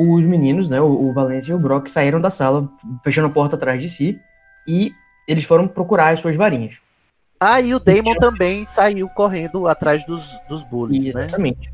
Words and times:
os 0.00 0.24
meninos, 0.24 0.68
né, 0.68 0.80
o, 0.80 1.08
o 1.08 1.12
Valência 1.12 1.52
e 1.52 1.54
o 1.54 1.58
Brock, 1.58 1.88
saíram 1.88 2.20
da 2.20 2.30
sala, 2.30 2.68
fechando 3.04 3.26
a 3.26 3.30
porta 3.30 3.56
atrás 3.56 3.80
de 3.80 3.90
si, 3.90 4.18
e 4.66 4.92
eles 5.26 5.44
foram 5.44 5.68
procurar 5.68 6.14
as 6.14 6.20
suas 6.20 6.36
varinhas. 6.36 6.74
Ah, 7.38 7.60
e 7.60 7.74
o 7.74 7.78
Damon 7.78 8.14
também 8.16 8.64
saiu 8.64 9.08
correndo 9.08 9.66
atrás 9.66 10.04
dos, 10.04 10.28
dos 10.48 10.62
bullies, 10.62 11.14
né? 11.14 11.24
Exatamente. 11.24 11.72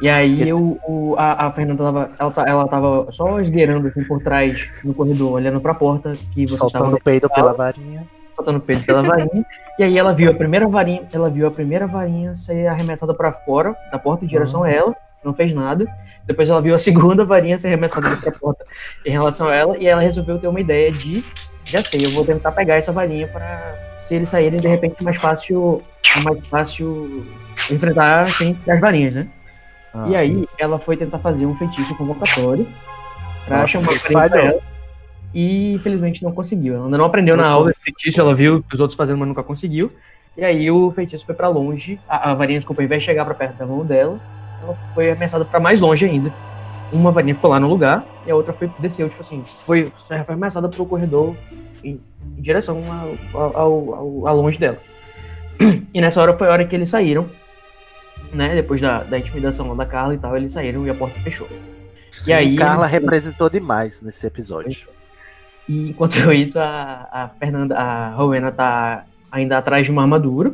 E 0.00 0.08
aí 0.08 0.52
o, 0.52 0.78
o, 0.88 1.14
a, 1.18 1.46
a 1.46 1.52
Fernanda 1.52 1.84
tava, 1.84 2.10
ela, 2.18 2.48
ela 2.48 2.68
tava 2.68 3.12
só 3.12 3.38
esgueirando 3.40 3.88
assim 3.88 4.02
por 4.02 4.22
trás 4.22 4.66
no 4.82 4.94
corredor, 4.94 5.32
olhando 5.32 5.60
pra 5.60 5.74
porta 5.74 6.12
que 6.32 6.46
você 6.46 6.56
Soltando 6.56 6.96
o 6.96 7.02
peido 7.02 7.28
pela 7.28 7.52
varinha. 7.52 8.06
Soltando 8.34 8.60
peido 8.60 8.86
pela 8.86 9.02
varinha. 9.02 9.44
e 9.78 9.84
aí 9.84 9.98
ela 9.98 10.14
viu 10.14 10.30
a 10.30 10.34
primeira 10.34 10.66
varinha, 10.66 11.02
ela 11.12 11.28
viu 11.28 11.46
a 11.46 11.50
primeira 11.50 11.86
varinha 11.86 12.34
ser 12.34 12.66
arremessada 12.66 13.12
para 13.12 13.30
fora 13.32 13.76
da 13.92 13.98
porta 13.98 14.24
em 14.24 14.28
direção 14.28 14.60
uhum. 14.60 14.66
a 14.66 14.70
ela, 14.70 14.96
não 15.22 15.34
fez 15.34 15.54
nada. 15.54 15.84
Depois 16.26 16.48
ela 16.48 16.60
viu 16.60 16.74
a 16.74 16.78
segunda 16.78 17.24
varinha 17.24 17.58
ser 17.58 17.68
arremessada 17.68 18.16
para 18.16 18.30
a 18.30 18.38
porta 18.38 18.64
em 19.04 19.10
relação 19.10 19.48
a 19.48 19.54
ela 19.54 19.76
e 19.78 19.86
ela 19.86 20.00
resolveu 20.00 20.38
ter 20.38 20.48
uma 20.48 20.60
ideia 20.60 20.90
de, 20.90 21.24
já 21.64 21.82
sei, 21.82 22.04
eu 22.04 22.10
vou 22.10 22.24
tentar 22.24 22.52
pegar 22.52 22.76
essa 22.76 22.92
varinha 22.92 23.26
para 23.26 23.74
se 24.04 24.14
eles 24.14 24.28
saírem 24.28 24.60
de 24.60 24.68
repente 24.68 25.02
mais 25.02 25.16
fácil, 25.16 25.82
mais 26.22 26.46
fácil 26.48 27.26
enfrentar 27.70 28.24
assim, 28.24 28.56
as 28.68 28.80
varinhas, 28.80 29.14
né? 29.14 29.28
Ah. 29.94 30.06
E 30.08 30.16
aí 30.16 30.48
ela 30.58 30.78
foi 30.78 30.96
tentar 30.96 31.18
fazer 31.18 31.46
um 31.46 31.56
feitiço 31.56 31.94
convocatório 31.96 32.66
pra 33.46 33.58
Nossa, 33.62 33.68
chamar 33.68 33.96
a 33.96 34.28
pra 34.28 34.40
ela. 34.40 34.60
E 35.32 35.74
infelizmente 35.74 36.22
não 36.22 36.32
conseguiu. 36.32 36.74
Ela 36.74 36.84
ainda 36.86 36.98
não 36.98 37.04
aprendeu 37.04 37.36
na 37.36 37.46
aula 37.46 37.70
esse 37.70 37.80
feitiço, 37.80 38.20
ela 38.20 38.34
viu 38.34 38.64
os 38.72 38.80
outros 38.80 38.96
fazendo, 38.96 39.18
mas 39.18 39.28
nunca 39.28 39.42
conseguiu. 39.42 39.92
E 40.36 40.44
aí 40.44 40.70
o 40.70 40.90
feitiço 40.92 41.26
foi 41.26 41.34
para 41.34 41.48
longe, 41.48 42.00
a, 42.08 42.30
a 42.30 42.34
varinha, 42.34 42.58
desculpa, 42.58 42.82
ao 42.82 42.84
invés 42.84 43.02
de 43.02 43.06
chegar 43.06 43.24
para 43.24 43.34
perto 43.34 43.56
da 43.56 43.66
mão 43.66 43.84
dela, 43.84 44.20
ela 44.62 44.76
foi 44.94 45.10
arremessada 45.10 45.44
para 45.44 45.60
mais 45.60 45.80
longe 45.80 46.04
ainda. 46.04 46.32
Uma 46.92 47.12
varinha 47.12 47.34
ficou 47.34 47.50
lá 47.50 47.60
no 47.60 47.68
lugar 47.68 48.04
e 48.26 48.30
a 48.30 48.36
outra 48.36 48.52
foi 48.52 48.70
desceu, 48.78 49.08
tipo 49.08 49.22
assim, 49.22 49.42
foi, 49.44 49.92
foi 50.08 50.16
arremessada 50.16 50.68
pro 50.68 50.84
corredor 50.84 51.36
em, 51.84 52.00
em 52.36 52.42
direção 52.42 52.82
ao, 53.32 53.40
ao, 53.40 53.94
ao, 53.94 54.26
ao, 54.26 54.36
longe 54.36 54.58
dela. 54.58 54.78
E 55.92 56.00
nessa 56.00 56.20
hora 56.20 56.36
foi 56.36 56.48
a 56.48 56.52
hora 56.52 56.64
que 56.64 56.74
eles 56.74 56.90
saíram 56.90 57.28
né? 58.32 58.54
Depois 58.54 58.80
da, 58.80 59.02
da 59.02 59.18
intimidação 59.18 59.68
lá 59.68 59.74
da 59.74 59.86
Carla 59.86 60.14
e 60.14 60.18
tal, 60.18 60.36
eles 60.36 60.52
saíram 60.52 60.86
e 60.86 60.90
a 60.90 60.94
porta 60.94 61.18
fechou. 61.20 61.48
Sim, 62.12 62.30
e 62.30 62.32
aí. 62.32 62.56
Carla 62.56 62.86
representou 62.86 63.48
demais 63.48 64.00
nesse 64.02 64.26
episódio. 64.26 64.88
E 65.68 65.90
enquanto 65.90 66.16
isso, 66.32 66.58
a, 66.58 67.08
a 67.10 67.28
Fernanda, 67.38 67.76
a 67.76 68.10
Rowena 68.10 68.50
tá 68.50 69.04
ainda 69.30 69.58
atrás 69.58 69.84
de 69.84 69.92
uma 69.92 70.02
armadura. 70.02 70.52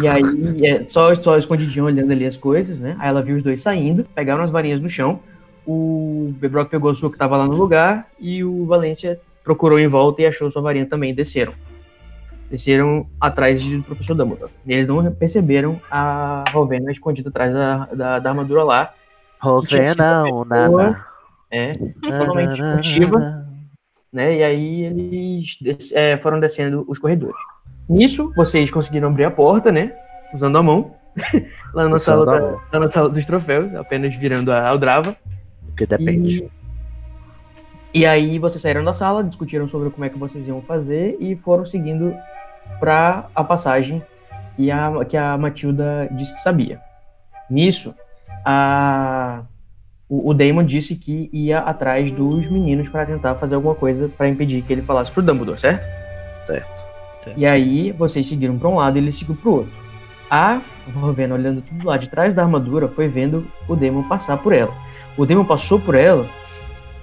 E 0.00 0.08
aí, 0.08 0.66
é, 0.66 0.86
só, 0.86 1.14
só 1.16 1.36
escondidinho 1.36 1.84
olhando 1.84 2.12
ali 2.12 2.26
as 2.26 2.36
coisas, 2.36 2.78
né? 2.78 2.96
Aí 2.98 3.08
ela 3.08 3.22
viu 3.22 3.36
os 3.36 3.42
dois 3.42 3.62
saindo, 3.62 4.04
pegaram 4.14 4.42
as 4.42 4.50
varinhas 4.50 4.80
no 4.80 4.88
chão. 4.88 5.20
O 5.66 6.32
Bebrock 6.38 6.70
pegou 6.70 6.90
a 6.90 6.94
sua 6.94 7.10
que 7.10 7.18
tava 7.18 7.36
lá 7.36 7.46
no 7.46 7.54
lugar 7.54 8.08
e 8.18 8.44
o 8.44 8.66
Valência 8.66 9.20
procurou 9.42 9.78
em 9.78 9.88
volta 9.88 10.22
e 10.22 10.26
achou 10.26 10.50
sua 10.50 10.62
varinha 10.62 10.86
também 10.86 11.10
e 11.10 11.14
desceram 11.14 11.52
desceram 12.50 13.06
atrás 13.20 13.64
do 13.64 13.82
professor 13.82 14.14
Dumbledore. 14.14 14.52
Eles 14.66 14.86
não 14.86 15.10
perceberam 15.12 15.80
a 15.90 16.44
Rovena 16.50 16.92
escondida 16.92 17.28
atrás 17.28 17.52
da, 17.52 17.86
da, 17.86 18.18
da 18.18 18.30
armadura 18.30 18.62
lá. 18.62 18.94
Rovena 19.40 20.24
ou 20.24 20.44
nada. 20.44 21.04
É, 21.50 21.72
totalmente 21.72 22.60
ativa. 22.60 23.46
Né? 24.12 24.38
E 24.38 24.44
aí 24.44 24.84
eles 24.84 25.90
é, 25.92 26.16
foram 26.18 26.38
descendo 26.38 26.84
os 26.86 26.98
corredores. 26.98 27.36
Nisso, 27.88 28.32
vocês 28.34 28.70
conseguiram 28.70 29.08
abrir 29.08 29.24
a 29.24 29.30
porta, 29.30 29.70
né? 29.70 29.92
Usando 30.34 30.56
a 30.56 30.62
mão. 30.62 30.94
lá, 31.72 31.88
na 31.88 31.98
sala 31.98 32.26
da, 32.26 32.40
lá 32.72 32.80
na 32.80 32.88
sala 32.88 33.08
dos 33.08 33.24
troféus, 33.24 33.74
apenas 33.74 34.14
virando 34.16 34.52
a 34.52 34.66
Aldrava. 34.66 35.16
Porque 35.66 35.86
depende. 35.86 36.50
E, 37.92 38.00
e 38.00 38.06
aí 38.06 38.38
vocês 38.38 38.60
saíram 38.60 38.84
da 38.84 38.94
sala, 38.94 39.22
discutiram 39.22 39.68
sobre 39.68 39.90
como 39.90 40.04
é 40.04 40.08
que 40.08 40.18
vocês 40.18 40.46
iam 40.46 40.62
fazer 40.62 41.16
e 41.20 41.36
foram 41.36 41.64
seguindo 41.64 42.14
para 42.80 43.26
a 43.34 43.44
passagem 43.44 44.02
e 44.58 44.70
a, 44.70 45.04
que 45.04 45.16
a 45.16 45.36
Matilda 45.36 46.08
disse 46.12 46.34
que 46.34 46.42
sabia. 46.42 46.80
Nisso, 47.48 47.94
a, 48.44 49.42
o, 50.08 50.30
o 50.30 50.34
Damon 50.34 50.64
disse 50.64 50.96
que 50.96 51.28
ia 51.32 51.58
atrás 51.60 52.10
dos 52.12 52.50
meninos 52.50 52.88
para 52.88 53.06
tentar 53.06 53.34
fazer 53.36 53.54
alguma 53.54 53.74
coisa 53.74 54.08
para 54.08 54.28
impedir 54.28 54.62
que 54.62 54.72
ele 54.72 54.82
falasse 54.82 55.10
pro 55.10 55.22
Dumbledore, 55.22 55.60
certo? 55.60 55.86
Certo. 56.46 56.83
Certo. 57.24 57.38
E 57.38 57.46
aí 57.46 57.92
vocês 57.92 58.26
seguiram 58.26 58.58
para 58.58 58.68
um 58.68 58.76
lado 58.76 58.96
e 58.96 59.00
ele 59.00 59.12
seguiu 59.12 59.34
pro 59.34 59.52
outro. 59.52 59.72
A 60.30 60.60
Rovena, 60.94 61.34
olhando 61.34 61.62
tudo 61.62 61.86
lá 61.86 61.96
de 61.96 62.08
trás 62.08 62.34
da 62.34 62.42
armadura, 62.42 62.88
foi 62.88 63.08
vendo 63.08 63.46
o 63.68 63.74
Demon 63.74 64.02
passar 64.04 64.36
por 64.38 64.52
ela. 64.52 64.72
O 65.16 65.24
Demon 65.24 65.44
passou 65.44 65.78
por 65.80 65.94
ela 65.94 66.28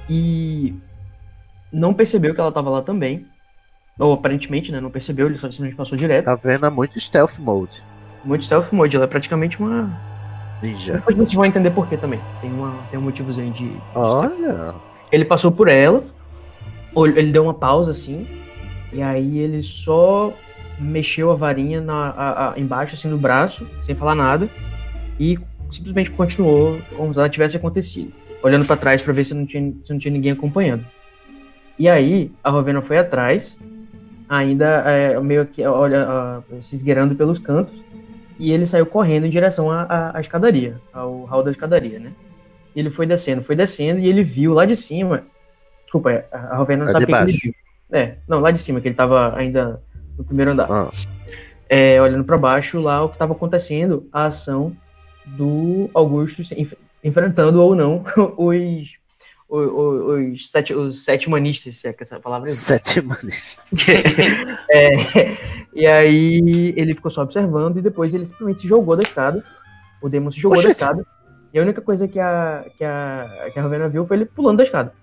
e 0.09 0.73
não 1.71 1.93
percebeu 1.93 2.33
que 2.33 2.39
ela 2.39 2.49
estava 2.49 2.69
lá 2.69 2.81
também. 2.81 3.25
Ou 3.99 4.13
aparentemente, 4.13 4.71
né? 4.71 4.79
Não 4.79 4.89
percebeu, 4.89 5.27
ele 5.27 5.37
só 5.37 5.47
simplesmente 5.47 5.75
passou 5.75 5.97
direto. 5.97 6.25
Tá 6.25 6.35
vendo? 6.35 6.65
É 6.65 6.69
muito 6.69 6.99
stealth 6.99 7.37
mode. 7.39 7.83
Muito 8.23 8.45
stealth 8.45 8.71
mode, 8.71 8.95
ela 8.95 9.05
é 9.05 9.07
praticamente 9.07 9.59
uma. 9.59 9.89
Ninja. 10.61 10.93
Depois 10.93 11.17
vocês 11.17 11.33
vão 11.33 11.45
entender 11.45 11.71
por 11.71 11.87
que 11.87 11.97
também. 11.97 12.19
Tem, 12.39 12.51
uma, 12.51 12.75
tem 12.89 12.99
um 12.99 13.03
motivozinho 13.03 13.51
de. 13.51 13.71
Olha! 13.95 14.75
Ele 15.11 15.25
passou 15.25 15.51
por 15.51 15.67
ela, 15.67 16.03
ele 16.95 17.31
deu 17.31 17.43
uma 17.43 17.53
pausa 17.53 17.91
assim, 17.91 18.27
e 18.93 19.01
aí 19.01 19.39
ele 19.39 19.63
só 19.63 20.33
mexeu 20.79 21.31
a 21.31 21.35
varinha 21.35 21.79
na, 21.79 22.09
a, 22.09 22.53
a, 22.53 22.59
embaixo, 22.59 22.95
assim, 22.95 23.07
no 23.07 23.17
braço, 23.17 23.67
sem 23.83 23.95
falar 23.95 24.15
nada, 24.15 24.49
e 25.19 25.37
simplesmente 25.71 26.11
continuou 26.11 26.79
como 26.95 27.13
se 27.13 27.17
nada 27.17 27.29
tivesse 27.29 27.55
acontecido, 27.55 28.11
olhando 28.41 28.65
para 28.65 28.75
trás 28.75 29.01
para 29.01 29.13
ver 29.13 29.25
se 29.25 29.33
não, 29.33 29.45
tinha, 29.45 29.73
se 29.83 29.91
não 29.91 29.99
tinha 29.99 30.11
ninguém 30.11 30.31
acompanhando. 30.31 30.85
E 31.77 31.87
aí, 31.87 32.31
a 32.43 32.49
Rovena 32.49 32.81
foi 32.81 32.97
atrás, 32.97 33.57
ainda 34.27 34.83
é, 34.85 35.19
meio 35.19 35.45
que 35.45 35.65
olha, 35.65 36.41
se 36.63 36.75
esgueirando 36.75 37.15
pelos 37.15 37.39
cantos, 37.39 37.73
e 38.39 38.51
ele 38.51 38.65
saiu 38.65 38.85
correndo 38.85 39.27
em 39.27 39.29
direção 39.29 39.69
à, 39.69 40.11
à, 40.15 40.19
escadaria, 40.19 40.75
ao 40.91 41.25
hall 41.25 41.43
da 41.43 41.51
escadaria, 41.51 41.99
né? 41.99 42.11
E 42.75 42.79
ele 42.79 42.89
foi 42.89 43.05
descendo, 43.05 43.43
foi 43.43 43.55
descendo, 43.55 43.99
e 43.99 44.07
ele 44.07 44.23
viu 44.23 44.53
lá 44.53 44.65
de 44.65 44.75
cima. 44.75 45.23
Desculpa, 45.83 46.11
é, 46.11 46.25
a 46.31 46.55
Rovena 46.57 46.85
não 46.85 46.91
sabe 46.91 47.05
o 47.05 47.07
que 47.07 47.13
ele 47.13 47.31
viu. 47.31 47.53
É, 47.91 48.15
não, 48.27 48.39
lá 48.39 48.51
de 48.51 48.59
cima, 48.59 48.79
que 48.79 48.87
ele 48.87 48.93
estava 48.93 49.35
ainda 49.35 49.81
no 50.17 50.23
primeiro 50.23 50.51
andar. 50.51 50.71
Ah. 50.71 50.91
É, 51.69 52.01
olhando 52.01 52.23
para 52.23 52.37
baixo, 52.37 52.79
lá 52.79 53.03
o 53.03 53.09
que 53.09 53.15
estava 53.15 53.33
acontecendo, 53.33 54.07
a 54.11 54.25
ação 54.25 54.75
do 55.25 55.89
Augusto 55.93 56.41
enfrentando 57.03 57.61
ou 57.61 57.75
não 57.75 58.03
os 58.37 59.01
os, 59.51 60.33
os, 60.33 60.49
sete, 60.49 60.73
os 60.73 61.03
sete 61.03 61.29
manistas, 61.29 61.75
se 61.75 61.87
é 61.87 61.91
que 61.91 62.03
essa 62.03 62.17
palavra 62.21 62.49
é. 62.49 62.53
Sete 62.53 63.01
manistas. 63.01 63.59
é, 64.71 65.37
e 65.73 65.85
aí 65.85 66.73
ele 66.77 66.95
ficou 66.95 67.11
só 67.11 67.23
observando 67.23 67.77
e 67.77 67.81
depois 67.81 68.13
ele 68.13 68.23
simplesmente 68.23 68.61
se 68.61 68.67
jogou 68.67 68.95
da 68.95 69.03
escada. 69.03 69.43
O 70.01 70.07
Demon 70.07 70.31
se 70.31 70.39
jogou 70.39 70.57
Oxente. 70.57 70.79
da 70.79 70.85
escada. 70.85 71.05
E 71.53 71.59
a 71.59 71.61
única 71.61 71.81
coisa 71.81 72.07
que 72.07 72.17
a, 72.17 72.65
que 72.77 72.83
a, 72.83 73.49
que 73.51 73.59
a 73.59 73.61
Ravena 73.61 73.89
viu 73.89 74.07
foi 74.07 74.17
ele 74.17 74.25
pulando 74.25 74.59
da 74.59 74.63
escada. 74.63 74.93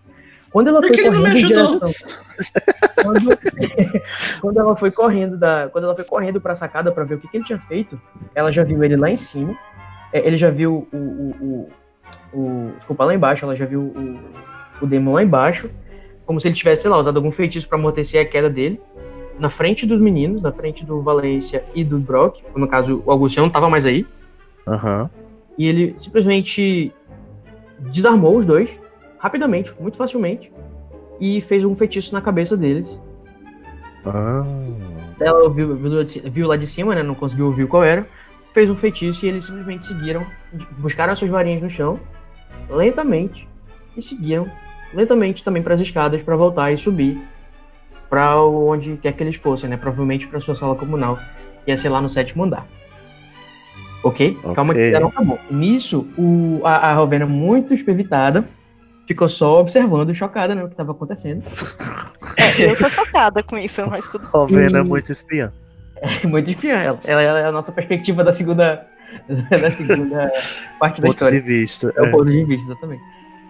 Quando 0.51 0.69
ela 0.69 0.81
foi 0.81 0.91
correndo 0.97 1.35
direção, 1.35 1.79
quando, 3.03 3.39
quando, 4.41 4.59
ela 4.59 4.77
foi 4.77 4.91
correndo 4.91 5.37
da, 5.37 5.69
quando 5.71 5.85
ela 5.85 5.95
foi 5.95 6.05
correndo 6.05 6.41
para 6.41 6.55
a 6.55 6.57
sacada 6.57 6.91
para 6.91 7.05
ver 7.05 7.17
o 7.17 7.19
que, 7.19 7.29
que, 7.29 7.37
ele 7.37 7.45
tinha 7.45 7.59
feito, 7.69 8.01
ela 8.35 8.51
já 8.51 8.65
viu 8.65 8.83
ele 8.83 8.97
lá 8.97 9.11
em 9.11 9.17
cima. 9.17 9.57
É, 10.13 10.27
ele 10.27 10.39
já 10.39 10.51
viu 10.51 10.89
o, 10.93 10.97
o, 10.97 11.71
o. 12.33 12.73
Desculpa, 12.77 13.05
lá 13.05 13.15
embaixo, 13.15 13.45
ela 13.45 13.55
já 13.55 13.67
viu 13.67 13.81
o, 13.81 14.19
o 14.81 14.87
demon 14.87 15.15
lá 15.15 15.23
embaixo, 15.23 15.71
como 16.25 16.41
se 16.41 16.49
ele 16.49 16.55
tivesse, 16.55 16.83
sei 16.83 16.91
lá, 16.91 16.99
usado 16.99 17.17
algum 17.17 17.31
feitiço 17.31 17.69
para 17.69 17.79
amortecer 17.79 18.21
a 18.21 18.25
queda 18.25 18.49
dele, 18.49 18.81
na 19.39 19.51
frente 19.51 19.87
dos 19.87 20.01
meninos, 20.01 20.43
na 20.43 20.53
frente 20.53 20.85
do 20.85 21.01
Valência 21.03 21.65
e 21.75 21.85
do 21.85 21.99
Brock, 21.99 22.43
no 22.57 22.67
caso 22.67 23.03
o 23.05 23.11
Augustiano 23.11 23.47
não 23.47 23.53
tava 23.53 23.69
mais 23.69 23.87
aí. 23.87 24.07
Uhum. 24.67 25.09
E 25.57 25.67
ele 25.67 25.95
simplesmente 25.97 26.93
desarmou 27.79 28.39
os 28.39 28.47
dois, 28.47 28.71
rapidamente, 29.19 29.75
muito 29.81 29.97
facilmente, 29.97 30.53
e 31.21 31.41
fez 31.41 31.65
um 31.65 31.75
feitiço 31.75 32.15
na 32.15 32.21
cabeça 32.21 32.57
deles. 32.57 32.89
Ah. 34.07 34.45
Ela 35.21 35.51
viu, 35.51 35.77
viu, 35.77 35.91
viu 36.31 36.47
lá 36.47 36.57
de 36.57 36.67
cima, 36.67 36.95
né? 36.95 37.03
Não 37.03 37.15
conseguiu 37.15 37.47
ouvir 37.47 37.67
qual 37.67 37.83
era 37.83 38.07
fez 38.59 38.69
um 38.71 38.75
feitiço 38.75 39.25
e 39.25 39.29
eles 39.29 39.45
simplesmente 39.45 39.87
seguiram, 39.87 40.27
buscaram 40.79 41.13
as 41.13 41.19
suas 41.21 41.31
varinhas 41.31 41.63
no 41.63 41.71
chão, 41.71 42.01
lentamente, 42.69 43.47
e 43.97 44.03
seguiram 44.03 44.51
lentamente 44.93 45.45
também 45.45 45.63
para 45.63 45.75
as 45.75 45.81
escadas 45.81 46.23
para 46.23 46.35
voltar 46.35 46.73
e 46.73 46.79
subir 46.79 47.21
para 48.11 48.43
onde 48.43 48.97
quer 48.97 49.13
que 49.13 49.23
eles 49.23 49.37
fossem, 49.37 49.71
né? 49.71 49.77
Provavelmente 49.77 50.27
para 50.27 50.41
sua 50.41 50.57
sala 50.57 50.75
comunal, 50.75 51.19
que 51.65 51.71
ia 51.71 51.77
ser 51.77 51.89
lá 51.89 52.01
no 52.01 52.09
sétimo 52.09 52.43
andar. 52.45 52.67
Ok? 54.03 54.37
okay. 54.43 54.55
Calma 54.55 54.75
que 54.75 54.81
ainda 54.81 55.01
não 55.01 55.09
acabou. 55.09 55.39
Nisso, 55.51 56.09
o, 56.17 56.61
a, 56.65 56.91
a 56.91 56.95
Rovena, 56.95 57.27
muito 57.27 57.75
espivitada, 57.75 58.45
ficou 59.09 59.29
só 59.29 59.61
observando, 59.61 60.15
chocada, 60.15 60.55
né? 60.55 60.63
O 60.63 60.67
que 60.67 60.75
estava 60.75 60.93
acontecendo. 60.93 61.43
É, 62.37 62.71
eu 62.71 62.77
tô 62.77 62.89
chocada 62.91 63.43
com 63.43 63.57
isso, 63.57 63.85
mas 63.89 64.09
tudo 64.11 64.27
Rovena, 64.27 64.81
e... 64.81 64.83
muito 64.85 65.11
espiã. 65.11 65.51
É 66.01 66.27
muito 66.27 66.51
espiã 66.51 66.77
ela. 66.77 67.01
Ela 67.05 67.23
é 67.23 67.45
a 67.47 67.51
nossa 67.51 67.73
perspectiva 67.73 68.23
da 68.23 68.33
segunda, 68.33 68.87
da 69.51 69.71
segunda 69.71 70.31
parte 70.79 71.01
da 71.01 71.09
ponto 71.09 71.17
história. 71.17 71.41
De 71.41 71.47
vista, 71.47 71.93
é, 71.97 72.01
é 72.01 72.03
o 72.03 72.11
ponto 72.11 72.27
de 72.27 72.45
vista, 72.45 72.71
exatamente. 72.71 73.03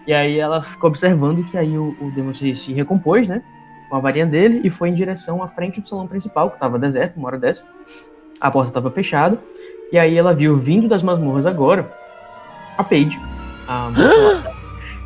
E 0.07 0.15
aí 0.15 0.39
ela 0.39 0.63
ficou 0.63 0.89
observando 0.89 1.45
que 1.51 1.59
aí 1.59 1.77
o, 1.77 1.95
o 2.01 2.11
Demon 2.13 2.33
se, 2.33 2.55
se 2.55 2.73
recompôs, 2.73 3.27
né? 3.27 3.43
Com 3.91 3.97
a 3.97 4.01
varinha 4.01 4.27
dele 4.27 4.61
e 4.63 4.71
foi 4.71 4.91
em 4.91 4.95
direção 4.95 5.43
à 5.43 5.49
frente 5.49 5.81
do 5.81 5.89
salão 5.89 6.07
principal, 6.07 6.51
que 6.51 6.61
tava 6.61 6.79
deserto, 6.79 7.17
uma 7.17 7.27
hora 7.27 7.39
dessa. 7.39 7.65
A 8.41 8.51
porta 8.51 8.71
tava 8.73 8.91
fechada. 8.93 9.37
E 9.91 9.99
aí 9.99 10.17
ela 10.17 10.33
viu 10.33 10.57
vindo 10.57 10.87
das 10.87 11.03
masmorras 11.03 11.47
agora 11.47 11.91
a 12.77 12.85
Paige. 12.85 13.21
A 13.67 13.91
moça 13.91 14.45
lá. 14.45 14.53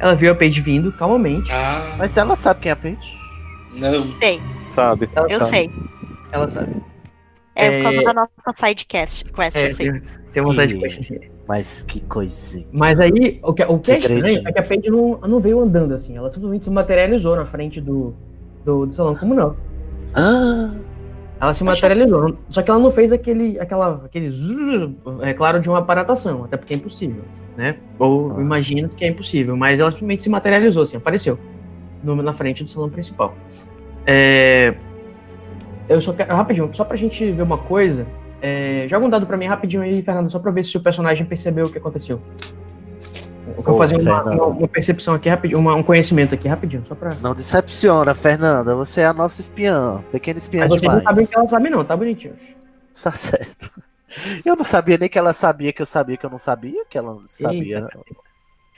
ela 0.02 0.14
viu 0.14 0.30
a 0.32 0.34
Paige 0.34 0.60
vindo 0.60 0.92
calmamente. 0.92 1.50
Ah, 1.50 1.94
Mas 1.96 2.14
ela 2.16 2.36
sabe 2.36 2.60
quem 2.60 2.70
é 2.70 2.72
a 2.72 2.76
Paige? 2.76 3.16
não. 3.74 4.02
Sei, 4.18 4.40
Sabe? 4.68 5.08
Ela 5.14 5.26
eu 5.30 5.38
sabe. 5.38 5.50
sei. 5.50 5.70
Ela 6.32 6.48
sabe. 6.50 6.76
É, 7.54 7.66
É. 7.66 7.76
por 7.78 7.82
causa 7.84 8.02
da 8.02 8.12
nossa 8.14 8.66
sidecast, 8.66 9.24
quest, 9.24 9.56
É, 9.56 9.66
eu 9.66 9.70
sei. 9.74 9.92
tem, 9.92 10.02
tem 10.32 10.42
conhecer. 10.78 11.30
Mas 11.46 11.82
que 11.82 12.00
coisinha. 12.00 12.66
Mas 12.72 12.98
aí, 13.00 13.40
o 13.42 13.52
que, 13.52 13.62
o 13.64 13.78
que 13.78 13.92
é 13.92 13.98
estranho 13.98 14.42
é 14.48 14.52
que 14.52 14.58
a 14.58 14.62
Paige 14.62 14.90
não, 14.90 15.18
não 15.20 15.40
veio 15.40 15.60
andando 15.60 15.94
assim. 15.94 16.16
Ela 16.16 16.30
simplesmente 16.30 16.64
se 16.64 16.70
materializou 16.70 17.36
na 17.36 17.44
frente 17.46 17.80
do, 17.80 18.14
do, 18.64 18.86
do 18.86 18.92
salão 18.92 19.14
como 19.14 19.34
não. 19.34 19.56
Ah, 20.14 20.68
Ela 21.42 21.52
se 21.52 21.64
materializou. 21.64 22.36
Só 22.48 22.62
que 22.62 22.70
ela 22.70 22.78
não 22.78 22.92
fez 22.92 23.10
aquele, 23.12 23.58
aquela, 23.58 24.00
aquele 24.04 24.30
zzz, 24.30 24.54
é 25.22 25.34
claro, 25.34 25.60
de 25.60 25.68
uma 25.68 25.78
aparatação, 25.80 26.44
até 26.44 26.56
porque 26.56 26.72
é 26.72 26.76
impossível, 26.76 27.24
né? 27.56 27.76
Ou 27.98 28.36
Ah. 28.36 28.40
imagina 28.40 28.86
que 28.88 29.04
é 29.04 29.08
impossível, 29.08 29.56
mas 29.56 29.80
ela 29.80 29.90
simplesmente 29.90 30.22
se 30.22 30.30
materializou, 30.30 30.84
assim, 30.84 30.96
apareceu 30.96 31.36
no- 32.04 32.14
na 32.22 32.32
frente 32.32 32.62
do 32.62 32.70
salão 32.70 32.88
principal. 32.88 33.34
É, 34.06 34.74
eu 35.88 36.00
só 36.00 36.12
quero, 36.12 36.32
rapidinho, 36.32 36.70
só 36.72 36.84
pra 36.84 36.96
gente 36.96 37.28
ver 37.32 37.42
uma 37.42 37.58
coisa, 37.58 38.06
é, 38.40 38.86
joga 38.88 39.04
um 39.04 39.10
dado 39.10 39.26
pra 39.26 39.36
mim 39.36 39.46
rapidinho 39.46 39.82
aí, 39.82 40.00
Fernando, 40.00 40.30
só 40.30 40.38
pra 40.38 40.52
ver 40.52 40.64
se 40.64 40.76
o 40.76 40.80
personagem 40.80 41.26
percebeu 41.26 41.66
o 41.66 41.72
que 41.72 41.78
aconteceu. 41.78 42.20
Eu 43.56 43.62
vou 43.62 43.78
fazer 43.78 43.96
uma, 43.96 44.22
uma- 44.24 44.46
uma 44.46 44.68
percepção 44.68 45.14
aqui 45.14 45.28
rapidinho, 45.28 45.58
uma- 45.60 45.74
um 45.74 45.82
conhecimento 45.82 46.34
aqui 46.34 46.48
rapidinho, 46.48 46.84
só 46.84 46.94
pra. 46.94 47.14
não 47.20 47.34
decepciona, 47.34 48.14
Fernanda. 48.14 48.74
Você 48.74 49.00
é 49.02 49.06
a 49.06 49.12
nossa 49.12 49.40
espiã. 49.40 50.02
Pequena 50.10 50.38
espiã 50.38 50.60
Mas 50.60 50.68
vocês 50.70 50.82
não 50.82 50.98
o 50.98 51.00
que 51.28 51.34
ela 51.36 51.48
sabe, 51.48 51.70
não, 51.70 51.84
tá 51.84 51.96
bonitinho. 51.96 52.34
Tá 53.02 53.12
certo. 53.14 53.70
Eu 54.44 54.54
não 54.56 54.64
sabia 54.64 54.98
nem 54.98 55.08
que 55.08 55.18
ela 55.18 55.32
sabia 55.32 55.72
que 55.72 55.80
eu 55.80 55.86
sabia 55.86 56.18
que 56.18 56.26
eu 56.26 56.28
não 56.28 56.36
sabia, 56.38 56.84
que 56.90 56.98
ela 56.98 57.16
sabia. 57.24 57.88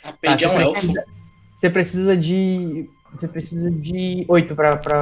A 0.04 0.12
Paige 0.12 0.44
é 0.44 0.48
um 0.48 0.52
você 0.52 0.62
elfo. 0.62 0.72
precisa- 0.80 1.04
Você 1.56 1.70
precisa 1.70 2.16
de. 2.16 2.90
Você 3.12 3.26
precisa 3.28 3.70
de 3.70 4.24
8 4.28 4.54
pra. 4.54 4.76
pra... 4.76 5.00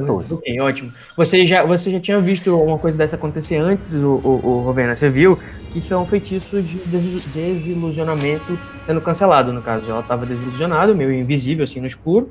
14. 0.00 0.34
Ok, 0.34 0.60
ótimo. 0.60 0.92
Você 1.16 1.44
já, 1.46 1.64
você 1.64 1.90
já 1.90 2.00
tinha 2.00 2.20
visto 2.20 2.56
uma 2.56 2.78
coisa 2.78 2.96
dessa 2.96 3.16
acontecer 3.16 3.56
antes, 3.56 3.94
o, 3.94 4.20
o, 4.24 4.40
o 4.44 4.62
Rovena? 4.62 4.94
Você 4.94 5.08
viu 5.08 5.38
que 5.72 5.78
isso 5.78 5.92
é 5.92 5.96
um 5.96 6.06
feitiço 6.06 6.60
de 6.62 6.76
des- 6.78 7.24
desilusionamento 7.32 8.58
sendo 8.86 9.00
cancelado, 9.00 9.52
no 9.52 9.62
caso. 9.62 9.90
Ela 9.90 10.00
estava 10.00 10.26
desilusionada, 10.26 10.94
meio 10.94 11.12
invisível, 11.12 11.64
assim, 11.64 11.80
no 11.80 11.86
escuro. 11.86 12.30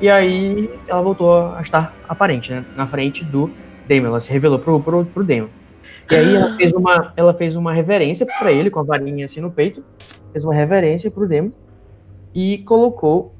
E 0.00 0.08
aí 0.10 0.70
ela 0.86 1.00
voltou 1.00 1.54
a 1.54 1.60
estar 1.62 1.94
aparente, 2.08 2.52
né? 2.52 2.64
Na 2.76 2.86
frente 2.86 3.24
do 3.24 3.50
Damon. 3.88 4.06
Ela 4.06 4.20
se 4.20 4.30
revelou 4.30 4.58
pro, 4.58 4.78
pro, 4.80 5.04
pro 5.06 5.24
Damon. 5.24 5.48
E 6.10 6.14
aí 6.14 6.36
ela 6.36 6.56
fez 6.56 6.72
uma, 6.72 7.12
ela 7.16 7.34
fez 7.34 7.56
uma 7.56 7.72
reverência 7.72 8.26
pra 8.38 8.52
ele, 8.52 8.70
com 8.70 8.78
a 8.78 8.82
varinha 8.82 9.24
assim 9.24 9.40
no 9.40 9.50
peito. 9.50 9.82
Fez 10.32 10.44
uma 10.44 10.54
reverência 10.54 11.10
pro 11.10 11.26
Damon. 11.28 11.50
E 12.34 12.58
colocou, 12.58 13.34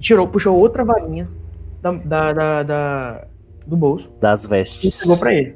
tirou, 0.00 0.26
puxou 0.26 0.56
outra 0.58 0.84
varinha 0.84 1.28
da, 1.92 2.32
da, 2.32 2.32
da- 2.32 2.62
da- 2.62 3.24
do 3.66 3.76
bolso 3.76 4.10
Das 4.20 4.44
e 4.44 4.48
vestes. 4.48 4.94
entregou 4.94 5.16
pra 5.16 5.32
ele. 5.34 5.54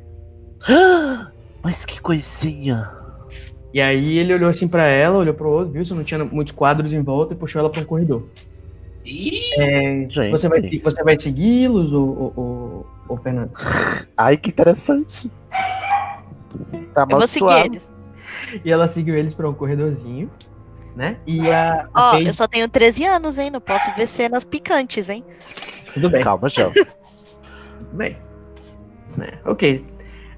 Mas 1.62 1.84
que 1.84 2.00
coisinha. 2.00 2.90
E 3.73 3.81
aí 3.81 4.19
ele 4.19 4.34
olhou 4.34 4.50
assim 4.50 4.69
pra 4.69 4.84
ela, 4.84 5.19
olhou 5.19 5.32
pro 5.34 5.49
outro, 5.49 5.73
viu 5.73 5.84
se 5.87 5.94
não 5.94 6.05
tinha 6.05 6.23
muitos 6.25 6.52
quadros 6.52 6.93
em 6.93 7.00
volta 7.02 7.32
e 7.32 7.37
puxou 7.37 7.61
ela 7.61 7.70
pra 7.70 7.81
um 7.81 7.84
corredor. 7.84 8.26
Ih, 9.05 9.40
É, 9.58 10.06
Gente. 10.08 10.31
você 10.31 10.49
vai, 10.49 10.61
você 10.82 11.02
vai 11.02 11.19
segui-los, 11.19 11.93
ou, 11.93 12.32
ou, 12.37 12.87
ou, 13.08 13.17
Fernando? 13.17 13.50
Ai, 14.17 14.37
que 14.37 14.50
interessante. 14.50 15.31
Tá 16.94 17.06
Eu 17.08 17.19
vou 17.19 17.26
seguir 17.26 17.64
eles. 17.67 17.88
E 18.64 18.70
ela 18.70 18.87
seguiu 18.88 19.17
eles 19.17 19.34
pra 19.34 19.49
um 19.49 19.55
corredorzinho, 19.55 20.31
né? 20.94 21.17
E 21.26 21.50
a, 21.50 21.88
Ó, 21.94 22.11
Paige- 22.12 22.29
eu 22.29 22.34
só 22.34 22.46
tenho 22.46 22.69
13 22.69 23.05
anos, 23.06 23.38
hein? 23.38 23.50
Não 23.50 23.61
posso 23.61 23.90
ver 23.96 24.06
cenas 24.06 24.44
picantes, 24.44 25.08
hein? 25.08 25.25
Tudo 25.94 26.10
bem, 26.10 26.22
Calma, 26.22 26.48
João. 26.48 26.72
tudo 26.72 26.86
bem. 27.92 28.16
Né, 29.16 29.28
ok. 29.44 29.84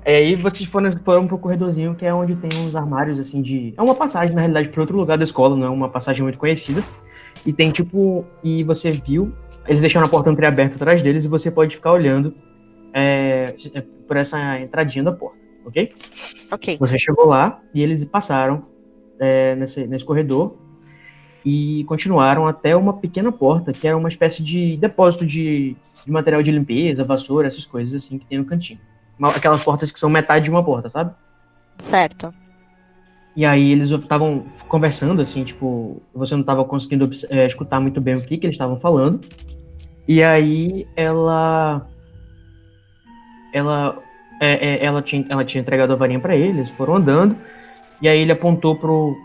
E 0.07 0.11
aí 0.11 0.37
vocês 0.37 0.69
foram, 0.69 0.93
foram 1.05 1.27
pro 1.27 1.39
corredorzinho, 1.39 1.95
que 1.95 2.05
é 2.05 2.13
onde 2.13 2.37
tem 2.37 2.51
uns 2.61 2.77
armários, 2.77 3.19
assim, 3.19 3.41
de... 3.41 3.73
É 3.77 3.83
uma 3.83 3.95
passagem, 3.95 4.35
na 4.35 4.43
realidade, 4.43 4.69
pra 4.69 4.83
outro 4.83 4.97
lugar 4.97 5.17
da 5.17 5.25
escola, 5.25 5.57
não 5.57 5.67
é 5.67 5.71
uma 5.71 5.89
passagem 5.89 6.23
muito 6.23 6.39
conhecida. 6.39 6.83
E 7.47 7.53
tem, 7.53 7.71
tipo... 7.71 8.25
E 8.43 8.63
você 8.65 8.91
viu... 8.91 9.33
Eles 9.67 9.81
deixaram 9.81 10.07
a 10.07 10.11
porta 10.11 10.31
entreaberta 10.31 10.77
atrás 10.77 11.01
deles 11.01 11.25
e 11.25 11.29
você 11.29 11.51
pode 11.51 11.77
ficar 11.77 11.93
olhando 11.93 12.35
é, 12.93 13.55
por 14.07 14.17
essa 14.17 14.61
entradinha 14.61 15.03
da 15.03 15.13
porta, 15.13 15.39
ok? 15.67 15.93
Ok. 16.53 16.77
Você 16.79 16.99
chegou 16.99 17.27
lá 17.27 17.61
e 17.75 17.83
eles 17.83 18.05
passaram 18.05 18.67
é, 19.19 19.55
nesse, 19.57 19.87
nesse 19.87 20.05
corredor 20.05 20.57
e 21.45 21.85
continuaram 21.85 22.47
até 22.47 22.75
uma 22.75 22.95
pequena 22.95 23.31
porta, 23.31 23.73
que 23.73 23.87
era 23.87 23.97
uma 23.97 24.09
espécie 24.09 24.43
de 24.43 24.77
depósito 24.79 25.27
de, 25.27 25.77
de 26.05 26.11
material 26.11 26.43
de 26.43 26.51
limpeza, 26.51 27.05
vassoura, 27.05 27.49
essas 27.49 27.67
coisas 27.67 28.03
assim 28.03 28.19
que 28.19 28.25
tem 28.25 28.39
no 28.39 28.45
cantinho. 28.45 28.81
Aquelas 29.23 29.63
portas 29.63 29.93
que 29.93 30.01
são 30.01 30.09
metade 30.09 30.47
de 30.47 30.51
uma 30.51 30.65
porta, 30.65 30.89
sabe? 30.89 31.13
Certo. 31.79 32.33
E 33.37 33.45
aí 33.45 33.73
eles 33.73 33.91
estavam 33.91 34.45
conversando, 34.69 35.21
assim, 35.21 35.45
tipo, 35.45 36.01
você 36.15 36.35
não 36.35 36.43
estava 36.43 36.65
conseguindo 36.65 37.11
é, 37.29 37.47
escutar 37.47 37.81
muito 37.81 38.01
bem 38.01 38.15
o 38.15 38.21
que, 38.21 38.39
que 38.39 38.47
eles 38.47 38.55
estavam 38.55 38.79
falando. 38.79 39.21
E 40.07 40.23
aí 40.23 40.87
ela. 40.97 41.87
Ela. 43.53 43.99
é, 44.41 44.53
é, 44.53 44.85
ela, 44.85 45.03
tinha, 45.03 45.27
ela 45.29 45.45
tinha 45.45 45.61
entregado 45.61 45.93
a 45.93 45.97
varinha 45.97 46.21
pra 46.21 46.37
ele, 46.37 46.61
eles 46.61 46.71
foram 46.71 46.97
andando. 46.97 47.37
E 48.01 48.09
aí 48.09 48.21
ele 48.21 48.33
apontou 48.33 48.77
pro, 48.77 49.17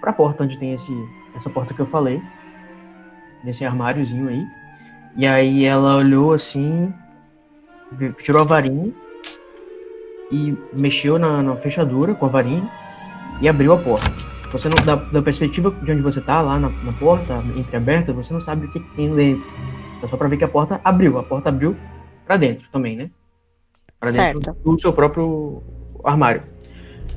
pra 0.00 0.12
porta 0.12 0.44
onde 0.44 0.58
tem 0.58 0.72
esse, 0.72 0.92
essa 1.34 1.50
porta 1.50 1.74
que 1.74 1.80
eu 1.80 1.86
falei. 1.86 2.22
Nesse 3.42 3.64
armáriozinho 3.64 4.28
aí. 4.28 4.46
E 5.16 5.26
aí 5.26 5.64
ela 5.64 5.96
olhou 5.96 6.32
assim, 6.32 6.92
tirou 8.22 8.42
a 8.42 8.44
varinha 8.44 8.92
e 10.30 10.56
mexeu 10.76 11.18
na, 11.18 11.42
na 11.42 11.56
fechadura 11.56 12.14
com 12.14 12.26
a 12.26 12.28
varinha 12.28 12.70
e 13.40 13.48
abriu 13.48 13.72
a 13.72 13.78
porta. 13.78 14.10
Você 14.52 14.68
não, 14.68 14.84
da, 14.84 14.96
da 14.96 15.22
perspectiva 15.22 15.70
de 15.70 15.92
onde 15.92 16.02
você 16.02 16.20
tá, 16.20 16.40
lá 16.40 16.58
na, 16.58 16.68
na 16.68 16.92
porta, 16.92 17.42
entreaberta, 17.56 18.12
você 18.12 18.32
não 18.32 18.40
sabe 18.40 18.66
o 18.66 18.72
que, 18.72 18.80
que 18.80 18.96
tem 18.96 19.14
dentro. 19.14 19.48
É 20.02 20.08
só 20.08 20.16
pra 20.16 20.28
ver 20.28 20.36
que 20.36 20.44
a 20.44 20.48
porta 20.48 20.80
abriu. 20.82 21.18
A 21.18 21.22
porta 21.22 21.48
abriu 21.48 21.76
pra 22.26 22.36
dentro 22.36 22.66
também, 22.72 22.96
né? 22.96 23.10
Pra 23.98 24.10
dentro 24.10 24.42
Certo. 24.42 24.60
do 24.64 24.80
seu 24.80 24.92
próprio 24.92 25.62
armário. 26.04 26.42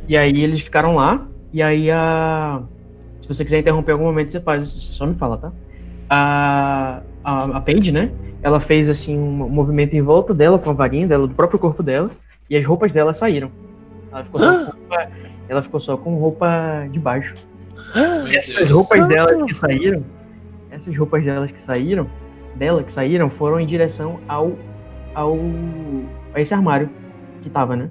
E 0.08 0.18
aí 0.18 0.44
eles 0.44 0.62
ficaram 0.62 0.96
lá, 0.96 1.26
e 1.52 1.64
aí 1.64 1.90
a. 1.90 2.62
Se 3.24 3.28
você 3.30 3.46
quiser 3.46 3.60
interromper 3.60 3.92
em 3.92 3.94
algum 3.94 4.04
momento, 4.04 4.34
você 4.34 4.42
faz, 4.42 4.70
você 4.70 4.92
só 4.92 5.08
me 5.08 5.16
fala, 5.16 5.38
tá? 5.38 5.52
A, 6.10 7.00
a, 7.24 7.58
a 7.58 7.62
Paige, 7.62 7.90
né? 7.90 8.12
Ela 8.42 8.60
fez 8.60 8.90
assim 8.90 9.18
um 9.18 9.48
movimento 9.48 9.94
em 9.94 10.02
volta 10.02 10.34
dela 10.34 10.60
com 10.60 10.70
a 10.70 10.74
varinha 10.74 11.08
dela, 11.08 11.26
do 11.26 11.34
próprio 11.34 11.58
corpo 11.58 11.82
dela, 11.82 12.12
e 12.50 12.58
as 12.58 12.66
roupas 12.66 12.92
dela 12.92 13.14
saíram. 13.14 13.50
Ela 14.12 14.26
ficou 14.26 14.42
só 14.42 14.50
com 14.52 14.72
roupa, 14.72 15.08
ela 15.48 15.64
ficou 15.64 15.80
só 15.80 15.98
com 15.98 16.16
roupa 16.16 16.88
de 16.92 17.00
baixo. 17.00 17.34
meu 17.96 18.28
Essas 18.28 18.70
roupas 18.70 19.08
delas 19.08 19.46
que 19.46 19.54
saíram, 19.54 20.04
essas 20.70 20.98
roupas 20.98 21.24
delas 21.24 21.50
que 21.50 21.62
saíram, 21.62 22.10
dela 22.56 22.84
que 22.84 22.92
saíram, 22.92 23.30
foram 23.30 23.58
em 23.58 23.66
direção 23.66 24.20
ao 24.28 24.52
ao 25.16 25.38
a 26.34 26.42
esse 26.42 26.54
armário 26.54 26.90
que 27.42 27.50
tava, 27.50 27.78
né? 27.78 27.90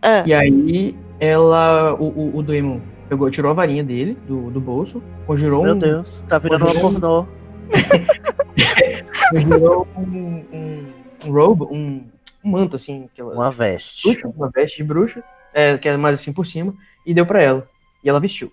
Ah. 0.00 0.22
E 0.24 0.32
aí 0.32 0.96
ela 1.20 1.92
o, 1.92 2.06
o, 2.06 2.38
o 2.38 2.42
Daemon 2.42 2.93
pegou, 3.14 3.30
tirou 3.30 3.50
a 3.50 3.54
varinha 3.54 3.84
dele 3.84 4.18
do, 4.26 4.50
do 4.50 4.60
bolso, 4.60 5.00
conjurou 5.26 5.62
Meu 5.62 5.74
um, 5.74 5.78
Deus, 5.78 6.24
tá 6.28 6.36
virando 6.38 6.64
uma 6.64 6.74
Conjurou 6.74 6.90
um- 6.90 7.00
pornô. 7.00 7.26
conjurou 9.30 9.88
um, 9.96 10.44
um, 10.52 10.92
um 11.24 11.32
robe, 11.32 11.64
um, 11.64 12.04
um 12.44 12.50
manto 12.50 12.76
assim, 12.76 13.04
aquela 13.12 13.32
Uma 13.34 13.50
veste. 13.50 14.10
bruxa, 14.10 14.28
uma 14.36 14.50
veste 14.50 14.76
de 14.78 14.84
bruxa, 14.84 15.24
é, 15.52 15.78
que 15.78 15.88
é 15.88 15.96
mais 15.96 16.20
assim 16.20 16.32
por 16.32 16.44
cima, 16.44 16.74
e 17.06 17.14
deu 17.14 17.24
pra 17.24 17.40
ela. 17.42 17.68
E 18.02 18.08
ela 18.08 18.20
vestiu. 18.20 18.52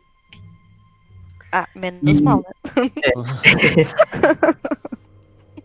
Ah, 1.51 1.68
menos 1.75 2.20
E- 2.20 2.22
mal, 2.22 2.38
né? 2.38 2.91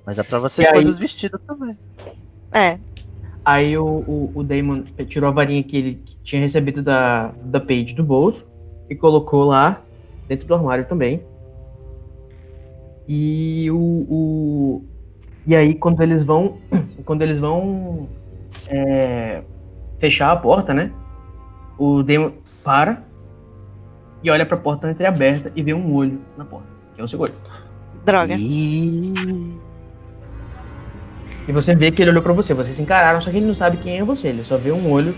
Mas 0.04 0.18
é 0.18 0.22
pra 0.22 0.38
você 0.38 0.62
E 0.62 0.66
aí- 0.66 0.74
coisas 0.74 0.98
vestidas 0.98 1.40
também. 1.46 1.76
É. 2.52 2.78
Aí 3.44 3.76
o, 3.78 3.84
o, 3.84 4.32
o 4.34 4.42
Damon 4.42 4.82
tirou 5.08 5.28
a 5.28 5.32
varinha 5.32 5.62
que 5.62 5.76
ele 5.76 6.02
tinha 6.24 6.40
recebido 6.42 6.82
da, 6.82 7.28
da 7.42 7.60
Paige 7.60 7.94
do 7.94 8.02
bolso 8.02 8.44
e 8.88 8.94
colocou 8.94 9.44
lá 9.44 9.80
dentro 10.28 10.46
do 10.46 10.54
armário 10.54 10.84
também. 10.84 11.22
E 13.08 13.70
o, 13.70 13.76
o 13.76 14.84
e 15.46 15.54
aí 15.54 15.74
quando 15.74 16.00
eles 16.02 16.22
vão 16.22 16.58
quando 17.04 17.22
eles 17.22 17.38
vão 17.38 18.08
é, 18.68 19.42
fechar 19.98 20.32
a 20.32 20.36
porta, 20.36 20.74
né? 20.74 20.90
O 21.78 22.02
Damon 22.02 22.32
para 22.64 23.04
e 24.22 24.30
olha 24.30 24.44
pra 24.44 24.56
porta 24.56 24.90
entreaberta 24.90 25.52
e 25.54 25.62
vê 25.62 25.72
um 25.72 25.94
olho 25.94 26.20
na 26.36 26.44
porta, 26.44 26.66
que 26.94 27.00
é 27.00 27.04
o 27.04 27.08
seu 27.08 27.20
olho. 27.20 27.34
Droga. 28.04 28.34
Ih, 28.34 29.56
E 31.46 31.52
você 31.52 31.74
vê 31.74 31.92
que 31.92 32.02
ele 32.02 32.10
olhou 32.10 32.22
pra 32.22 32.32
você, 32.32 32.54
vocês 32.54 32.76
se 32.76 32.82
encararam, 32.82 33.20
só 33.20 33.30
que 33.30 33.36
ele 33.36 33.46
não 33.46 33.54
sabe 33.54 33.76
quem 33.76 33.98
é 33.98 34.04
você, 34.04 34.28
ele 34.28 34.44
só 34.44 34.56
vê 34.56 34.72
um 34.72 34.90
olho 34.90 35.14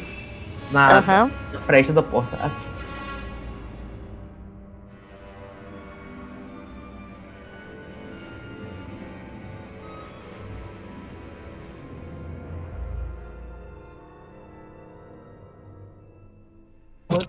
na, 0.71 0.99
Aham. 0.99 1.31
na 1.55 1.61
fresta 1.61 1.93
da 1.93 2.03
porta, 2.03 2.37
assim. 2.43 2.69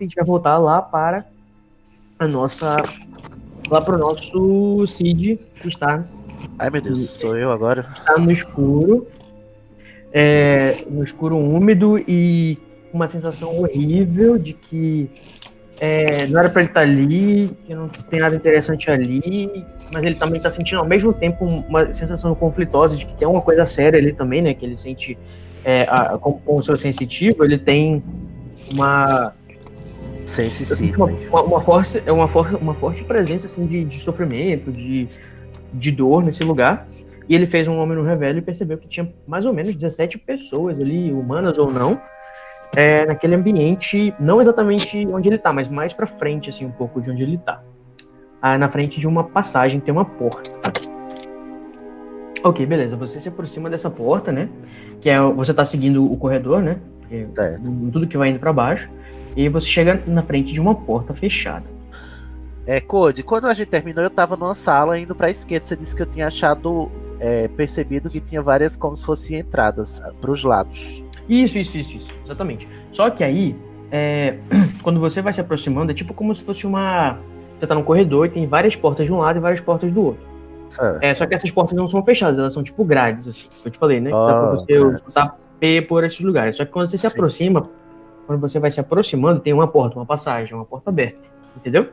Gente 0.09 0.15
vai 0.15 0.25
voltar 0.25 0.57
lá 0.57 0.81
para 0.81 1.25
a 2.17 2.27
nossa. 2.27 2.77
Lá 3.69 3.79
para 3.81 3.95
o 3.95 3.99
nosso 3.99 4.87
Cid, 4.87 5.37
que 5.61 5.67
está 5.67 6.03
Ai 6.57 6.69
meu 6.71 6.81
Deus, 6.81 7.07
sou 7.11 7.37
eu 7.37 7.51
agora. 7.51 7.83
tá 8.05 8.17
no 8.17 8.31
escuro, 8.31 9.05
é, 10.11 10.83
no 10.89 11.03
escuro 11.03 11.37
úmido 11.37 11.99
e 12.07 12.57
uma 12.91 13.07
sensação 13.07 13.55
horrível 13.59 14.39
de 14.39 14.53
que 14.53 15.09
é, 15.79 16.25
não 16.27 16.39
era 16.39 16.49
pra 16.49 16.61
ele 16.61 16.71
estar 16.71 16.81
ali, 16.81 17.51
que 17.65 17.75
não 17.75 17.87
tem 17.87 18.19
nada 18.19 18.35
interessante 18.35 18.89
ali, 18.89 19.63
mas 19.93 20.03
ele 20.03 20.15
também 20.15 20.41
tá 20.41 20.51
sentindo 20.51 20.79
ao 20.79 20.87
mesmo 20.87 21.13
tempo 21.13 21.45
uma 21.45 21.93
sensação 21.93 22.33
conflitosa 22.33 22.97
de 22.97 23.05
que 23.05 23.13
tem 23.13 23.27
uma 23.27 23.41
coisa 23.41 23.65
séria 23.67 23.99
ali 23.99 24.11
também, 24.13 24.41
né? 24.41 24.53
Que 24.53 24.65
ele 24.65 24.77
sente 24.77 25.17
é, 25.63 25.83
a- 25.83 26.17
com, 26.17 26.33
com 26.33 26.55
o 26.55 26.63
seu 26.63 26.75
sensitivo, 26.75 27.45
ele 27.45 27.57
tem 27.59 28.03
uma 28.71 29.33
Eu 30.71 30.75
sinto 30.77 31.03
uma, 31.03 31.07
uma, 31.07 31.41
uma 31.41 31.61
forte, 31.61 32.03
é 32.05 32.11
uma, 32.11 32.27
for, 32.27 32.53
uma 32.55 32.73
forte 32.73 33.03
presença 33.03 33.47
assim, 33.47 33.65
de, 33.65 33.83
de 33.83 33.99
sofrimento, 33.99 34.71
de, 34.71 35.07
de 35.73 35.91
dor 35.91 36.23
nesse 36.23 36.43
lugar. 36.43 36.85
E 37.27 37.35
ele 37.35 37.45
fez 37.45 37.67
um 37.67 37.77
homem 37.77 37.95
no 37.95 38.03
revelio 38.03 38.39
e 38.39 38.41
percebeu 38.41 38.77
que 38.77 38.87
tinha 38.87 39.11
mais 39.27 39.45
ou 39.45 39.53
menos 39.53 39.75
17 39.75 40.17
pessoas 40.17 40.79
ali, 40.79 41.11
humanas 41.11 41.57
ou 41.57 41.71
não, 41.71 42.01
é, 42.75 43.05
naquele 43.05 43.35
ambiente, 43.35 44.13
não 44.19 44.41
exatamente 44.41 45.07
onde 45.07 45.29
ele 45.29 45.37
tá, 45.37 45.51
mas 45.51 45.67
mais 45.67 45.93
pra 45.93 46.07
frente, 46.07 46.49
assim, 46.49 46.65
um 46.65 46.71
pouco 46.71 47.01
de 47.01 47.11
onde 47.11 47.23
ele 47.23 47.37
tá. 47.37 47.61
Ah, 48.41 48.57
na 48.57 48.69
frente 48.69 48.99
de 48.99 49.07
uma 49.07 49.23
passagem 49.23 49.79
tem 49.79 49.91
uma 49.91 50.05
porta. 50.05 50.51
Ok, 52.43 52.65
beleza. 52.65 52.95
Você 52.95 53.19
se 53.19 53.27
aproxima 53.27 53.69
dessa 53.69 53.89
porta, 53.89 54.31
né? 54.31 54.49
Que 55.01 55.09
é 55.09 55.19
você 55.19 55.53
tá 55.53 55.65
seguindo 55.65 56.09
o 56.09 56.15
corredor, 56.15 56.61
né? 56.61 56.77
Tudo 57.91 58.07
que 58.07 58.17
vai 58.17 58.29
indo 58.29 58.39
pra 58.39 58.53
baixo. 58.53 58.89
E 59.39 59.43
aí 59.43 59.47
você 59.47 59.65
chega 59.69 60.03
na 60.05 60.21
frente 60.21 60.51
de 60.51 60.59
uma 60.59 60.75
porta 60.75 61.13
fechada. 61.13 61.63
É, 62.67 62.81
Code, 62.81 63.23
quando 63.23 63.47
a 63.47 63.53
gente 63.53 63.69
terminou, 63.69 64.03
eu 64.03 64.09
tava 64.09 64.35
numa 64.35 64.53
sala 64.53 64.99
indo 64.99 65.15
pra 65.15 65.29
esquerda. 65.29 65.65
Você 65.65 65.77
disse 65.77 65.95
que 65.95 66.01
eu 66.01 66.05
tinha 66.05 66.27
achado, 66.27 66.91
é, 67.21 67.47
percebido 67.47 68.09
que 68.09 68.19
tinha 68.19 68.41
várias 68.41 68.75
como 68.75 68.97
se 68.97 69.05
fossem 69.05 69.39
entradas 69.39 70.01
ah, 70.01 70.11
pros 70.19 70.43
lados. 70.43 71.01
Isso, 71.29 71.57
isso, 71.57 71.77
isso, 71.77 71.95
isso. 71.95 72.09
Exatamente. 72.25 72.67
Só 72.91 73.09
que 73.09 73.23
aí, 73.23 73.55
é, 73.89 74.35
quando 74.83 74.99
você 74.99 75.21
vai 75.21 75.33
se 75.33 75.39
aproximando, 75.39 75.93
é 75.93 75.95
tipo 75.95 76.13
como 76.13 76.35
se 76.35 76.43
fosse 76.43 76.67
uma. 76.67 77.17
Você 77.57 77.65
tá 77.65 77.73
num 77.73 77.83
corredor 77.83 78.25
e 78.25 78.29
tem 78.31 78.45
várias 78.45 78.75
portas 78.75 79.05
de 79.05 79.13
um 79.13 79.19
lado 79.19 79.37
e 79.37 79.39
várias 79.39 79.61
portas 79.61 79.89
do 79.89 80.03
outro. 80.03 80.27
Ah, 80.77 80.99
É, 81.01 81.13
só 81.13 81.25
que 81.25 81.33
essas 81.33 81.49
portas 81.49 81.77
não 81.77 81.87
são 81.87 82.03
fechadas, 82.03 82.37
elas 82.37 82.53
são 82.53 82.61
tipo 82.61 82.83
grades, 82.83 83.25
assim. 83.25 83.47
que 83.47 83.69
Eu 83.69 83.71
te 83.71 83.77
falei, 83.79 84.01
né? 84.01 84.09
Que 84.09 84.17
dá 84.17 84.25
pra 84.25 84.47
Ah, 84.49 84.51
você 84.51 84.65
grades. 84.65 84.95
escutar 84.95 85.37
P 85.61 85.81
por 85.83 86.03
esses 86.03 86.19
lugares. 86.19 86.57
Só 86.57 86.65
que 86.65 86.71
quando 86.73 86.89
você 86.89 86.97
se 86.97 87.01
Sim. 87.01 87.07
aproxima, 87.07 87.69
quando 88.29 88.41
você 88.41 88.59
vai 88.59 88.69
se 88.69 88.79
aproximando, 88.79 89.39
tem 89.39 89.51
uma 89.51 89.67
porta, 89.67 89.97
uma 89.97 90.05
passagem, 90.05 90.53
uma 90.53 90.63
porta 90.63 90.91
aberta. 90.91 91.17
Entendeu? 91.57 91.89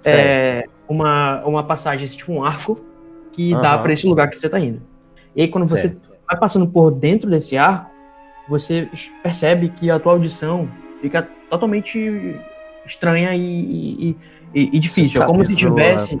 certo. 0.00 0.18
é, 0.18 0.64
uma, 0.86 1.42
uma 1.46 1.64
passagem, 1.64 2.06
tipo 2.06 2.30
um 2.30 2.44
arco, 2.44 2.78
que 3.32 3.52
dá 3.54 3.72
Aham. 3.72 3.82
pra 3.82 3.92
esse 3.94 4.06
lugar 4.06 4.28
que 4.28 4.38
você 4.38 4.50
tá 4.50 4.60
indo. 4.60 4.82
E 5.34 5.40
aí, 5.40 5.48
quando 5.48 5.66
você 5.66 5.88
Certo. 5.88 6.10
vai 6.28 6.38
passando 6.38 6.66
por 6.66 6.90
dentro 6.90 7.30
desse 7.30 7.56
arco, 7.56 7.90
você 8.50 8.86
percebe 9.22 9.70
que 9.70 9.90
a 9.90 9.98
tua 9.98 10.12
audição 10.12 10.68
fica 11.00 11.26
totalmente 11.48 12.38
estranha 12.84 13.34
e, 13.34 13.40
e, 14.10 14.16
e- 14.54 14.76
e 14.76 14.78
difícil. 14.78 15.16
Você 15.16 15.22
É 15.22 15.26
como 15.26 15.38
tá 15.38 15.44
se 15.46 15.56
tivesse. 15.56 16.20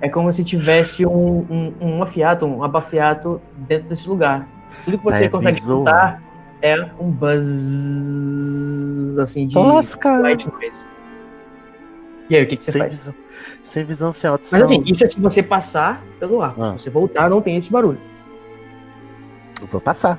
É 0.00 0.08
como 0.08 0.32
se 0.32 0.42
tivesse 0.42 1.06
um, 1.06 1.46
um, 1.48 1.72
um 1.80 2.02
afiato, 2.02 2.44
um 2.46 2.64
abafiato 2.64 3.40
dentro 3.56 3.88
desse 3.88 4.08
lugar. 4.08 4.48
Tudo 4.84 4.98
que 4.98 5.04
você 5.04 5.24
É 5.26 5.28
consegue 5.28 5.58
escutar 5.60 6.20
é 6.62 6.90
um 6.98 7.10
buzz 7.10 7.48
assim 9.18 9.46
de 9.46 9.58
white 9.58 10.48
noise. 10.48 10.92
E 12.30 12.36
aí, 12.36 12.44
o 12.44 12.46
que, 12.46 12.56
que 12.56 12.64
você 12.64 12.72
Sem 12.72 12.80
faz? 12.80 12.94
visão, 12.94 13.14
sem 13.62 13.84
visão, 13.84 14.12
sem 14.12 14.30
audição. 14.30 14.58
Mas 14.58 14.70
assim, 14.70 14.82
isso 14.86 15.04
é 15.04 15.08
se 15.08 15.20
você 15.20 15.42
passar 15.42 16.02
pelo 16.18 16.40
arco. 16.40 16.62
Ah. 16.62 16.74
Se 16.78 16.84
você 16.84 16.90
voltar, 16.90 17.28
não 17.28 17.42
tem 17.42 17.56
esse 17.56 17.70
barulho. 17.70 17.98
Eu 19.60 19.66
vou 19.66 19.80
passar. 19.80 20.18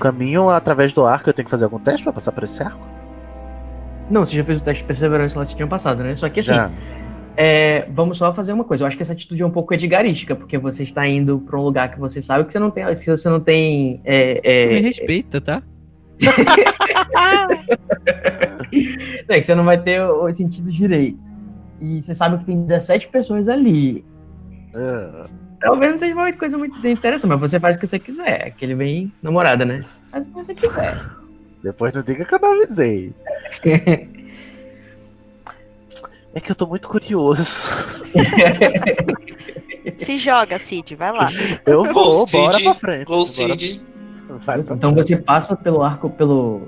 Caminho 0.00 0.48
através 0.48 0.92
do 0.92 1.04
arco, 1.06 1.28
eu 1.28 1.34
tenho 1.34 1.44
que 1.44 1.50
fazer 1.50 1.64
algum 1.64 1.78
teste 1.78 2.02
pra 2.02 2.12
passar 2.12 2.32
por 2.32 2.42
esse 2.42 2.60
arco? 2.62 2.84
Não, 4.10 4.24
você 4.26 4.36
já 4.36 4.44
fez 4.44 4.58
o 4.60 4.64
teste 4.64 4.82
de 4.82 4.86
perseverança 4.88 5.38
lá, 5.38 5.44
você 5.44 5.54
tinha 5.54 5.68
passado, 5.68 6.02
né? 6.02 6.16
Só 6.16 6.28
que 6.28 6.40
assim, 6.40 6.48
Já. 6.48 6.70
É, 7.36 7.86
vamos 7.90 8.18
só 8.18 8.32
fazer 8.32 8.52
uma 8.52 8.64
coisa. 8.64 8.84
Eu 8.84 8.88
acho 8.88 8.96
que 8.96 9.02
essa 9.02 9.12
atitude 9.12 9.42
é 9.42 9.46
um 9.46 9.50
pouco 9.50 9.74
edgarística, 9.74 10.36
porque 10.36 10.56
você 10.56 10.84
está 10.84 11.06
indo 11.06 11.40
pra 11.40 11.58
um 11.58 11.62
lugar 11.62 11.92
que 11.92 11.98
você 11.98 12.22
sabe 12.22 12.44
que 12.44 12.52
você 12.52 12.58
não 12.58 12.70
tem. 12.70 12.84
Que 12.94 13.10
você 13.10 13.28
não 13.28 13.40
tem. 13.40 14.00
É, 14.04 14.34
Tu 14.34 14.68
me 14.68 14.76
é, 14.76 14.80
respeita, 14.80 15.40
tá? 15.40 15.62
é, 19.28 19.40
que 19.40 19.46
você 19.46 19.54
não 19.54 19.64
vai 19.64 19.78
ter 19.78 20.02
o 20.02 20.32
sentido 20.32 20.70
direito. 20.70 21.18
E 21.80 22.00
você 22.00 22.14
sabe 22.14 22.38
que 22.38 22.44
tem 22.44 22.62
17 22.62 23.08
pessoas 23.08 23.48
ali. 23.48 24.04
Ah, 24.74 25.24
Talvez 25.60 25.92
não 25.92 25.98
seja 25.98 26.14
uma 26.14 26.32
coisa 26.32 26.58
muito 26.58 26.76
interessante, 26.86 27.26
mas 27.26 27.40
você 27.40 27.58
faz 27.58 27.76
o 27.76 27.80
que 27.80 27.86
você 27.86 27.98
quiser. 27.98 28.48
Aquele 28.48 28.74
bem 28.74 29.12
namorada, 29.22 29.64
né? 29.64 29.80
Faz 30.10 30.26
o 30.26 30.30
que 30.30 30.36
você 30.36 30.54
quiser. 30.54 31.00
depois 31.62 31.92
não 31.92 32.02
diga 32.02 32.24
que 32.24 32.34
eu 32.34 32.38
não 32.38 32.62
avisei. 32.62 33.12
É 36.34 36.40
que 36.40 36.50
eu 36.50 36.56
tô 36.56 36.66
muito 36.66 36.88
curioso. 36.88 37.44
Se 39.98 40.18
joga, 40.18 40.58
Cid, 40.58 40.94
vai 40.96 41.12
lá. 41.12 41.28
Eu 41.66 41.84
vou, 41.92 42.26
Cid, 42.26 42.40
bora 42.42 42.60
pra 42.60 42.74
frente. 42.74 43.06
Bora- 43.06 43.24
Cid. 43.24 43.80
pra 44.44 44.58
Então 44.58 44.92
frente. 44.92 45.08
você 45.08 45.16
passa 45.16 45.54
pelo 45.56 45.82
arco, 45.82 46.10
pelo 46.10 46.62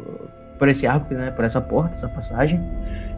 por 0.59 0.69
esse 0.69 0.87
arco, 0.87 1.13
né, 1.13 1.31
por 1.33 1.45
essa 1.45 1.61
porta, 1.61 1.95
essa 1.95 2.09
passagem, 2.09 2.59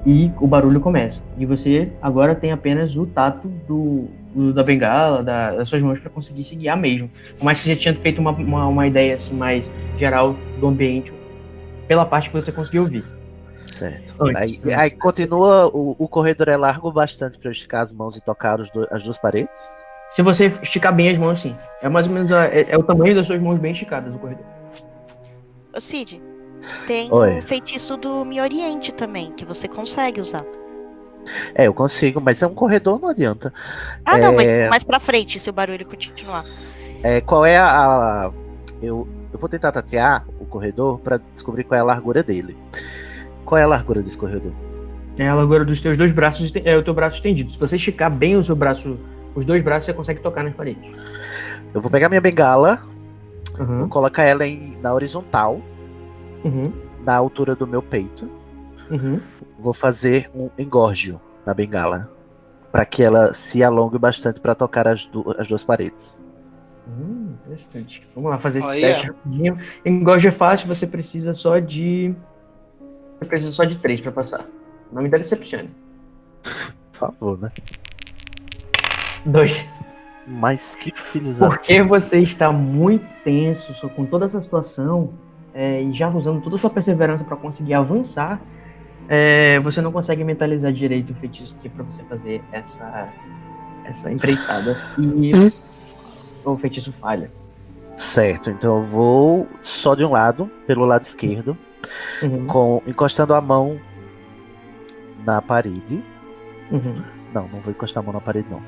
e 0.05 0.29
o 0.41 0.47
barulho 0.47 0.81
começa. 0.81 1.21
E 1.37 1.47
você 1.47 1.89
agora 2.03 2.35
tem 2.35 2.51
apenas 2.51 2.97
o 2.97 3.07
tato 3.07 3.47
do, 3.69 4.07
do- 4.35 4.53
da 4.53 4.65
bengala, 4.65 5.23
da- 5.23 5.53
das 5.53 5.69
suas 5.69 5.81
mãos 5.81 6.01
para 6.01 6.11
conseguir 6.11 6.43
se 6.43 6.57
guiar 6.57 6.77
mesmo. 6.77 7.09
Por 7.39 7.45
mais 7.45 7.59
que 7.59 7.65
você 7.65 7.75
já 7.75 7.81
tinha 7.81 7.95
feito 7.95 8.21
uma, 8.21 8.33
uma, 8.33 8.67
uma 8.67 8.87
ideia 8.89 9.15
assim 9.15 9.35
mais 9.35 9.71
geral 9.99 10.35
do 10.59 10.67
ambiente 10.67 11.13
pela 11.87 12.05
parte 12.05 12.29
que 12.31 12.35
você 12.35 12.51
conseguiu 12.51 12.83
ouvir. 12.83 13.05
Certo. 13.73 14.15
Antes, 14.21 14.41
Aí, 14.43 14.61
né? 14.65 14.75
aí 14.75 14.91
continua, 14.91 15.67
o, 15.69 15.95
o 15.99 16.09
corredor 16.09 16.49
é 16.49 16.57
largo 16.57 16.91
bastante 16.91 17.39
pra 17.39 17.49
eu 17.49 17.53
esticar 17.53 17.83
as 17.83 17.93
mãos 17.93 18.17
e 18.17 18.21
tocar 18.21 18.61
os 18.61 18.71
do- 18.71 18.89
as 18.91 19.03
duas 19.03 19.19
paredes? 19.19 19.59
Se 20.11 20.23
você 20.23 20.47
esticar 20.63 20.95
bem 20.95 21.11
as 21.11 21.19
mãos, 21.19 21.41
sim. 21.41 21.55
É 21.83 21.89
mais 21.89 22.07
ou 22.07 22.13
menos 22.13 22.33
a- 22.33 22.47
é, 22.47 22.67
é 22.71 22.77
o 22.79 22.83
tamanho 22.83 23.15
das 23.15 23.27
suas 23.27 23.41
mãos 23.41 23.59
bem 23.59 23.73
esticadas 23.73 24.15
o 24.15 24.19
corredor. 24.19 24.45
Ô, 25.77 25.81
Cid, 25.81 26.21
tem 26.87 27.11
o 27.13 27.43
feitiço 27.43 27.97
do 27.97 28.25
Me 28.25 28.41
Oriente 28.41 28.93
também, 28.93 29.33
que 29.33 29.45
você 29.45 29.69
consegue 29.69 30.21
usar. 30.21 30.45
É, 31.55 31.67
eu 31.67 31.75
consigo, 31.75 32.21
mas 32.21 32.43
é 32.43 32.47
um 32.47 32.55
corredor, 32.55 32.99
não 33.01 33.09
adianta. 33.11 33.53
Ah, 34.05 34.17
não, 34.17 34.35
mas 34.35 34.47
É. 34.49 34.69
mais 34.69 34.83
pra 34.83 34.99
frente, 34.99 35.39
se 35.39 35.51
o 35.51 35.53
barulho 35.53 35.85
continuar. 35.87 36.43
É, 37.03 37.21
qual 37.21 37.45
é 37.45 37.57
a. 37.59 37.67
a- 38.27 38.33
eu, 38.81 39.07
eu 39.33 39.39
vou 39.39 39.49
tentar 39.49 39.73
tatear 39.73 40.25
o 40.41 40.47
corredor 40.47 40.99
pra 41.01 41.21
descobrir 41.35 41.65
qual 41.65 41.77
é 41.77 41.81
a 41.81 41.85
largura 41.85 42.23
dele. 42.23 42.57
Qual 43.49 43.59
é 43.59 43.63
a 43.63 43.67
largura 43.67 44.03
desse 44.03 44.19
corredor? 44.19 44.53
É 45.17 45.27
a 45.27 45.35
largura 45.35 45.65
dos 45.65 45.81
teus 45.81 45.97
dois 45.97 46.13
braços, 46.13 46.53
é 46.55 46.77
o 46.77 46.83
teu 46.83 46.93
braço 46.93 47.17
estendido. 47.17 47.51
Se 47.51 47.59
você 47.59 47.77
esticar 47.77 48.11
bem 48.11 48.37
o 48.37 48.45
seu 48.45 48.55
braço, 48.55 48.99
os 49.35 49.45
dois 49.47 49.65
braços, 49.65 49.87
você 49.87 49.95
consegue 49.95 50.21
tocar 50.21 50.45
nas 50.45 50.53
paredes. 50.55 50.93
Eu 51.73 51.81
vou 51.81 51.91
pegar 51.91 52.11
minha 52.11 52.21
bengala, 52.21 52.83
vou 53.57 53.67
Uhum, 53.67 53.89
colocar 53.89 54.23
ela 54.25 54.47
em, 54.47 54.75
na 54.83 54.93
horizontal, 54.93 55.63
uhum, 56.45 56.71
na 57.05 57.15
altura 57.17 57.57
do 57.57 57.67
meu 57.67 57.83
peito. 57.83 58.31
uhum. 58.91 59.19
Vou 59.59 59.73
fazer 59.73 60.31
um 60.35 60.51
engorgio 60.59 61.19
na 61.47 61.55
bengala. 61.55 62.11
Pra 62.71 62.85
que 62.85 63.03
ela 63.03 63.33
se 63.33 63.65
alongue 63.65 63.99
bastante 63.99 64.41
pra 64.41 64.55
tocar 64.55 64.87
as, 64.87 65.07
du- 65.07 65.35
as 65.39 65.49
duas 65.49 65.65
paredes. 65.65 66.23
Hum, 66.87 67.35
interessante. 67.47 68.07
Vamos 68.15 68.31
lá 68.31 68.39
fazer 68.39 68.61
esse 68.61 68.69
Olha. 68.69 68.81
teste 68.81 69.07
rapidinho. 69.07 69.59
Engorge 69.85 70.29
é 70.29 70.33
fácil, 70.33 70.69
você 70.69 70.87
precisa 70.87 71.35
só 71.35 71.59
de. 71.59 72.15
Você 73.19 73.25
precisa 73.25 73.53
só 73.53 73.65
de 73.65 73.77
três 73.79 74.01
pra 74.01 74.13
passar. 74.13 74.47
O 74.91 74.95
nome 74.95 75.09
dela 75.09 75.23
é 75.23 75.25
Decepcione. 75.25 75.71
Por 76.43 76.99
favor, 76.99 77.39
né? 77.41 77.51
Dois. 79.27 79.67
Mas 80.27 80.77
que 80.77 80.93
filhos. 80.95 81.39
Porque 81.39 81.83
você 81.83 82.19
está 82.21 82.53
muito 82.53 83.07
tenso 83.25 83.73
com 83.91 84.05
toda 84.05 84.27
essa 84.27 84.41
situação 84.41 85.13
é, 85.55 85.83
e 85.83 85.93
já 85.93 86.09
usando 86.09 86.41
toda 86.43 86.57
a 86.57 86.59
sua 86.59 86.71
perseverança 86.71 87.25
para 87.25 87.37
conseguir 87.37 87.75
avançar, 87.75 88.41
é, 89.09 89.59
você 89.61 89.81
não 89.81 89.91
consegue 89.91 90.23
mentalizar 90.23 90.73
direito 90.73 91.13
o 91.13 91.15
feitiço 91.17 91.57
que 91.61 91.69
é 91.69 91.71
pra 91.71 91.83
você 91.83 92.03
fazer 92.05 92.43
essa, 92.53 93.09
essa 93.85 94.13
empreitada. 94.13 94.77
E 94.99 95.33
o 96.45 96.57
feitiço 96.57 96.93
falha. 96.93 97.31
Certo, 97.97 98.51
então 98.51 98.79
eu 98.79 98.85
vou 98.85 99.49
só 99.61 99.95
de 99.95 100.05
um 100.05 100.13
lado, 100.13 100.49
pelo 100.67 100.85
lado 100.85 101.03
esquerdo, 101.03 101.59
Uhum, 102.23 102.47
com 102.47 102.83
encostando 102.87 103.35
a 103.35 103.41
mão 103.41 103.79
na 105.25 105.41
parede. 105.43 106.03
uhum. 106.71 107.03
Não, 107.35 107.47
não 107.47 107.61
vou 107.61 107.71
encostar 107.71 108.03
a 108.03 108.05
mão 108.05 108.15
na 108.15 108.21
parede, 108.23 108.49
não. 108.51 108.63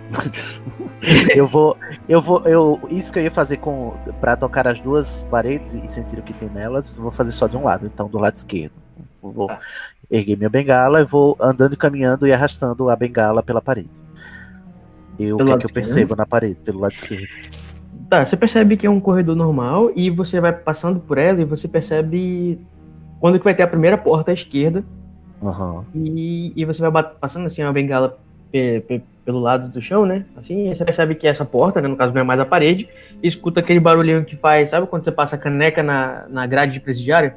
eu 1.34 1.46
vou. 1.46 1.78
Eu 2.06 2.20
vou. 2.20 2.42
Eu, 2.46 2.78
isso 2.90 3.10
que 3.10 3.18
eu 3.18 3.22
ia 3.22 3.30
fazer 3.30 3.56
com. 3.56 3.94
Pra 4.20 4.36
tocar 4.36 4.68
as 4.68 4.78
duas 4.80 5.24
paredes 5.30 5.74
e 5.74 5.88
sentir 5.88 6.18
o 6.18 6.22
que 6.22 6.34
tem 6.34 6.50
nelas, 6.50 6.98
vou 6.98 7.10
fazer 7.10 7.30
só 7.30 7.46
de 7.46 7.56
um 7.56 7.64
lado, 7.64 7.86
então 7.86 8.06
do 8.06 8.18
lado 8.18 8.34
esquerdo. 8.34 8.74
Eu 9.22 9.30
vou 9.32 9.46
Tá. 9.48 9.58
erguer 10.10 10.36
minha 10.36 10.50
bengala 10.50 11.00
e 11.00 11.04
vou 11.04 11.36
andando 11.40 11.72
e 11.72 11.76
caminhando 11.76 12.26
e 12.26 12.32
arrastando 12.34 12.90
a 12.90 12.96
bengala 12.96 13.42
pela 13.42 13.62
parede. 13.62 13.88
E 15.18 15.32
o 15.32 15.36
que, 15.38 15.52
é 15.52 15.58
que 15.58 15.66
eu 15.66 15.72
percebo 15.72 16.14
na 16.14 16.26
parede, 16.26 16.56
pelo 16.62 16.80
lado 16.80 16.92
esquerdo? 16.92 17.28
Tá, 18.10 18.24
você 18.24 18.36
percebe 18.36 18.76
que 18.76 18.86
é 18.86 18.90
um 18.90 19.00
corredor 19.00 19.36
normal 19.36 19.90
e 19.94 20.10
você 20.10 20.38
vai 20.40 20.52
passando 20.52 21.00
por 21.00 21.16
ela 21.16 21.40
e 21.40 21.44
você 21.44 21.66
percebe 21.68 22.58
quando 23.20 23.38
que 23.38 23.44
vai 23.44 23.54
ter 23.54 23.62
a 23.62 23.68
primeira 23.68 23.96
porta 23.98 24.30
à 24.30 24.34
esquerda 24.34 24.82
Aham. 25.42 25.84
e, 25.94 26.52
e 26.56 26.64
você 26.64 26.88
vai 26.88 27.02
passando 27.02 27.46
assim 27.46 27.62
a 27.62 27.72
bengala 27.72 28.18
pe- 28.50 28.80
pe- 28.88 29.02
pelo 29.24 29.38
lado 29.38 29.68
do 29.68 29.80
chão, 29.80 30.04
né? 30.06 30.24
Assim, 30.36 30.74
você 30.74 30.84
percebe 30.84 31.14
que 31.14 31.26
essa 31.26 31.44
porta, 31.44 31.80
né, 31.80 31.86
no 31.86 31.96
caso 31.96 32.12
não 32.12 32.20
é 32.22 32.24
mais 32.24 32.40
a 32.40 32.44
parede, 32.44 32.88
e 33.22 33.28
escuta 33.28 33.60
aquele 33.60 33.78
barulhinho 33.78 34.24
que 34.24 34.34
faz, 34.36 34.70
sabe 34.70 34.86
quando 34.86 35.04
você 35.04 35.12
passa 35.12 35.36
a 35.36 35.38
caneca 35.38 35.82
na, 35.82 36.24
na 36.28 36.46
grade 36.46 36.72
de 36.72 36.80
presidiário? 36.80 37.32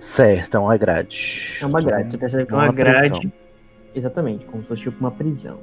Certo, 0.00 0.56
é 0.56 0.60
uma 0.60 0.76
grade. 0.76 1.58
É 1.60 1.66
uma 1.66 1.80
grade, 1.80 2.10
você 2.10 2.18
percebe 2.18 2.46
que 2.46 2.52
é 2.52 2.56
uma 2.56 2.64
uma 2.64 2.72
grade. 2.72 3.10
prisão. 3.10 3.32
Exatamente, 3.94 4.44
como 4.46 4.62
se 4.62 4.68
fosse 4.68 4.82
tipo 4.82 4.98
uma 5.00 5.10
prisão. 5.10 5.58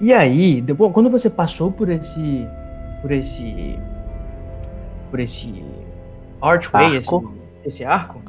E 0.00 0.12
aí, 0.12 0.60
depois, 0.60 0.92
quando 0.92 1.10
você 1.10 1.28
passou 1.30 1.70
por 1.70 1.88
esse. 1.88 2.46
por 3.00 3.10
esse. 3.12 3.78
por 5.10 5.20
esse 5.20 5.64
archway, 6.40 6.96
Arco. 6.96 7.18
Esse, 7.18 7.41
esse 7.64 7.84
arco, 7.84 8.20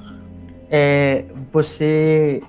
é, 0.70 1.26
você 1.52 2.42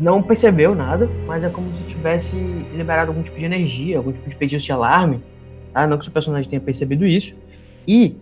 não 0.00 0.22
percebeu 0.22 0.74
nada, 0.74 1.08
mas 1.26 1.42
é 1.42 1.48
como 1.48 1.70
se 1.76 1.82
tivesse 1.84 2.36
liberado 2.74 3.10
algum 3.10 3.22
tipo 3.22 3.38
de 3.38 3.44
energia, 3.44 3.98
algum 3.98 4.12
tipo 4.12 4.28
de 4.28 4.36
feitiço 4.36 4.64
de 4.64 4.72
alarme. 4.72 5.22
Tá? 5.72 5.86
Não 5.86 5.96
que 5.96 6.02
o 6.02 6.04
seu 6.04 6.12
personagem 6.12 6.48
tenha 6.48 6.60
percebido 6.60 7.06
isso. 7.06 7.34
E 7.86 8.16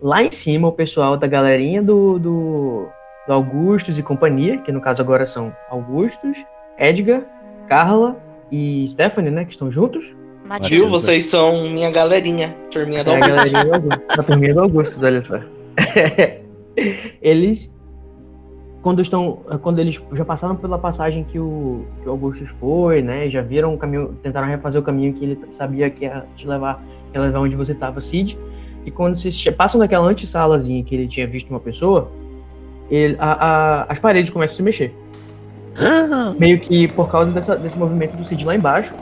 lá 0.00 0.22
em 0.22 0.30
cima, 0.30 0.68
o 0.68 0.72
pessoal 0.72 1.16
da 1.16 1.26
galerinha 1.26 1.82
do, 1.82 2.18
do, 2.18 2.88
do 3.26 3.32
Augustus 3.32 3.98
e 3.98 4.02
companhia, 4.02 4.58
que 4.58 4.72
no 4.72 4.80
caso 4.80 5.02
agora 5.02 5.26
são 5.26 5.54
Augustus, 5.68 6.36
Edgar, 6.78 7.22
Carla 7.68 8.16
e 8.50 8.86
Stephanie, 8.88 9.30
né? 9.30 9.44
Que 9.44 9.52
estão 9.52 9.70
juntos. 9.70 10.14
Viu? 10.68 10.88
Vocês 10.88 11.26
são 11.26 11.68
minha 11.68 11.90
galerinha. 11.90 12.54
Turminha 12.70 13.04
do 13.04 13.10
É 13.10 13.16
a 13.16 13.18
galerinha 13.20 14.54
do 14.54 14.60
Augustus, 14.60 15.02
olha 15.02 15.22
só. 15.22 15.38
eles, 17.20 17.74
quando 18.82 19.00
estão, 19.02 19.40
quando 19.62 19.78
eles 19.78 20.00
já 20.12 20.24
passaram 20.24 20.56
pela 20.56 20.78
passagem 20.78 21.24
que 21.24 21.38
o, 21.38 21.84
que 22.02 22.08
o 22.08 22.12
Augustus 22.12 22.48
foi, 22.50 23.02
né? 23.02 23.28
Já 23.28 23.42
viram 23.42 23.74
o 23.74 23.78
caminho, 23.78 24.16
tentaram 24.22 24.48
refazer 24.48 24.80
o 24.80 24.84
caminho 24.84 25.12
que 25.12 25.24
ele 25.24 25.38
sabia 25.50 25.88
que 25.90 26.04
ia 26.04 26.24
te 26.36 26.46
levar, 26.46 26.82
que 27.12 27.18
ia 27.18 27.22
levar 27.22 27.40
onde 27.40 27.54
você 27.56 27.72
estava, 27.72 28.00
Cid. 28.00 28.36
E 28.84 28.90
quando 28.90 29.14
vocês 29.16 29.42
passam 29.56 29.78
daquela 29.78 30.08
antessalazinha 30.08 30.82
que 30.82 30.94
ele 30.94 31.06
tinha 31.06 31.26
visto 31.26 31.48
uma 31.50 31.60
pessoa, 31.60 32.10
ele- 32.90 33.16
a- 33.18 33.32
a- 33.32 33.82
as 33.92 33.98
paredes 33.98 34.30
começam 34.30 34.54
a 34.54 34.56
se 34.56 34.62
mexer. 34.62 34.94
Meio 36.38 36.58
que 36.60 36.88
por 36.88 37.08
causa 37.10 37.30
dessa- 37.30 37.56
desse 37.56 37.78
movimento 37.78 38.16
do 38.16 38.24
Cid 38.24 38.44
lá 38.44 38.54
embaixo, 38.56 38.92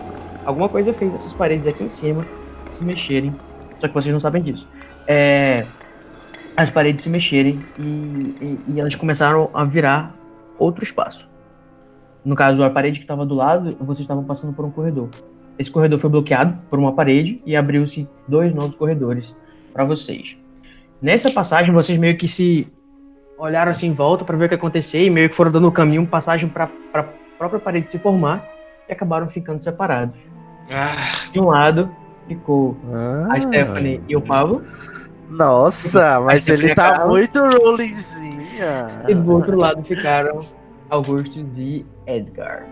alguma 0.45 0.69
coisa 0.69 0.93
fez 0.93 1.13
essas 1.15 1.33
paredes 1.33 1.67
aqui 1.67 1.83
em 1.83 1.89
cima 1.89 2.25
se 2.69 2.85
mexerem. 2.85 3.35
Só 3.81 3.89
que 3.89 3.95
vocês 3.95 4.13
não 4.13 4.21
sabem 4.21 4.43
disso. 4.43 4.69
É, 5.07 5.65
as 6.57 6.71
paredes 6.71 7.03
se 7.03 7.09
mexerem 7.11 7.59
e, 7.79 7.83
e- 7.83 8.59
e 8.75 8.81
elas 8.81 8.95
começaram 8.95 9.51
a 9.55 9.65
virar 9.65 10.15
outro 10.59 10.83
espaço. 10.85 11.29
No 12.25 12.35
caso, 12.37 12.63
a 12.63 12.69
parede 12.71 12.99
que 12.99 13.05
estava 13.05 13.25
do 13.25 13.35
lado, 13.35 13.77
vocês 13.81 14.01
estavam 14.01 14.25
passando 14.25 14.53
por 14.53 14.65
um 14.65 14.71
corredor. 14.71 15.09
Esse 15.59 15.71
corredor 15.71 15.99
foi 15.99 16.11
bloqueado 16.11 16.57
por 16.69 16.79
uma 16.79 16.93
parede 16.93 17.41
e 17.47 17.57
abriu-se 17.57 18.07
dois 18.29 18.53
novos 18.55 18.75
corredores 18.75 19.35
para 19.73 19.85
vocês. 19.85 20.37
Nessa 21.01 21.31
passagem, 21.31 21.73
vocês 21.73 21.99
meio 21.99 22.17
que 22.17 22.29
se 22.29 22.69
olharam 23.39 23.73
assim 23.73 23.87
em 23.87 23.93
volta 23.95 24.23
para 24.25 24.37
ver 24.37 24.45
o 24.45 24.49
que 24.49 24.55
ia 24.55 24.59
acontecer 24.59 25.05
e 25.05 25.11
meio 25.11 25.31
que 25.31 25.35
foram 25.35 25.51
dando 25.51 25.67
o 25.69 25.73
caminho, 25.73 26.07
passagem 26.07 26.49
para 26.49 26.69
a 26.93 27.03
própria 27.39 27.59
parede 27.61 27.91
se 27.91 27.99
formar 27.99 28.47
e 28.89 28.93
acabaram 28.93 29.29
ficando 29.29 29.63
separados. 29.65 30.15
Ah, 30.75 31.31
De 31.33 31.41
um 31.41 31.47
lado 31.47 31.91
ficou 32.29 32.77
a 32.93 33.35
Ah. 33.35 33.41
Stephanie 33.41 34.03
e 34.09 34.15
o 34.15 34.21
Pablo, 34.21 34.63
Nossa, 35.31 36.21
mas 36.21 36.47
ele 36.49 36.75
tá 36.75 36.93
fica- 36.95 37.07
muito 37.07 37.39
rollingzinha. 37.41 39.03
e 39.09 39.15
do 39.15 39.33
outro 39.33 39.57
lado 39.57 39.83
ficaram 39.85 40.41
Augustus 40.91 41.57
e 41.57 41.87
Edgar. 42.07 42.67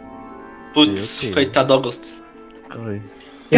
putz, 0.74 1.30
coitado 1.32 1.68
do 1.68 1.74
Augusto. 1.74 2.24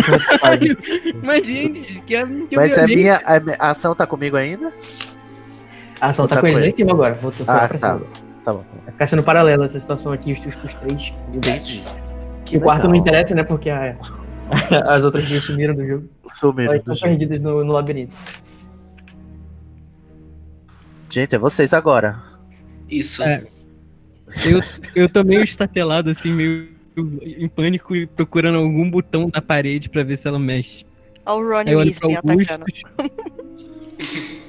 Mas, 1.24 1.44
gente, 1.46 2.00
que, 2.02 2.24
que 2.48 2.54
Mas 2.56 2.78
a 2.78 2.86
minha, 2.86 3.20
a 3.24 3.40
minha 3.40 3.56
a 3.58 3.70
ação 3.70 3.92
tá 3.94 4.06
comigo 4.06 4.36
ainda? 4.36 4.70
A 6.00 6.08
ação 6.08 6.28
tá 6.28 6.40
com 6.40 6.46
eles 6.46 6.60
lá 6.60 6.66
em 6.68 6.72
cima 6.72 6.92
agora. 6.92 7.14
Voltou 7.14 7.44
Ah, 7.48 7.66
pra 7.68 7.78
tá. 7.78 7.94
cima. 7.94 8.06
Tá 8.44 8.52
bom. 8.52 8.64
Vai 8.84 8.92
ficar 8.92 9.06
sendo 9.08 9.22
paralelo 9.24 9.64
essa 9.64 9.80
situação 9.80 10.12
aqui, 10.12 10.32
os, 10.32 10.38
os, 10.46 10.64
os 10.64 10.74
três. 10.74 11.12
Entendi. 11.34 11.82
Que 12.44 12.56
o 12.56 12.60
quarto 12.60 12.84
não 12.84 12.92
legal. 12.92 13.06
interessa, 13.08 13.34
né? 13.34 13.42
Porque 13.42 13.68
a- 13.68 13.96
as 14.86 15.02
outras 15.04 15.28
duas 15.28 15.42
sumiram 15.42 15.74
do 15.74 15.84
jogo. 15.86 16.08
Sumiram 16.34 16.72
Elas 16.72 16.80
estão 16.82 16.94
jogo. 16.94 17.06
perdidas 17.08 17.40
no, 17.40 17.64
no 17.64 17.72
labirinto. 17.72 18.14
Gente, 21.10 21.34
é 21.34 21.38
vocês 21.38 21.74
agora. 21.74 22.22
Isso. 22.88 23.22
É. 23.24 23.42
Eu, 24.44 24.62
eu 24.94 25.08
tô 25.08 25.24
meio 25.24 25.42
estatelado, 25.42 26.08
assim, 26.10 26.32
meio 26.32 26.68
em 26.96 27.48
pânico 27.48 27.96
e 27.96 28.06
procurando 28.06 28.58
algum 28.58 28.88
botão 28.88 29.30
na 29.32 29.42
parede 29.42 29.88
pra 29.88 30.04
ver 30.04 30.16
se 30.16 30.28
ela 30.28 30.38
mexe. 30.38 30.84
Olha 31.26 31.44
o 31.44 31.48
Ronnie 31.48 31.72
eu 31.72 31.78
olho 31.78 31.94
pra 31.94 32.08
Weasley 32.08 32.40
atacando. 32.40 32.66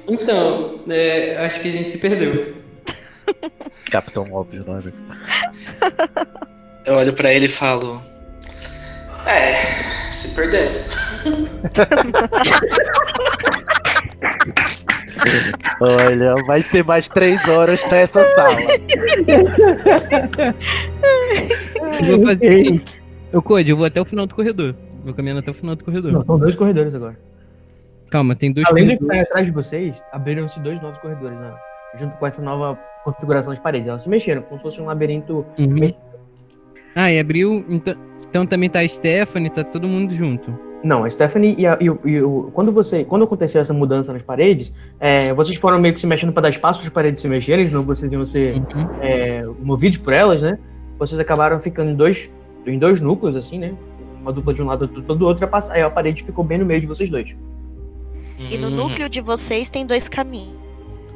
Então, 0.08 0.80
é, 0.88 1.36
acho 1.44 1.60
que 1.60 1.68
a 1.68 1.72
gente 1.72 1.88
se 1.88 1.98
perdeu. 1.98 2.56
Capitão 3.90 4.32
óbvio, 4.32 4.64
não 4.66 4.78
é 4.78 4.82
mesmo? 4.82 5.06
Eu 6.84 6.94
olho 6.94 7.12
pra 7.12 7.32
ele 7.32 7.46
e 7.46 7.48
falo. 7.48 8.02
É, 9.26 9.52
se 10.10 10.34
perdemos. 10.34 10.96
Olha, 15.80 16.34
vai 16.46 16.62
ter 16.62 16.84
mais 16.84 17.08
três 17.08 17.46
horas 17.48 17.84
nessa 17.90 18.24
sala. 18.34 18.56
Eu 22.06 22.18
vou 22.18 22.26
fazer. 22.26 22.82
Eu, 23.32 23.42
Code, 23.42 23.70
eu 23.70 23.76
vou 23.76 23.86
até 23.86 24.00
o 24.00 24.04
final 24.04 24.26
do 24.26 24.34
corredor. 24.34 24.74
Vou 25.04 25.14
caminhando 25.14 25.40
até 25.40 25.50
o 25.50 25.54
final 25.54 25.74
do 25.74 25.84
corredor. 25.84 26.12
Não, 26.12 26.24
são 26.24 26.38
dois 26.38 26.54
corredores 26.54 26.94
agora. 26.94 27.18
Calma, 28.10 28.36
tem 28.36 28.52
dois 28.52 28.66
Além 28.68 28.84
do 28.84 28.90
que 28.90 28.96
corredores. 28.98 29.24
tá 29.24 29.30
atrás 29.30 29.46
de 29.46 29.52
vocês, 29.52 30.04
abriram-se 30.12 30.60
dois 30.60 30.80
novos 30.82 30.98
corredores, 30.98 31.38
né? 31.38 31.52
Junto 31.98 32.16
com 32.18 32.26
essa 32.26 32.42
nova 32.42 32.78
configuração 33.04 33.54
de 33.54 33.60
parede. 33.60 33.88
Elas 33.88 34.02
se 34.02 34.08
mexeram, 34.08 34.42
como 34.42 34.58
se 34.58 34.62
fosse 34.62 34.80
um 34.80 34.86
labirinto. 34.86 35.44
Uhum. 35.58 35.94
Ah, 36.94 37.10
e 37.10 37.18
abriu. 37.18 37.64
Então, 37.68 37.94
então 38.28 38.46
também 38.46 38.68
tá 38.68 38.80
a 38.80 38.88
Stephanie, 38.88 39.50
tá 39.50 39.64
todo 39.64 39.88
mundo 39.88 40.14
junto. 40.14 40.71
Não, 40.84 41.04
a 41.04 41.10
Stephanie 41.10 41.54
e, 41.56 41.66
a- 41.66 41.78
e 41.80 41.88
o- 41.88 42.00
e 42.04 42.20
o. 42.20 42.50
Quando 42.52 42.72
você. 42.72 43.04
Quando 43.04 43.24
aconteceu 43.24 43.60
essa 43.60 43.72
mudança 43.72 44.12
nas 44.12 44.22
paredes, 44.22 44.72
é, 44.98 45.32
vocês 45.32 45.56
foram 45.58 45.78
meio 45.80 45.94
que 45.94 46.00
se 46.00 46.06
mexendo 46.06 46.32
para 46.32 46.42
dar 46.42 46.48
espaço 46.50 46.80
para 46.80 46.88
as 46.88 46.92
paredes 46.92 47.22
se 47.22 47.28
mexerem, 47.28 47.68
senão 47.68 47.82
vocês 47.84 48.10
iam 48.12 48.26
ser 48.26 48.56
Uhum. 48.56 48.88
é, 49.00 49.44
movidos 49.62 49.98
por 49.98 50.12
elas, 50.12 50.42
né? 50.42 50.58
Vocês 50.98 51.20
acabaram 51.20 51.60
ficando 51.60 51.90
em 51.90 51.94
dois, 51.94 52.28
em 52.66 52.78
dois 52.78 53.00
núcleos, 53.00 53.36
assim, 53.36 53.58
né? 53.58 53.72
Uma 54.20 54.32
dupla 54.32 54.52
de 54.54 54.62
um 54.62 54.66
lado, 54.66 54.82
outra 54.96 55.14
do 55.14 55.24
outro, 55.26 55.48
aí 55.70 55.82
a 55.82 55.90
parede 55.90 56.24
ficou 56.24 56.44
bem 56.44 56.58
no 56.58 56.64
meio 56.66 56.80
de 56.80 56.86
vocês 56.86 57.08
dois. 57.08 57.28
E 58.50 58.56
no 58.58 58.70
núcleo 58.70 59.08
de 59.08 59.20
vocês 59.20 59.70
tem 59.70 59.86
dois 59.86 60.08
caminhos. 60.08 60.56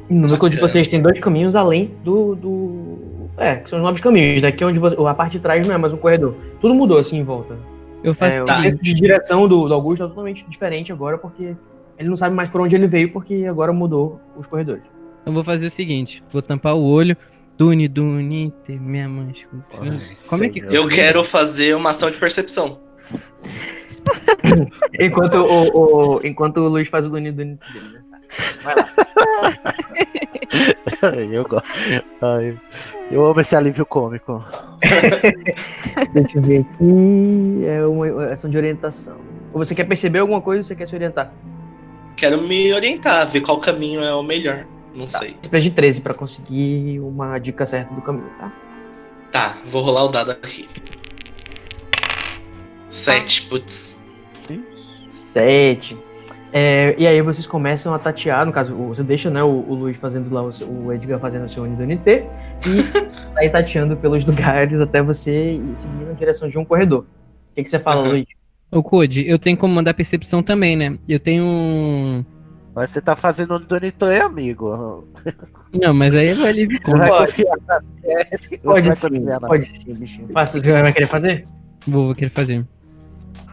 No 0.09 0.27
núcleo 0.29 0.49
de 0.49 0.59
vocês 0.61 0.87
tem 0.87 1.01
dois 1.01 1.19
caminhos 1.19 1.55
além 1.57 1.91
do. 2.05 2.35
do 2.35 2.97
é, 3.37 3.57
que 3.57 3.69
são 3.69 3.79
os 3.79 3.83
novos 3.83 3.99
caminhos, 3.99 4.41
né? 4.41 4.51
Que 4.51 4.63
é 4.63 4.67
onde 4.67 4.79
você, 4.79 4.95
a 5.05 5.13
parte 5.13 5.33
de 5.33 5.39
trás 5.39 5.67
não 5.67 5.75
é 5.75 5.77
mais 5.77 5.93
um 5.93 5.97
corredor. 5.97 6.33
Tudo 6.61 6.73
mudou 6.73 6.97
assim 6.97 7.17
em 7.19 7.23
volta. 7.23 7.55
Eu 8.03 8.13
faço 8.13 8.37
É, 8.37 8.43
o 8.43 8.75
o 8.75 8.77
de 8.81 8.93
direção 8.93 9.47
do, 9.47 9.67
do 9.67 9.73
Augusto 9.73 10.03
é 10.03 10.07
totalmente 10.07 10.45
diferente 10.49 10.91
agora, 10.91 11.17
porque 11.17 11.55
ele 11.97 12.09
não 12.09 12.17
sabe 12.17 12.35
mais 12.35 12.49
por 12.49 12.61
onde 12.61 12.75
ele 12.75 12.87
veio, 12.87 13.11
porque 13.11 13.45
agora 13.49 13.73
mudou 13.73 14.19
os 14.37 14.45
corredores. 14.47 14.83
eu 15.25 15.31
vou 15.33 15.43
fazer 15.43 15.67
o 15.67 15.71
seguinte: 15.71 16.23
vou 16.31 16.41
tampar 16.41 16.75
o 16.75 16.83
olho. 16.83 17.15
Dune, 17.57 17.87
Dune, 17.87 18.53
minha 18.69 19.09
mãe. 19.09 19.33
Como 20.29 20.43
é 20.43 20.49
que-. 20.49 20.63
Eu 20.69 20.87
quero 20.87 21.23
fazer 21.23 21.75
uma 21.75 21.89
ação 21.89 22.11
de 22.11 22.17
percepção. 22.17 22.79
Enquanto 24.99 25.35
o, 25.39 26.15
o- 26.17 26.25
enquanto 26.25 26.57
o 26.57 26.67
Luiz 26.67 26.87
faz 26.87 27.05
o 27.05 27.09
Duni 27.09 27.31
Duni 27.31 27.55
dele, 27.73 27.89
né? 27.93 28.01
Tá. 28.63 28.89
eu 31.31 31.43
gosto. 31.43 31.67
Ai, 32.21 32.57
eu 33.11 33.25
amo 33.25 33.41
esse 33.41 33.55
alívio 33.55 33.85
cômico. 33.85 34.43
Deixa 36.13 36.37
eu 36.37 36.41
ver 36.41 36.61
aqui. 36.61 37.65
É 37.65 37.85
uma 37.85 38.25
ação 38.25 38.49
de 38.49 38.57
orientação. 38.57 39.17
Ou 39.53 39.65
você 39.65 39.73
quer 39.73 39.85
perceber 39.85 40.19
alguma 40.19 40.41
coisa 40.41 40.61
ou 40.61 40.63
você 40.65 40.75
quer 40.75 40.87
se 40.87 40.95
orientar? 40.95 41.31
Quero 42.15 42.41
me 42.41 42.73
orientar, 42.73 43.27
ver 43.27 43.41
qual 43.41 43.59
caminho 43.59 44.01
é 44.01 44.13
o 44.13 44.23
melhor. 44.23 44.65
Não 44.93 45.07
sei. 45.07 45.37
Você 45.41 45.49
precisa 45.49 45.69
de 45.69 45.75
13 45.75 46.01
pra 46.01 46.13
conseguir 46.13 46.99
uma 46.99 47.37
dica 47.37 47.65
certa 47.65 47.93
do 47.93 48.01
caminho, 48.01 48.29
tá? 48.39 48.51
Tá, 49.31 49.57
vou 49.67 49.83
rolar 49.83 50.05
o 50.05 50.07
dado 50.09 50.31
aqui. 50.31 50.67
Sete, 52.89 53.43
putz. 53.43 53.99
7. 55.07 55.97
É, 56.53 56.95
e 56.97 57.05
aí 57.05 57.21
vocês 57.21 57.45
começam 57.45 57.93
a 57.93 57.99
tatear, 57.99 58.45
no 58.45 58.51
caso, 58.53 58.73
o- 58.73 58.87
você 58.87 59.03
deixa 59.03 59.29
né, 59.29 59.43
o, 59.43 59.47
o 59.67 59.73
Luiz 59.75 59.97
fazendo 59.97 60.33
lá, 60.33 60.41
o, 60.41 60.51
seu- 60.53 60.67
o 60.67 60.93
Edgar 60.93 61.19
fazendo 61.19 61.45
o 61.45 61.49
seu 61.49 61.65
NT 61.65 62.23
e 62.65 62.81
vai 63.35 63.49
tateando 63.49 63.97
pelos 63.97 64.23
lugares 64.23 64.79
até 64.79 65.01
você 65.01 65.53
ir 65.55 65.73
seguindo 65.77 66.07
na 66.07 66.13
direção 66.13 66.49
de 66.49 66.57
um 66.57 66.63
corredor. 66.65 67.01
O 67.51 67.55
que, 67.55 67.63
que 67.63 67.69
você 67.69 67.79
fala. 67.79 68.07
Luiz? 68.07 68.25
Ô, 68.71 68.81
Code, 68.81 69.27
eu 69.27 69.37
tenho 69.39 69.57
como 69.57 69.73
mandar 69.73 69.93
percepção 69.93 70.41
também, 70.43 70.75
né? 70.75 70.97
Eu 71.07 71.19
tenho 71.19 71.43
um. 71.43 72.25
Mas 72.75 72.91
você 72.91 73.01
tá 73.01 73.15
fazendo 73.15 73.55
um 73.55 73.59
Donitoy, 73.59 74.19
amigo. 74.19 75.05
Não, 75.73 75.93
mas 75.93 76.13
aí 76.15 76.33
vai 76.33 76.51
livre 76.51 76.79
Você 76.81 76.91
vai 76.91 77.09
Pode. 77.09 77.31
confiar 77.31 77.57
na 77.67 77.81
série. 78.01 78.57
Pode 78.59 78.95
sim, 78.97 79.25
pode 79.39 79.65
sim, 79.67 79.99
bichinho. 80.01 80.27
Faça, 80.33 80.59
você 80.61 80.71
vai 80.71 80.93
querer 80.93 81.09
fazer? 81.09 81.43
Vou, 81.87 82.05
vou 82.07 82.15
querer 82.15 82.29
fazer. 82.29 82.65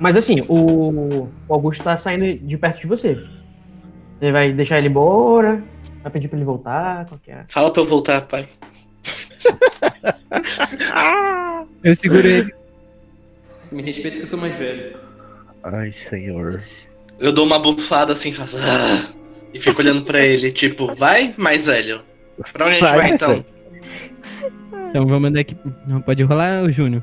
Mas 0.00 0.16
assim, 0.16 0.40
o, 0.48 1.28
o 1.48 1.54
Augusto 1.54 1.85
tá 1.85 1.96
saindo 1.96 2.38
de 2.46 2.57
perto 2.57 2.80
de 2.80 2.87
você. 2.87 3.14
Você 4.18 4.33
vai 4.33 4.52
deixar 4.52 4.78
ele 4.78 4.88
embora? 4.88 5.62
Vai 6.02 6.12
pedir 6.12 6.28
pra 6.28 6.37
ele 6.37 6.44
voltar? 6.44 7.07
Qual 7.07 7.20
que 7.20 7.30
é? 7.30 7.44
Fala 7.48 7.70
pra 7.72 7.83
eu 7.83 7.87
voltar, 7.87 8.20
pai. 8.22 8.48
Eu 11.83 11.94
seguro 11.94 12.26
ele. 12.26 12.54
Me 13.70 13.83
respeita 13.83 14.16
que 14.16 14.22
eu 14.22 14.26
sou 14.26 14.38
mais 14.38 14.54
velho. 14.54 14.96
Ai, 15.62 15.92
senhor. 15.92 16.62
Eu 17.18 17.33
dou 17.33 17.44
uma 17.44 17.59
bufada 17.59 18.12
assim, 18.12 18.33
faço. 18.33 18.57
"Ah", 18.59 19.12
e 19.52 19.59
fico 19.59 19.80
olhando 19.83 20.02
pra 20.02 20.20
ele, 20.20 20.50
tipo, 20.50 20.94
vai, 20.94 21.35
mais 21.37 21.66
velho. 21.66 22.00
Pra 22.52 22.66
onde 22.66 22.76
a 22.76 22.78
gente 22.78 22.88
Vai, 22.88 22.98
vai, 22.98 23.11
então? 23.12 23.44
Então 24.88 25.07
vou 25.07 25.20
mandar 25.20 25.40
aqui. 25.40 25.57
Não 25.87 26.00
pode 26.00 26.22
rolar, 26.22 26.70
Júnior. 26.70 27.02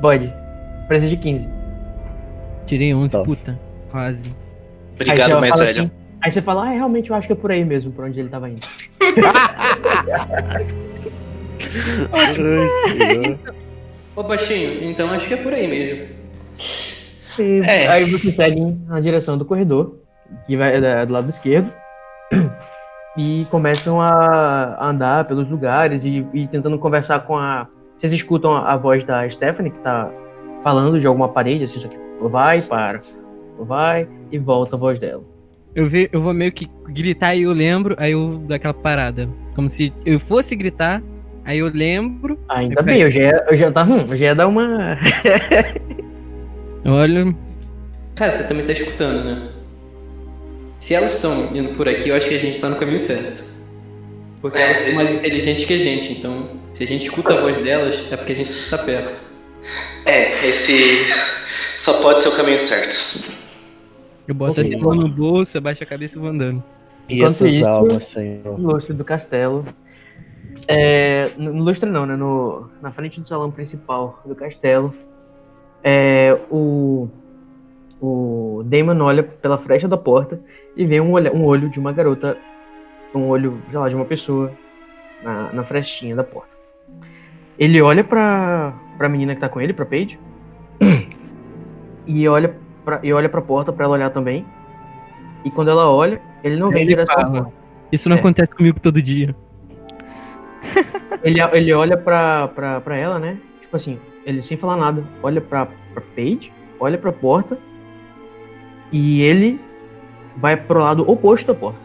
Pode. 0.00 0.32
Precisa 0.88 1.10
de 1.10 1.16
15. 1.16 1.48
Tirei 2.66 2.94
11, 2.94 3.14
Nossa. 3.14 3.26
puta. 3.26 3.60
Quase. 3.90 4.34
Obrigado, 4.94 5.32
você 5.32 5.40
mais 5.40 5.58
velho. 5.58 5.80
assim- 5.82 5.90
aí 6.22 6.30
você 6.32 6.42
fala, 6.42 6.66
ah, 6.66 6.70
realmente 6.70 7.10
eu 7.10 7.16
acho 7.16 7.26
que 7.26 7.32
é 7.32 7.36
por 7.36 7.50
aí 7.50 7.64
mesmo, 7.64 7.90
por 7.92 8.04
onde 8.04 8.18
ele 8.20 8.28
tava 8.28 8.48
indo. 8.48 8.66
Ai. 12.12 13.38
Ô, 14.14 14.22
baixinho, 14.22 14.84
então 14.84 15.10
acho 15.10 15.26
que 15.26 15.34
é 15.34 15.36
por 15.38 15.52
aí 15.52 15.66
mesmo. 15.66 16.06
E 17.38 17.60
É. 17.64 17.88
Aí 17.88 18.04
vocês 18.10 18.34
seguem 18.34 18.80
na 18.86 19.00
direção 19.00 19.38
do 19.38 19.44
corredor, 19.44 19.96
que 20.46 20.56
vai 20.56 20.80
da- 20.80 21.04
do 21.04 21.12
lado 21.12 21.30
esquerdo, 21.30 21.72
e 23.16 23.46
começam 23.50 24.00
a 24.00 24.76
a 24.78 24.88
andar 24.88 25.24
pelos 25.26 25.48
lugares 25.48 26.04
e, 26.04 26.26
e 26.34 26.46
tentando 26.46 26.78
conversar 26.78 27.20
com 27.20 27.36
a. 27.36 27.66
Vocês 27.98 28.12
escutam 28.12 28.54
a, 28.56 28.72
a 28.72 28.76
voz 28.76 29.02
da 29.04 29.28
Stephanie, 29.30 29.70
que 29.70 29.78
tá 29.78 30.10
falando 30.62 31.00
de 31.00 31.06
alguma 31.06 31.28
parede, 31.28 31.64
assim, 31.64 31.80
só 31.80 31.88
que 31.88 31.96
vai, 32.28 32.60
para, 32.62 33.00
vai 33.58 34.08
e 34.30 34.38
volta 34.38 34.76
a 34.76 34.78
voz 34.78 34.98
dela. 34.98 35.22
Eu, 35.74 35.86
ve, 35.86 36.08
eu 36.12 36.20
vou 36.20 36.34
meio 36.34 36.52
que 36.52 36.68
gritar 36.88 37.34
e 37.34 37.42
eu 37.42 37.52
lembro, 37.52 37.94
aí 37.98 38.12
eu 38.12 38.38
dou 38.46 38.54
aquela 38.54 38.74
parada. 38.74 39.28
Como 39.54 39.68
se 39.70 39.92
eu 40.04 40.20
fosse 40.20 40.54
gritar, 40.54 41.02
aí 41.44 41.58
eu 41.58 41.70
lembro, 41.72 42.38
Ainda 42.48 42.80
Eu 42.80 42.82
bem, 42.84 43.00
eu 43.00 43.10
já, 43.10 43.20
ia- 43.22 43.44
eu 43.48 43.56
já 43.56 43.70
tá, 43.72 43.82
hum, 43.84 44.04
eu 44.08 44.16
já 44.16 44.24
ia 44.26 44.34
dar 44.34 44.46
uma. 44.48 44.98
eu 46.84 46.92
olho. 46.92 47.36
Cara, 48.14 48.32
você 48.32 48.46
também 48.46 48.66
tá 48.66 48.72
escutando, 48.72 49.24
né? 49.24 49.48
Se 50.78 50.94
elas 50.94 51.14
estão 51.14 51.54
indo 51.56 51.74
por 51.76 51.88
aqui, 51.88 52.08
eu 52.10 52.16
acho 52.16 52.28
que 52.28 52.34
a 52.34 52.38
gente 52.38 52.60
tá 52.60 52.68
no 52.68 52.76
caminho 52.76 53.00
certo. 53.00 53.42
Porque 54.40 54.58
É, 54.58 54.62
elas 54.62 54.84
são 54.86 54.94
mais 54.96 55.14
inteligentes 55.18 55.64
que 55.64 55.74
a 55.74 55.78
gente, 55.78 56.12
então 56.12 56.48
se 56.74 56.82
a 56.82 56.86
gente 56.86 57.06
escuta 57.06 57.32
a 57.34 57.40
voz 57.40 57.62
delas, 57.62 58.12
é 58.12 58.16
porque 58.16 58.32
a 58.32 58.36
gente 58.36 58.50
está 58.50 58.76
perto. 58.76 59.14
É, 60.04 60.48
esse 60.48 60.72
só 61.82 62.00
pode 62.00 62.20
ser 62.22 62.28
o 62.28 62.36
caminho 62.36 62.60
certo. 62.60 63.32
Eu 64.28 64.34
boto 64.36 64.60
assim 64.60 64.76
a 64.76 64.78
mão 64.78 64.94
no 64.94 65.08
bolso, 65.08 65.58
abaixo 65.58 65.82
a 65.82 65.86
cabeça 65.86 66.16
e 66.16 66.20
vou 66.20 66.30
andando. 66.30 66.62
E 67.08 67.16
Enquanto 67.16 67.30
essas 67.32 67.52
isso- 67.52 67.68
almas, 67.68 68.04
senhor. 68.04 68.56
no 68.58 68.72
lustre 68.72 68.94
do 68.94 69.04
castelo. 69.04 69.64
É, 70.68 71.30
no 71.36 71.52
no 71.52 71.64
lustre 71.64 71.90
não, 71.90 72.06
né? 72.06 72.14
No, 72.14 72.68
na 72.80 72.92
frente 72.92 73.20
do 73.20 73.26
salão 73.26 73.50
principal 73.50 74.22
do 74.24 74.34
castelo. 74.36 74.94
É, 75.82 76.38
o, 76.48 77.08
o 78.00 78.62
Damon 78.64 79.00
olha 79.02 79.24
pela 79.24 79.58
fresta 79.58 79.88
da 79.88 79.96
porta 79.96 80.40
e 80.76 80.86
vê 80.86 81.00
um, 81.00 81.12
olha, 81.14 81.34
um 81.34 81.44
olho 81.44 81.68
de 81.68 81.80
uma 81.80 81.90
garota, 81.92 82.38
um 83.12 83.26
olho, 83.26 83.60
sei 83.68 83.78
lá, 83.78 83.88
de 83.88 83.96
uma 83.96 84.04
pessoa 84.04 84.52
na, 85.20 85.52
na 85.52 85.64
frestinha 85.64 86.14
da 86.14 86.22
porta. 86.22 86.52
Ele 87.58 87.82
olha 87.82 88.04
pra, 88.04 88.72
pra 88.96 89.08
menina 89.08 89.34
que 89.34 89.40
tá 89.40 89.48
com 89.48 89.60
ele, 89.60 89.72
pra 89.72 89.84
Paige, 89.84 90.16
e 92.06 92.28
olha 92.28 92.56
pra, 92.84 93.00
e 93.02 93.12
olha 93.12 93.28
pra 93.28 93.40
porta 93.42 93.72
pra 93.72 93.84
ela 93.84 93.94
olhar 93.94 94.10
também. 94.10 94.44
E 95.44 95.50
quando 95.50 95.70
ela 95.70 95.90
olha, 95.90 96.20
ele 96.42 96.56
não 96.56 96.70
vem 96.70 96.92
à 96.94 97.06
fala. 97.06 97.42
porta. 97.42 97.52
Isso 97.90 98.08
não 98.08 98.16
É. 98.16 98.20
acontece 98.20 98.54
comigo 98.54 98.80
todo 98.80 99.00
dia. 99.02 99.34
Ele, 101.22 101.40
ele 101.52 101.72
olha 101.72 101.96
pra, 101.96 102.48
pra, 102.48 102.80
pra 102.80 102.96
ela, 102.96 103.18
né? 103.18 103.38
Tipo 103.60 103.76
assim, 103.76 103.98
ele 104.24 104.42
sem 104.42 104.56
falar 104.56 104.76
nada, 104.76 105.04
olha 105.22 105.40
pra, 105.40 105.66
pra 105.66 106.02
Paige, 106.16 106.52
olha 106.80 106.96
pra 106.98 107.12
porta 107.12 107.58
e 108.90 109.22
ele 109.22 109.60
vai 110.36 110.56
pro 110.56 110.80
lado 110.80 111.08
oposto 111.08 111.46
da 111.48 111.54
porta. 111.54 111.78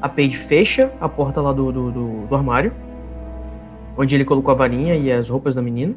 A 0.00 0.08
Paige 0.08 0.36
fecha 0.36 0.92
a 1.00 1.08
porta 1.08 1.40
lá 1.40 1.52
do, 1.52 1.72
do, 1.72 1.90
do, 1.90 2.26
do 2.26 2.34
armário, 2.36 2.72
onde 3.96 4.14
ele 4.14 4.24
colocou 4.24 4.52
a 4.52 4.56
varinha 4.56 4.94
e 4.94 5.10
as 5.10 5.28
roupas 5.28 5.54
da 5.56 5.62
menina, 5.62 5.94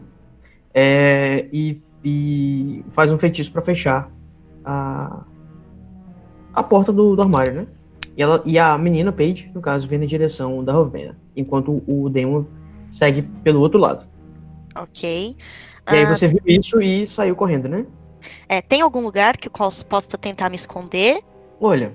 é, 0.73 1.45
e, 1.53 1.81
e 2.03 2.83
faz 2.91 3.11
um 3.11 3.17
feitiço 3.17 3.51
pra 3.51 3.61
fechar 3.61 4.09
a, 4.65 5.21
a 6.53 6.63
porta 6.63 6.91
do, 6.91 7.15
do 7.15 7.21
armário, 7.21 7.53
né? 7.53 7.67
E, 8.17 8.21
ela, 8.21 8.41
e 8.45 8.59
a 8.59 8.77
menina, 8.77 9.11
Paige, 9.11 9.49
no 9.53 9.61
caso, 9.61 9.87
vem 9.87 9.99
na 9.99 10.05
direção 10.05 10.63
da 10.63 10.73
Rovena, 10.73 11.17
enquanto 11.35 11.81
o 11.87 12.09
Demon 12.09 12.45
segue 12.91 13.21
pelo 13.43 13.61
outro 13.61 13.79
lado. 13.79 14.05
Ok. 14.75 15.35
E 15.89 15.95
aí 15.95 16.03
Ah, 16.03 16.15
você 16.15 16.27
viu 16.27 16.41
isso 16.45 16.81
e 16.81 17.07
saiu 17.07 17.35
correndo, 17.35 17.67
né? 17.67 17.85
é, 18.47 18.61
tem 18.61 18.81
algum 18.81 19.01
lugar 19.01 19.37
que 19.37 19.47
eu 19.47 19.51
possa 19.51 20.17
tentar 20.17 20.49
me 20.49 20.55
esconder? 20.55 21.23
Olha, 21.59 21.93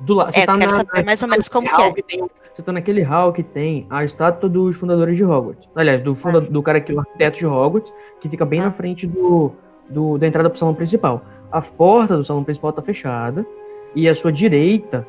do 0.00 0.14
lado. 0.14 0.30
É, 0.34 0.46
tá 0.46 0.56
quero 0.56 0.70
na, 0.70 0.76
saber 0.76 1.04
mais 1.04 1.22
ou 1.22 1.28
menos 1.28 1.48
como 1.48 1.66
naquele 1.66 1.82
hall 1.82 1.94
que 1.94 2.02
tem- 2.02 2.30
você 2.58 2.62
tá 2.64 2.72
naquele 2.72 3.02
hall 3.02 3.32
que 3.32 3.42
tem 3.44 3.86
a 3.88 4.04
estátua 4.04 4.48
dos 4.48 4.76
fundadores 4.76 5.16
de 5.16 5.24
Hogwarts. 5.24 5.68
Aliás, 5.76 6.02
do, 6.02 6.12
funda, 6.16 6.40
do 6.40 6.60
cara 6.60 6.80
que 6.80 6.90
é 6.90 6.94
o 6.96 6.98
arquiteto 6.98 7.38
de 7.38 7.46
Hogwarts, 7.46 7.92
que 8.20 8.28
fica 8.28 8.44
bem 8.44 8.60
na 8.60 8.72
frente 8.72 9.06
do, 9.06 9.52
do- 9.88 10.18
da 10.18 10.26
entrada 10.26 10.50
pro 10.50 10.58
salão 10.58 10.74
principal. 10.74 11.22
A 11.52 11.60
porta 11.62 12.16
do 12.16 12.24
salão 12.24 12.42
principal 12.42 12.72
tá 12.72 12.82
fechada 12.82 13.46
e 13.94 14.08
a 14.08 14.14
sua 14.14 14.32
direita 14.32 15.06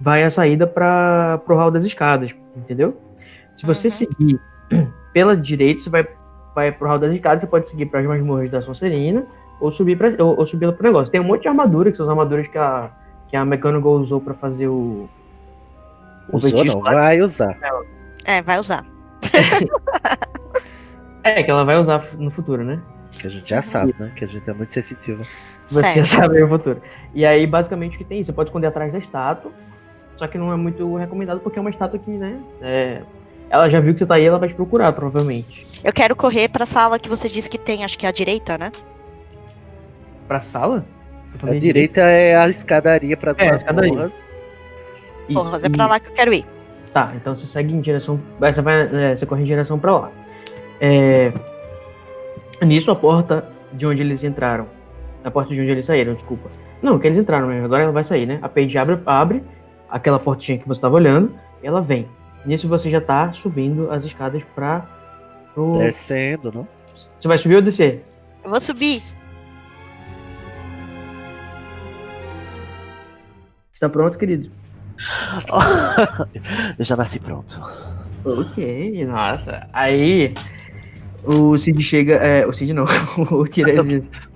vai 0.00 0.22
a 0.22 0.30
saída 0.30 0.64
para 0.64 1.38
pro 1.44 1.56
hall 1.56 1.72
das 1.72 1.84
escadas, 1.84 2.32
entendeu? 2.56 2.96
Se 3.56 3.66
você 3.66 3.88
Uhum. 3.88 3.90
seguir 3.90 4.40
pela 5.12 5.36
direita, 5.36 5.80
você 5.82 5.90
vai, 5.90 6.06
vai 6.54 6.70
pro 6.70 6.86
hall 6.88 7.00
das 7.00 7.12
escadas, 7.12 7.40
você 7.40 7.48
pode 7.48 7.68
seguir 7.68 7.86
para 7.86 7.98
as 7.98 8.06
masmorras 8.06 8.48
da 8.48 8.62
Sonserina 8.62 9.26
ou 9.60 9.72
subir 9.72 9.98
pra, 9.98 10.12
ou, 10.24 10.38
ou 10.38 10.46
subir 10.46 10.72
pro 10.72 10.84
negócio. 10.86 11.10
Tem 11.10 11.20
um 11.20 11.24
monte 11.24 11.42
de 11.42 11.48
armadura, 11.48 11.90
que 11.90 11.96
são 11.96 12.06
as 12.06 12.10
armaduras 12.10 12.46
que 12.46 12.58
a, 12.58 12.90
que 13.28 13.36
a 13.36 13.42
McGonagall 13.42 13.96
usou 13.98 14.20
para 14.20 14.34
fazer 14.34 14.68
o, 14.68 15.08
o 16.28 16.36
Usou 16.36 16.50
feitiço 16.50 16.76
não, 16.76 16.82
vai 16.82 17.20
usar. 17.20 17.58
É, 18.24 18.40
vai 18.42 18.58
usar. 18.58 18.84
É, 21.24 21.40
que 21.42 21.48
ela 21.50 21.64
vai 21.64 21.76
usar 21.78 22.04
no 22.14 22.32
futuro, 22.32 22.64
né? 22.64 22.80
Que 23.12 23.28
a 23.28 23.30
gente 23.30 23.48
já 23.48 23.62
sabe, 23.62 23.94
né? 23.96 24.10
Que 24.16 24.24
a 24.24 24.26
gente 24.28 24.50
é 24.50 24.52
muito 24.52 24.72
sensitivo. 24.72 25.24
Você 25.68 25.80
já 25.82 26.04
Certo. 26.04 26.06
sabe 26.06 26.42
o 26.42 26.48
futuro. 26.48 26.82
E 27.14 27.24
aí, 27.24 27.46
basicamente, 27.46 27.94
o 27.94 27.98
que 27.98 28.04
tem 28.04 28.18
isso? 28.18 28.26
Você 28.26 28.32
pode 28.32 28.48
esconder 28.50 28.66
atrás 28.66 28.92
da 28.92 28.98
estátua, 28.98 29.52
só 30.16 30.26
que 30.26 30.36
não 30.36 30.52
é 30.52 30.56
muito 30.56 30.96
recomendado 30.96 31.38
porque 31.38 31.58
é 31.58 31.62
uma 31.62 31.70
estátua 31.70 31.96
que, 31.98 32.10
né? 32.10 32.40
é, 32.60 33.02
Ela 33.48 33.68
já 33.70 33.78
viu 33.78 33.92
que 33.92 34.00
você 34.00 34.06
tá 34.06 34.16
aí, 34.16 34.24
ela 34.24 34.38
vai 34.38 34.48
te 34.48 34.54
procurar, 34.56 34.92
provavelmente. 34.94 35.64
Eu 35.84 35.92
quero 35.92 36.16
correr 36.16 36.48
pra 36.48 36.66
sala 36.66 36.98
que 36.98 37.08
você 37.08 37.28
disse 37.28 37.48
que 37.48 37.58
tem, 37.58 37.84
acho 37.84 37.96
que 37.96 38.04
é 38.04 38.08
a 38.08 38.12
direita, 38.12 38.58
né? 38.58 38.72
Pra 40.26 40.40
sala? 40.40 40.84
A 41.42 41.54
direita 41.54 42.00
é 42.00 42.36
a 42.36 42.48
escadaria 42.48 43.16
para 43.16 43.30
as 43.30 43.38
É, 43.38 43.52
masmorras. 43.52 44.12
Isso, 45.32 45.66
é 45.66 45.68
pra 45.68 45.86
lá 45.86 46.00
que 46.00 46.08
eu 46.08 46.14
quero 46.14 46.32
ir. 46.32 46.46
Tá, 46.92 47.12
então 47.16 47.34
você 47.34 47.46
segue 47.46 47.72
em 47.72 47.80
direção. 47.80 48.20
Você, 48.38 48.60
vai, 48.60 48.82
é, 48.82 49.16
você 49.16 49.24
corre 49.24 49.42
em 49.42 49.46
direção 49.46 49.78
pra 49.78 49.92
lá. 49.92 50.10
É, 50.80 51.32
nisso, 52.62 52.90
a 52.90 52.96
porta 52.96 53.48
de 53.72 53.86
onde 53.86 54.02
eles 54.02 54.22
entraram. 54.22 54.66
A 55.24 55.30
porta 55.30 55.54
de 55.54 55.60
onde 55.60 55.70
eles 55.70 55.86
saíram, 55.86 56.14
desculpa. 56.14 56.50
Não, 56.82 56.98
que 56.98 57.06
eles 57.06 57.18
entraram 57.18 57.46
mesmo. 57.46 57.64
Agora 57.64 57.84
ela 57.84 57.92
vai 57.92 58.04
sair, 58.04 58.26
né? 58.26 58.38
A 58.42 58.48
Paige 58.48 58.76
abre, 58.76 58.98
abre 59.06 59.42
aquela 59.88 60.18
portinha 60.18 60.58
que 60.58 60.66
você 60.66 60.78
estava 60.78 60.96
olhando, 60.96 61.32
e 61.62 61.66
ela 61.66 61.80
vem. 61.80 62.08
Nisso 62.44 62.66
você 62.68 62.90
já 62.90 63.00
tá 63.00 63.32
subindo 63.32 63.90
as 63.90 64.04
escadas 64.04 64.42
pra. 64.54 64.86
Pro... 65.54 65.78
Descendo, 65.78 66.50
não? 66.52 66.68
Você 67.18 67.28
vai 67.28 67.38
subir 67.38 67.56
ou 67.56 67.62
descer? 67.62 68.04
Eu 68.42 68.50
vou 68.50 68.60
subir. 68.60 69.02
Está 73.72 73.88
pronto, 73.88 74.18
querido? 74.18 74.50
eu 76.78 76.84
já 76.84 76.96
nasci 76.96 77.18
pronto. 77.18 77.60
Ok, 78.24 79.04
nossa. 79.04 79.66
Aí 79.72 80.32
o 81.24 81.56
Cid 81.58 81.82
chega. 81.82 82.14
É, 82.14 82.46
o 82.46 82.52
Cid 82.52 82.72
não, 82.72 82.84
o 83.30 83.46
Tiresias. 83.46 84.30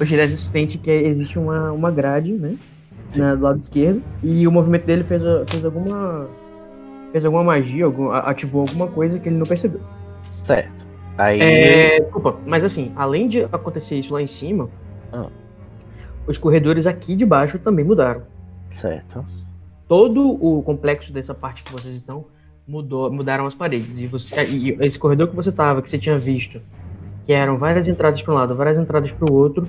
o 0.00 0.04
Tiresias 0.04 0.40
sente 0.40 0.78
que 0.78 0.90
existe 0.90 1.38
uma, 1.38 1.72
uma 1.72 1.90
grade, 1.90 2.32
né? 2.32 2.56
Na, 3.16 3.34
do 3.34 3.42
lado 3.42 3.60
esquerdo. 3.60 4.02
E 4.22 4.46
o 4.46 4.52
movimento 4.52 4.86
dele 4.86 5.04
fez, 5.04 5.22
fez 5.48 5.64
alguma. 5.64 6.28
Fez 7.12 7.24
alguma 7.26 7.44
magia, 7.44 7.84
algum, 7.84 8.10
ativou 8.10 8.62
alguma 8.62 8.86
coisa 8.86 9.18
que 9.18 9.28
ele 9.28 9.36
não 9.36 9.44
percebeu. 9.44 9.82
Certo. 10.42 10.86
Aí. 11.18 11.40
É, 11.40 12.00
desculpa, 12.00 12.36
mas 12.46 12.64
assim, 12.64 12.90
além 12.96 13.28
de 13.28 13.42
acontecer 13.52 13.96
isso 13.98 14.14
lá 14.14 14.22
em 14.22 14.26
cima, 14.26 14.70
Ah. 15.12 15.26
os 16.26 16.38
corredores 16.38 16.86
aqui 16.86 17.14
de 17.14 17.26
baixo 17.26 17.58
também 17.58 17.84
mudaram. 17.84 18.22
Certo. 18.70 19.22
Todo 19.92 20.26
o 20.42 20.62
complexo 20.62 21.12
dessa 21.12 21.34
parte 21.34 21.62
que 21.62 21.70
vocês 21.70 21.94
estão 21.94 22.24
mudou, 22.66 23.12
mudaram 23.12 23.44
as 23.44 23.52
paredes. 23.54 23.98
E, 23.98 24.06
você, 24.06 24.42
e 24.46 24.70
esse 24.80 24.98
corredor 24.98 25.28
que 25.28 25.36
você 25.36 25.50
estava, 25.50 25.82
que 25.82 25.90
você 25.90 25.98
tinha 25.98 26.18
visto, 26.18 26.62
que 27.26 27.32
eram 27.34 27.58
várias 27.58 27.86
entradas 27.86 28.22
para 28.22 28.32
um 28.32 28.36
lado, 28.38 28.56
várias 28.56 28.78
entradas 28.78 29.10
para 29.10 29.30
o 29.30 29.34
outro, 29.34 29.68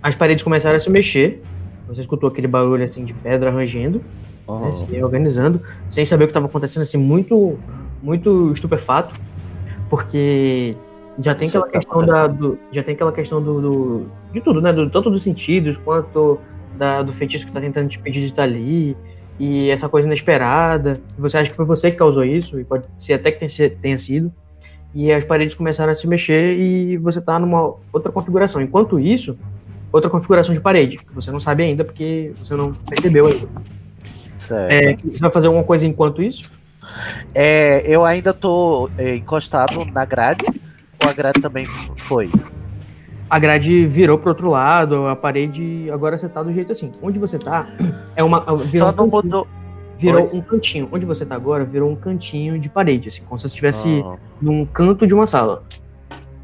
as 0.00 0.14
paredes 0.14 0.44
começaram 0.44 0.76
a 0.76 0.78
se 0.78 0.88
mexer. 0.88 1.42
Você 1.88 2.02
escutou 2.02 2.28
aquele 2.28 2.46
barulho 2.46 2.84
assim 2.84 3.04
de 3.04 3.12
pedra 3.12 3.50
rangendo, 3.50 3.98
né, 3.98 4.04
Oh, 4.46 4.70
se 4.76 5.02
organizando, 5.02 5.60
sem 5.90 6.06
saber 6.06 6.22
o 6.22 6.26
que 6.28 6.30
estava 6.30 6.46
acontecendo, 6.46 6.82
assim, 6.84 6.98
muito, 6.98 7.58
muito 8.00 8.52
estupefato, 8.52 9.12
porque 9.90 10.76
já 11.18 11.34
tem 11.34 11.48
aquela 11.48 11.64
tá 11.66 11.80
questão 11.80 12.06
da, 12.06 12.28
do, 12.28 12.56
já 12.70 12.84
tem 12.84 12.94
aquela 12.94 13.10
questão 13.10 13.42
do, 13.42 13.60
do- 13.60 14.06
de 14.32 14.40
tudo, 14.40 14.60
né, 14.60 14.72
do, 14.72 14.88
tanto 14.88 15.10
dos 15.10 15.24
sentidos 15.24 15.76
quanto 15.78 16.38
da, 16.78 17.02
do 17.02 17.12
feitiço 17.12 17.44
que 17.44 17.50
está 17.50 17.60
tentando 17.60 17.88
te 17.88 17.98
pedir 17.98 18.20
de 18.20 18.26
estar 18.26 18.44
ali 18.44 18.96
e 19.38 19.70
essa 19.70 19.88
coisa 19.88 20.06
inesperada. 20.06 21.00
Você 21.18 21.38
acha 21.38 21.50
que 21.50 21.56
foi 21.56 21.64
você 21.64 21.90
que 21.90 21.96
causou 21.96 22.24
isso 22.24 22.58
e 22.58 22.64
pode 22.64 22.84
ser 22.96 23.14
até 23.14 23.30
que 23.32 23.46
tenha, 23.70 23.98
sido. 23.98 24.32
E 24.94 25.10
as 25.10 25.24
paredes 25.24 25.54
começaram 25.54 25.92
a 25.92 25.94
se 25.94 26.06
mexer 26.06 26.58
e 26.58 26.96
você 26.98 27.20
tá 27.20 27.38
numa 27.38 27.74
outra 27.92 28.12
configuração. 28.12 28.60
Enquanto 28.60 29.00
isso, 29.00 29.38
outra 29.90 30.10
configuração 30.10 30.54
de 30.54 30.60
parede, 30.60 30.98
que 30.98 31.14
você 31.14 31.30
não 31.30 31.40
sabe 31.40 31.62
ainda 31.62 31.84
porque 31.84 32.32
você 32.38 32.54
não 32.54 32.72
percebeu 32.72 33.26
ainda. 33.26 33.48
certo. 34.38 34.70
É, 34.70 34.96
você 34.96 35.20
vai 35.20 35.30
fazer 35.30 35.46
alguma 35.46 35.64
coisa 35.64 35.86
enquanto 35.86 36.22
isso? 36.22 36.52
É, 37.34 37.82
eu 37.86 38.04
ainda 38.04 38.34
tô 38.34 38.90
é, 38.98 39.16
encostado 39.16 39.84
na 39.86 40.04
grade, 40.04 40.44
ou 41.02 41.08
a 41.08 41.12
grade 41.12 41.40
também 41.40 41.64
foi? 41.64 42.30
A 43.32 43.38
grade 43.38 43.86
virou 43.86 44.18
pro 44.18 44.28
outro 44.28 44.50
lado, 44.50 45.06
a 45.06 45.16
parede 45.16 45.90
agora 45.90 46.18
você 46.18 46.28
tá 46.28 46.42
do 46.42 46.52
jeito 46.52 46.70
assim. 46.72 46.92
Onde 47.00 47.18
você 47.18 47.38
tá 47.38 47.66
é 48.14 48.22
uma 48.22 48.40
virou 48.40 48.88
Só 48.88 48.92
um 48.92 48.96
não 48.96 49.10
cantinho, 49.10 49.10
mudou. 49.10 49.46
virou 49.98 50.24
Oi? 50.24 50.30
um 50.34 50.40
cantinho. 50.42 50.88
Onde 50.92 51.06
você 51.06 51.24
tá 51.24 51.34
agora 51.34 51.64
virou 51.64 51.90
um 51.90 51.96
cantinho 51.96 52.58
de 52.58 52.68
parede, 52.68 53.08
assim, 53.08 53.22
como 53.26 53.38
se 53.38 53.44
você 53.44 53.48
estivesse 53.48 54.04
Ah, 54.04 54.16
num 54.40 54.66
canto 54.66 55.06
de 55.06 55.14
uma 55.14 55.26
sala. 55.26 55.62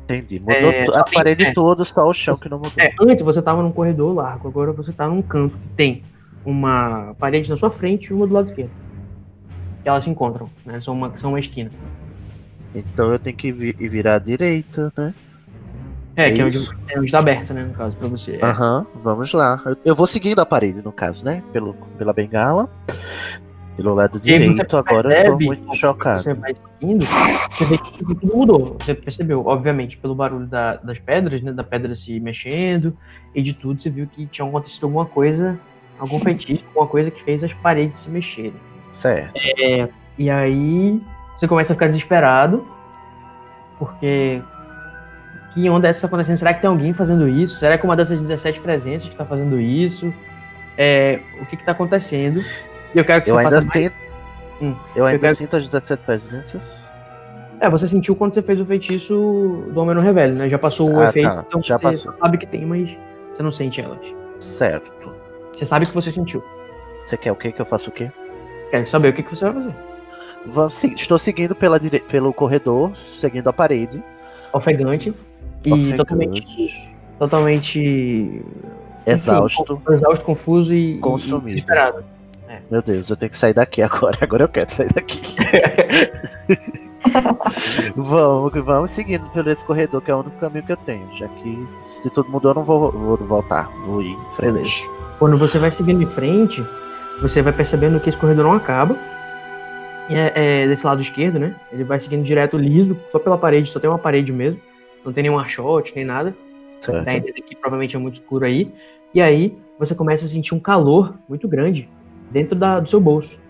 entendi. 0.05 0.41
Mudou 0.41 0.55
É, 0.55 0.85
a 0.97 1.03
tem- 1.03 1.13
parede 1.15 1.45
é. 1.45 1.53
toda, 1.53 1.85
só 1.85 2.09
o 2.09 2.15
chão 2.15 2.39
que 2.39 2.49
não 2.49 2.57
mudou. 2.57 2.73
É, 2.79 2.95
antes 2.99 3.23
você 3.23 3.43
tava 3.43 3.63
num 3.63 3.71
corredor 3.71 4.15
largo, 4.15 4.49
agora 4.49 4.73
você 4.73 4.91
tá 4.91 5.07
num 5.07 5.21
canto 5.21 5.59
que 5.59 5.69
tem 5.77 6.03
uma 6.43 7.15
parede 7.19 7.51
na 7.51 7.57
sua 7.59 7.69
frente 7.69 8.07
e 8.07 8.15
uma 8.15 8.27
do 8.27 8.33
lado 8.35 8.49
esquerdo. 8.49 8.71
Que 9.83 9.89
elas 9.91 10.05
se 10.05 10.09
encontram, 10.09 10.49
né? 10.65 10.81
São 10.81 10.95
uma, 10.95 11.15
são 11.19 11.33
uma 11.33 11.39
esquina. 11.41 11.71
Então 12.75 13.13
eu 13.13 13.19
tenho 13.19 13.37
que 13.37 13.53
vi- 13.53 13.73
virar 13.79 14.15
à 14.15 14.19
direita, 14.19 14.91
né? 14.97 15.13
É, 16.19 16.33
que 16.33 16.41
é 16.41 16.45
onde, 16.45 16.69
é 16.89 16.99
onde 16.99 17.13
tá 17.13 17.19
aberto, 17.21 17.55
né, 17.55 17.63
no 17.63 17.75
caso, 17.75 17.97
pra 17.97 18.09
você. 18.09 18.37
É. 18.43 18.45
Aham, 18.45 18.85
vamos 19.03 19.33
lá. 19.33 19.63
Eu, 19.65 19.77
eu 19.85 19.95
vou 19.95 20.07
seguindo 20.07 20.41
a 20.41 20.47
parede, 20.47 20.83
no 20.85 20.91
caso, 20.93 21.25
né? 21.25 21.43
Pelo, 21.53 21.75
pela 21.97 22.13
bengala. 22.13 22.69
Pelo 23.77 23.95
lado 23.95 24.19
direito, 24.19 24.77
agora 24.77 25.09
eu 25.09 25.31
tô 25.31 25.37
percebe, 25.39 25.45
muito 25.47 25.77
chocado. 25.77 26.21
Você 26.21 26.35
vai 26.35 26.53
seguindo, 26.53 27.05
você 27.53 27.65
vê 27.65 27.79
que 27.79 27.99
tudo 28.05 28.37
mudou. 28.37 28.77
Você 28.81 28.93
percebeu, 28.93 29.47
obviamente, 29.47 29.97
pelo 29.97 30.17
barulho 30.17 30.47
da- 30.49 30.75
das 30.79 30.99
pedras, 30.99 31.41
né? 31.43 31.53
Da 31.53 31.63
pedra 31.63 31.95
se 31.95 32.19
mexendo 32.19 32.97
e 33.33 33.41
de 33.41 33.53
tudo, 33.55 33.81
você 33.81 33.89
viu 33.89 34.09
que 34.09 34.27
tinha 34.27 34.47
acontecido 34.49 34.83
alguma 34.83 35.07
coisa, 35.07 35.57
algum 35.97 36.19
feitiço, 36.19 36.65
alguma 36.71 36.89
coisa 36.89 37.09
que 37.13 37.23
fez 37.23 37.45
as 37.45 37.53
paredes 37.55 38.01
se 38.01 38.11
mexerem. 38.11 38.55
Certo. 38.93 39.33
E 40.19 40.29
aí 40.29 41.01
você 41.37 41.47
começa 41.47 41.73
a 41.73 41.77
ficar 41.77 41.87
desesperado, 41.87 42.67
porque 43.79 44.43
que 45.55 45.69
onda 45.71 45.87
é 45.87 45.91
essa 45.91 45.99
que 45.99 46.03
tá 46.03 46.07
acontecendo? 46.09 46.37
Será 46.37 46.55
que 46.55 46.61
tem 46.61 46.69
alguém 46.71 46.93
fazendo 46.93 47.29
isso? 47.29 47.59
Será 47.59 47.77
que 47.79 47.85
uma 47.85 47.97
dessas 47.97 48.21
17 48.21 48.61
presenças 48.61 49.09
que 49.09 49.17
tá 49.17 49.25
fazendo 49.25 49.59
isso? 49.61 50.13
É, 50.77 51.21
o 51.41 51.47
que 51.47 51.57
que 51.57 51.65
tá 51.65 51.73
acontecendo? 51.73 52.41
E 52.95 52.99
eu 52.99 53.05
quero 53.05 53.23
que 53.23 53.31
Eu 53.31 53.35
você 53.35 53.41
ainda 53.45 53.57
faça 53.57 53.67
mais... 53.67 53.85
sinto. 53.87 53.95
Hum, 54.61 54.75
Eu 54.97 55.07
ainda 55.07 55.19
quero- 55.21 55.37
sinto 55.37 55.57
as 55.57 55.65
17 55.67 56.03
presenças. 56.05 56.89
É, 57.61 57.69
você 57.69 57.89
sentiu 57.89 58.15
quando 58.15 58.35
você 58.35 58.43
fez 58.43 58.61
o 58.61 58.65
feitiço 58.67 59.15
do 59.73 59.81
Homem 59.81 59.95
no 59.95 60.01
Revelio, 60.01 60.37
né? 60.37 60.49
Já 60.49 60.59
passou 60.59 60.93
o 60.93 61.01
Ah, 61.01 61.09
efeito, 61.09 61.29
tá. 61.29 61.45
então 61.49 61.61
Já 61.63 61.77
você 61.77 61.83
passou. 61.83 62.15
sabe 62.15 62.39
que 62.39 62.47
tem, 62.47 62.65
mas 62.65 62.89
você 63.33 63.43
não 63.43 63.51
sente 63.51 63.81
elas. 63.81 63.99
Certo. 64.39 65.13
Você 65.53 65.67
sabe 65.67 65.87
que 65.87 65.93
você 65.95 66.11
sentiu. 66.13 66.43
Você 67.05 67.17
quer 67.17 67.33
o 67.33 67.37
quê? 67.37 67.51
Que 67.51 67.61
eu 67.61 67.67
faço 67.67 67.91
o 67.91 67.93
quê? 67.93 68.13
Quero 68.71 68.87
saber 68.87 69.09
o 69.09 69.13
que, 69.13 69.23
que 69.25 69.35
você 69.35 69.45
vai 69.51 69.55
fazer. 69.55 70.71
Se- 70.71 70.95
estou 70.95 71.19
seguindo 71.19 71.55
pela 71.55 71.81
dire... 71.81 71.99
pelo 72.01 72.33
corredor, 72.33 72.93
seguindo 73.21 73.49
a 73.49 73.53
parede. 73.53 74.03
Ofegante 74.53 75.13
e 75.65 75.73
Ofegante, 75.73 75.97
totalmente, 75.97 76.91
totalmente 77.19 78.43
Exausto. 79.07 79.81
Enfim, 79.83 79.95
exausto, 79.95 80.25
confuso 80.25 80.75
e, 80.75 80.97
e 80.97 80.99
Consumido. 80.99 81.47
desesperado. 81.47 82.05
Meu 82.71 82.83
Deus, 82.83 83.09
eu 83.09 83.17
tenho 83.17 83.31
que 83.31 83.37
sair 83.37 83.55
daqui 83.55 83.81
agora. 83.83 84.19
Agora 84.21 84.45
eu 84.45 84.49
quero 84.49 84.71
sair 84.71 84.93
daqui. 84.93 85.17
vamos, 87.97 88.53
vamos 88.65 88.91
seguindo 88.91 89.29
pelo 89.31 89.51
esse 89.51 89.65
corredor, 89.65 90.03
que 90.03 90.11
é 90.11 90.15
o 90.15 90.21
único 90.21 90.37
caminho 90.39 90.65
que 90.65 90.73
eu 90.73 90.77
tenho. 90.77 91.09
Já 91.17 91.29
que 91.29 91.67
se 91.83 92.11
tudo 92.11 92.31
mudou, 92.31 92.51
eu 92.51 92.55
não 92.57 92.65
vou, 92.65 92.93
vou 92.93 93.17
voltar. 93.17 93.71
Vou 93.85 94.03
ir 94.03 94.13
em 94.13 94.31
frente. 94.35 94.89
Quando 95.19 95.37
você 95.37 95.59
vai 95.59 95.71
seguindo 95.71 96.03
em 96.03 96.07
frente, 96.07 96.65
você 97.21 97.43
vai 97.43 97.53
percebendo 97.53 98.01
que 98.01 98.09
esse 98.09 98.19
corredor 98.19 98.45
não 98.45 98.55
acaba. 98.55 98.97
É, 100.11 100.63
é 100.63 100.67
desse 100.67 100.87
lado 100.87 101.03
esquerdo, 101.03 101.39
né? 101.39 101.55
Ele 101.71 101.85
vai 101.85 102.01
seguindo 102.01 102.25
direto 102.25 102.57
liso, 102.57 102.97
só 103.13 103.19
pela 103.19 103.37
parede, 103.37 103.69
só 103.69 103.79
tem 103.79 103.91
uma 103.91 103.99
parede 103.99 104.33
mesmo. 104.33 104.59
Não 105.09 105.13
tem 105.15 105.23
nenhum 105.23 105.39
archote, 105.39 105.95
nem 105.97 106.05
nada. 106.05 106.37
Certo. 106.83 107.03
Dá 107.05 107.11
a 107.13 107.17
entender 107.17 107.41
que 107.41 107.57
provavelmente 107.57 107.97
é 107.97 107.99
muito 107.99 108.17
escuro 108.21 108.45
aí. 108.45 108.71
E 109.15 109.23
aí 109.23 109.57
você 109.79 109.95
começa 109.95 110.27
a 110.27 110.29
sentir 110.29 110.55
um 110.55 110.61
calor 110.61 111.15
muito 111.27 111.49
grande 111.49 111.89
dentro 112.31 112.55
da- 112.55 112.79
do 112.79 112.89
seu 112.91 113.01
bolso. 113.01 113.41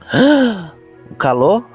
O 1.10 1.14
calor? 1.16 1.66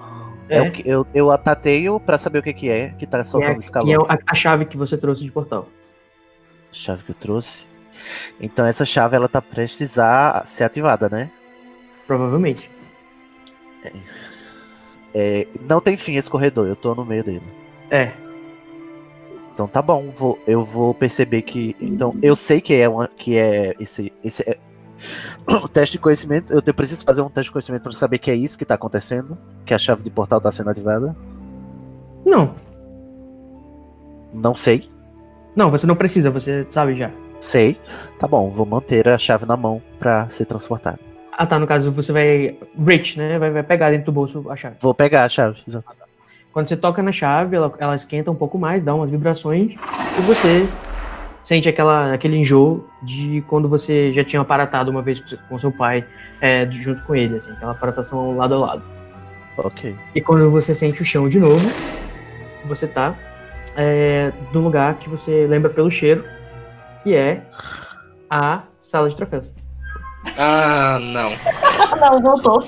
É, 0.47 0.57
É. 0.57 0.61
o 0.61 0.71
que 0.71 0.87
eu, 0.87 1.07
eu 1.13 1.31
atateio 1.31 1.99
pra 1.99 2.17
saber 2.19 2.39
o 2.39 2.43
que, 2.43 2.53
que 2.53 2.69
é 2.69 2.89
que 2.89 3.05
tá 3.07 3.17
é, 3.17 3.23
soltando 3.23 3.59
esse 3.59 3.71
calor. 3.71 3.89
e 3.89 3.93
é 3.93 3.95
a, 3.97 4.17
a 4.27 4.35
chave 4.35 4.65
que 4.65 4.77
você 4.77 4.95
trouxe 4.95 5.23
de 5.23 5.31
portal. 5.31 5.67
Chave 6.71 7.03
que 7.03 7.09
eu 7.11 7.15
trouxe. 7.15 7.67
Então 8.39 8.63
essa 8.65 8.85
chave 8.85 9.15
ela 9.15 9.27
tá 9.27 9.41
prestes 9.41 9.97
a 9.99 10.43
ser 10.45 10.63
ativada, 10.63 11.09
né? 11.09 11.29
Provavelmente. 12.07 12.69
É, 15.13 15.47
não 15.67 15.79
tem 15.81 15.97
fim 15.97 16.15
esse 16.15 16.29
corredor, 16.29 16.67
eu 16.67 16.75
tô 16.75 16.93
no 16.95 17.03
meio 17.05 17.23
dele. 17.23 17.41
É. 17.89 18.11
Então 19.53 19.67
tá 19.67 19.81
bom, 19.81 20.09
vou, 20.09 20.39
eu 20.47 20.63
vou 20.63 20.93
perceber 20.93 21.43
que. 21.43 21.75
Então, 21.79 22.15
eu 22.23 22.35
sei 22.35 22.59
que 22.59 22.73
é 22.73 22.89
uma, 22.89 23.07
que 23.07 23.37
é 23.37 23.75
esse. 23.79 24.11
esse 24.23 24.41
é, 24.49 24.57
o 25.47 25.67
teste 25.69 25.93
de 25.97 25.99
conhecimento. 26.01 26.51
Eu 26.51 26.61
te- 26.61 26.73
preciso 26.73 27.05
fazer 27.05 27.21
um 27.21 27.29
teste 27.29 27.49
de 27.49 27.51
conhecimento 27.53 27.83
pra 27.83 27.91
saber 27.91 28.17
que 28.17 28.31
é 28.31 28.35
isso 28.35 28.57
que 28.57 28.65
tá 28.65 28.73
acontecendo. 28.75 29.37
Que 29.65 29.73
a 29.73 29.77
chave 29.77 30.01
de 30.01 30.09
portal 30.09 30.41
tá 30.41 30.51
sendo 30.51 30.69
ativada. 30.71 31.15
Não. 32.25 32.55
Não 34.33 34.55
sei. 34.55 34.89
Não, 35.55 35.69
você 35.69 35.85
não 35.85 35.95
precisa, 35.95 36.31
você 36.31 36.65
sabe 36.71 36.97
já. 36.97 37.11
Sei. 37.39 37.79
Tá 38.17 38.27
bom, 38.27 38.49
vou 38.49 38.65
manter 38.65 39.07
a 39.07 39.17
chave 39.17 39.45
na 39.45 39.55
mão 39.55 39.81
pra 39.99 40.27
ser 40.29 40.45
transportada. 40.45 40.99
Ah 41.37 41.45
tá, 41.45 41.59
no 41.59 41.67
caso 41.67 41.91
você 41.91 42.11
vai. 42.11 42.57
Reach, 42.87 43.17
né? 43.19 43.37
Vai, 43.37 43.51
vai 43.51 43.63
pegar 43.63 43.91
dentro 43.91 44.07
do 44.07 44.11
bolso 44.11 44.49
a 44.49 44.55
chave. 44.55 44.77
Vou 44.79 44.93
pegar 44.95 45.23
a 45.25 45.29
chave. 45.29 45.61
exato. 45.67 46.02
Quando 46.53 46.69
você 46.69 46.77
toca 46.77 47.01
na 47.01 47.11
chave, 47.11 47.55
ela, 47.55 47.73
ela 47.79 47.95
esquenta 47.95 48.29
um 48.29 48.35
pouco 48.35 48.59
mais, 48.59 48.83
dá 48.83 48.93
umas 48.93 49.09
vibrações, 49.09 49.71
e 49.73 50.21
você 50.21 50.69
sente 51.43 51.67
aquela, 51.67 52.13
aquele 52.13 52.37
enjoo 52.37 52.87
de 53.01 53.43
quando 53.47 53.67
você 53.67 54.13
já 54.13 54.23
tinha 54.23 54.39
aparatado 54.41 54.91
uma 54.91 55.01
vez 55.01 55.19
com 55.49 55.57
seu- 55.57 55.71
pai, 55.71 56.05
é, 56.39 56.69
junto 56.71 57.03
com 57.05 57.15
ele, 57.15 57.37
assim, 57.37 57.51
aquela 57.51 57.71
aparatação 57.71 58.37
lado 58.37 58.53
a 58.53 58.59
lado. 58.59 58.83
Ok. 59.57 59.95
E 60.13 60.21
quando 60.21 60.49
você 60.51 60.75
sente 60.75 61.01
o 61.01 61.05
chão 61.05 61.27
de 61.27 61.39
novo, 61.39 61.67
você 62.65 62.85
tá 62.87 63.15
é, 63.75 64.31
num 64.53 64.61
lugar 64.61 64.95
que 64.99 65.09
você 65.09 65.47
lembra 65.47 65.71
pelo 65.71 65.89
cheiro, 65.89 66.23
que 67.03 67.15
é 67.15 67.41
à 68.29 68.61
sala 68.79 69.09
de 69.09 69.15
troféus. 69.15 69.51
Ah, 70.37 70.97
não. 71.01 71.29
Não, 71.99 72.21
voltou. 72.21 72.63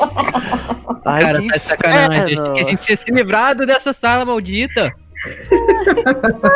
Ai, 1.06 1.24
Cara, 1.24 1.42
que 1.42 1.48
tá 1.48 1.58
de 1.58 1.64
sacanagem. 1.64 2.36
a 2.40 2.64
gente 2.64 2.86
tinha 2.86 2.96
se 2.98 3.12
livrado 3.12 3.66
dessa 3.66 3.92
sala 3.92 4.24
maldita. 4.26 4.92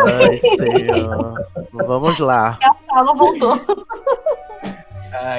Ai, 0.07 0.37
senhor. 0.37 1.45
Vamos 1.73 2.19
lá. 2.19 2.57
Ela 2.91 3.13
voltou. 3.13 3.59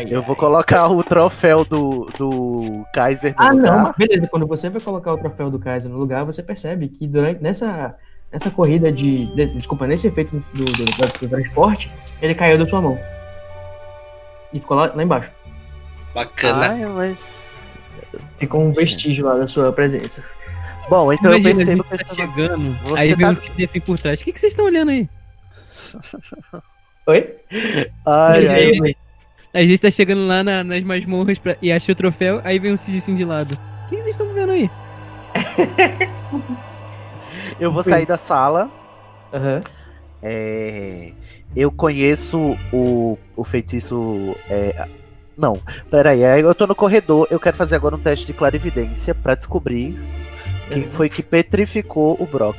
Eu 0.08 0.22
vou 0.22 0.34
colocar 0.36 0.88
o 0.88 1.02
troféu 1.04 1.64
do, 1.64 2.08
do 2.18 2.84
Kaiser 2.92 3.34
no 3.38 3.42
Ah, 3.42 3.50
lugar. 3.52 3.72
não, 3.76 3.82
mas 3.84 3.96
beleza. 3.96 4.28
Quando 4.28 4.46
você 4.46 4.68
vai 4.68 4.80
colocar 4.80 5.14
o 5.14 5.18
troféu 5.18 5.50
do 5.50 5.58
Kaiser 5.58 5.90
no 5.90 5.96
lugar, 5.98 6.24
você 6.24 6.42
percebe 6.42 6.88
que 6.88 7.06
durante 7.06 7.40
nessa, 7.42 7.94
nessa 8.32 8.50
corrida 8.50 8.90
de, 8.90 9.26
de- 9.34 9.46
Desculpa, 9.54 9.86
nesse 9.86 10.08
efeito 10.08 10.36
do, 10.52 10.64
do, 10.64 10.72
do- 10.74 11.18
do 11.20 11.28
transporte, 11.28 11.90
ele 12.20 12.34
caiu 12.34 12.58
da 12.58 12.66
sua 12.68 12.80
mão. 12.82 12.98
E 14.52 14.58
ficou 14.58 14.76
lá, 14.76 14.90
lá 14.94 15.02
embaixo. 15.02 15.30
Bacana. 16.14 16.70
Ai, 16.70 16.84
mas. 16.86 17.60
Ficou 18.38 18.62
um 18.62 18.72
vestígio 18.72 19.24
lá 19.24 19.34
da 19.34 19.46
sua 19.46 19.72
presença. 19.72 20.22
Bom, 20.88 21.12
então 21.12 21.30
eu 21.32 21.38
Imagina, 21.38 21.56
percebo 21.56 21.84
gente 21.84 21.98
que 21.98 22.04
tá 22.04 22.14
chegando, 22.14 22.76
Você 22.84 22.98
aí 22.98 23.08
vem 23.14 23.26
tá- 23.26 23.30
um 23.30 23.34
time 23.34 23.64
assim 23.64 23.80
por 23.80 23.98
trás. 23.98 24.20
O 24.20 24.24
que, 24.24 24.32
que 24.32 24.40
vocês 24.40 24.52
estão 24.52 24.64
olhando 24.64 24.90
aí? 24.90 25.08
Oi? 27.06 27.36
Ai, 28.06 28.46
ai. 28.48 28.96
A 29.54 29.64
gente 29.64 29.82
tá 29.82 29.90
chegando 29.90 30.26
lá 30.26 30.42
na- 30.42 30.64
nas 30.64 30.82
masmorras 30.82 31.38
pra, 31.38 31.56
e 31.62 31.70
acha 31.72 31.92
o 31.92 31.94
troféu, 31.94 32.40
aí 32.44 32.58
vem 32.58 32.72
um 32.72 32.76
Cid 32.76 32.98
assim 32.98 33.14
de 33.14 33.24
lado. 33.24 33.52
O 33.54 33.88
que, 33.88 33.96
que 33.96 34.02
vocês 34.02 34.14
estão 34.14 34.32
vendo 34.32 34.52
aí? 34.52 34.70
eu 37.60 37.70
vou 37.72 37.82
sair 37.82 38.06
da 38.06 38.16
sala. 38.16 38.70
Aham. 39.32 39.60
É, 40.22 41.12
eu 41.56 41.70
conheço 41.70 42.56
o, 42.72 43.16
o 43.36 43.44
feitiço. 43.44 44.36
é, 44.48 44.86
não, 45.40 45.60
peraí, 45.90 46.24
aí 46.24 46.40
eu 46.42 46.54
tô 46.54 46.66
no 46.66 46.74
corredor. 46.74 47.26
Eu 47.30 47.40
quero 47.40 47.56
fazer 47.56 47.76
agora 47.76 47.96
um 47.96 48.00
teste 48.00 48.26
de 48.26 48.32
clarividência 48.32 49.14
pra 49.14 49.34
descobrir 49.34 49.98
quem 50.68 50.88
foi 50.88 51.08
que 51.08 51.22
petrificou 51.22 52.16
o 52.20 52.26
Brock. 52.26 52.56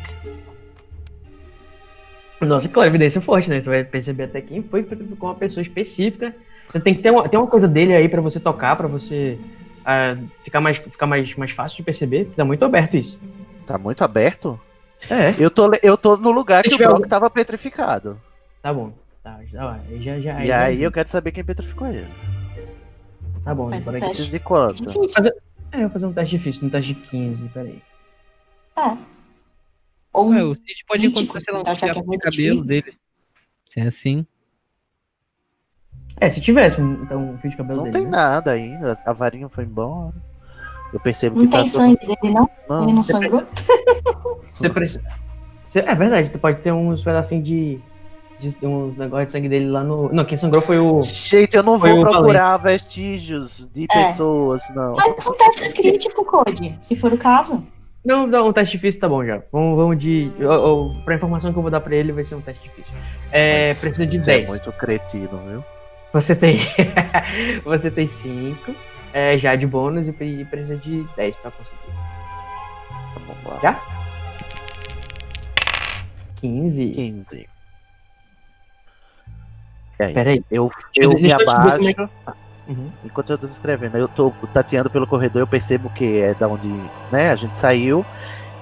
Nossa, 2.41 2.67
claro, 2.67 2.89
evidência 2.89 3.20
é 3.20 3.22
forte, 3.22 3.50
né? 3.50 3.62
Você 3.62 3.70
vai 3.70 3.84
perceber 3.84 4.24
até 4.24 4.41
quem 4.41 4.63
foi 4.63 4.84
com 4.84 5.28
uma 5.28 5.36
pessoa 5.36 5.62
específica. 5.62 6.34
Você 6.72 6.80
tem 6.80 6.96
que 6.96 7.02
ter 7.02 7.12
uma, 7.12 7.30
tem 7.30 7.39
uma 7.39 7.48
coisa 7.48 7.67
dele 7.67 7.94
aí 7.94 8.10
pra 8.10 8.20
você 8.22 8.39
tocar, 8.39 8.76
pra 8.76 8.88
você 8.88 9.38
ah, 9.86 10.17
ficar, 10.44 10.60
mais, 10.60 10.78
ficar 10.78 11.06
mais, 11.06 11.36
mais 11.36 11.52
fácil 11.52 11.78
de 11.78 11.84
perceber. 11.84 12.32
Tá 12.36 12.44
muito 12.44 12.65
aberto 12.65 12.98
isso. 12.98 13.20
Tá 13.67 13.78
muito 13.78 14.04
aberto? 14.04 14.60
É. 15.10 15.36
Eu 15.38 15.52
tô, 15.52 15.72
eu 15.84 15.96
tô 15.98 16.17
no 16.17 16.32
lugar 16.32 16.63
Se 16.63 16.70
que 16.70 16.76
o 16.76 16.78
Brock 16.80 16.91
algum- 16.94 17.08
tava 17.08 17.30
petrificado. 17.30 18.20
Tá 18.62 18.74
bom. 18.74 18.91
Tá, 19.24 19.39
já, 19.52 19.80
já, 20.00 20.20
já, 20.20 20.44
E 20.44 20.48
já- 20.48 20.62
aí 20.63 20.82
eu 20.82 20.91
quero 20.91 21.08
saber 21.08 21.32
quem 21.32 21.44
petrificou 21.44 21.88
ele. 21.88 22.08
Tá 23.43 23.56
bom, 23.56 23.69
Faz 23.69 23.84
peraí. 23.86 23.97
um 23.97 23.99
teste. 24.01 24.15
Preciso 24.17 24.32
de 24.38 24.39
quanto? 24.43 24.86
Difícil. 24.86 25.23
É, 25.71 25.77
eu 25.77 25.82
vou 25.82 25.89
fazer 25.89 26.06
um 26.06 26.13
teste 26.13 26.38
difícil, 26.38 26.67
um 26.67 26.69
teste 26.69 26.93
de 26.93 27.01
15, 27.01 27.49
peraí. 27.49 27.82
Ou 30.13 30.30
Ué, 30.30 30.43
o 30.43 30.54
Cid 30.56 30.84
pode 30.88 31.08
encontrar, 31.08 31.39
sei 31.39 31.54
lá, 31.54 31.60
um 31.60 31.62
então 31.62 31.73
é 31.73 31.75
fiapo 31.77 32.01
de 32.12 32.17
cabelo 32.17 32.32
difícil. 32.32 32.65
dele. 32.65 32.93
Se 33.69 33.80
é 33.80 33.84
assim. 33.84 34.25
É, 36.19 36.30
se 36.30 36.41
tivesse 36.41 36.80
um, 36.82 37.04
então, 37.04 37.32
um 37.32 37.38
fio 37.38 37.49
de 37.49 37.58
cabelo 37.58 37.77
Não 37.77 37.84
dele. 37.86 37.95
tem 37.97 38.04
né? 38.06 38.10
nada 38.12 38.51
ainda. 38.51 38.97
A 39.06 39.13
varinha 39.13 39.47
foi 39.47 39.63
embora. 39.63 40.13
Eu 40.93 40.99
percebo 40.99 41.38
não 41.38 41.45
que 41.45 41.51
tá 41.51 41.63
tem 41.63 41.71
todo- 41.71 41.82
sangue 41.82 41.99
dele, 42.06 42.34
não? 42.34 42.49
Não, 42.67 42.84
Ele 42.84 42.93
não 42.93 43.04
sangrou? 43.04 43.43
Você 44.51 44.69
precisa. 44.69 45.01
Você- 45.65 45.80
é 45.80 45.95
verdade, 45.95 46.30
tu 46.30 46.38
pode 46.38 46.62
ter 46.62 46.71
uns 46.73 47.04
pedacinhos 47.04 47.45
de. 47.45 47.80
De 48.49 48.65
uns 48.65 48.97
negócios 48.97 49.27
de 49.27 49.32
sangue 49.32 49.47
dele 49.49 49.69
lá 49.69 49.84
no. 49.84 50.12
Não, 50.12 50.25
quem 50.25 50.38
sangrou 50.38 50.62
foi 50.62 50.80
o. 50.80 51.01
Gente, 51.04 51.56
eu 51.56 51.63
não 51.63 51.80
Foi 51.80 51.91
vou 51.93 52.01
procurar 52.01 52.58
vestígios 52.58 53.69
de 53.73 53.86
É. 53.91 54.08
pessoas, 54.10 54.62
não. 54.75 54.95
Faz 54.95 55.25
um 55.27 55.34
teste 55.34 55.69
crítico, 55.73 56.25
Code, 56.25 56.77
se 56.82 56.95
for 56.95 57.13
o 57.13 57.17
caso. 57.17 57.63
Não, 58.04 58.25
não, 58.25 58.47
um 58.47 58.54
teste 58.54 58.77
difícil 58.77 58.99
tá 58.99 59.08
bom 59.08 59.23
já. 59.23 59.41
Vamos, 59.51 59.77
vamos 59.77 59.97
de. 59.99 60.32
Eu, 60.39 60.51
eu, 60.51 60.95
pra 61.06 61.15
informação 61.15 61.51
que 61.54 61.58
eu 61.60 61.62
vou 61.62 61.69
dar 61.71 61.82
pra 61.82 61.95
ele, 61.95 62.12
vai 62.12 62.25
ser 62.25 62.34
um 62.36 62.41
teste 62.41 62.63
difícil. 62.63 62.93
É, 63.32 63.69
Mas 63.69 63.80
precisa 63.80 64.08
de 64.08 64.17
você 64.23 64.32
É 64.32 64.38
10. 64.39 64.49
muito 64.49 64.71
cretino, 64.73 65.38
viu? 65.47 65.63
Você 66.12 66.36
tem. 66.36 66.60
você 67.63 67.91
tem 67.91 68.08
5 68.08 68.73
é, 69.13 69.38
já 69.38 69.56
de 69.56 69.67
bônus 69.67 70.08
e 70.08 70.12
pre- 70.12 70.45
precisa 70.45 70.77
de 70.77 71.06
10 71.15 71.36
pra 71.38 71.51
conseguir. 71.51 71.77
Vamos 73.27 73.43
lá. 73.45 73.60
Já? 73.62 73.80
15. 76.38 76.89
15. 76.89 77.47
Aí? 80.02 80.14
Peraí. 80.14 80.44
Eu, 80.50 80.70
eu- 80.96 81.14
me 81.14 81.30
eu 81.30 81.40
é 81.40 81.42
abaixo. 81.42 82.10
Uhum. 82.68 82.90
Enquanto 83.04 83.32
eu 83.32 83.38
tô 83.38 83.48
escrevendo, 83.48 83.98
eu 83.98 84.08
tô 84.08 84.32
tateando 84.54 84.90
pelo 84.90 85.06
corredor, 85.08 85.42
eu 85.42 85.48
percebo 85.48 85.90
que 85.90 86.22
é 86.22 86.34
da 86.34 86.48
onde 86.48 86.68
né, 87.12 87.32
a 87.32 87.36
gente 87.36 87.58
saiu. 87.58 88.06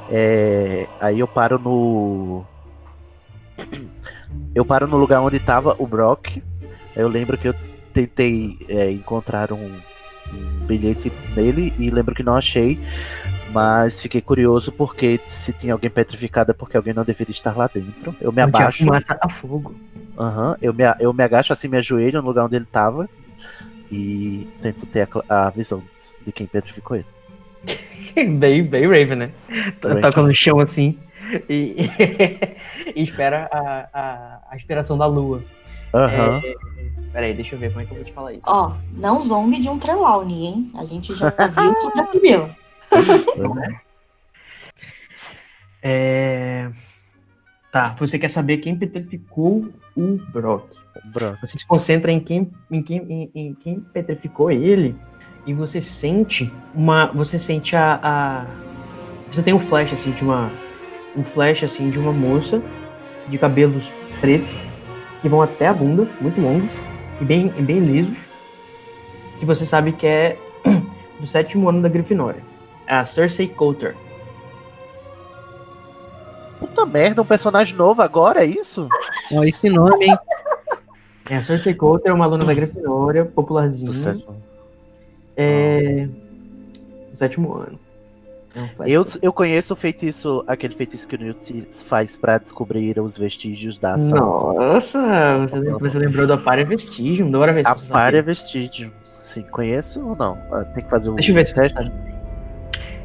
É, 0.09 0.87
aí 0.99 1.19
eu 1.19 1.27
paro 1.27 1.59
no. 1.59 2.43
Eu 4.55 4.63
paro 4.65 4.87
no 4.87 4.97
lugar 4.97 5.21
onde 5.21 5.39
tava 5.39 5.75
o 5.77 5.85
Brock. 5.85 6.41
Eu 6.95 7.07
lembro 7.07 7.37
que 7.37 7.47
eu 7.47 7.55
tentei 7.93 8.57
é, 8.67 8.89
encontrar 8.91 9.51
um, 9.51 9.79
um 10.33 10.65
bilhete 10.65 11.11
nele 11.35 11.73
e 11.77 11.89
lembro 11.89 12.15
que 12.15 12.23
não 12.23 12.35
achei. 12.35 12.79
Mas 13.51 14.01
fiquei 14.01 14.21
curioso 14.21 14.71
porque 14.71 15.19
se 15.27 15.51
tinha 15.53 15.73
alguém 15.73 15.89
petrificado 15.89 16.51
é 16.51 16.53
porque 16.53 16.77
alguém 16.77 16.93
não 16.93 17.03
deveria 17.03 17.31
estar 17.31 17.55
lá 17.57 17.67
dentro. 17.73 18.15
Eu 18.21 18.31
me 18.31 18.41
abaixo. 18.41 18.83
fumaça 18.83 19.17
a 19.21 19.29
fogo. 19.29 19.75
Aham, 20.17 20.57
eu, 20.61 20.73
me, 20.73 20.83
eu 20.99 21.13
me 21.13 21.23
agacho 21.23 21.53
assim, 21.53 21.67
me 21.67 21.77
ajoelho 21.77 22.21
no 22.21 22.27
lugar 22.27 22.45
onde 22.45 22.55
ele 22.55 22.65
tava 22.65 23.09
e 23.91 24.45
tento 24.61 24.85
ter 24.85 25.07
a, 25.29 25.47
a 25.47 25.49
visão 25.49 25.81
de 26.25 26.31
quem 26.31 26.45
petrificou 26.45 26.97
ele. 26.97 27.05
bem, 28.37 28.63
bem 28.63 28.85
Raven, 28.85 29.15
né? 29.15 29.31
Tá- 29.81 29.87
Raven. 29.87 30.01
Toca 30.01 30.21
no 30.21 30.35
chão 30.35 30.59
assim 30.59 30.99
e, 31.49 31.75
e 32.95 33.03
espera 33.03 33.49
a, 33.51 33.89
a, 33.93 34.41
a 34.51 34.55
inspiração 34.55 34.97
da 34.97 35.05
lua. 35.05 35.43
Aham. 35.93 36.41
É, 36.43 36.55
peraí, 37.11 37.33
deixa 37.33 37.55
eu 37.55 37.59
ver 37.59 37.69
como 37.69 37.81
é 37.81 37.85
que 37.85 37.91
eu 37.91 37.95
vou 37.95 38.05
te 38.05 38.13
falar 38.13 38.33
isso. 38.33 38.43
Ó, 38.45 38.73
não 38.93 39.21
zombe 39.21 39.59
de 39.59 39.69
um 39.69 39.79
Trelawney, 39.79 40.45
hein? 40.45 40.71
A 40.75 40.85
gente 40.85 41.15
já 41.15 41.27
viu 41.29 41.73
tudo 41.75 41.95
já 41.95 42.11
se 42.11 42.19
viu. 42.19 42.49
É... 45.81 46.69
Tá, 47.71 47.95
você 47.99 48.17
quer 48.17 48.29
saber 48.29 48.57
quem 48.57 48.75
petrificou 48.75 49.69
o 49.95 50.19
Brock. 50.33 50.65
Brock. 51.13 51.39
Você 51.41 51.59
se 51.59 51.67
concentra 51.67 52.11
em 52.11 52.19
quem, 52.19 52.51
em 52.71 52.81
quem, 52.81 52.97
em, 53.09 53.31
em 53.35 53.53
quem 53.53 53.79
petrificou 53.79 54.49
ele 54.51 54.95
e 55.45 55.53
você 55.53 55.79
sente 55.79 56.51
uma. 56.73 57.05
Você 57.07 57.37
sente 57.37 57.75
a, 57.75 57.99
a- 58.01 58.45
Você 59.31 59.43
tem 59.43 59.53
um 59.53 59.59
flash 59.59 59.93
assim 59.93 60.11
de 60.11 60.23
uma. 60.23 60.51
Um 61.15 61.23
flash 61.23 61.63
assim 61.63 61.89
de 61.89 61.99
uma 61.99 62.11
moça 62.11 62.61
de 63.27 63.37
cabelos 63.37 63.91
pretos 64.19 64.49
que 65.21 65.29
vão 65.29 65.41
até 65.41 65.67
a 65.67 65.73
bunda, 65.73 66.07
muito 66.19 66.39
longos 66.41 66.75
e 67.21 67.25
bem, 67.25 67.53
e 67.57 67.61
bem 67.61 67.79
lisos. 67.79 68.17
Que 69.39 69.45
você 69.45 69.65
sabe 69.65 69.91
que 69.91 70.07
é 70.07 70.37
do 71.19 71.27
sétimo 71.27 71.69
ano 71.69 71.81
da 71.81 71.89
Grifinória. 71.89 72.41
É 72.89 72.95
a 72.95 73.05
Cersei 73.05 73.47
Coulter. 73.47 73.95
Puta 76.59 76.85
merda, 76.85 77.21
um 77.21 77.25
personagem 77.25 77.75
novo 77.77 78.01
agora, 78.01 78.43
é 78.43 78.47
isso? 78.47 78.89
Ó, 79.31 79.43
esse 79.43 79.69
nome, 79.69 80.07
hein? 80.07 80.17
É 81.29 81.35
a 81.37 81.41
Cersei 81.43 81.73
Coulter, 81.75 82.13
uma 82.13 82.25
aluna 82.25 82.43
da 82.45 82.53
Grifinória, 82.53 83.23
popularzinha. 83.25 83.85
Do 83.85 83.93
sétimo. 83.93 84.35
É. 85.37 86.07
Do 87.11 87.17
sétimo 87.17 87.53
ano. 87.53 87.79
É 88.55 88.61
um. 88.61 88.69
Eu, 88.87 89.05
eu 89.21 89.31
conheço 89.31 89.73
o 89.73 89.77
feitiço, 89.77 90.43
aquele 90.47 90.73
feitiço 90.73 91.07
que 91.07 91.15
o 91.15 91.19
Newt 91.19 91.67
faz 91.85 92.17
pra 92.17 92.39
descobrir 92.39 92.99
os 92.99 93.15
vestígios 93.15 93.77
da 93.77 93.93
ação. 93.93 94.17
Nossa, 94.55 94.99
você, 95.47 95.59
você 95.73 95.99
lembrou 95.99 96.25
do 96.25 96.33
Aparia 96.33 96.65
Vestigium? 96.65 97.29
Bora 97.29 97.53
ver 97.53 97.63
se 97.63 97.71
A 97.71 97.75
você 97.75 97.87
Pária 97.87 98.17
sabe. 98.19 98.25
Vestígio. 98.25 98.91
Sim, 99.03 99.43
conheço 99.43 100.03
ou 100.03 100.15
não? 100.15 100.35
Ah, 100.51 100.65
Tem 100.65 100.83
que 100.83 100.89
fazer 100.89 101.11
o 101.11 101.13
Deixa 101.13 101.29
eu 101.31 101.35
ver 101.35 101.45
se 101.45 101.53
você 101.53 101.61
teste. 101.61 101.77
sabe. 101.77 102.18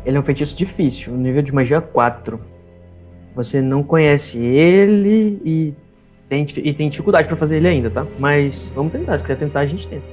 Ele 0.05 0.17
é 0.17 0.21
um 0.21 0.25
feitiço 0.25 0.57
difícil, 0.57 1.15
nível 1.15 1.43
de 1.43 1.53
magia 1.53 1.81
4. 1.81 2.41
Você 3.35 3.61
não 3.61 3.83
conhece 3.83 4.39
ele 4.39 5.41
e 5.45 5.75
tem, 6.29 6.47
e 6.57 6.73
tem 6.73 6.89
dificuldade 6.89 7.29
pra 7.29 7.37
fazer 7.37 7.57
ele 7.57 7.69
ainda, 7.69 7.91
tá? 7.91 8.07
Mas 8.19 8.67
vamos 8.75 8.93
tentar, 8.93 9.19
se 9.19 9.25
quiser 9.25 9.39
tentar, 9.39 9.61
a 9.61 9.67
gente 9.67 9.89
tenta. 9.89 10.05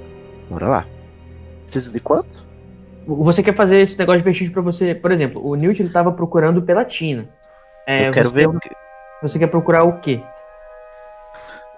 Bora 0.49 0.67
lá. 0.67 0.85
Preciso 1.63 1.91
de 1.91 1.99
quanto? 1.99 2.45
Você 3.07 3.41
quer 3.41 3.55
fazer 3.55 3.79
esse 3.79 3.97
negócio 3.97 4.19
de 4.19 4.25
vestígio 4.25 4.53
pra 4.53 4.61
você, 4.61 4.93
por 4.93 5.11
exemplo, 5.11 5.45
o 5.45 5.55
Newt 5.55 5.81
ele 5.81 5.89
tava 5.89 6.11
procurando 6.11 6.61
pela 6.61 6.85
Tina. 6.85 7.27
É, 7.87 8.07
eu 8.07 8.13
quero 8.13 8.29
ver 8.29 8.47
o 8.47 8.59
que. 8.59 8.69
Você 9.21 9.39
quer 9.39 9.47
procurar 9.47 9.83
o 9.83 9.99
quê? 9.99 10.21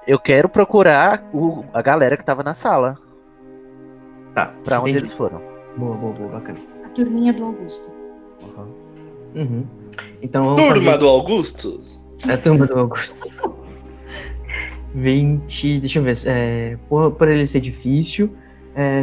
Eu 0.05 0.20
quero 0.20 0.49
procurar 0.49 1.24
o, 1.34 1.64
a 1.74 1.82
galera 1.82 2.18
que 2.18 2.26
tava 2.26 2.43
na 2.43 2.53
sala. 2.53 2.97
Tá. 4.34 4.53
Pra 4.64 4.80
onde 4.80 4.91
entendi. 4.91 5.05
eles 5.05 5.14
foram. 5.14 5.41
Boa, 5.78 5.95
boa, 5.95 6.14
boa, 6.14 6.30
bacana. 6.30 6.59
A 6.86 6.89
turminha 6.89 7.32
do 7.32 7.45
Augusto. 7.45 8.03
Uhum. 9.35 9.63
Então 10.21 10.45
vamos 10.45 10.61
Turma 10.61 10.85
fazer- 10.85 10.97
do 10.99 11.07
Augusto? 11.07 11.79
É 12.27 12.33
a 12.33 12.37
turma 12.37 12.65
do 12.65 12.79
Augusto. 12.79 13.33
20. 14.95 15.79
Deixa 15.79 15.99
eu 15.99 16.03
ver. 16.03 16.17
É, 16.25 16.77
por, 16.87 17.11
por 17.11 17.27
ele 17.27 17.47
ser 17.47 17.59
difícil, 17.59 18.29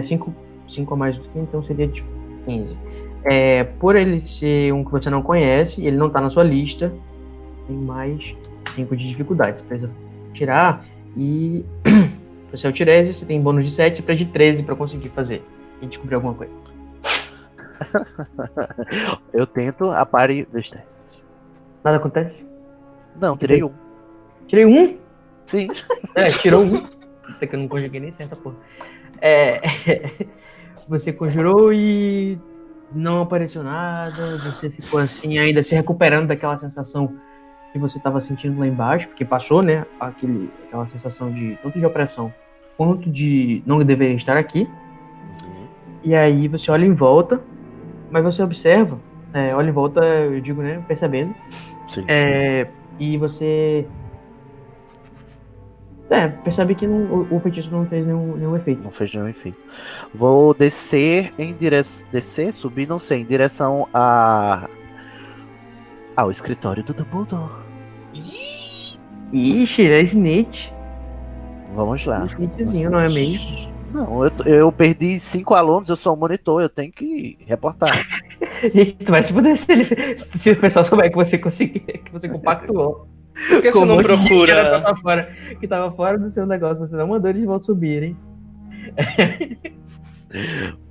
5 0.05 0.33
cinco 0.69 0.95
a 0.95 0.97
mais 0.97 1.17
do 1.17 1.23
que, 1.25 1.39
então 1.39 1.65
seria 1.65 1.89
de 1.89 2.03
15. 2.47 2.77
É, 3.25 3.65
por 3.65 3.97
ele 3.97 4.27
ser 4.27 4.73
um 4.73 4.85
que 4.85 4.91
você 4.93 5.11
não 5.11 5.21
conhece, 5.21 5.85
ele 5.85 5.97
não 5.97 6.09
tá 6.09 6.21
na 6.21 6.31
sua 6.31 6.45
lista, 6.45 6.93
tem 7.67 7.77
mais 7.77 8.35
5 8.75 8.97
de 8.97 9.09
dificuldade. 9.09 9.59
Você 9.61 9.65
precisa 9.67 9.91
tirar 10.33 10.85
e. 11.17 11.65
Se 11.85 12.57
você 12.57 12.67
é 12.67 12.71
o 12.71 12.73
Tirese, 12.73 13.15
você 13.15 13.25
tem 13.27 13.41
bônus 13.41 13.65
de 13.65 13.71
7, 13.73 13.97
você 13.97 14.03
precisa 14.03 14.27
de 14.27 14.33
13 14.33 14.63
pra 14.63 14.75
conseguir 14.77 15.09
fazer 15.11 15.43
e 15.83 15.87
descobrir 15.87 16.15
alguma 16.15 16.35
coisa. 16.35 16.53
Eu 19.33 19.47
tento 19.47 19.91
a 19.91 20.05
pare 20.05 20.45
do 20.45 20.59
estresse. 20.59 21.21
Nada 21.83 21.97
acontece? 21.97 22.45
Não, 23.21 23.37
tirei 23.37 23.63
um. 23.63 23.73
Tirei 24.47 24.67
um? 24.67 24.99
Sim. 25.45 25.69
É, 26.15 26.25
tirou 26.25 26.65
um. 26.65 26.87
Até 27.29 27.47
que 27.47 27.55
eu 27.55 27.61
não 27.61 27.69
conjuguei 27.69 28.01
nem 28.01 28.13
senta, 28.13 28.37
porra. 28.37 28.57
É, 29.21 29.61
você 30.89 31.13
conjurou 31.13 31.73
e 31.73 32.39
não 32.93 33.23
apareceu 33.23 33.63
nada, 33.63 34.39
você 34.39 34.69
ficou 34.69 34.99
assim, 34.99 35.39
ainda 35.39 35.63
se 35.63 35.75
recuperando 35.75 36.29
daquela 36.29 36.59
sensação 36.59 37.15
que 37.73 37.79
você 37.79 37.99
estava 37.99 38.21
sentindo 38.21 38.59
lá 38.59 38.67
embaixo, 38.67 39.07
porque 39.09 39.25
passou, 39.25 39.63
né, 39.63 39.87
aquele, 40.01 40.51
aquela 40.67 40.89
sensação 40.89 41.33
de 41.33 41.57
tanto 41.63 41.79
de 41.79 41.87
opressão 41.87 42.33
quanto 42.77 43.09
de 43.09 43.63
não 43.65 43.79
deveria 43.85 44.17
estar 44.17 44.37
aqui. 44.37 44.69
E 46.03 46.15
aí 46.15 46.49
você 46.49 46.71
olha 46.71 46.85
em 46.85 46.95
volta, 46.95 47.41
mas 48.11 48.25
você 48.25 48.43
observa, 48.43 48.99
é, 49.33 49.55
olha 49.55 49.69
em 49.69 49.73
volta, 49.73 50.01
eu 50.05 50.41
digo, 50.41 50.63
né, 50.63 50.83
percebendo, 50.87 51.35
Sim. 51.89 52.05
é, 52.09 52.67
e 52.99 53.17
você 53.17 53.87
é, 56.11 56.27
percebe 56.27 56.75
que 56.75 56.87
não- 56.89 57.05
o, 57.31 57.37
o 57.37 57.41
feitiço 57.41 57.71
não 57.71 57.87
fez 57.87 58.05
nenhum, 58.05 58.37
nenhum 58.37 58.57
efeito. 58.57 58.83
Não 58.83 58.91
fez 58.91 59.15
nenhum 59.15 59.29
efeito. 59.29 59.59
Vou 60.13 60.53
descer 60.53 61.31
em 61.39 61.55
direção. 61.55 62.05
Descer, 62.11 62.53
subir, 62.53 62.89
não 62.89 62.99
sei, 62.99 63.21
em 63.21 63.25
direção 63.25 63.87
a. 63.95 64.69
ao 66.17 66.31
escritório 66.33 66.83
do 66.83 66.93
Dumbledore. 66.93 67.53
Ixi, 69.33 69.87
é 69.89 70.03
Snitch. 70.03 70.71
Vamos 71.77 72.05
lá. 72.05 72.23
Um 72.23 72.27
snitchzinho, 72.27 72.91
não 72.91 72.99
é 72.99 73.09
mesmo? 73.09 73.73
Não, 73.93 74.25
eu, 74.25 74.33
eu 74.47 74.73
perdi 74.73 75.19
cinco 75.19 75.55
alunos, 75.55 75.89
eu 75.89 75.97
sou 75.97 76.15
um 76.15 76.19
monitor, 76.19 76.63
eu 76.63 76.69
tenho 76.69 76.93
que 76.93 77.37
reportar. 77.47 77.91
Gente, 78.73 78.95
tu 78.97 79.11
vai 79.11 79.23
se 79.23 79.33
fuder 79.33 79.57
se, 79.57 79.73
ele, 79.73 80.17
se 80.17 80.51
o 80.51 80.57
pessoal 80.57 80.85
souber 80.85 81.11
que 81.11 81.17
você 81.17 81.37
conseguiu, 81.39 81.83
que 81.83 82.13
você 82.13 82.29
compactuou. 82.29 83.09
Por 83.49 83.63
que 83.63 83.73
você 83.73 83.85
não 83.85 84.03
gente 84.03 84.09
que 84.09 84.29
procura. 84.29 84.81
tá 84.81 84.97
fora, 84.97 85.37
que 85.59 85.67
tava 85.67 85.91
fora 85.93 86.19
do 86.19 86.31
seu 86.31 86.47
negócio, 86.47 86.87
você 86.87 86.97
não 86.97 87.09
mandou 87.09 87.31
eles 87.31 87.41
de 87.41 87.47
volta 87.47 87.65
subirem. 87.65 88.17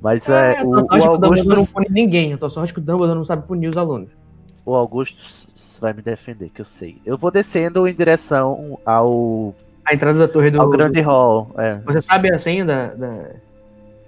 Mas 0.01 0.27
é, 0.29 0.57
a 0.57 0.63
o, 0.63 0.71
o 0.71 0.75
sorte 0.75 0.89
que 0.89 1.07
o 1.07 1.17
Dumbledore 1.17 1.47
não 1.47 1.55
Augusto. 1.55 1.73
pune 1.73 1.87
ninguém. 1.89 2.35
Tua 2.37 2.49
sorte 2.49 2.71
é 2.71 2.73
que 2.73 2.79
o 2.79 2.83
Dumbledore 2.83 3.17
não 3.17 3.25
sabe 3.25 3.47
punir 3.47 3.69
os 3.69 3.77
alunos. 3.77 4.09
O 4.65 4.75
Augusto 4.75 5.47
vai 5.79 5.93
me 5.93 6.01
defender, 6.01 6.49
que 6.49 6.61
eu 6.61 6.65
sei. 6.65 7.01
Eu 7.05 7.17
vou 7.17 7.31
descendo 7.31 7.87
em 7.87 7.93
direção 7.93 8.77
ao, 8.85 9.55
A 9.89 9.93
entrada 9.95 10.19
da 10.19 10.27
torre 10.27 10.51
do. 10.51 10.61
ao 10.61 10.69
grande 10.69 11.01
hall. 11.01 11.51
É. 11.57 11.79
Você 11.85 12.01
sabe 12.01 12.31
a 12.31 12.37
senha 12.37 12.63
da. 12.63 12.87
da... 12.87 13.07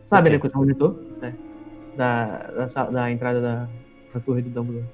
Sabe, 0.05 0.29
Ok. 0.29 0.31
né, 0.31 0.39
que 0.39 0.47
você 0.47 0.57
monitor? 0.57 0.95
É. 1.23 1.31
Da, 1.97 2.67
da, 2.75 2.83
da 2.85 3.11
entrada 3.11 3.41
da, 3.41 3.67
da 4.13 4.19
torre 4.19 4.43
do 4.43 4.49
Dumbledore. 4.49 4.85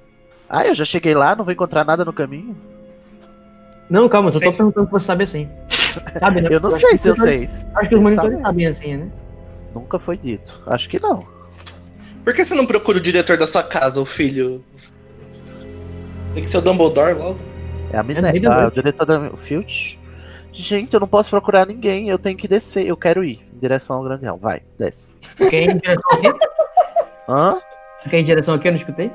Ah, 0.48 0.66
eu 0.66 0.74
já 0.74 0.84
cheguei 0.84 1.14
lá, 1.14 1.36
não 1.36 1.44
vou 1.44 1.52
encontrar 1.52 1.84
nada 1.84 2.06
no 2.06 2.12
caminho. 2.12 2.56
Não, 3.90 4.08
calma, 4.08 4.28
eu 4.28 4.32
só 4.32 4.40
tô 4.40 4.52
perguntando 4.52 4.86
se 4.86 4.92
você 4.92 5.06
sabe 5.06 5.24
a 5.24 5.26
senha. 5.26 5.50
Sabe, 6.18 6.40
né? 6.40 6.48
Eu 6.52 6.60
não 6.60 6.70
sei 6.70 6.96
se 6.96 7.08
eu 7.08 7.16
sei. 7.16 7.44
Acho 7.74 7.88
que 7.88 7.94
os 7.94 8.00
monitores 8.00 8.32
sabe? 8.32 8.42
sabem 8.42 8.66
a 8.66 8.74
senha, 8.74 8.98
né? 8.98 9.10
Nunca 9.74 9.98
foi 9.98 10.16
dito. 10.16 10.60
Acho 10.66 10.88
que 10.88 10.98
não. 11.00 11.24
Por 12.24 12.34
que 12.34 12.44
você 12.44 12.54
não 12.54 12.66
procura 12.66 12.98
o 12.98 13.00
diretor 13.00 13.36
da 13.36 13.46
sua 13.46 13.62
casa, 13.62 14.00
o 14.00 14.04
filho? 14.04 14.62
Tem 16.34 16.42
que 16.42 16.50
ser 16.50 16.58
o 16.58 16.62
Dumbledore 16.62 17.14
logo. 17.14 17.38
É 17.92 17.98
a 17.98 18.02
meio 18.02 18.22
Minerva, 18.22 18.64
ah, 18.64 18.68
o 18.68 18.70
diretor 18.70 19.06
da 19.06 19.30
Field. 19.36 19.97
Gente, 20.60 20.92
eu 20.92 20.98
não 20.98 21.06
posso 21.06 21.30
procurar 21.30 21.64
ninguém, 21.64 22.08
eu 22.08 22.18
tenho 22.18 22.36
que 22.36 22.48
descer, 22.48 22.84
eu 22.84 22.96
quero 22.96 23.22
ir 23.22 23.40
em 23.54 23.58
direção 23.60 23.94
ao 23.94 24.02
grande 24.02 24.26
hall. 24.26 24.36
Vai, 24.36 24.60
desce. 24.76 25.16
Quer 25.48 25.62
ir 25.62 25.70
em 25.70 25.78
direção 25.78 26.10
aqui? 26.12 26.28
Hã? 27.30 27.58
Quer 28.10 28.18
ir 28.18 28.20
em 28.22 28.24
direção 28.24 28.54
aqui? 28.54 28.66
Eu 28.66 28.72
não 28.72 28.78
escutei? 28.78 29.12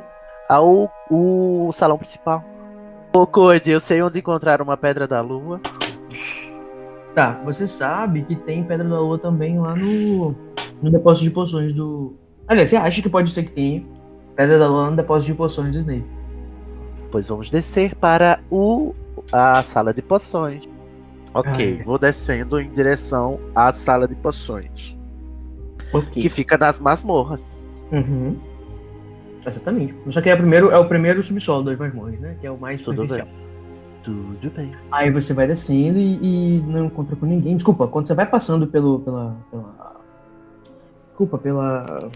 Ao 0.47 0.89
o 1.11 1.69
salão 1.73 1.97
principal. 1.97 2.45
Ô, 3.13 3.27
Code, 3.27 3.69
eu 3.69 3.81
sei 3.81 4.01
onde 4.01 4.19
encontrar 4.19 4.61
uma 4.61 4.77
pedra 4.77 5.05
da 5.05 5.19
lua. 5.19 5.59
Tá, 7.13 7.41
você 7.43 7.67
sabe 7.67 8.23
que 8.23 8.35
tem 8.35 8.63
Pedra 8.63 8.87
da 8.87 8.99
Lua 8.99 9.19
também 9.19 9.59
lá 9.59 9.75
no, 9.75 10.33
no 10.81 10.89
depósito 10.89 11.25
de 11.25 11.29
poções 11.29 11.73
do. 11.73 12.15
Aliás, 12.47 12.69
você 12.69 12.77
acha 12.77 13.01
que 13.01 13.09
pode 13.09 13.29
ser 13.29 13.43
que 13.43 13.51
tenha 13.51 13.81
Pedra 14.35 14.57
da 14.57 14.67
Lua 14.67 14.89
no 14.89 14.95
depósito 14.95 15.33
de 15.33 15.37
poções 15.37 15.71
do 15.71 15.77
Snape? 15.77 16.05
Pois 17.11 17.27
vamos 17.27 17.49
descer 17.49 17.95
para 17.95 18.39
o 18.49 18.95
a 19.31 19.61
sala 19.61 19.93
de 19.93 20.01
poções. 20.01 20.72
Ok, 21.33 21.77
Ai. 21.79 21.83
vou 21.83 21.97
descendo 21.97 22.59
em 22.59 22.69
direção 22.69 23.39
à 23.55 23.73
sala 23.73 24.07
de 24.07 24.15
poções. 24.15 24.97
Ok. 25.93 26.21
Que 26.21 26.29
fica 26.29 26.57
nas 26.57 26.77
masmorras. 26.79 27.67
Uhum. 27.91 28.37
Exatamente. 29.45 29.95
Só 30.09 30.21
que 30.21 30.29
é 30.29 30.33
o 30.33 30.37
primeiro, 30.37 30.71
é 30.71 30.77
o 30.77 30.87
primeiro 30.87 31.21
subsolo 31.23 31.63
das 31.63 31.77
masmorras, 31.77 32.19
né? 32.19 32.35
Que 32.39 32.47
é 32.47 32.51
o 32.51 32.57
mais 32.57 32.81
Tudo 32.83 33.05
bem. 33.07 33.23
Tudo 34.03 34.51
bem. 34.51 34.71
Aí 34.91 35.09
você 35.11 35.33
vai 35.33 35.47
descendo 35.47 35.97
e, 35.97 36.19
e 36.57 36.61
não 36.61 36.85
encontra 36.85 37.15
com 37.15 37.25
ninguém. 37.25 37.55
Desculpa, 37.55 37.87
quando 37.87 38.07
você 38.07 38.13
vai 38.13 38.25
passando 38.25 38.67
pelo. 38.67 38.99
pela. 38.99 39.35
pela... 39.49 39.95
Desculpa, 41.09 41.37
pela. 41.37 42.09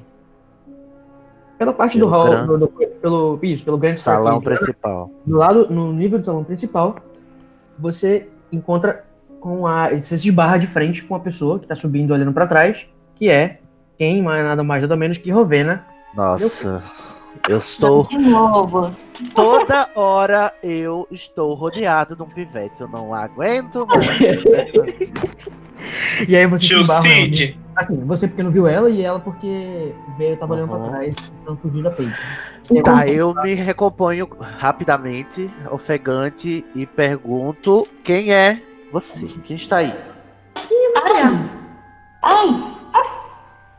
Pela 1.57 1.73
parte 1.73 1.97
Pelo 1.97 2.05
do 2.09 2.11
hall. 2.11 2.45
Do, 2.45 2.57
do- 2.57 2.67
pelo. 2.67 3.39
Isso, 3.41 3.65
pelo 3.65 3.77
grande 3.77 3.99
Salão 3.99 4.39
principal. 4.39 5.09
do 5.25 5.37
lado, 5.37 5.69
no 5.73 5.91
nível 5.91 6.19
do 6.19 6.25
salão 6.25 6.43
principal, 6.43 6.97
você 7.79 8.27
encontra 8.51 9.05
com 9.39 9.65
a. 9.67 9.89
Você 9.89 10.17
se 10.17 10.27
esbarra 10.29 10.57
de 10.57 10.67
frente 10.67 11.03
com 11.03 11.13
uma 11.13 11.19
pessoa 11.19 11.59
que 11.59 11.67
tá 11.67 11.75
subindo 11.75 12.11
olhando 12.13 12.33
pra 12.33 12.47
trás, 12.47 12.85
que 13.15 13.29
é 13.29 13.59
quem, 13.97 14.21
mais 14.21 14.43
nada 14.43 14.63
mais 14.63 14.81
nada 14.81 14.95
menos 14.95 15.17
que 15.17 15.31
Rovena. 15.31 15.85
Nossa, 16.15 16.83
eu 17.47 17.57
estou. 17.57 18.05
De 18.07 18.17
novo. 18.17 18.95
Toda 19.33 19.89
hora 19.95 20.53
eu 20.61 21.07
estou 21.09 21.53
rodeado 21.55 22.15
de 22.15 22.21
um 22.21 22.27
pivete. 22.27 22.81
Eu 22.81 22.87
não 22.87 23.13
aguento 23.13 23.85
mais. 23.87 24.07
E 26.27 26.35
aí 26.35 26.45
você 26.47 26.65
Tio 26.65 26.77
se 26.77 26.81
esbarra. 26.81 27.01
Cid. 27.03 27.59
Assim, 27.75 28.03
você 28.03 28.27
porque 28.27 28.41
não 28.43 28.51
viu 28.51 28.67
ela 28.67 28.89
e 28.89 29.03
ela 29.03 29.19
porque 29.19 29.93
veio 30.17 30.35
tava 30.35 30.55
olhando 30.55 30.73
Uhum. 30.73 30.79
pra 30.81 30.89
trás, 30.89 31.15
tentando 31.15 31.57
fugir 31.61 31.83
da 31.83 31.91
peita. 31.91 32.17
Tá, 32.83 33.07
eu 33.07 33.33
me 33.35 33.53
recomponho 33.53 34.27
rapidamente, 34.59 35.49
ofegante, 35.71 36.65
e 36.75 36.85
pergunto: 36.85 37.87
quem 38.03 38.33
é 38.33 38.59
você? 38.91 39.27
Quem 39.45 39.55
está 39.55 39.77
aí? 39.77 39.93
Ai! 40.95 41.49
Ai! 42.23 42.73
Ai! 42.93 43.07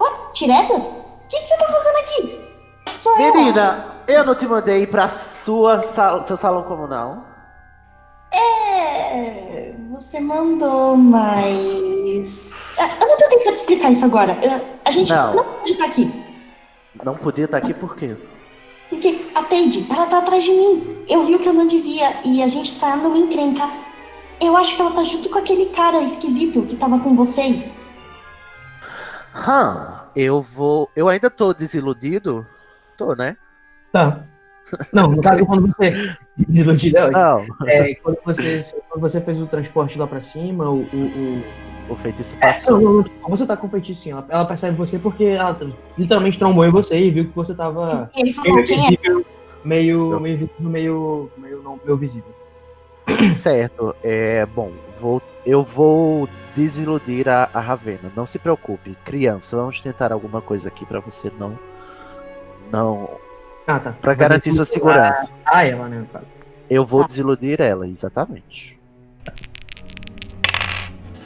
Ó, 0.01 0.31
Tiressas? 0.33 0.83
O 0.85 1.29
que, 1.29 1.41
que 1.41 1.47
você 1.47 1.57
tá 1.57 1.67
fazendo 1.67 1.97
aqui? 1.99 2.41
Sou 3.01 3.13
eu. 3.19 3.35
Menina, 3.35 3.97
eu 4.07 4.25
não 4.25 4.35
te 4.35 4.47
mandei 4.47 4.87
pra 4.87 5.09
sua 5.09 5.81
sal- 5.81 6.23
seu 6.25 6.37
salão 6.37 6.63
comunal. 6.63 7.25
É, 8.33 9.75
você 9.91 10.21
mandou, 10.21 10.97
mas. 10.97 12.43
Ah, 12.79 12.89
Eu 13.01 13.09
não 13.09 13.17
tô 13.17 13.29
tentando 13.29 13.53
te 13.55 13.59
explicar 13.61 13.91
isso 13.91 14.05
agora. 14.05 14.39
A 14.85 14.91
gente 14.91 15.11
Não. 15.11 15.35
não 15.35 15.45
pode 15.45 15.73
estar 15.73 15.85
aqui. 15.87 16.25
Não 17.05 17.15
podia 17.17 17.45
estar 17.45 17.59
aqui 17.59 17.75
por 17.79 17.95
quê? 17.97 18.17
Porque 18.91 19.27
a 19.35 19.43
Paige, 19.43 19.87
ela 19.91 20.07
tá 20.07 20.19
atrás 20.19 20.43
de 20.45 20.51
mim. 20.51 21.05
Eu 21.09 21.25
vi 21.27 21.35
o 21.35 21.39
que 21.39 21.49
eu 21.49 21.53
não 21.53 21.67
devia 21.67 22.17
e 22.25 22.43
a 22.43 22.49
gente 22.49 22.79
tá 22.81 22.97
numa 22.97 23.19
encrenca. 23.19 23.69
Eu 24.41 24.57
acho 24.57 24.75
que 24.75 24.81
ela 24.81 24.93
tá 24.93 25.05
junto 25.05 25.29
com 25.29 25.39
aquele 25.39 25.67
cara 25.67 26.03
esquisito 26.03 26.63
que 26.63 26.77
tava 26.77 26.99
com 27.01 27.15
vocês. 27.17 27.65
Hum, 29.35 29.99
eu 30.15 30.41
vou. 30.43 30.91
Eu 30.95 31.09
ainda 31.09 31.31
tô 31.31 31.53
desiludido? 31.53 32.47
Tô, 32.97 33.15
né? 33.15 33.37
Tá. 33.93 34.25
Não, 34.93 35.13
no 35.13 35.23
caso, 35.23 35.47
quando 35.47 35.67
você 35.67 36.17
desiludiu, 36.37 36.93
não, 36.93 37.11
Não, 37.11 37.47
é, 37.67 37.95
quando, 37.95 38.19
você, 38.25 38.61
quando 38.89 39.01
você 39.01 39.21
fez 39.21 39.41
o 39.41 39.47
transporte 39.47 39.99
lá 39.99 40.07
pra 40.07 40.21
cima, 40.21 40.69
o. 40.69 40.81
o, 40.81 41.43
o... 41.89 41.93
o 41.93 41.97
feitiço 41.97 42.37
É, 42.41 42.53
passou. 42.53 42.81
não, 42.81 42.93
não, 42.93 43.05
não, 43.23 43.31
você 43.31 43.47
tá 43.47 43.57
com 43.57 43.69
feitiço 43.69 44.03
sim, 44.03 44.11
ela, 44.11 44.27
ela 44.29 44.45
percebe 44.45 44.77
você 44.77 44.99
porque 44.99 45.25
ela 45.25 45.59
literalmente 45.97 46.39
trombou 46.39 46.67
em 46.67 46.71
você 46.71 46.99
e 46.99 47.11
viu 47.11 47.25
que 47.29 47.35
você 47.35 47.55
tava 47.55 48.11
ele 48.15 48.33
falou 48.33 48.57
meio 48.57 48.67
quem 48.67 48.77
é. 48.77 48.91
visível, 48.91 49.27
meio, 49.65 50.21
meio 50.21 50.39
visível, 50.39 50.71
meio, 50.71 51.31
meio 51.39 51.63
não, 51.63 51.81
meio 51.83 51.97
visível. 51.97 52.38
Certo, 53.35 53.95
é 54.03 54.45
bom. 54.47 54.73
Vou, 55.01 55.23
eu 55.47 55.63
vou 55.63 56.29
desiludir 56.55 57.29
a, 57.29 57.49
a 57.55 57.61
Ravena. 57.61 58.11
Não 58.17 58.27
se 58.27 58.39
preocupe, 58.39 58.97
criança. 59.05 59.57
Vamos 59.57 59.81
tentar 59.81 60.13
alguma 60.13 60.41
coisa 60.41 60.69
aqui 60.69 60.85
pra 60.85 61.01
você 61.01 61.31
não, 61.39 61.59
não, 62.73 63.09
Ah, 63.67 63.79
tá. 63.79 63.95
para 64.01 64.15
garantir 64.15 64.53
sua 64.53 64.65
segurança. 64.65 65.31
Ah, 65.45 65.65
ela, 65.65 65.89
né. 65.89 66.05
Eu 66.69 66.85
vou 66.85 67.07
desiludir 67.07 67.61
ela, 67.61 67.87
exatamente. 67.89 68.79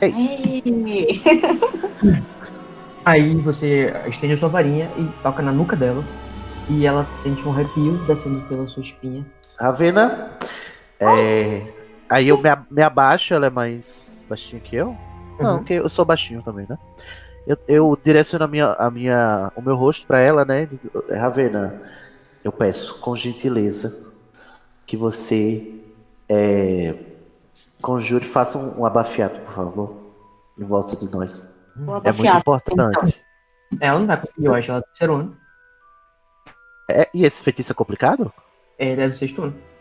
É. 0.00 0.12
Aí 3.04 3.34
você 3.36 3.92
estende 4.08 4.34
a 4.34 4.36
sua 4.36 4.48
varinha 4.48 4.88
e 4.96 5.04
toca 5.22 5.42
na 5.42 5.50
nuca 5.50 5.74
dela. 5.74 6.04
E 6.68 6.86
ela 6.86 7.06
sente 7.12 7.42
um 7.46 7.50
arrepio 7.52 7.98
descendo 8.06 8.40
pela 8.42 8.68
sua 8.68 8.84
espinha. 8.84 9.26
Ravena, 9.58 10.30
é, 11.02 11.72
aí 12.08 12.28
eu 12.28 12.38
me, 12.38 12.48
me 12.70 12.82
abaixo, 12.82 13.34
ela 13.34 13.46
é 13.46 13.50
mais 13.50 14.24
baixinha 14.28 14.60
que 14.60 14.76
eu? 14.76 14.96
Não, 15.38 15.52
Uhum. 15.52 15.58
porque 15.58 15.74
eu 15.74 15.88
sou 15.88 16.04
baixinho 16.04 16.42
também, 16.42 16.66
né? 16.68 16.78
Eu, 17.46 17.56
eu 17.66 17.98
direciono 18.02 18.44
a 18.44 18.48
minha, 18.48 18.72
a 18.72 18.90
minha, 18.90 19.52
o 19.56 19.62
meu 19.62 19.74
rosto 19.74 20.06
pra 20.06 20.20
ela, 20.20 20.44
né? 20.44 20.66
Digo, 20.66 21.04
Ravena, 21.10 21.82
eu 22.44 22.52
peço 22.52 23.00
com 23.00 23.16
gentileza 23.16 24.12
que 24.86 24.96
você 24.96 25.74
é, 26.28 26.94
conjure, 27.80 28.24
faça 28.24 28.58
um, 28.58 28.80
um 28.80 28.86
abafiato, 28.86 29.40
por 29.40 29.52
favor, 29.52 29.96
em 30.58 30.64
volta 30.64 30.96
de 30.96 31.10
nós. 31.10 31.60
Vou 31.74 32.00
É 32.04 32.12
muito 32.12 32.36
importante. 32.36 33.24
Ela 33.80 33.98
não 33.98 34.06
vai 34.06 34.20
conseguir, 34.20 34.44
eu 34.46 34.54
acho, 34.54 34.70
ela 34.70 34.80
é 34.80 34.82
terceiro 34.82 35.14
ano. 35.14 35.36
É, 36.90 37.08
e 37.14 37.24
esse 37.24 37.42
feitiço 37.42 37.72
é 37.72 37.74
complicado? 37.74 38.32
É, 38.78 38.94
deve 38.94 39.14
ser 39.14 39.26
sexto 39.26 39.42
ano. 39.42 39.71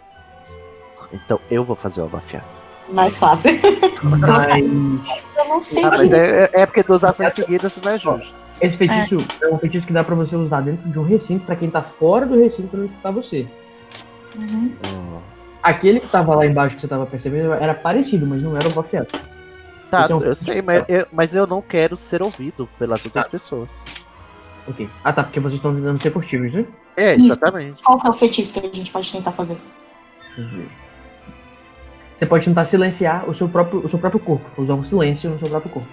Então 1.14 1.39
eu 1.49 1.64
vou 1.64 1.76
fazer 1.76 2.01
o 2.01 2.05
abafiato. 2.05 2.59
Mais 2.89 3.18
fácil. 3.18 3.51
Mas 4.03 4.59
Eu 5.38 5.45
não 5.47 5.59
sei. 5.62 5.84
Ah, 5.84 5.89
mas 5.89 6.12
é, 6.14 6.49
é 6.51 6.66
porque 6.66 6.84
duas 6.84 7.03
ações 7.03 7.34
seguidas 7.34 7.78
não 7.82 7.91
é 7.91 7.97
justo. 7.97 8.34
esse 8.59 8.76
feitiço 8.78 9.18
é. 9.41 9.47
um 9.47 9.57
feitiço 9.57 9.88
que 9.88 9.93
dá 9.93 10.03
pra 10.03 10.16
você 10.16 10.36
usar 10.36 10.62
dentro 10.62 10.89
de 10.89 10.99
um 10.99 11.03
recinto 11.03 11.45
pra 11.45 11.55
quem 11.55 11.70
tá 11.70 11.82
fora 11.82 12.26
do 12.26 12.38
recinto 12.38 12.76
não 12.76 12.86
escutar 12.86 13.12
você. 13.12 13.47
Uhum. 14.38 14.72
Hum. 14.86 15.20
Aquele 15.64 15.99
que 15.99 16.07
tava 16.07 16.36
lá 16.36 16.45
embaixo 16.45 16.76
que 16.76 16.82
você 16.82 16.88
tava 16.88 17.05
percebendo 17.05 17.53
era 17.53 17.74
parecido, 17.74 18.26
mas 18.26 18.41
não 18.41 18.55
era 18.55 18.68
o 18.68 18.72
Bafiato. 18.74 19.20
Tá, 19.91 20.07
é 20.09 20.16
um 20.16 20.22
eu 20.22 20.36
sei, 20.36 20.62
mas 20.62 20.84
eu, 20.88 21.05
mas 21.12 21.36
eu 21.36 21.45
não 21.45 21.62
quero 21.62 21.95
ser 21.95 22.22
ouvido 22.24 22.68
pelas 22.80 23.03
outras 23.05 23.26
Tá. 23.26 23.30
pessoas. 23.30 23.70
Ok. 24.68 24.89
Ah 25.03 25.12
tá, 25.14 25.24
porque 25.24 25.39
vocês 25.39 25.55
estão 25.55 25.74
tentando 25.76 26.01
ser 26.01 26.12
furtivos, 26.12 26.51
né? 26.53 26.66
É, 26.95 27.16
Isso. 27.16 27.26
exatamente. 27.28 27.82
Qual 27.84 27.99
que 27.99 28.07
é 28.07 28.09
o 28.09 28.14
feitiço 28.14 28.53
que 28.53 28.59
a 28.59 28.70
gente 28.76 28.91
pode 28.91 29.12
tentar 29.12 29.32
fazer? 29.34 29.57
Deixa 30.36 30.41
eu 30.41 30.47
ver. 30.59 30.70
Você 32.22 32.28
pode 32.28 32.45
tentar 32.45 32.65
silenciar 32.65 33.28
o 33.28 33.34
seu 33.34 33.49
próprio, 33.49 33.84
o 33.84 33.89
seu 33.89 33.97
próprio 33.97 34.19
corpo, 34.19 34.61
usar 34.61 34.76
um 34.76 34.86
silêncio 34.86 35.28
no 35.32 35.39
seu 35.39 35.49
próprio 35.49 35.72
corpo. 35.72 35.89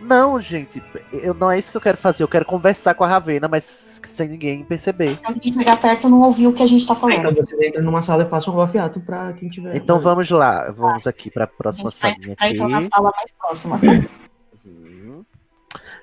Não, 0.00 0.40
gente, 0.40 0.82
eu, 1.12 1.32
não 1.32 1.52
é 1.52 1.56
isso 1.56 1.70
que 1.70 1.76
eu 1.76 1.80
quero 1.80 1.96
fazer. 1.96 2.24
Eu 2.24 2.28
quero 2.28 2.44
conversar 2.44 2.94
com 2.94 3.04
a 3.04 3.06
Ravena, 3.06 3.46
mas 3.46 4.00
sem 4.04 4.28
ninguém 4.28 4.64
perceber. 4.64 5.20
Se 5.20 5.20
alguém 5.24 5.52
chegar 5.52 5.80
perto 5.80 6.08
não 6.08 6.22
ouvir 6.22 6.48
o 6.48 6.52
que 6.52 6.64
a 6.64 6.66
gente 6.66 6.84
tá 6.84 6.96
falando. 6.96 7.30
então 7.30 7.44
você 7.44 7.68
entra 7.68 7.80
numa 7.80 8.02
sala 8.02 8.24
e 8.24 8.28
faça 8.28 8.50
um 8.50 8.56
bafiato 8.56 8.98
pra 8.98 9.32
quem 9.34 9.48
tiver. 9.48 9.76
Então 9.76 10.00
vamos 10.00 10.28
lá, 10.30 10.68
vamos 10.72 11.06
aqui 11.06 11.30
pra 11.30 11.44
A 11.44 11.46
próxima 11.46 11.90
gente 11.90 12.00
vai 12.02 12.10
salinha 12.12 12.32
entrar 12.32 12.50
então 12.50 12.68
na 12.68 12.78
aqui. 12.78 12.88
sala 12.92 13.12
mais 13.16 13.30
próxima. 13.30 13.80
Uhum. 14.64 15.24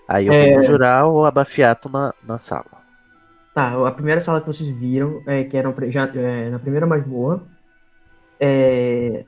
Aí 0.07 0.27
eu 0.27 0.33
É. 0.33 0.45
vou 0.51 0.55
conjurar 0.61 1.05
o 1.05 1.25
abafiato 1.25 1.89
na, 1.89 2.13
na 2.25 2.37
sala. 2.37 2.65
Tá, 3.53 3.73
a 3.85 3.91
primeira 3.91 4.21
sala 4.21 4.39
que 4.39 4.47
vocês 4.47 4.69
viram, 4.69 5.21
é, 5.27 5.43
que 5.43 5.57
era 5.57 5.73
já, 5.89 6.09
é, 6.15 6.49
na 6.49 6.59
primeira 6.59 6.87
masmorra, 6.87 7.41
é, 8.39 9.25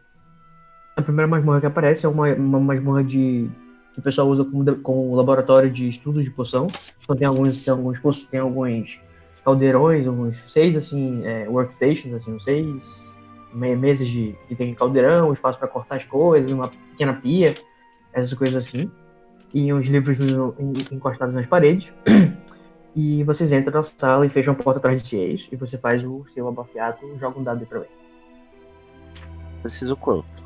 a 0.97 1.01
primeira 1.01 1.27
masmorra 1.27 1.59
que 1.59 1.65
aparece 1.67 2.05
é 2.05 2.09
uma, 2.09 2.27
uma 2.33 2.59
masmorra 2.59 3.03
de 3.03 3.49
que 3.93 3.99
o 3.99 4.03
pessoal 4.03 4.27
usa 4.27 4.43
como, 4.43 4.75
como 4.77 5.15
laboratório 5.15 5.69
de 5.69 5.87
estudos 5.87 6.23
de 6.23 6.31
poção. 6.31 6.67
Então 7.03 7.15
tem 7.15 7.27
alguns, 7.27 7.63
tem 7.63 7.71
alguns, 7.71 8.23
tem 8.23 8.39
alguns 8.39 8.99
caldeirões, 9.45 10.07
alguns 10.07 10.43
seis 10.51 10.75
assim 10.75 11.23
é, 11.23 11.47
workstations, 11.47 12.15
assim, 12.15 12.33
uns 12.33 12.43
seis 12.43 13.13
me- 13.53 13.75
mesas 13.75 14.07
de 14.07 14.35
que 14.47 14.55
tem 14.55 14.73
caldeirão, 14.73 15.31
espaço 15.31 15.59
para 15.59 15.67
cortar 15.67 15.97
as 15.97 16.03
coisas, 16.03 16.51
uma 16.51 16.67
pequena 16.67 17.13
pia, 17.13 17.53
essas 18.11 18.33
coisas 18.33 18.67
assim, 18.67 18.91
e 19.53 19.71
uns 19.71 19.85
livros 19.87 20.17
no- 20.17 20.55
en- 20.59 20.95
encostados 20.95 21.33
nas 21.33 21.45
paredes. 21.45 21.91
E 22.95 23.23
vocês 23.23 23.51
entram 23.51 23.75
na 23.75 23.83
sala 23.83 24.25
e 24.25 24.29
fecham 24.29 24.53
a 24.53 24.57
porta 24.57 24.79
atrás 24.79 25.03
de 25.03 25.07
si, 25.07 25.19
é? 25.19 25.53
E 25.53 25.55
você 25.55 25.77
faz 25.77 26.03
o 26.03 26.25
seu 26.33 26.47
abafiato, 26.47 27.05
joga 27.19 27.39
um 27.39 27.43
dado 27.43 27.59
aí 27.59 27.65
pra 27.67 27.81
mim. 27.81 27.85
Preciso 29.61 29.95
quanto? 29.95 30.36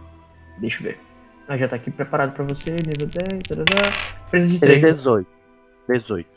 Deixa 0.61 0.79
eu 0.79 0.83
ver. 0.83 0.99
Ah, 1.47 1.57
já 1.57 1.67
tá 1.67 1.75
aqui 1.75 1.91
preparado 1.91 2.31
pra 2.33 2.45
você, 2.45 2.71
nível 2.71 3.07
10, 3.07 3.43
tarará. 3.65 3.91
Precisa 4.29 4.53
de 4.53 4.59
Tirei 4.59 4.79
3. 4.79 4.95
18. 4.97 5.27
18. 5.89 6.29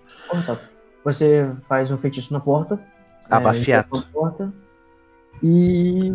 Você 1.04 1.50
faz 1.68 1.90
um 1.90 1.98
feitiço 1.98 2.32
na 2.32 2.40
porta. 2.40 2.80
é, 3.30 3.34
Abafiato. 3.34 3.88
encosta 3.88 4.06
na 4.06 4.12
porta. 4.12 4.52
E 5.42 6.10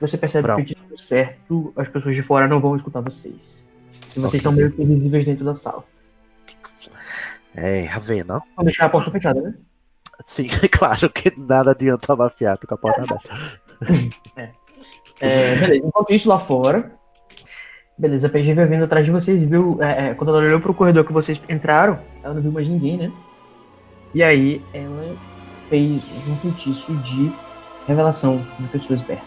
você 0.00 0.16
percebe 0.18 0.42
Pronto. 0.46 0.64
que 0.64 0.72
o 0.74 0.76
feitiço 0.76 0.98
certo, 1.08 1.72
as 1.76 1.88
pessoas 1.88 2.14
de 2.14 2.22
fora 2.22 2.46
não 2.46 2.60
vão 2.60 2.76
escutar 2.76 3.00
vocês. 3.00 3.66
E 4.16 4.20
vocês 4.20 4.26
Ok. 4.26 4.38
estão 4.38 4.52
meio 4.52 4.70
que 4.70 4.82
invisíveis 4.82 5.24
dentro 5.24 5.44
da 5.44 5.54
sala. 5.56 5.82
É, 7.56 7.84
Ravena. 7.84 8.34
Vamos 8.56 8.64
deixar 8.64 8.86
a 8.86 8.88
porta 8.90 9.10
fechada, 9.10 9.40
né? 9.40 9.54
Sim, 10.26 10.48
claro 10.70 11.08
que 11.10 11.32
nada 11.40 11.70
adianta 11.70 12.06
o 12.10 12.12
abafiato 12.12 12.66
com 12.66 12.74
a 12.74 12.78
porta 12.78 13.02
aberta. 13.02 13.30
É, 15.20 15.54
beleza. 15.54 15.86
Enquanto 15.86 16.12
isso, 16.12 16.28
lá 16.28 16.40
fora. 16.40 16.92
Beleza, 17.96 18.26
a 18.26 18.30
PG 18.30 18.54
veio 18.54 18.68
vindo 18.68 18.84
atrás 18.84 19.04
de 19.06 19.12
vocês 19.12 19.40
e 19.42 19.46
viu. 19.46 19.78
é, 19.80 20.08
é, 20.08 20.14
quando 20.14 20.30
ela 20.30 20.38
olhou 20.38 20.60
pro 20.60 20.74
corredor 20.74 21.04
que 21.04 21.12
vocês 21.12 21.40
entraram, 21.48 21.98
ela 22.22 22.34
não 22.34 22.42
viu 22.42 22.50
mais 22.50 22.68
ninguém, 22.68 22.96
né? 22.96 23.12
E 24.12 24.22
aí 24.22 24.60
ela 24.72 25.16
fez 25.68 26.02
um 26.28 26.36
feitiço 26.36 26.94
de 26.98 27.32
revelação 27.86 28.44
de 28.58 28.66
pessoas 28.68 29.00
perto. 29.02 29.22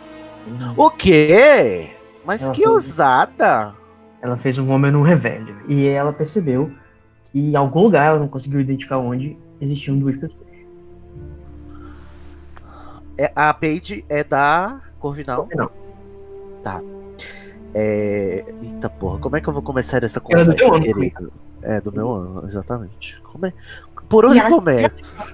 O 0.75 0.89
quê? 0.89 1.91
Mas 2.25 2.41
Ela 2.43 2.51
que 2.53 2.63
foi- 2.63 2.71
ousada! 2.73 3.73
Ela 4.21 4.35
fez 4.37 4.57
um 4.57 4.69
homem 4.71 4.91
num 4.91 5.01
revelio. 5.01 5.55
E 5.67 5.87
ela 5.87 6.11
percebeu 6.11 6.71
que 7.31 7.39
em 7.39 7.55
algum 7.55 7.83
lugar, 7.83 8.07
ela 8.07 8.19
não 8.19 8.27
conseguiu 8.27 8.59
identificar 8.59 8.97
onde, 8.97 9.37
existiam 9.61 9.97
duas 9.97 10.15
pessoas. 10.17 10.47
É, 13.17 13.31
a 13.35 13.53
Paige 13.53 14.03
é 14.09 14.23
da 14.23 14.79
Corvinal? 14.99 15.47
Não. 15.55 15.69
Tá. 16.63 16.81
É... 17.73 18.45
Eita 18.61 18.89
porra, 18.89 19.19
como 19.19 19.35
é 19.35 19.41
que 19.41 19.47
eu 19.47 19.53
vou 19.53 19.61
começar 19.61 20.03
essa 20.03 20.19
do 20.19 20.23
conversa, 20.23 20.75
ano, 20.75 20.81
querido? 20.83 21.31
É, 21.61 21.81
do 21.81 21.91
meu 21.91 22.11
ano, 22.13 22.43
exatamente. 22.45 23.19
Como 23.21 23.45
é- 23.45 23.53
Por 24.09 24.25
onde 24.25 24.37
E 24.37 24.39
ela- 24.39 24.49
começa? 24.49 25.25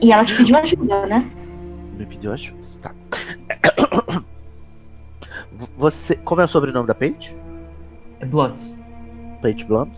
E 0.00 0.12
ela 0.12 0.24
te 0.24 0.34
pediu 0.36 0.56
ajuda, 0.58 1.06
né? 1.06 1.30
Me 1.96 2.06
pediu 2.06 2.32
ajuda. 2.32 2.58
Tá. 2.80 2.94
Você. 5.76 6.14
Como 6.16 6.40
é 6.40 6.44
o 6.44 6.48
sobrenome 6.48 6.86
da 6.86 6.94
Paige? 6.94 7.36
É 8.20 8.26
Bloods. 8.26 8.72
Paige 9.42 9.64
Blunt? 9.64 9.92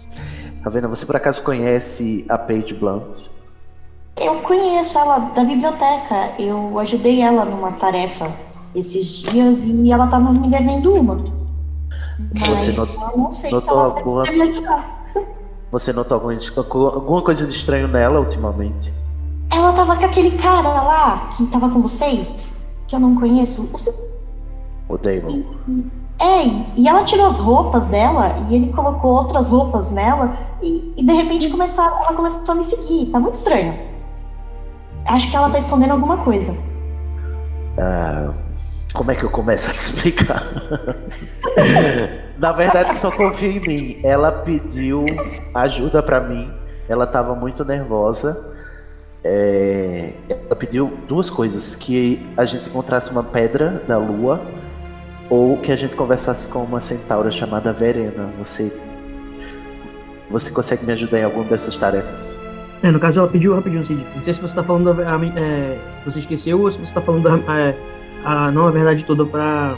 Ravena, 0.63 0.87
você 0.89 1.07
por 1.07 1.17
acaso 1.17 1.43
conhece 1.43 2.25
a 2.29 2.37
Paige 2.37 2.75
Blunt? 2.75 3.29
Eu 4.21 4.37
conheço 4.43 4.99
ela 4.99 5.19
da 5.19 5.43
biblioteca. 5.45 6.35
Eu 6.39 6.79
ajudei 6.79 7.23
ela 7.23 7.45
numa 7.47 7.73
tarefa 7.73 8.31
esses 8.75 9.07
dias 9.09 9.65
e 9.65 9.91
ela 9.93 10.07
tava 10.07 10.33
me 10.33 10.49
devendo 10.49 10.93
uma. 10.95 11.17
Mas 12.39 12.49
Você 12.61 12.73
not- 12.73 12.95
eu 12.95 13.19
não 13.19 13.31
sei 13.31 13.49
se 13.51 13.55
notou 13.57 13.79
alguma- 13.79 14.25
vai 14.25 14.35
me 14.35 14.43
ajudar. 14.43 15.01
Você 15.73 15.93
notou 15.93 16.17
algum- 16.17 16.87
alguma 16.87 17.23
coisa 17.23 17.47
de 17.47 17.53
estranho 17.55 17.89
nela 17.89 18.21
ultimamente? 18.21 18.93
Ela 19.53 19.73
tava 19.73 19.97
com 19.97 20.05
aquele 20.05 20.33
cara 20.33 20.69
lá 20.69 21.29
que 21.37 21.47
tava 21.47 21.69
com 21.71 21.81
vocês, 21.83 22.49
que 22.87 22.95
eu 22.95 23.01
não 23.01 23.15
conheço. 23.17 23.67
Você... 23.73 23.91
O 24.89 24.97
Damon? 24.99 25.43
É, 26.19 26.45
e- 26.47 26.67
e 26.77 26.89
ela 26.89 27.03
tirou 27.05 27.27
as 27.27 27.39
roupas 27.39 27.87
dela 27.87 28.37
e 28.49 28.55
ele 28.55 28.73
colocou 28.73 29.13
outras 29.13 29.49
roupas 29.49 29.91
nela 29.91 30.37
e, 30.61 30.93
e 30.97 31.03
de 31.05 31.13
repente 31.13 31.49
começar, 31.49 31.87
ela 31.87 32.13
começou 32.15 32.53
a 32.53 32.55
me 32.57 32.65
seguir. 32.65 33.07
Tá 33.07 33.19
muito 33.19 33.35
estranho. 33.37 33.75
Acho 35.07 35.31
que 35.31 35.37
ela 35.37 35.49
tá 35.51 35.59
escondendo 35.59 35.93
alguma 35.93 36.19
coisa. 36.19 36.55
Ah, 37.79 38.33
como 38.93 39.11
é 39.11 39.15
que 39.15 39.25
eu 39.25 39.31
começo 39.31 39.69
a 39.69 39.73
te 39.73 39.79
explicar? 39.79 40.47
Na 42.39 42.53
verdade, 42.53 42.97
só 42.97 43.11
confia 43.11 43.51
em 43.51 43.61
mim. 43.61 44.01
Ela 44.03 44.33
pediu 44.33 45.05
ajuda 45.55 46.03
pra 46.03 46.21
mim. 46.21 46.51
Ela 46.89 47.07
tava 47.07 47.35
muito 47.35 47.65
nervosa. 47.65 48.55
É, 49.23 50.15
ela 50.29 50.57
pediu 50.57 50.91
duas 51.07 51.31
coisas: 51.31 51.75
que 51.75 52.27
a 52.37 52.45
gente 52.45 52.69
encontrasse 52.69 53.11
uma 53.11 53.23
pedra 53.23 53.83
da 53.87 53.99
lua 53.99 54.41
ou 55.29 55.59
que 55.59 55.71
a 55.71 55.77
gente 55.77 55.95
conversasse 55.95 56.49
com 56.49 56.65
uma 56.65 56.81
centaura 56.81 57.31
chamada 57.31 57.73
Verena. 57.73 58.31
Você, 58.39 58.73
você 60.29 60.51
consegue 60.51 60.85
me 60.85 60.93
ajudar 60.93 61.21
em 61.21 61.25
alguma 61.25 61.45
dessas 61.45 61.77
tarefas? 61.79 62.37
É, 62.83 62.91
no 62.91 62.99
caso, 62.99 63.21
ela 63.21 63.29
pediu 63.29 63.55
rapidinho, 63.55 63.85
Cid. 63.85 64.05
Não 64.17 64.25
sei 64.25 64.35
se 64.35 64.41
você 64.41 64.55
tá 64.55 64.65
falando 64.65 64.91
é, 65.03 65.79
você 66.05 66.21
esqueceu 66.21 66.61
ou 66.61 66.71
se 66.71 66.79
você 66.79 66.95
tá 66.95 67.01
falando 67.01 67.29
é, 67.51 67.77
a, 68.25 68.51
não 68.51 68.67
a 68.67 68.71
verdade 68.71 69.05
toda 69.05 69.25
pra. 69.25 69.75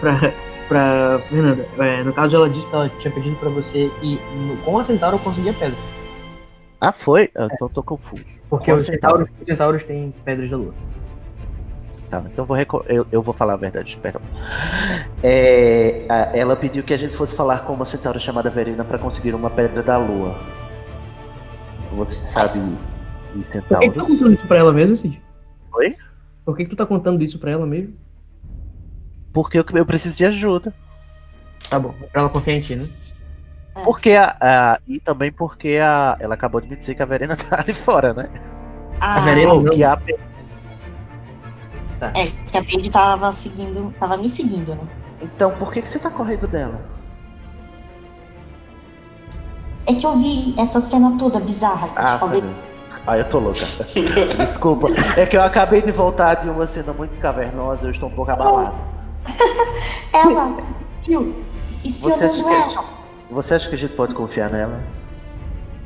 pra. 0.00 0.32
pra 0.68 1.20
Fernanda. 1.28 1.66
É, 1.78 2.02
no 2.04 2.12
caso, 2.12 2.36
ela 2.36 2.48
disse 2.48 2.66
que 2.68 2.74
ela 2.74 2.88
tinha 3.00 3.12
pedido 3.12 3.36
pra 3.36 3.48
você 3.50 3.90
ir 4.02 4.20
no- 4.36 4.56
com 4.58 4.78
a 4.78 4.84
Centauro 4.84 5.18
conseguir 5.18 5.48
a 5.50 5.54
pedra. 5.54 5.76
Ah, 6.80 6.92
foi? 6.92 7.28
Ah, 7.36 7.48
Então 7.52 7.68
tô 7.68 7.82
confuso. 7.82 8.40
Porque 8.48 8.72
os 8.72 8.82
Centauro. 8.86 9.26
centauros, 9.26 9.40
os 9.40 9.46
centauros 9.46 9.84
têm 9.84 10.14
pedras 10.24 10.48
da 10.50 10.56
lua. 10.56 10.72
Tá, 12.08 12.22
então 12.26 12.44
vou 12.44 12.56
eu, 12.88 13.06
eu 13.12 13.22
vou 13.22 13.32
falar 13.34 13.52
a 13.52 13.56
verdade, 13.56 13.96
perdão. 14.02 14.20
É, 15.22 16.04
a- 16.08 16.30
ela 16.36 16.56
pediu 16.56 16.82
que 16.82 16.94
a 16.94 16.96
gente 16.96 17.16
fosse 17.16 17.36
falar 17.36 17.60
com 17.60 17.72
uma 17.72 17.84
centaura 17.84 18.18
chamada 18.18 18.48
Verena 18.50 18.84
para 18.84 18.98
conseguir 18.98 19.34
uma 19.34 19.50
pedra 19.50 19.82
da 19.82 19.96
lua. 19.98 20.36
Você 21.96 22.24
sabe 22.24 22.58
de 22.60 22.68
Por 22.70 23.32
que, 23.32 23.38
tá 23.38 23.44
centauros? 23.44 23.94
contando 24.08 24.32
isso 24.34 24.46
pra 24.46 24.58
ela 24.58 24.72
mesmo, 24.72 24.96
Cid? 24.96 25.20
Oi? 25.74 25.94
Por 26.50 26.56
que, 26.56 26.64
que 26.64 26.70
tu 26.70 26.76
tá 26.76 26.84
contando 26.84 27.22
isso 27.22 27.38
pra 27.38 27.52
ela 27.52 27.64
mesmo? 27.64 27.94
Porque 29.32 29.56
eu, 29.56 29.64
eu 29.74 29.86
preciso 29.86 30.16
de 30.16 30.24
ajuda. 30.24 30.74
Tá 31.68 31.78
bom, 31.78 31.92
pra 32.10 32.22
ela 32.22 32.28
confiar 32.28 32.54
em 32.56 32.60
ti, 32.60 32.74
né? 32.74 32.88
Porque 33.84 34.10
a, 34.14 34.36
a- 34.40 34.80
e 34.84 34.98
também 34.98 35.30
porque 35.30 35.78
a, 35.80 36.16
ela 36.18 36.34
acabou 36.34 36.60
de 36.60 36.66
me 36.68 36.74
dizer 36.74 36.96
que 36.96 37.02
a 37.04 37.06
Verena 37.06 37.36
tá 37.38 37.60
ali 37.60 37.72
fora, 37.72 38.12
né? 38.12 38.28
A, 39.00 39.18
A 39.18 39.20
Verena- 39.20 39.52
Ou 39.52 39.62
não. 39.62 39.70
que 39.70 39.84
a 39.84 39.96
É, 42.16 42.26
que 42.50 42.56
a 42.56 42.64
Paige 42.64 42.90
tava 42.90 43.30
seguindo, 43.30 43.94
tava 44.00 44.16
me 44.16 44.28
seguindo, 44.28 44.74
né? 44.74 44.82
Então, 45.22 45.52
por 45.56 45.72
que, 45.72 45.80
que 45.82 45.88
você 45.88 46.00
tá 46.00 46.10
correndo 46.10 46.48
dela? 46.48 46.80
É 49.86 49.94
que 49.94 50.04
eu 50.04 50.18
vi 50.18 50.54
essa 50.58 50.80
cena 50.80 51.16
toda 51.16 51.38
bizarra 51.38 51.88
Ah, 51.94 52.14
te 52.14 52.18
falei. 52.18 52.40
beleza. 52.40 52.64
Ah, 53.10 53.18
eu 53.18 53.24
tô 53.24 53.40
louca. 53.40 53.66
Desculpa. 54.38 54.86
É 55.16 55.26
que 55.26 55.36
eu 55.36 55.42
acabei 55.42 55.82
de 55.82 55.90
voltar 55.90 56.34
de 56.34 56.48
uma 56.48 56.64
cena 56.64 56.92
muito 56.92 57.18
cavernosa, 57.18 57.88
eu 57.88 57.90
estou 57.90 58.08
um 58.08 58.12
pouco 58.12 58.30
abalado. 58.30 58.72
Ela, 60.14 60.56
viu? 61.04 61.34
Você 61.84 62.06
acha, 62.24 62.26
Espionando 62.26 62.68
que, 62.68 62.76
ela. 62.76 62.84
você 63.28 63.54
acha 63.54 63.68
que 63.68 63.74
a 63.74 63.78
gente 63.78 63.94
pode 63.94 64.14
confiar 64.14 64.48
nela? 64.48 64.80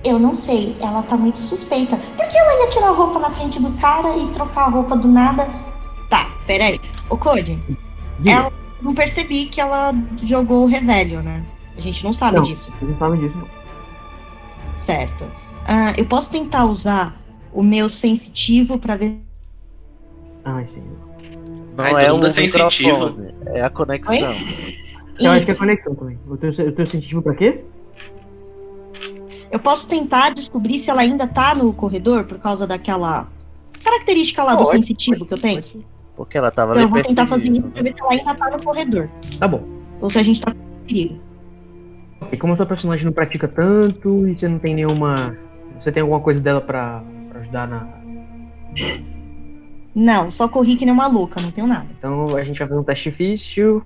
Eu 0.04 0.18
não 0.18 0.34
sei, 0.34 0.76
ela 0.80 1.02
tá 1.02 1.16
muito 1.16 1.38
suspeita. 1.38 1.96
Por 1.96 2.26
que 2.28 2.36
ela 2.36 2.62
ia 2.62 2.68
tirar 2.68 2.88
a 2.88 2.92
roupa 2.92 3.18
na 3.18 3.30
frente 3.30 3.58
do 3.62 3.70
cara 3.80 4.16
e 4.18 4.26
trocar 4.28 4.64
a 4.66 4.68
roupa 4.68 4.94
do 4.94 5.08
nada? 5.08 5.48
Tá, 6.10 6.28
peraí. 6.46 6.78
Ô, 7.08 7.16
Cody, 7.16 7.58
Diga. 8.18 8.38
ela 8.38 8.52
não 8.82 8.94
percebi 8.94 9.46
que 9.46 9.62
ela 9.62 9.94
jogou 10.22 10.64
o 10.64 10.66
Revelio, 10.66 11.22
né? 11.22 11.42
A 11.78 11.80
gente 11.80 12.04
não 12.04 12.12
sabe 12.12 12.36
Não. 12.36 12.42
disso. 12.42 12.70
Vocês 12.78 12.90
não 12.90 12.98
sabem 12.98 13.20
disso, 13.20 13.38
não. 13.38 13.48
Certo. 14.74 15.24
Ah, 15.66 15.92
eu 15.96 16.04
posso 16.04 16.30
tentar 16.30 16.64
usar 16.64 17.16
o 17.52 17.62
meu 17.62 17.88
sensitivo 17.88 18.78
pra 18.78 18.96
ver. 18.96 19.18
Ai, 20.44 20.66
sim. 20.72 20.82
Não 21.76 21.84
Ai, 21.84 22.06
é 22.06 22.26
é 22.26 22.30
sensitivo. 22.30 23.16
é 23.46 23.62
a 23.62 23.70
conexão. 23.70 24.14
Eu 25.20 25.30
acho 25.30 25.44
que 25.44 25.50
é 25.50 25.52
Isso. 25.52 25.56
conexão 25.56 25.94
também. 25.94 26.18
O 26.28 26.36
teu, 26.36 26.50
o 26.50 26.72
teu 26.72 26.86
sensitivo 26.86 27.22
pra 27.22 27.34
quê? 27.34 27.64
Eu 29.50 29.58
posso 29.60 29.88
tentar 29.88 30.34
descobrir 30.34 30.78
se 30.78 30.90
ela 30.90 31.02
ainda 31.02 31.26
tá 31.26 31.54
no 31.54 31.72
corredor 31.72 32.24
por 32.24 32.38
causa 32.38 32.66
daquela 32.66 33.28
característica 33.82 34.42
lá 34.42 34.54
do 34.54 34.64
Pode, 34.64 34.70
sensitivo 34.70 35.24
que 35.24 35.34
eu 35.34 35.38
tenho. 35.38 35.62
Porque 36.16 36.38
ela 36.38 36.50
tava 36.50 36.72
Então 36.72 36.82
eu 36.82 36.88
vou 36.88 37.02
tentar 37.02 37.26
fazer 37.26 37.50
isso 37.50 37.62
pra 37.68 37.82
ver 37.82 37.94
se 37.94 38.02
ela 38.02 38.12
ainda 38.12 38.34
tá 38.34 38.50
no 38.50 38.62
corredor. 38.62 39.08
Tá 39.38 39.46
bom. 39.46 39.62
Ou 40.00 40.10
se 40.10 40.18
a 40.18 40.22
gente 40.22 40.40
tá 40.40 40.52
com 40.52 40.58
perigo. 40.86 41.20
E 42.32 42.36
como 42.36 42.52
a 42.54 42.56
tua 42.56 42.66
personagem 42.66 43.04
não 43.04 43.12
pratica 43.12 43.46
tanto 43.46 44.26
e 44.28 44.36
você 44.38 44.48
não 44.48 44.58
tem 44.58 44.74
nenhuma. 44.74 45.36
Você 45.80 45.92
tem 45.92 46.00
alguma 46.00 46.20
coisa 46.20 46.40
dela 46.40 46.60
pra, 46.60 47.02
pra 47.28 47.40
ajudar 47.40 47.68
na. 47.68 47.88
Não, 49.94 50.30
só 50.30 50.48
corri 50.48 50.76
que 50.76 50.84
nem 50.84 50.92
uma 50.92 51.06
louca, 51.06 51.40
não 51.40 51.50
tenho 51.50 51.66
nada. 51.66 51.86
Então 51.96 52.36
a 52.36 52.42
gente 52.42 52.58
vai 52.58 52.66
fazer 52.66 52.80
um 52.80 52.84
teste 52.84 53.10
difícil. 53.10 53.84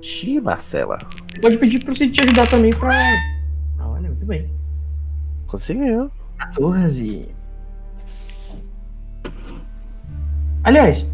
Xiii, 0.00 0.40
Marcela. 0.40 0.98
Pode 1.40 1.58
pedir 1.58 1.78
pro 1.84 1.96
Cid 1.96 2.12
te 2.12 2.22
ajudar 2.22 2.48
também 2.48 2.72
pra. 2.74 2.92
Ah, 3.78 3.88
olha, 3.88 4.08
muito 4.08 4.26
bem. 4.26 4.50
Conseguiu. 5.46 6.10
14. 6.38 7.28
Aliás. 10.64 11.06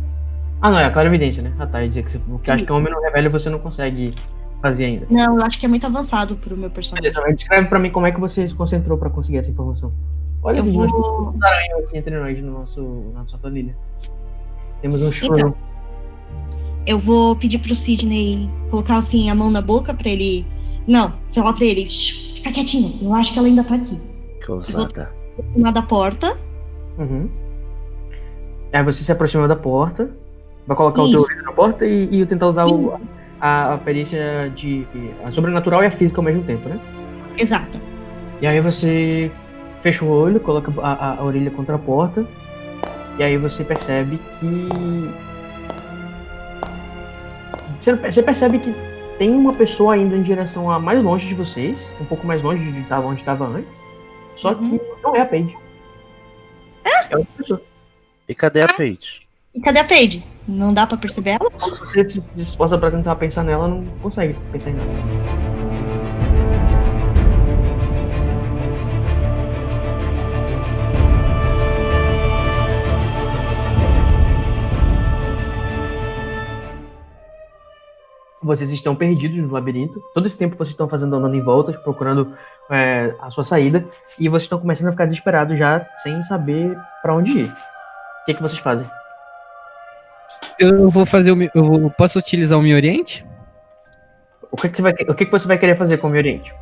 Ah, 0.60 0.70
não, 0.70 0.78
é 0.78 0.84
a 0.84 0.90
clara 0.90 1.08
evidência, 1.08 1.42
né? 1.42 1.52
Ah, 1.58 1.66
tá. 1.66 1.82
Ia 1.82 1.88
dizer 1.88 2.02
que 2.04 2.12
você. 2.12 2.18
Porque 2.18 2.50
acho 2.50 2.64
que 2.64 2.72
homem 2.72 2.92
não 2.92 3.02
revela 3.02 3.28
você 3.28 3.50
não 3.50 3.58
consegue 3.58 4.12
fazer 4.60 4.84
ainda. 4.86 5.06
Não, 5.10 5.36
eu 5.38 5.42
acho 5.44 5.58
que 5.58 5.66
é 5.66 5.68
muito 5.68 5.86
avançado 5.86 6.36
pro 6.36 6.56
meu 6.56 6.70
personagem. 6.70 7.02
Beleza, 7.10 7.20
mas 7.26 7.36
descreve 7.36 7.68
pra 7.68 7.78
mim 7.78 7.90
como 7.90 8.06
é 8.06 8.12
que 8.12 8.20
você 8.20 8.46
se 8.46 8.54
concentrou 8.54 8.96
pra 8.98 9.08
conseguir 9.10 9.38
essa 9.38 9.50
informação. 9.50 9.92
Olha, 10.42 10.58
Eu 10.58 10.64
vou. 10.64 11.34
um 11.34 11.44
aranha 11.44 11.76
aqui 11.84 11.98
entre 11.98 12.16
nós 12.18 12.40
no 12.42 12.52
nosso, 12.60 12.80
na 13.12 13.20
nossa 13.20 13.36
planilha. 13.38 13.76
Temos 14.80 15.00
um 15.02 15.10
churro. 15.10 15.38
Então. 15.38 15.54
Eu 16.86 16.98
vou 16.98 17.34
pedir 17.36 17.58
pro 17.58 17.74
Sidney 17.74 18.48
colocar 18.70 18.96
assim 18.96 19.28
a 19.30 19.34
mão 19.34 19.50
na 19.50 19.60
boca 19.60 19.92
pra 19.92 20.08
ele. 20.08 20.46
Não, 20.86 21.12
falar 21.34 21.52
pra 21.52 21.64
ele, 21.66 21.88
"Shh, 21.90 22.36
fica 22.36 22.50
quietinho, 22.52 22.94
eu 23.02 23.14
acho 23.14 23.32
que 23.32 23.38
ela 23.38 23.48
ainda 23.48 23.62
tá 23.64 23.74
aqui. 23.74 24.00
Que 24.44 24.50
ousada. 24.52 25.12
Em 25.38 25.52
cima 25.54 25.72
da 25.72 25.82
porta. 25.82 26.36
Uhum. 26.96 27.28
Aí 28.72 28.82
você 28.84 29.02
se 29.02 29.10
aproxima 29.12 29.46
da 29.48 29.56
porta, 29.56 30.10
vai 30.66 30.76
colocar 30.76 31.02
o 31.02 31.06
teu 31.10 31.16
Isso. 31.16 31.26
olho 31.32 31.42
na 31.42 31.52
porta 31.52 31.84
e, 31.84 32.20
e 32.22 32.26
tentar 32.26 32.46
usar 32.48 32.64
o- 32.66 32.86
Isso. 32.94 33.00
A, 33.40 33.74
a 33.74 33.78
perícia 33.78 34.50
de. 34.54 34.86
a 35.24 35.30
sobrenatural 35.32 35.82
e 35.82 35.86
a 35.86 35.90
física 35.90 36.20
ao 36.20 36.24
mesmo 36.24 36.42
tempo, 36.44 36.68
né? 36.68 36.78
Exato. 37.38 37.78
E 38.40 38.46
aí 38.46 38.60
você 38.60 39.30
fecha 39.82 40.04
o 40.04 40.08
olho, 40.10 40.40
coloca 40.40 40.72
a, 40.82 40.92
a- 40.92 41.14
a 41.18 41.24
orelha 41.24 41.50
contra 41.50 41.74
a 41.76 41.78
porta, 41.78 42.26
e 43.18 43.22
aí 43.22 43.36
você 43.36 43.62
percebe 43.64 44.18
que. 44.38 44.68
Você, 47.80 48.22
percebe 48.22 48.58
que 48.58 48.74
tem 49.18 49.30
uma 49.30 49.54
pessoa 49.54 49.94
ainda 49.94 50.16
em 50.16 50.22
direção 50.22 50.70
a 50.70 50.78
mais 50.80 51.02
longe 51.02 51.26
de 51.28 51.34
vocês, 51.34 51.78
um 52.00 52.04
pouco 52.04 52.26
mais 52.26 52.42
longe 52.42 52.70
de 52.72 52.82
tava 52.82 53.06
onde 53.06 53.20
estava 53.20 53.46
antes, 53.46 53.70
só 54.36 54.52
Uhum. 54.52 54.78
que 54.78 54.80
não 55.02 55.14
é 55.16 55.20
a 55.20 55.26
Paige. 55.26 55.56
É 57.10 57.16
outra 57.16 57.32
pessoa. 57.36 57.62
E 58.28 58.34
cadê 58.34 58.62
a 58.62 58.68
Paige? 58.72 59.27
E 59.54 59.60
cadê 59.60 59.78
a 59.78 59.84
Paige? 59.84 60.24
Não 60.46 60.72
dá 60.72 60.86
pra 60.86 60.96
perceber 60.96 61.30
ela? 61.30 61.50
Quando 61.50 61.78
você 61.78 62.04
se 62.08 62.20
se 62.20 62.24
esforça 62.36 62.76
pra 62.76 62.90
tentar 62.90 63.16
pensar 63.16 63.42
nela, 63.42 63.66
não 63.68 63.84
consegue 64.02 64.34
pensar 64.52 64.70
em 64.70 64.74
nada. 64.74 64.88
Vocês 78.40 78.70
estão 78.70 78.94
perdidos 78.94 79.36
no 79.38 79.52
labirinto. 79.52 80.00
Todo 80.14 80.26
esse 80.26 80.38
tempo 80.38 80.56
vocês 80.56 80.70
estão 80.70 80.88
fazendo 80.88 81.16
andando 81.16 81.34
em 81.34 81.42
voltas, 81.42 81.76
procurando 81.76 82.34
é, 82.70 83.14
a 83.20 83.30
sua 83.30 83.44
saída, 83.44 83.84
e 84.18 84.28
vocês 84.28 84.44
estão 84.44 84.58
começando 84.58 84.88
a 84.88 84.92
ficar 84.92 85.04
desesperados 85.04 85.58
já, 85.58 85.86
sem 85.96 86.22
saber 86.22 86.78
pra 87.02 87.14
onde 87.14 87.32
ir. 87.32 87.48
O 87.48 88.24
que, 88.26 88.34
que 88.34 88.42
vocês 88.42 88.60
fazem? 88.60 88.88
Eu 90.58 90.88
vou 90.88 91.06
fazer 91.06 91.32
o. 91.32 91.42
Eu 91.54 91.64
vou- 91.64 91.90
posso 91.90 92.18
utilizar 92.18 92.58
o 92.58 92.62
Mi 92.62 92.74
Oriente? 92.74 93.24
O 94.50 94.56
que, 94.56 94.68
que, 94.68 94.76
você, 94.76 94.82
vai, 94.82 94.92
o 94.92 95.14
que, 95.14 95.24
que 95.26 95.30
você 95.30 95.46
vai 95.46 95.58
querer 95.58 95.76
fazer 95.76 95.98
com 95.98 96.06
o 96.06 96.10
Meio 96.10 96.22
Oriente? 96.22 96.54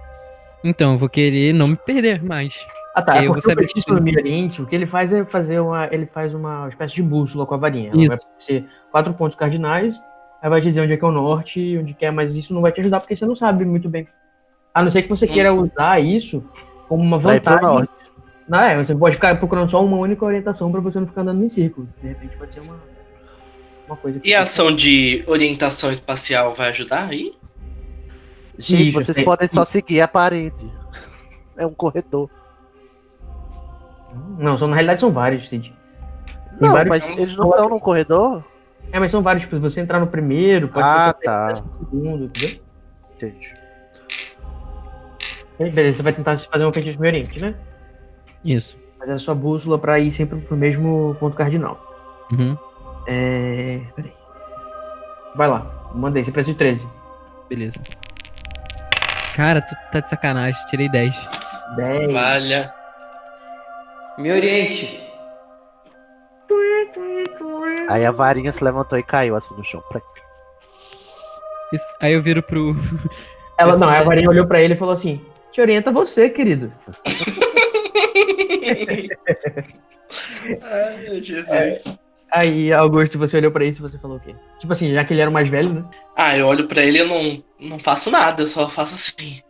Então, 0.65 0.93
eu 0.93 0.99
vou 0.99 1.09
querer 1.09 1.53
não 1.53 1.69
me 1.69 1.77
perder 1.77 2.23
mais. 2.23 2.67
Ah 2.95 3.03
tá, 3.03 3.19
Eu 3.23 3.29
vou 3.29 3.37
o 3.37 3.41
saber 3.41 3.63
feitiço 3.65 3.87
tudo. 3.87 3.99
do 3.99 4.03
Meio 4.03 4.19
Oriente, 4.19 4.61
o 4.63 4.67
que 4.67 4.75
ele 4.75 4.87
faz 4.87 5.13
é 5.13 5.25
fazer 5.25 5.61
uma. 5.61 5.87
Ele 5.93 6.07
faz 6.07 6.35
uma 6.35 6.69
espécie 6.69 6.95
de 6.97 7.03
bússola 7.03 7.47
com 7.47 7.55
a 7.55 7.59
varinha. 7.59 7.91
Ela 7.91 8.01
Isso. 8.01 8.09
vai 8.09 8.19
ser 8.39 8.67
quatro 8.91 9.13
pontos 9.15 9.37
cardinais, 9.37 10.01
aí 10.43 10.51
vai 10.51 10.61
te 10.61 10.69
dizer 10.69 10.81
onde 10.81 10.93
é 10.95 10.97
que 10.97 11.05
é 11.05 11.09
o 11.09 11.13
norte 11.13 11.61
e 11.61 11.79
onde 11.79 11.95
que 11.95 12.05
é, 12.05 12.11
mas 12.11 12.35
isso 12.35 12.53
não 12.55 12.61
vai 12.63 12.73
te 12.73 12.81
ajudar 12.81 13.01
porque 13.01 13.15
você 13.17 13.27
não 13.27 13.37
sabe 13.37 13.65
muito 13.65 13.89
bem. 13.89 14.09
A 14.75 14.83
não 14.83 14.91
ser 14.91 15.03
que 15.03 15.09
você 15.09 15.27
queira 15.27 15.55
usar 15.55 16.01
isso 16.01 16.43
como 16.89 17.03
uma 17.03 17.19
Vai 17.19 17.41
pro 17.41 17.53
vantagem. 17.55 17.75
norte. 17.77 17.99
Não, 18.49 18.61
é, 18.61 18.77
você 18.85 18.95
pode 18.95 19.15
ficar 19.17 19.37
procurando 19.39 19.71
só 19.71 19.85
uma 19.85 19.97
única 19.97 20.25
orientação 20.25 20.71
pra 20.73 20.81
você 20.81 20.99
não 21.01 21.07
ficar 21.07 21.23
andando 21.23 21.43
em 21.45 21.49
círculo. 21.49 21.89
De 22.03 22.09
repente 22.09 22.37
pode 22.37 22.53
ser 22.55 22.61
uma, 22.61 22.77
uma 23.87 23.97
coisa 23.97 24.21
que. 24.21 24.29
E 24.29 24.35
a 24.35 24.43
ação 24.43 24.75
de 24.75 25.23
orientação 25.27 25.91
espacial 25.91 26.55
vai 26.55 26.69
ajudar 26.71 27.09
aí? 27.09 27.35
Gente, 28.59 28.89
Isso, 28.89 29.01
vocês 29.01 29.17
tem- 29.17 29.25
podem 29.25 29.47
só 29.49 29.65
seguir 29.65 30.01
a 30.01 30.09
parede. 30.09 30.71
É 31.59 31.65
um 31.67 31.73
corredor. 31.73 32.29
Não, 34.39 34.59
são, 34.59 34.69
na 34.69 34.75
realidade 34.75 35.01
são 35.01 35.11
vários, 35.11 35.49
Cid. 35.49 35.71
Tem 35.71 36.69
Não, 36.69 36.73
vários- 36.73 36.89
mas 36.91 37.19
eles 37.19 37.35
não 37.35 37.49
estão 37.49 37.69
no 37.71 37.81
corredor? 37.81 38.45
É, 38.93 38.99
mas 39.01 39.11
são 39.11 39.23
vários, 39.23 39.45
tipo, 39.45 39.57
se 39.57 39.61
você 39.63 39.81
entrar 39.81 39.99
no 39.99 40.07
primeiro, 40.07 40.69
pode 40.69 40.87
Ah, 40.87 41.09
ser 41.09 41.15
que 41.19 41.25
tá. 41.25 41.55
você 41.55 41.63
no 41.63 41.79
segundo, 41.79 42.25
entendeu? 42.27 42.61
Entendi. 43.15 43.57
Beleza, 45.59 45.97
você 45.97 46.03
vai 46.03 46.13
tentar 46.13 46.37
fazer 46.39 46.67
um 46.67 46.73
feitiço 46.73 47.01
meio 47.01 47.15
oriente, 47.15 47.41
né? 47.41 47.55
Isso. 48.45 48.77
Fazer 48.99 49.13
a 49.13 49.19
sua 49.19 49.35
bússola 49.35 49.79
pra 49.79 49.99
ir 49.99 50.13
sempre 50.13 50.39
pro 50.41 50.57
mesmo 50.57 51.17
ponto 51.19 51.35
cardinal. 51.35 51.81
Uhum. 52.31 52.57
É. 53.07 53.81
Peraí. 53.95 54.13
Vai 55.35 55.49
lá, 55.49 55.91
mandei, 55.95 56.25
você 56.25 56.33
precisa 56.33 56.53
de 56.53 56.59
13. 56.59 56.89
Beleza. 57.49 57.81
Cara, 59.35 59.61
tu 59.61 59.75
tá 59.93 60.01
de 60.01 60.09
sacanagem. 60.09 60.67
Tirei 60.67 60.89
10. 60.89 61.29
10. 61.77 62.13
Valha. 62.13 62.73
Me 64.19 64.33
oriente. 64.33 65.05
Aí 67.89 68.05
a 68.05 68.11
varinha 68.11 68.51
se 68.51 68.65
levantou 68.65 68.99
e 68.99 69.03
caiu 69.03 69.37
assim 69.37 69.55
no 69.55 69.63
chão. 69.63 69.83
Isso. 71.73 71.85
Aí 72.01 72.13
eu 72.15 72.23
viro 72.23 72.43
pro. 72.43 72.75
Ela, 73.59 73.77
não, 73.77 73.89
a 73.89 74.03
varinha 74.03 74.29
olhou 74.29 74.47
pra 74.47 74.61
ele 74.61 74.75
e 74.75 74.77
falou 74.77 74.95
assim: 74.95 75.25
Te 75.53 75.61
orienta 75.61 75.93
você, 75.93 76.29
querido. 76.31 76.73
Ai, 80.63 81.23
Jesus. 81.23 81.99
Aí, 82.33 82.73
Augusto, 82.73 83.19
você 83.19 83.37
olhou 83.37 83.51
pra 83.53 83.65
isso 83.65 83.79
e 83.81 83.83
você 83.89 83.99
falou 83.99 84.17
o 84.17 84.21
quê? 84.21 84.35
Tipo 84.59 84.73
assim, 84.73 84.93
já 84.93 85.05
que 85.05 85.13
ele 85.15 85.21
era 85.21 85.31
o 85.31 85.33
mais 85.33 85.49
velho, 85.49 85.73
né? 85.73 85.85
Ah, 86.17 86.37
eu 86.37 86.47
olho 86.47 86.67
pra 86.67 86.83
ele 86.85 86.99
e 86.99 87.01
eu 87.01 87.07
não, 87.09 87.43
não 87.61 87.79
faço 87.79 88.11
nada, 88.11 88.43
eu 88.43 88.47
só 88.47 88.69
faço 88.69 88.95
assim. 88.95 89.41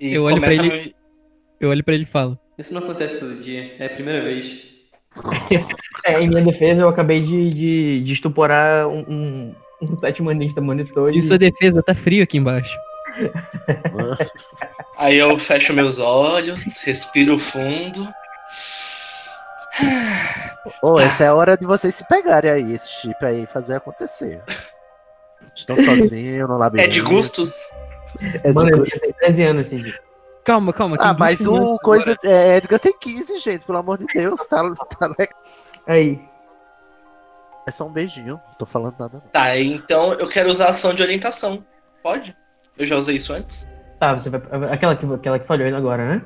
E 0.00 0.14
Eu 0.14 0.24
olho 0.24 0.40
pra 0.40 0.50
começa 0.50 0.66
ele- 0.66 0.84
me- 0.86 0.94
Eu 1.60 1.70
olho 1.70 1.84
pra 1.84 1.94
ele 1.94 2.04
e 2.04 2.06
falo. 2.06 2.38
Isso 2.58 2.72
não 2.74 2.82
acontece 2.82 3.20
todo 3.20 3.34
dia, 3.40 3.74
é 3.78 3.86
a 3.86 3.90
primeira 3.90 4.22
vez. 4.22 4.68
É, 6.06 6.18
em 6.18 6.28
minha 6.28 6.42
defesa, 6.42 6.80
eu 6.80 6.88
acabei 6.88 7.20
de, 7.20 7.50
de, 7.50 8.04
de 8.04 8.12
estuporar 8.14 8.86
um, 8.88 9.00
um, 9.06 9.54
um 9.82 9.98
setemanista 9.98 10.58
monitor. 10.58 11.12
Em 11.12 11.18
e- 11.18 11.22
sua 11.22 11.36
defesa, 11.36 11.82
tá 11.82 11.94
frio 11.94 12.22
aqui 12.24 12.38
embaixo. 12.38 12.74
Aí 14.96 15.16
eu 15.18 15.36
fecho 15.36 15.74
meus 15.74 15.98
olhos, 15.98 16.64
respiro 16.82 17.38
fundo. 17.38 18.08
Ô, 20.82 20.98
essa 20.98 21.24
é 21.24 21.26
a 21.28 21.34
hora 21.34 21.56
de 21.56 21.64
vocês 21.66 21.94
se 21.94 22.06
pegarem 22.06 22.50
aí, 22.50 22.74
esse 22.74 22.88
chip 22.88 23.24
aí, 23.24 23.46
fazer 23.46 23.76
acontecer. 23.76 24.42
Estão 25.54 25.76
sozinhos 25.76 26.48
no 26.48 26.54
É 26.54 26.58
labirinto. 26.58 26.90
de 26.90 27.00
gustos? 27.00 27.54
É 28.42 28.48
de 28.48 28.54
Mano, 28.54 28.70
eu 28.70 28.84
tenho 29.00 29.14
13 29.14 29.42
anos, 29.42 29.66
Cindy. 29.68 29.98
Calma, 30.44 30.72
calma. 30.72 30.96
Ah, 30.98 31.14
mas 31.14 31.46
o 31.46 31.78
coisa. 31.78 32.16
É, 32.24 32.56
Edgar 32.56 32.78
tem 32.80 32.96
15, 32.98 33.38
gente, 33.38 33.64
pelo 33.64 33.78
amor 33.78 33.98
de 33.98 34.06
Deus. 34.06 34.46
Tá, 34.48 34.62
tá 34.98 35.06
legal. 35.06 35.38
Aí. 35.86 36.20
É 37.68 37.70
só 37.70 37.86
um 37.86 37.92
beijinho, 37.92 38.40
não 38.48 38.54
tô 38.58 38.64
falando 38.66 38.98
nada. 38.98 39.20
não. 39.22 39.30
Tá, 39.30 39.56
então 39.58 40.14
eu 40.14 40.28
quero 40.28 40.48
usar 40.50 40.70
ação 40.70 40.94
de 40.94 41.02
orientação. 41.02 41.64
Pode? 42.02 42.34
Eu 42.78 42.86
já 42.86 42.96
usei 42.96 43.16
isso 43.16 43.32
antes? 43.32 43.68
Tá, 43.98 44.14
você 44.14 44.30
vai. 44.30 44.40
Aquela 44.72 44.96
que, 44.96 45.04
aquela 45.06 45.38
que 45.38 45.46
falhou 45.46 45.66
ainda 45.66 45.76
agora, 45.78 46.04
né? 46.06 46.22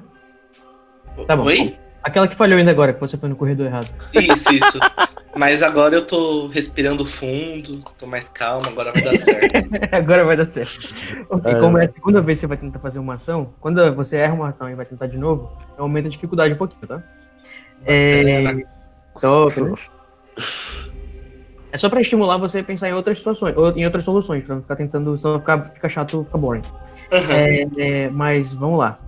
Tá 1.27 1.37
bom. 1.37 1.45
Oi? 1.45 1.77
Aquela 2.05 2.29
que 2.29 2.37
falhou 2.37 2.59
ainda 2.59 2.71
agora, 2.71 2.93
que 2.93 3.01
você 3.01 3.17
foi 3.17 3.31
no 3.31 3.35
corredor 3.35 3.67
errado. 3.67 3.89
Isso, 4.13 4.53
isso. 4.53 4.79
Mas 5.35 5.63
agora 5.63 5.95
eu 5.95 6.07
tô 6.07 6.49
respirando 6.49 7.07
fundo, 7.07 7.83
tô 7.99 8.07
mais 8.07 8.29
calmo, 8.29 8.67
agora 8.69 8.93
vai 8.93 9.03
dar 9.03 9.17
certo. 9.17 9.55
agora 9.91 10.23
vai 10.25 10.37
dar 10.37 10.47
certo. 10.47 10.95
Ok, 11.31 11.51
É. 11.51 11.59
como 11.59 11.79
é 11.79 11.87
a 11.87 11.89
segunda 11.89 12.21
vez 12.21 12.39
que 12.39 12.41
você 12.43 12.47
vai 12.47 12.59
tentar 12.59 12.79
fazer 12.79 12.99
uma 12.99 13.15
ação, 13.15 13.55
quando 13.59 13.93
você 13.95 14.17
erra 14.19 14.35
uma 14.35 14.51
ação 14.51 14.69
e 14.69 14.75
vai 14.75 14.85
tentar 14.85 15.07
de 15.07 15.17
novo, 15.17 15.51
aumenta 15.79 16.09
a 16.09 16.11
dificuldade 16.11 16.53
um 16.53 16.59
pouquinho, 16.59 16.87
tá? 16.87 17.03
É. 17.87 18.65
Top, 19.19 19.59
né? 19.61 19.73
É 21.73 21.79
só 21.79 21.89
pra 21.89 22.03
estimular 22.03 22.37
você 22.37 22.59
a 22.59 22.65
pensar 22.65 22.91
em 22.91 22.93
outras 22.93 23.17
situações, 23.19 23.57
ou 23.57 23.71
em 23.71 23.85
outras 23.87 24.05
soluções, 24.05 24.45
pra 24.45 24.55
não 24.57 24.63
ficar 24.63 24.77
tentando, 24.77 25.17
senão 25.19 25.41
ficar, 25.41 25.63
ficar 25.63 25.89
chato, 25.89 26.23
fica 26.25 26.37
boring. 26.39 26.63
Aham. 27.11 27.33
É, 27.33 27.67
é, 27.79 28.09
mas 28.11 28.53
vamos 28.53 28.79
lá. 28.79 28.99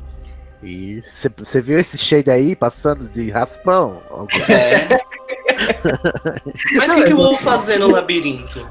E 0.66 1.00
você 1.00 1.60
viu 1.60 1.78
esse 1.78 1.96
shade 1.96 2.28
aí 2.28 2.56
passando 2.56 3.08
de 3.08 3.30
raspão? 3.30 4.02
É. 4.48 4.98
Mas 6.74 6.92
o 6.92 6.94
que, 6.96 7.04
que 7.04 7.12
eu 7.12 7.16
vou 7.16 7.36
fazer 7.36 7.78
no 7.78 7.88
labirinto? 7.88 8.68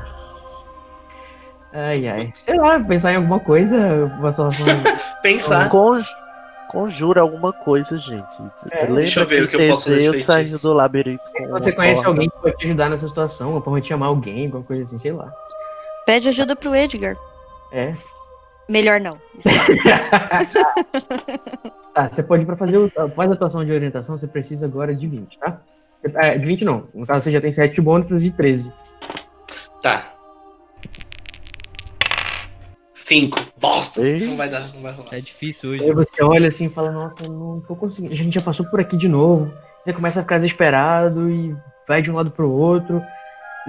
Ai, 1.71 2.05
ai. 2.07 2.33
Sei 2.35 2.55
lá, 2.55 2.77
pensar 2.81 3.13
em 3.13 3.15
alguma 3.15 3.39
coisa, 3.39 3.77
solução. 4.35 4.65
Pensar. 5.23 5.69
Con- 5.69 6.01
conjura 6.69 7.21
alguma 7.21 7.53
coisa, 7.53 7.97
gente. 7.97 8.35
É, 8.71 8.85
deixa 8.87 9.21
eu 9.21 9.25
ver 9.25 9.43
o 9.43 9.47
que 9.47 9.55
eu 9.55 9.69
posso 9.69 9.85
fazer 9.85 10.03
feitiço. 10.03 10.25
saindo 10.25 10.59
do 10.59 10.73
labirinto 10.73 11.23
com 11.33 11.47
você 11.47 11.71
conhece 11.71 11.95
corda. 12.03 12.09
alguém 12.09 12.29
que 12.29 12.37
pode 12.41 12.57
te 12.57 12.65
ajudar 12.65 12.89
nessa 12.89 13.07
situação, 13.07 13.53
ou 13.53 13.61
pode 13.61 13.87
chamar 13.87 14.07
alguém, 14.07 14.45
alguma 14.45 14.63
coisa 14.63 14.83
assim, 14.83 14.99
sei 14.99 15.13
lá. 15.13 15.31
Pede 16.05 16.27
ajuda 16.27 16.55
pro 16.55 16.75
Edgar. 16.75 17.15
É. 17.71 17.93
Melhor 18.67 18.99
não. 18.99 19.17
Tá, 21.95 22.09
você 22.11 22.21
pode, 22.21 22.45
pra 22.45 22.57
fazer 22.57 22.77
o, 22.77 22.89
faz 22.89 23.31
a 23.31 23.35
atuação 23.35 23.63
de 23.63 23.71
orientação, 23.71 24.17
você 24.17 24.27
precisa 24.27 24.65
agora 24.65 24.93
de 24.93 25.07
20, 25.07 25.39
tá? 25.39 25.61
É, 26.15 26.37
de 26.37 26.45
20 26.45 26.65
não. 26.65 26.83
No 26.93 27.07
caso, 27.07 27.23
você 27.23 27.31
já 27.31 27.39
tem 27.39 27.55
7 27.55 27.79
bônus, 27.79 28.21
de 28.21 28.31
13. 28.31 28.69
Tá. 29.81 30.11
Cinco. 32.93 33.39
Bosta. 33.57 34.05
Ei. 34.05 34.25
Não 34.25 34.35
vai 34.35 34.49
dar, 34.49 34.73
não 34.73 34.81
vai 34.81 34.91
rolar. 34.91 35.11
Tá 35.11 35.19
difícil 35.19 35.71
Aí 35.71 35.79
hoje. 35.79 35.93
você 35.93 36.21
olha 36.21 36.49
assim 36.49 36.65
e 36.65 36.69
fala, 36.69 36.91
nossa, 36.91 37.23
eu 37.23 37.31
não 37.31 37.61
tô 37.61 37.77
conseguindo. 37.77 38.13
A 38.13 38.17
gente 38.17 38.33
já 38.33 38.41
passou 38.41 38.65
por 38.65 38.81
aqui 38.81 38.97
de 38.97 39.07
novo. 39.07 39.53
Você 39.83 39.93
começa 39.93 40.19
a 40.19 40.23
ficar 40.23 40.39
desesperado 40.39 41.29
e 41.29 41.55
vai 41.87 42.01
de 42.01 42.11
um 42.11 42.15
lado 42.15 42.29
pro 42.29 42.51
outro. 42.51 43.01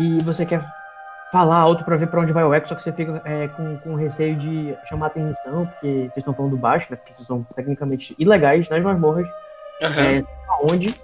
E 0.01 0.19
você 0.25 0.45
quer 0.45 0.67
falar 1.33 1.57
alto 1.57 1.85
pra 1.85 1.97
ver 1.97 2.07
pra 2.09 2.21
onde 2.21 2.33
vai 2.33 2.45
o 2.45 2.55
eco, 2.55 2.69
só 2.69 2.75
que 2.75 2.83
você 2.83 2.93
fica 2.93 3.21
é, 3.25 3.49
com, 3.49 3.77
com 3.79 3.95
receio 3.95 4.37
de 4.37 4.77
chamar 4.89 5.07
atenção, 5.09 5.67
porque 5.67 5.87
vocês 5.87 6.17
estão 6.19 6.35
falando 6.35 6.57
baixo, 6.57 6.87
né? 6.91 6.97
Porque 6.97 7.13
vocês 7.15 7.27
são 7.27 7.43
tecnicamente 7.55 8.15
ilegais 8.19 8.69
nas 8.69 8.83
masmorras. 8.83 9.27
Aham. 9.83 10.03
É, 10.03 10.25
aonde? 10.49 10.95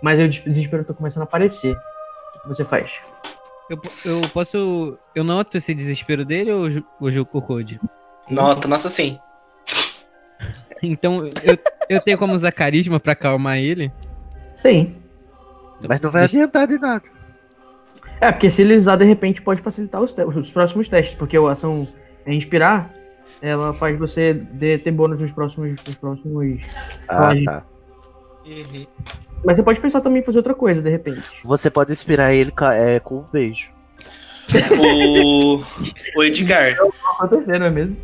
Mas 0.00 0.20
o 0.20 0.28
des- 0.28 0.42
desespero 0.42 0.84
tá 0.84 0.94
começando 0.94 1.22
a 1.22 1.24
aparecer. 1.24 1.76
O 2.36 2.40
que 2.42 2.48
você 2.48 2.64
faz? 2.64 2.90
Eu, 3.70 3.80
eu 4.04 4.20
posso. 4.32 4.98
Eu 5.14 5.24
noto 5.24 5.56
esse 5.56 5.74
desespero 5.74 6.24
dele 6.24 6.52
ou 6.52 6.68
ou 7.00 7.10
jogo 7.10 7.30
cocode? 7.30 7.80
Nota, 8.28 8.68
nossa, 8.68 8.88
sim. 8.90 9.18
Então 10.82 11.26
eu, 11.26 11.58
eu 11.88 12.00
tenho 12.00 12.18
como 12.18 12.34
usar 12.34 12.52
carisma 12.52 13.00
pra 13.00 13.12
acalmar 13.12 13.56
ele? 13.56 13.90
Tem. 14.62 14.96
Mas 15.88 16.00
não 16.00 16.10
vai 16.10 16.24
adiantar 16.24 16.66
de 16.66 16.78
nada. 16.78 17.04
É, 18.24 18.32
porque 18.32 18.50
se 18.50 18.62
ele 18.62 18.76
usar 18.76 18.96
de 18.96 19.04
repente 19.04 19.42
pode 19.42 19.60
facilitar 19.60 20.00
os, 20.02 20.14
os 20.36 20.50
próximos 20.50 20.88
testes, 20.88 21.14
porque 21.14 21.36
a 21.36 21.50
ação 21.50 21.86
é 22.24 22.32
inspirar, 22.34 22.90
ela 23.42 23.74
faz 23.74 23.98
você 23.98 24.32
de- 24.32 24.78
ter 24.78 24.90
bônus 24.90 25.20
nos 25.20 25.30
próximos, 25.30 25.74
nos 25.86 25.96
próximos. 25.96 26.60
Ah, 27.06 27.32
tá. 27.44 27.64
Mas 29.44 29.56
você 29.58 29.62
pode 29.62 29.80
pensar 29.80 30.00
também 30.00 30.22
em 30.22 30.24
fazer 30.24 30.38
outra 30.38 30.54
coisa, 30.54 30.80
de 30.80 30.88
repente. 30.88 31.22
Você 31.44 31.68
pode 31.70 31.92
inspirar 31.92 32.32
ele 32.32 32.50
é, 32.74 32.98
com 33.00 33.18
um 33.18 33.24
beijo. 33.32 33.72
O, 34.80 35.62
o 36.16 36.22
Edgar, 36.24 36.76
Não 36.76 36.90
acontecer, 37.20 37.58
não 37.58 37.66
é 37.66 37.70
mesmo? 37.70 37.96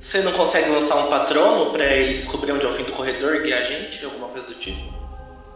você 0.00 0.20
não 0.22 0.32
consegue 0.32 0.68
lançar 0.70 0.96
um 1.06 1.08
patrono 1.08 1.70
pra 1.70 1.84
ele 1.84 2.14
descobrir 2.14 2.50
onde 2.50 2.66
é 2.66 2.68
o 2.68 2.72
fim 2.72 2.82
do 2.82 2.90
corredor, 2.90 3.40
guiar 3.42 3.60
a 3.60 3.64
gente? 3.64 4.04
Alguma 4.04 4.26
coisa 4.28 4.52
do 4.52 4.58
tipo? 4.58 4.91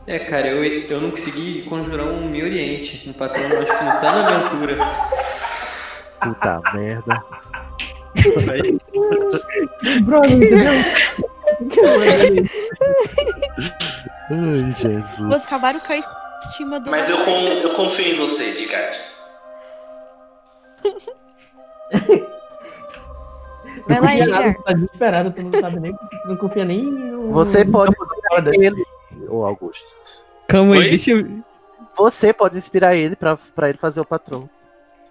É, 0.06 0.18
cara, 0.20 0.46
eu, 0.48 0.62
eu 0.64 1.00
não 1.00 1.10
consegui 1.10 1.62
conjurar 1.62 2.06
um 2.06 2.28
Me 2.28 2.42
Oriente. 2.42 3.08
Um 3.08 3.12
patrão, 3.12 3.44
acho 3.60 3.76
que 3.76 3.84
não 3.84 3.98
tá 3.98 4.12
na 4.12 4.26
minha 4.26 4.38
altura. 4.38 4.76
Puta 6.20 6.60
merda. 6.74 7.22
Brother, 10.02 10.32
entendeu? 10.32 10.72
Ai, 14.30 14.70
Jesus. 14.72 15.18
Vocês 15.18 15.46
acabaram 15.46 15.80
com 15.80 15.92
a 15.92 15.96
estima 15.96 16.80
do. 16.80 16.90
Mas 16.90 17.10
eu, 17.10 17.18
con- 17.24 17.30
eu 17.30 17.70
confio 17.74 18.14
em 18.14 18.16
você, 18.16 18.50
Edgar. 18.50 18.92
Vai 23.88 24.00
lá, 24.00 24.06
Não 24.06 24.18
confia 24.18 24.26
nada, 24.26 24.46
Edgar. 24.48 24.62
Tá 24.64 24.72
desesperado, 24.72 25.30
tu 25.32 25.42
não 25.42 25.60
sabe 25.60 25.80
nem, 25.80 25.94
não 26.24 26.36
confia 26.36 26.64
nem 26.64 26.82
no. 26.84 27.32
Você 27.32 27.64
pode. 27.64 27.94
Ele, 28.54 28.84
ô 29.28 29.44
Augusto. 29.44 29.86
Calma 30.48 30.72
Oi? 30.72 30.84
aí, 30.84 30.90
deixa 30.90 31.10
eu. 31.12 31.26
Você 31.96 32.32
pode 32.32 32.56
inspirar 32.56 32.94
ele 32.94 33.16
pra, 33.16 33.36
pra 33.36 33.68
ele 33.68 33.78
fazer 33.78 34.00
o 34.00 34.04
patrão. 34.04 34.48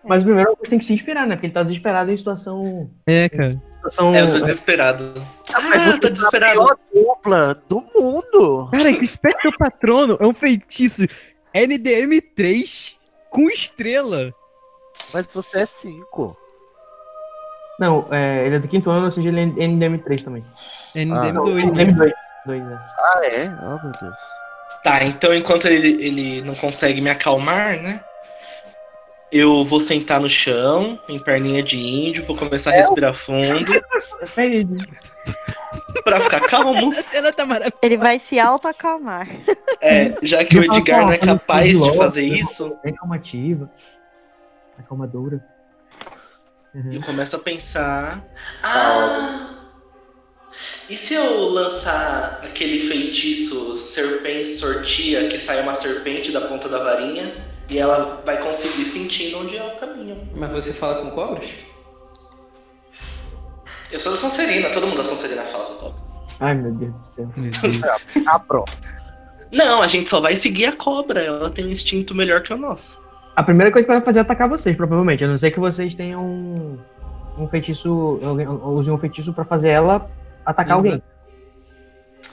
Mas 0.03 0.23
primeiro 0.23 0.55
você 0.59 0.69
tem 0.69 0.77
que 0.79 0.85
se 0.85 0.93
inspirar, 0.93 1.25
né? 1.25 1.35
Porque 1.35 1.47
ele 1.47 1.53
tá 1.53 1.63
desesperado 1.63 2.11
em 2.11 2.17
situação. 2.17 2.89
É, 3.07 3.27
cara. 3.27 3.61
situação 3.77 4.13
É, 4.13 4.21
eu 4.21 4.29
tô 4.29 4.39
desesperado. 4.39 5.03
Mas 5.51 5.55
Ah, 5.55 5.91
você 5.91 5.99
tá 5.99 6.07
é 6.07 6.11
a 6.11 6.13
desesperado. 6.13 6.59
pior 6.59 6.77
dupla 6.93 7.61
do 7.67 7.81
mundo. 7.95 8.69
Cara, 8.71 8.93
que 8.93 9.07
Spectro 9.07 9.51
Patrono 9.57 10.15
é 10.19 10.27
um 10.27 10.33
feitiço 10.33 11.07
NDM3 11.53 12.93
com 13.31 13.49
estrela. 13.49 14.31
Mas 15.13 15.25
você 15.33 15.61
é 15.61 15.65
5. 15.65 16.37
Não, 17.79 18.07
é, 18.11 18.45
ele 18.45 18.55
é 18.55 18.59
do 18.59 18.67
quinto 18.67 18.89
ano, 18.89 19.05
ou 19.05 19.11
seja, 19.11 19.27
ele 19.29 19.41
é 19.41 19.45
NDM3 19.45 20.23
também. 20.23 20.43
NDM2, 20.95 21.71
né? 21.73 21.85
NDM2. 21.85 22.11
Dois? 22.45 22.63
Ah, 22.99 23.21
é? 23.23 23.51
Oh, 23.61 23.81
meu 23.81 23.91
Deus. 23.99 24.19
Tá, 24.83 25.03
então 25.03 25.33
enquanto 25.33 25.65
ele, 25.67 26.03
ele 26.03 26.41
não 26.41 26.53
consegue 26.53 27.01
me 27.01 27.09
acalmar, 27.09 27.81
né? 27.81 28.03
Eu 29.31 29.63
vou 29.63 29.81
sentar 29.81 30.21
no 30.21 30.29
chão, 30.29 30.99
em 31.09 31.17
perninha 31.17 31.63
de 31.63 31.77
índio, 31.77 32.23
vou 32.23 32.37
começar 32.37 32.69
a 32.69 32.73
respirar 32.73 33.15
fundo 33.15 33.65
Peraí, 34.35 34.65
pra 36.03 36.21
ficar 36.21 36.41
calmo. 36.41 36.93
A 36.97 37.03
cena 37.03 37.33
tá 37.33 37.45
maravilhosa. 37.45 37.79
Ele 37.81 37.97
vai 37.97 38.19
se 38.19 38.39
auto-acalmar. 38.39 39.27
É, 39.81 40.15
já 40.21 40.45
que 40.45 40.57
o 40.57 40.63
Edgar 40.63 41.01
não 41.01 41.11
é 41.13 41.17
capaz 41.17 41.81
de 41.81 41.97
fazer 41.97 42.23
isso, 42.23 42.77
É 42.83 42.91
calmativa. 42.91 43.69
É 44.79 44.83
calmadora. 44.83 45.43
Uhum. 46.73 46.91
eu 46.91 47.01
começo 47.01 47.35
a 47.37 47.39
pensar. 47.39 48.23
Ah! 48.63 49.54
E 50.89 50.95
se 50.95 51.13
eu 51.15 51.49
lançar 51.49 52.39
aquele 52.43 52.87
feitiço 52.87 53.77
serpente 53.77 54.45
sortia 54.45 55.27
que 55.27 55.37
sai 55.37 55.61
uma 55.61 55.73
serpente 55.73 56.31
da 56.31 56.41
ponta 56.41 56.69
da 56.69 56.83
varinha 56.83 57.31
e 57.69 57.79
ela 57.79 58.21
vai 58.25 58.37
conseguir 58.37 58.85
sentir 58.85 59.35
onde 59.35 59.57
é 59.57 59.63
o 59.63 59.71
caminho? 59.71 60.29
Mas 60.35 60.51
você 60.51 60.71
fala 60.71 61.01
com 61.01 61.11
cobras? 61.11 61.47
Eu 63.91 63.99
sou 63.99 64.11
da 64.11 64.17
Sonserina, 64.17 64.69
todo 64.69 64.85
mundo 64.85 64.97
da 64.97 65.03
Sonserina 65.03 65.41
fala 65.43 65.65
com 65.65 65.73
cobras. 65.75 66.25
Ai, 66.39 66.53
meu 66.53 66.71
Deus 66.71 66.93
do 67.17 67.73
céu. 67.73 67.95
Ah, 68.27 68.39
pronto. 68.39 68.71
Não, 69.51 69.81
a 69.81 69.87
gente 69.87 70.09
só 70.09 70.19
vai 70.19 70.35
seguir 70.35 70.65
a 70.65 70.73
cobra. 70.73 71.21
Ela 71.21 71.49
tem 71.49 71.65
um 71.65 71.69
instinto 71.69 72.13
melhor 72.13 72.41
que 72.43 72.53
o 72.53 72.57
nosso. 72.57 73.01
A 73.35 73.43
primeira 73.43 73.71
coisa 73.71 73.85
que 73.85 73.91
ela 73.91 73.99
vai 73.99 74.05
fazer 74.05 74.19
é 74.19 74.21
atacar 74.21 74.49
vocês, 74.49 74.75
provavelmente. 74.75 75.23
A 75.23 75.27
não 75.27 75.37
ser 75.37 75.51
que 75.51 75.59
vocês 75.59 75.95
tenham 75.95 76.21
um, 76.23 76.77
um 77.37 77.47
feitiço. 77.47 78.19
Usem 78.65 78.93
um 78.93 78.97
feitiço 78.97 79.33
pra 79.33 79.45
fazer 79.45 79.69
ela 79.69 80.09
atacar 80.45 80.77
alguém. 80.77 81.01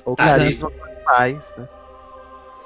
Ou 0.05 0.15
Ah, 0.19 0.27
carisma 0.27 0.71
mais, 1.05 1.55
né? 1.57 1.69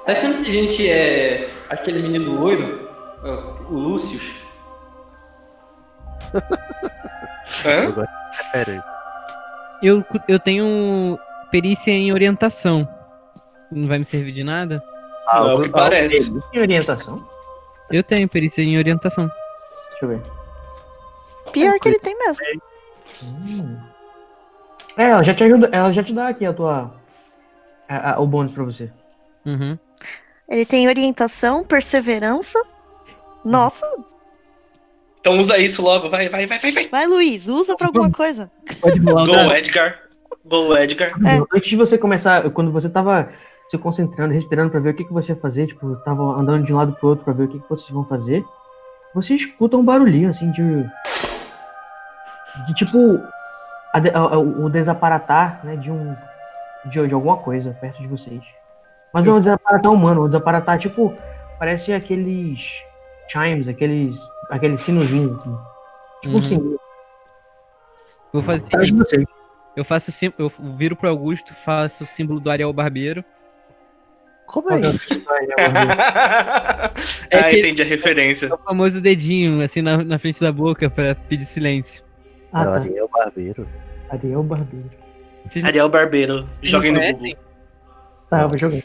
Tá 0.05 0.11
achando 0.13 0.43
que 0.43 0.49
a 0.49 0.51
gente 0.51 0.89
é 0.89 1.49
aquele 1.69 2.01
menino 2.01 2.39
loiro? 2.39 2.89
ó, 3.23 3.71
O 3.71 3.73
Lúcius? 3.77 4.43
Hã? 7.65 7.83
Eu 7.85 8.05
referência. 8.31 8.83
Eu, 9.81 10.03
eu 10.27 10.39
tenho 10.39 11.17
perícia 11.51 11.91
em 11.91 12.11
orientação. 12.11 12.87
Não 13.71 13.87
vai 13.87 13.99
me 13.99 14.05
servir 14.05 14.31
de 14.31 14.43
nada? 14.43 14.83
Não 15.33 15.49
é 15.49 15.53
o 15.55 15.61
que 15.61 15.69
parece. 15.69 16.41
Tem 16.51 16.61
orientação? 16.61 17.15
Eu 17.91 18.03
tenho 18.03 18.27
perícia 18.27 18.61
em 18.61 18.77
orientação. 18.77 19.27
Deixa 19.91 20.05
eu 20.05 20.09
ver. 20.09 20.21
Pior 21.51 21.79
que 21.79 21.89
ele 21.89 21.99
tem 21.99 22.17
mesmo. 22.17 22.43
Hum. 23.23 23.77
É, 24.97 25.03
ela 25.11 25.23
já 25.23 25.33
te 25.33 25.43
ajuda, 25.43 25.69
ela 25.71 25.91
já 25.91 26.03
te 26.03 26.13
dá 26.13 26.27
aqui 26.29 26.45
a 26.45 26.53
tua. 26.53 26.93
a- 27.89 28.13
a- 28.15 28.19
o 28.19 28.27
bônus 28.27 28.51
pra 28.51 28.63
você. 28.65 28.91
Uhum. 29.45 29.77
Ele 30.49 30.65
tem 30.65 30.87
orientação, 30.87 31.63
perseverança. 31.63 32.59
Nossa, 33.45 33.85
Então 35.21 35.39
usa 35.39 35.57
isso 35.57 35.81
logo. 35.81 36.09
Vai, 36.09 36.27
vai, 36.29 36.45
vai, 36.45 36.59
vai, 36.59 36.71
vai. 36.71 36.87
vai, 36.87 37.07
Luiz, 37.07 37.47
usa 37.47 37.75
pra 37.77 37.87
alguma 37.87 38.11
coisa. 38.11 38.49
Pode 38.81 38.99
rolar 38.99 39.23
o 39.23 39.25
Go, 39.27 39.31
dado. 39.35 39.53
Edgar. 39.55 39.99
Go, 40.45 40.77
Edgar. 40.77 41.11
É. 41.25 41.41
Antes 41.55 41.69
de 41.69 41.75
você 41.75 41.97
começar, 41.97 42.49
quando 42.51 42.71
você 42.71 42.89
tava 42.89 43.29
se 43.69 43.77
concentrando, 43.77 44.33
respirando 44.33 44.69
pra 44.71 44.79
ver 44.79 44.89
o 44.89 44.93
que, 44.93 45.03
que 45.05 45.13
você 45.13 45.31
ia 45.33 45.39
fazer, 45.39 45.67
tipo, 45.67 45.95
tava 45.97 46.23
andando 46.39 46.63
de 46.65 46.73
um 46.73 46.77
lado 46.77 46.93
pro 46.93 47.09
outro 47.09 47.23
pra 47.25 47.33
ver 47.33 47.43
o 47.43 47.47
que, 47.49 47.59
que 47.59 47.69
vocês 47.69 47.89
vão 47.89 48.05
fazer, 48.05 48.43
você 49.13 49.33
escuta 49.35 49.75
um 49.77 49.83
barulhinho 49.83 50.29
assim 50.29 50.49
de. 50.51 50.83
de 52.67 52.73
tipo. 52.75 52.97
A 54.13 54.19
a- 54.19 54.37
o 54.39 54.69
desaparatar, 54.69 55.61
né, 55.65 55.75
de 55.75 55.91
um. 55.91 56.15
De, 56.85 57.05
de 57.07 57.13
alguma 57.13 57.37
coisa 57.37 57.75
perto 57.81 57.99
de 58.01 58.07
vocês. 58.07 58.41
Mas 59.13 59.23
não 59.25 59.33
é 59.33 59.35
um 59.37 59.39
desaparatar 59.39 59.91
humano, 59.91 60.23
um 60.23 60.27
desaparatar, 60.27 60.77
tipo, 60.79 61.13
parece 61.59 61.91
aqueles 61.93 62.61
chimes, 63.29 63.67
aqueles. 63.67 64.19
aqueles 64.49 64.81
sinozinhos, 64.81 65.39
assim. 65.39 65.57
Tipo 66.21 66.33
um 66.35 66.37
Uhum. 66.39 66.43
sino. 66.43 66.79
Vou 68.33 68.41
fazer 68.43 68.65
eu 69.75 69.85
faço 69.85 70.11
eu 70.39 70.51
viro 70.75 70.95
pro 70.95 71.07
Augusto, 71.07 71.53
faço 71.53 72.03
o 72.03 72.07
símbolo 72.07 72.39
do 72.39 72.49
Ariel 72.49 72.73
Barbeiro. 72.73 73.23
Como 74.47 74.71
é 74.71 74.79
isso? 74.79 75.07
É 77.29 77.39
ah, 77.39 77.49
que- 77.49 77.59
entendi 77.59 77.81
a 77.81 77.85
referência. 77.85 78.53
O 78.53 78.57
famoso 78.57 78.99
dedinho, 79.01 79.61
assim, 79.61 79.81
na, 79.81 79.97
na 80.03 80.17
frente 80.17 80.39
da 80.41 80.51
boca 80.51 80.89
pra 80.89 81.13
pedir 81.13 81.45
silêncio. 81.45 82.03
Ah, 82.51 82.63
tá. 82.63 82.75
Ariel 82.75 83.09
Barbeiro. 83.11 83.67
Ariel 84.09 84.43
Barbeiro. 84.43 84.89
Vocês- 85.47 85.63
Ariel 85.65 85.89
Barbeiro. 85.89 86.47
vocês 86.59 86.71
Joguem 86.71 86.91
não 86.91 86.99
no 86.99 87.05
conhecem? 87.05 87.29
Google. 87.35 87.47
Tá, 88.29 88.41
eu 88.41 88.49
vou 88.49 88.57
jogar. 88.57 88.83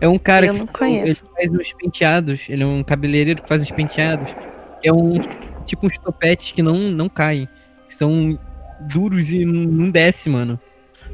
É 0.00 0.08
um 0.08 0.18
cara 0.18 0.46
Eu 0.46 0.54
que 0.54 0.58
não 0.60 0.88
ele 0.88 1.14
faz 1.14 1.50
uns 1.50 1.72
penteados, 1.72 2.46
ele 2.48 2.62
é 2.62 2.66
um 2.66 2.82
cabeleireiro 2.84 3.42
que 3.42 3.48
faz 3.48 3.62
uns 3.62 3.70
penteados, 3.70 4.34
que 4.80 4.88
é 4.88 4.92
um 4.92 5.18
tipo 5.66 5.86
uns 5.86 5.98
topetes 5.98 6.52
que 6.52 6.62
não, 6.62 6.74
não 6.76 7.08
caem, 7.08 7.48
que 7.86 7.94
são 7.94 8.38
duros 8.82 9.30
e 9.32 9.44
não 9.44 9.62
não 9.64 9.90
desce, 9.90 10.30
mano. 10.30 10.58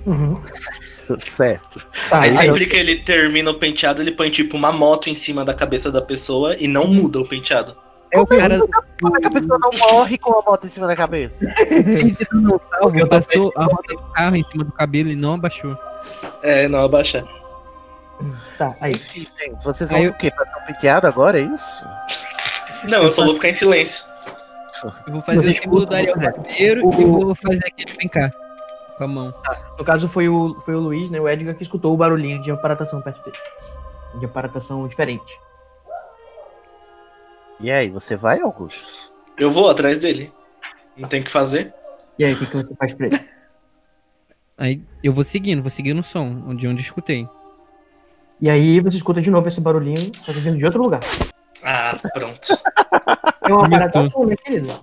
Uhum. 0.07 0.39
Certo. 1.19 1.87
Tá, 2.11 2.23
Aí 2.23 2.31
aí- 2.31 2.37
sempre 2.37 2.67
que 2.67 2.77
ele 2.77 2.97
termina 3.03 3.51
o 3.51 3.55
penteado, 3.55 4.03
ele 4.03 4.13
põe 4.13 4.29
tipo 4.31 4.57
uma 4.57 4.71
moto 4.71 5.09
em 5.09 5.15
cima 5.15 5.45
da 5.45 5.55
cabeça 5.55 5.91
da 5.91 6.03
pessoa 6.03 6.55
e 6.59 6.69
não 6.69 6.87
muda 6.87 7.19
o 7.21 7.27
penteado. 7.29 7.75
É 8.15 8.21
o 8.21 8.27
cara 8.27 8.59
Como 9.01 9.17
é 9.17 9.21
que 9.21 9.27
a 9.27 9.31
pessoa 9.31 9.59
não 9.59 9.71
morre 9.93 10.17
com 10.19 10.39
a 10.39 10.43
moto 10.43 10.67
em 10.67 10.69
cima 10.71 10.87
da 10.87 10.95
cabeça? 10.97 11.45
ele 11.69 12.17
não 12.33 12.59
tô 12.59 13.09
passou 13.09 13.53
a 13.57 13.65
roda 13.65 13.83
do 13.89 13.99
carro 14.13 14.37
em 14.37 14.45
cima 14.51 14.65
do 14.65 14.73
cabelo 14.73 15.09
e 15.11 15.17
não 15.17 15.35
abaixou. 15.35 15.77
É, 16.43 16.69
não 16.69 16.85
abaixa. 16.85 17.27
Tá, 18.57 18.75
aí. 18.81 18.93
Vocês 19.63 19.91
Aí 19.91 19.97
vão 19.99 20.05
eu- 20.07 20.11
o 20.13 20.15
quê? 20.15 20.31
Fazer 20.31 20.51
um 20.61 20.65
penteado 20.67 21.07
agora, 21.07 21.41
é 21.41 21.43
isso? 21.43 21.85
Não, 22.85 23.03
eu 23.03 23.11
só 23.13 23.25
vou 23.25 23.35
ficar 23.35 23.49
em 23.49 23.55
silêncio. 23.55 24.05
Eu 25.07 25.13
vou 25.15 25.23
fazer 25.23 25.39
Você 25.53 25.59
o 25.59 25.63
símbolo 25.63 25.87
do 25.87 25.95
Ariel 25.95 26.17
né? 26.17 26.31
Barbeiro 26.31 26.87
O- 26.87 27.01
e 27.01 27.05
vou 27.05 27.35
fazer 27.35 27.63
aquele 27.67 27.97
vem 27.97 28.09
cá, 28.09 28.31
com 28.99 29.05
a 29.05 29.09
mão. 29.09 29.33
No 29.79 29.85
caso 29.85 30.07
foi 30.09 30.29
o, 30.29 30.55
foi 30.65 30.75
o 30.75 30.81
Luiz, 30.81 31.11
né? 31.11 31.19
O 31.21 31.29
Edgar 31.29 31.55
que 31.55 31.63
escutou 31.63 31.93
o 31.95 31.97
barulhinho 31.97 32.41
de 32.43 32.51
aparatação 32.51 33.01
perto 33.01 33.25
dele. 33.25 33.37
De 34.21 34.27
aparatação 34.27 34.87
diferente. 34.87 35.41
E 37.65 37.73
aí, 37.73 37.89
você 37.89 38.15
vai, 38.15 38.43
Augusto? 38.43 38.85
Eu 39.39 39.51
vou 39.51 39.71
atrás 39.71 39.99
dele. 39.99 40.31
Não 40.95 41.09
tem 41.09 41.23
o 41.23 41.25
que 41.25 41.31
fazer. 41.31 41.73
E 42.19 42.23
aí, 42.23 42.35
o 42.35 42.39
que, 42.39 42.45
que 42.45 42.57
você 42.59 42.75
faz 42.75 42.93
pra 42.93 43.07
ele? 43.07 43.19
Aí 44.57 44.83
eu 45.03 45.13
vou 45.13 45.25
seguindo, 45.25 45.63
vou 45.63 45.71
seguindo 45.71 45.99
o 45.99 46.05
som, 46.05 46.45
onde 46.47 46.69
onde 46.69 46.81
eu 46.81 46.85
escutei. 46.85 47.29
E 48.41 48.49
aí 48.49 48.79
você 48.79 48.99
escuta 48.99 49.21
de 49.21 49.29
novo 49.29 49.49
esse 49.49 49.61
barulhinho, 49.61 50.13
só 50.25 50.33
que 50.33 50.39
vindo 50.39 50.57
de 50.57 50.65
outro 50.65 50.81
lugar. 50.81 51.01
Ah, 51.65 51.93
pronto. 52.13 52.57
É 53.43 53.53
uma 53.53 53.67
aparatação, 53.67 54.27
né, 54.27 54.37
querido? 54.37 54.81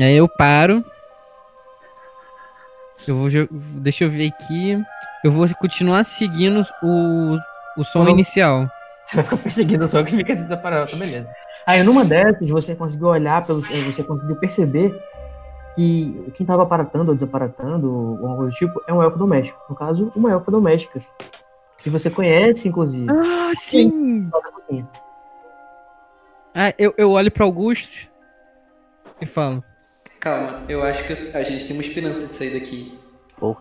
Aí 0.00 0.16
eu 0.16 0.26
paro. 0.26 0.84
Eu 3.06 3.16
vou. 3.16 3.28
Deixa 3.52 4.02
eu 4.02 4.10
ver 4.10 4.32
aqui. 4.32 4.82
Eu 5.22 5.30
vou 5.30 5.48
continuar 5.54 6.02
seguindo 6.02 6.66
o, 6.82 7.38
o 7.76 7.84
som 7.84 8.08
inicial. 8.08 8.68
Você 9.12 9.16
vai 9.16 9.24
ficar 9.24 9.36
perseguindo 9.36 9.90
só 9.90 10.02
que 10.02 10.16
fica 10.16 10.34
se 10.34 10.48
separando, 10.48 10.90
tá 10.90 10.96
beleza. 10.96 11.28
Aí 11.66 11.82
numa 11.82 12.02
dessas, 12.02 12.48
você 12.48 12.74
conseguiu 12.74 13.08
olhar, 13.08 13.44
pelo, 13.44 13.60
eh, 13.70 13.82
você 13.82 14.02
conseguiu 14.02 14.36
perceber 14.36 14.98
que 15.76 16.32
quem 16.34 16.46
tava 16.46 16.62
aparatando 16.62 17.10
ou 17.10 17.14
desaparatando, 17.14 18.18
ou 18.20 18.26
algo 18.26 18.46
do 18.46 18.50
tipo, 18.52 18.82
é 18.86 18.92
um 18.92 19.02
elfo 19.02 19.18
doméstico. 19.18 19.58
No 19.68 19.76
caso, 19.76 20.10
uma 20.16 20.32
elfa 20.32 20.50
doméstica. 20.50 20.98
Que 21.78 21.90
você 21.90 22.08
conhece, 22.08 22.68
inclusive. 22.68 23.06
Ah, 23.10 23.52
sim! 23.54 24.30
Ah, 26.54 26.72
eu, 26.78 26.94
eu 26.96 27.10
olho 27.10 27.30
pra 27.30 27.44
Augusto 27.44 28.08
e 29.20 29.26
falo. 29.26 29.62
Calma, 30.20 30.62
eu 30.68 30.82
acho 30.82 31.04
que 31.06 31.36
a 31.36 31.42
gente 31.42 31.66
tem 31.66 31.76
uma 31.76 31.82
esperança 31.82 32.26
de 32.26 32.32
sair 32.32 32.58
daqui. 32.58 32.98
Porra. 33.36 33.60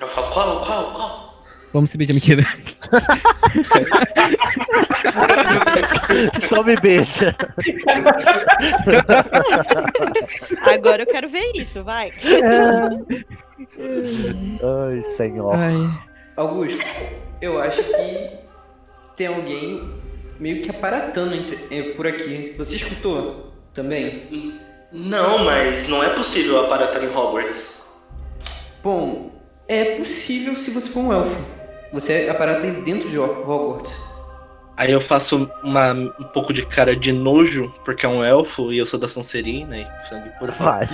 Eu 0.00 0.06
falo, 0.06 0.30
qual, 0.32 0.60
qual, 0.64 0.94
qual? 0.94 1.23
Vamos 1.74 1.90
se 1.90 1.98
beijar, 1.98 2.14
mentira. 2.14 2.42
Só 6.40 6.62
me 6.62 6.76
beija. 6.76 7.34
Agora 10.62 11.02
eu 11.02 11.06
quero 11.06 11.28
ver 11.28 11.50
isso, 11.56 11.82
vai. 11.82 12.12
Ai, 14.62 15.02
senhor. 15.16 15.56
Ai. 15.56 15.74
Augusto, 16.36 16.80
eu 17.40 17.60
acho 17.60 17.82
que 17.82 18.30
tem 19.16 19.26
alguém 19.26 19.94
meio 20.38 20.62
que 20.62 20.70
aparatando 20.70 21.34
entre- 21.34 21.58
eh, 21.72 21.92
por 21.94 22.06
aqui. 22.06 22.54
Você 22.56 22.76
escutou 22.76 23.52
também? 23.74 24.60
Não, 24.92 25.44
mas 25.44 25.88
não 25.88 26.04
é 26.04 26.10
possível 26.10 26.66
aparatar 26.66 27.02
em 27.02 27.08
Hogwarts. 27.08 28.00
Bom, 28.80 29.32
é 29.66 29.96
possível 29.96 30.54
se 30.54 30.70
você 30.70 30.88
for 30.88 31.00
um 31.00 31.12
elfo. 31.12 31.53
Você 31.94 32.28
aparata 32.30 32.66
dentro 32.66 33.08
de 33.08 33.18
Hogwarts. 33.18 33.96
Aí 34.76 34.90
eu 34.90 35.00
faço 35.00 35.48
uma, 35.62 35.92
um 35.92 36.24
pouco 36.32 36.52
de 36.52 36.66
cara 36.66 36.96
de 36.96 37.12
nojo, 37.12 37.72
porque 37.84 38.04
é 38.04 38.08
um 38.08 38.24
elfo 38.24 38.72
e 38.72 38.78
eu 38.78 38.84
sou 38.86 38.98
da 38.98 39.08
Sonserina 39.08 39.78
e 39.78 39.86
sangue 40.08 40.28
puro. 40.38 40.52
Vai. 40.52 40.88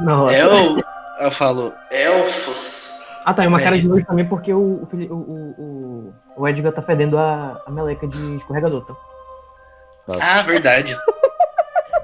Não, 0.00 0.30
El... 0.30 0.76
Eu 1.20 1.30
falo, 1.32 1.72
elfos. 1.90 3.04
Ah, 3.24 3.34
tá. 3.34 3.42
E 3.44 3.48
uma 3.48 3.60
É. 3.60 3.64
cara 3.64 3.76
de 3.76 3.88
nojo 3.88 4.06
também 4.06 4.24
porque 4.24 4.54
o, 4.54 4.58
o, 4.58 4.88
o, 4.92 5.14
o, 5.18 6.14
o- 6.36 6.46
Edgar 6.48 6.72
tá 6.72 6.80
fedendo 6.80 7.18
a, 7.18 7.60
a 7.66 7.70
meleca 7.72 8.06
de 8.06 8.36
escorregador, 8.36 8.84
tá? 8.86 8.94
Ah, 10.20 10.42
verdade. 10.42 10.96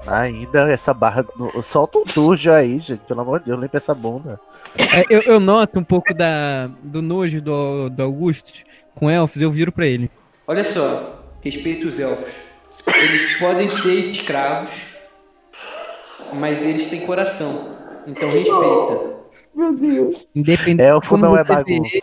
Ainda 0.07 0.71
essa 0.71 0.93
barra. 0.93 1.25
no- 1.35 1.63
Solta 1.63 1.97
um 1.99 2.03
tujo 2.05 2.51
aí, 2.51 2.77
gente. 2.79 2.99
Pelo 3.01 3.21
amor 3.21 3.39
de 3.39 3.47
Deus, 3.47 3.59
limpa 3.59 3.77
essa 3.77 3.93
bunda. 3.93 4.39
É, 4.77 5.03
Eu, 5.09 5.21
eu 5.23 5.39
noto 5.39 5.79
um 5.79 5.83
pouco 5.83 6.13
da, 6.13 6.69
do 6.83 7.01
nojo 7.01 7.41
do, 7.41 7.89
do 7.89 8.03
Augusto 8.03 8.51
com 8.95 9.09
elfos, 9.09 9.41
eu 9.41 9.51
viro 9.51 9.71
pra 9.71 9.85
ele. 9.87 10.09
Olha 10.47 10.63
só, 10.63 11.21
respeita 11.41 11.87
os 11.87 11.99
elfos. 11.99 12.31
Eles 12.95 13.37
podem 13.39 13.67
ter 13.67 14.09
escravos, 14.11 14.71
mas 16.39 16.63
eles 16.65 16.87
têm 16.87 17.01
coração. 17.05 17.75
Então 18.05 18.29
respeita. 18.29 19.15
Independente 20.35 20.85
Elfo 20.87 21.17
não 21.17 21.35
é 21.35 21.43
bagunça. 21.43 21.97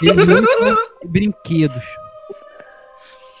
Eles 0.00 0.26
não 0.26 0.44
são 0.46 0.76
brinquedos. 1.04 1.82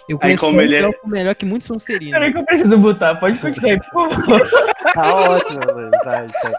Eu 0.08 0.16
Aí, 0.16 0.20
conheço 0.36 0.40
como 0.40 0.58
um 0.58 0.62
ele 0.62 0.76
é- 0.76 0.80
elfo 0.80 1.06
melhor 1.08 1.34
que 1.34 1.44
muitos 1.44 1.66
são 1.68 1.78
serinos. 1.78 2.12
Peraí 2.12 2.32
que 2.32 2.38
eu 2.38 2.44
preciso 2.44 2.78
botar. 2.78 3.14
Pode 3.16 3.38
continuar 3.42 3.72
aí, 3.72 3.78
por 3.80 4.10
favor. 4.10 4.48
Tá 4.94 5.14
ótimo, 5.14 5.60
Luiz. 5.74 5.90
Vai, 6.04 6.28
segue. 6.28 6.56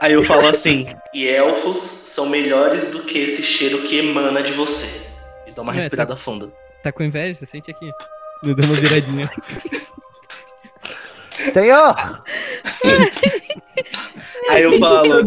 Aí 0.00 0.12
eu 0.14 0.22
falo 0.22 0.48
assim, 0.48 0.86
e 1.12 1.28
elfos 1.28 1.76
são 1.76 2.26
melhores 2.28 2.90
do 2.90 3.02
que 3.02 3.18
esse 3.18 3.42
cheiro 3.42 3.82
que 3.82 3.98
emana 3.98 4.42
de 4.42 4.52
você. 4.52 5.02
E 5.46 5.52
dou 5.52 5.62
uma 5.62 5.72
É, 5.72 5.76
respirada 5.76 6.16
funda. 6.16 6.48
Tá 6.82 6.90
com 6.92 7.02
inveja? 7.02 7.44
Sente 7.44 7.70
aqui. 7.70 7.90
Eu 8.42 8.54
dou 8.54 8.64
uma 8.64 8.74
viradinha. 8.76 9.28
Senhor! 11.52 11.94
Aí 14.50 14.62
eu 14.62 14.78
falo, 14.78 15.20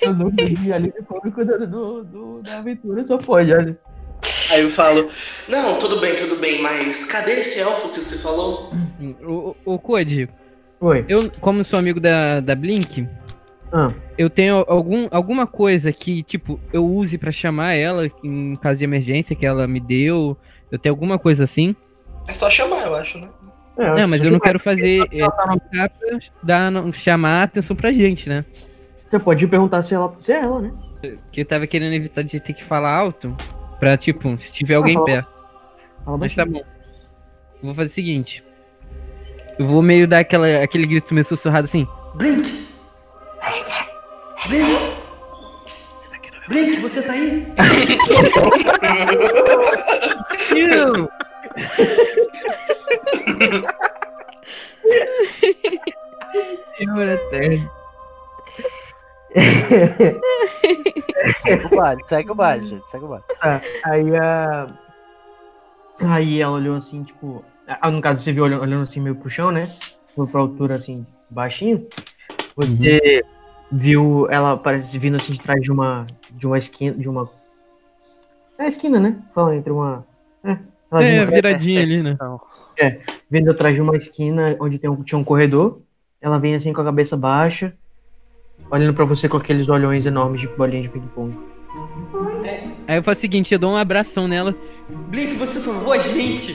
Eu 0.00 0.14
não 0.14 0.30
vi 0.30 0.72
ali 0.72 0.92
do, 1.66 2.02
do- 2.04 2.42
da 2.42 2.58
aventura, 2.58 3.04
só 3.04 3.18
pode, 3.18 3.52
olha. 3.52 3.76
Aí 4.50 4.60
eu 4.62 4.70
falo, 4.70 5.08
não, 5.48 5.78
tudo 5.78 5.98
bem, 6.00 6.14
tudo 6.16 6.36
bem, 6.36 6.60
mas 6.62 7.04
cadê 7.04 7.32
esse 7.32 7.58
elfo 7.60 7.88
que 7.92 8.00
você 8.00 8.18
falou? 8.18 8.72
Ô, 9.22 9.54
ô, 9.64 9.74
ô, 9.74 9.78
Code, 9.78 10.28
Oi. 10.80 11.04
eu, 11.08 11.30
como 11.40 11.64
sou 11.64 11.78
amigo 11.78 12.00
da, 12.00 12.40
da 12.40 12.54
Blink, 12.54 13.06
Ah, 13.72 13.92
eu 14.18 14.28
tenho 14.28 14.64
algum, 14.68 15.08
alguma 15.10 15.46
coisa 15.46 15.92
que, 15.92 16.22
tipo, 16.22 16.60
eu 16.72 16.84
use 16.84 17.16
pra 17.18 17.32
chamar 17.32 17.72
ela 17.74 18.10
em 18.22 18.54
caso 18.56 18.78
de 18.78 18.84
emergência 18.84 19.34
que 19.34 19.46
ela 19.46 19.66
me 19.66 19.80
deu. 19.80 20.36
Eu 20.70 20.78
tenho 20.78 20.92
alguma 20.94 21.18
coisa 21.18 21.44
assim. 21.44 21.74
É 22.28 22.32
só 22.34 22.48
chamar, 22.50 22.86
eu 22.86 22.94
acho, 22.94 23.18
né? 23.18 23.28
é, 23.78 23.94
Não, 24.00 24.08
mas 24.08 24.22
eu 24.22 24.30
não 24.30 24.38
que 24.38 24.44
quero 24.46 24.58
fazer. 24.58 25.06
É, 25.10 25.20
tá 25.28 25.56
pra 25.70 25.90
dar, 26.42 26.70
não- 26.70 26.92
chamar 26.92 27.40
a 27.40 27.42
atenção 27.44 27.74
pra 27.74 27.90
gente, 27.92 28.28
né? 28.28 28.44
Você 29.08 29.18
pode 29.18 29.46
perguntar 29.46 29.82
se 29.82 29.94
ela, 29.94 30.14
se 30.18 30.32
é 30.32 30.40
ela, 30.40 30.60
né? 30.60 30.72
Que 31.32 31.40
eu 31.40 31.44
tava 31.44 31.66
querendo 31.66 31.94
evitar 31.94 32.22
de 32.22 32.38
ter 32.38 32.52
que 32.52 32.62
falar 32.62 32.94
alto. 32.94 33.34
Pra, 33.82 33.96
tipo, 33.96 34.38
se 34.38 34.52
tiver 34.52 34.76
alguém 34.76 34.96
Aham. 34.96 35.04
perto. 35.04 35.28
Mas 36.20 36.36
tá 36.36 36.46
bom. 36.46 36.60
Eu 36.60 36.64
vou 37.64 37.74
fazer 37.74 37.90
o 37.90 37.92
seguinte. 37.92 38.44
Eu 39.58 39.66
vou 39.66 39.82
meio 39.82 40.06
dar 40.06 40.20
aquela, 40.20 40.46
aquele 40.62 40.86
grito 40.86 41.12
meio 41.12 41.24
sussurrado 41.24 41.64
assim. 41.64 41.84
Blink! 42.14 42.68
Blink! 44.46 44.78
Blink, 46.46 46.76
você 46.80 47.02
tá 47.02 47.12
aí? 47.12 47.52
Eu! 50.54 51.08
Senhor 56.78 57.08
eterno. 57.08 57.70
Segue 61.42 61.66
o 61.66 61.76
baile, 61.76 62.02
segue 62.06 62.30
o 62.30 62.34
baile, 62.34 62.64
gente, 62.66 62.90
segue 62.90 63.04
o 63.04 63.08
baile. 63.08 63.24
Tá, 63.40 63.60
aí 63.84 64.16
a. 64.16 64.66
Aí 66.00 66.40
ela 66.40 66.52
olhou 66.52 66.76
assim, 66.76 67.02
tipo. 67.04 67.44
ah, 67.66 67.90
No 67.90 68.00
caso, 68.00 68.22
você 68.22 68.32
viu 68.32 68.44
olhando, 68.44 68.62
olhando 68.62 68.82
assim 68.82 69.00
meio 69.00 69.14
pro 69.16 69.30
chão, 69.30 69.50
né? 69.50 69.66
Foi 70.14 70.26
pra 70.26 70.40
altura 70.40 70.74
assim, 70.76 71.06
baixinho. 71.30 71.86
Você 72.56 73.22
viu 73.70 74.26
ela 74.30 74.56
parece 74.56 74.98
vindo 74.98 75.16
assim 75.16 75.32
de 75.32 75.40
trás 75.40 75.60
de 75.62 75.70
uma. 75.72 76.06
De 76.32 76.46
uma 76.46 76.58
esquina. 76.58 76.96
De 76.96 77.08
uma. 77.08 77.30
É 78.58 78.64
a 78.64 78.68
esquina, 78.68 79.00
né? 79.00 79.16
Fala 79.34 79.56
entre 79.56 79.72
uma. 79.72 80.04
É, 80.44 80.58
ela 80.90 81.04
É, 81.04 81.24
viradinha 81.26 81.82
ali, 81.82 82.02
né? 82.02 82.16
Percepção. 82.16 82.40
vindo 83.30 83.50
atrás 83.50 83.74
de 83.74 83.80
uma 83.80 83.96
esquina 83.96 84.56
onde 84.60 84.78
tem 84.78 84.90
um, 84.90 85.02
tinha 85.02 85.18
um 85.18 85.24
corredor. 85.24 85.80
Ela 86.20 86.38
vem 86.38 86.54
assim 86.54 86.72
com 86.72 86.80
a 86.80 86.84
cabeça 86.84 87.16
baixa, 87.16 87.74
olhando 88.72 88.94
pra 88.94 89.04
você 89.04 89.28
com 89.28 89.36
aqueles 89.36 89.68
olhões 89.68 90.06
enormes 90.06 90.40
de 90.40 90.48
bolinha 90.48 90.82
de 90.82 90.88
ping-pong. 90.88 91.36
Aí 92.88 92.96
eu 92.96 93.02
faço 93.02 93.18
o 93.18 93.20
seguinte, 93.20 93.52
eu 93.52 93.58
dou 93.58 93.70
um 93.72 93.76
abração 93.76 94.26
nela. 94.26 94.54
Blink, 95.08 95.36
você 95.36 95.60
salvou 95.60 95.92
a 95.92 95.98
gente! 95.98 96.54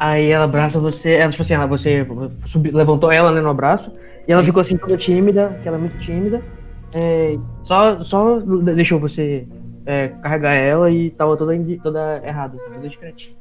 Aí 0.00 0.28
ela 0.30 0.44
abraça 0.44 0.78
você, 0.78 1.14
ela, 1.14 1.30
tipo 1.30 1.42
assim, 1.42 1.54
ela, 1.54 1.66
você 1.66 2.06
subi- 2.46 2.70
levantou 2.70 3.10
ela 3.10 3.32
né, 3.32 3.40
no 3.40 3.50
abraço, 3.50 3.92
e 4.28 4.32
ela 4.32 4.44
ficou 4.44 4.60
assim 4.60 4.76
toda 4.76 4.96
tímida, 4.96 5.58
que 5.60 5.66
ela 5.68 5.76
é 5.76 5.80
muito 5.80 5.98
tímida. 5.98 6.40
é, 6.94 7.36
só, 7.64 8.00
só 8.02 8.38
deixou 8.38 8.98
você 9.00 9.46
é, 9.84 10.08
carregar 10.22 10.52
ela 10.54 10.88
e 10.90 11.10
tava 11.10 11.36
toda, 11.36 11.52
toda 11.82 12.22
errada, 12.24 12.56
assim, 12.56 12.70
toda 12.72 12.88
discretinha. 12.88 13.36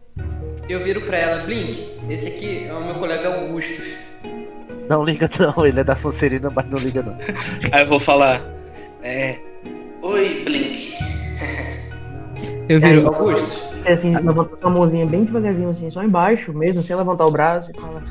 Eu 0.67 0.79
viro 0.79 1.01
pra 1.01 1.17
ela, 1.17 1.43
Blink, 1.43 1.79
esse 2.09 2.27
aqui 2.27 2.65
é 2.65 2.73
o 2.73 2.83
meu 2.83 2.95
colega 2.95 3.39
Augustus. 3.39 3.87
Não 4.89 5.03
liga 5.03 5.29
não, 5.39 5.65
ele 5.65 5.79
é 5.79 5.83
da 5.83 5.95
Sonserina, 5.95 6.49
mas 6.49 6.69
não 6.69 6.79
liga 6.79 7.01
não. 7.01 7.17
Aí 7.71 7.81
eu 7.81 7.87
vou 7.87 7.99
falar, 7.99 8.41
é. 9.03 9.39
Oi, 10.01 10.43
Blink. 10.43 10.93
Eu 12.69 12.79
viro. 12.79 13.07
Augustus, 13.07 13.61
Você 13.81 13.89
assim, 13.89 14.15
levanta 14.15 14.57
sua 14.59 14.69
mãozinha 14.69 15.05
bem 15.05 15.23
devagarzinho, 15.23 15.69
assim, 15.69 15.89
só 15.89 16.03
embaixo 16.03 16.53
mesmo, 16.53 16.83
sem 16.83 16.95
levantar 16.95 17.25
o 17.25 17.31
braço 17.31 17.71
e 17.71 17.79
fala. 17.79 18.03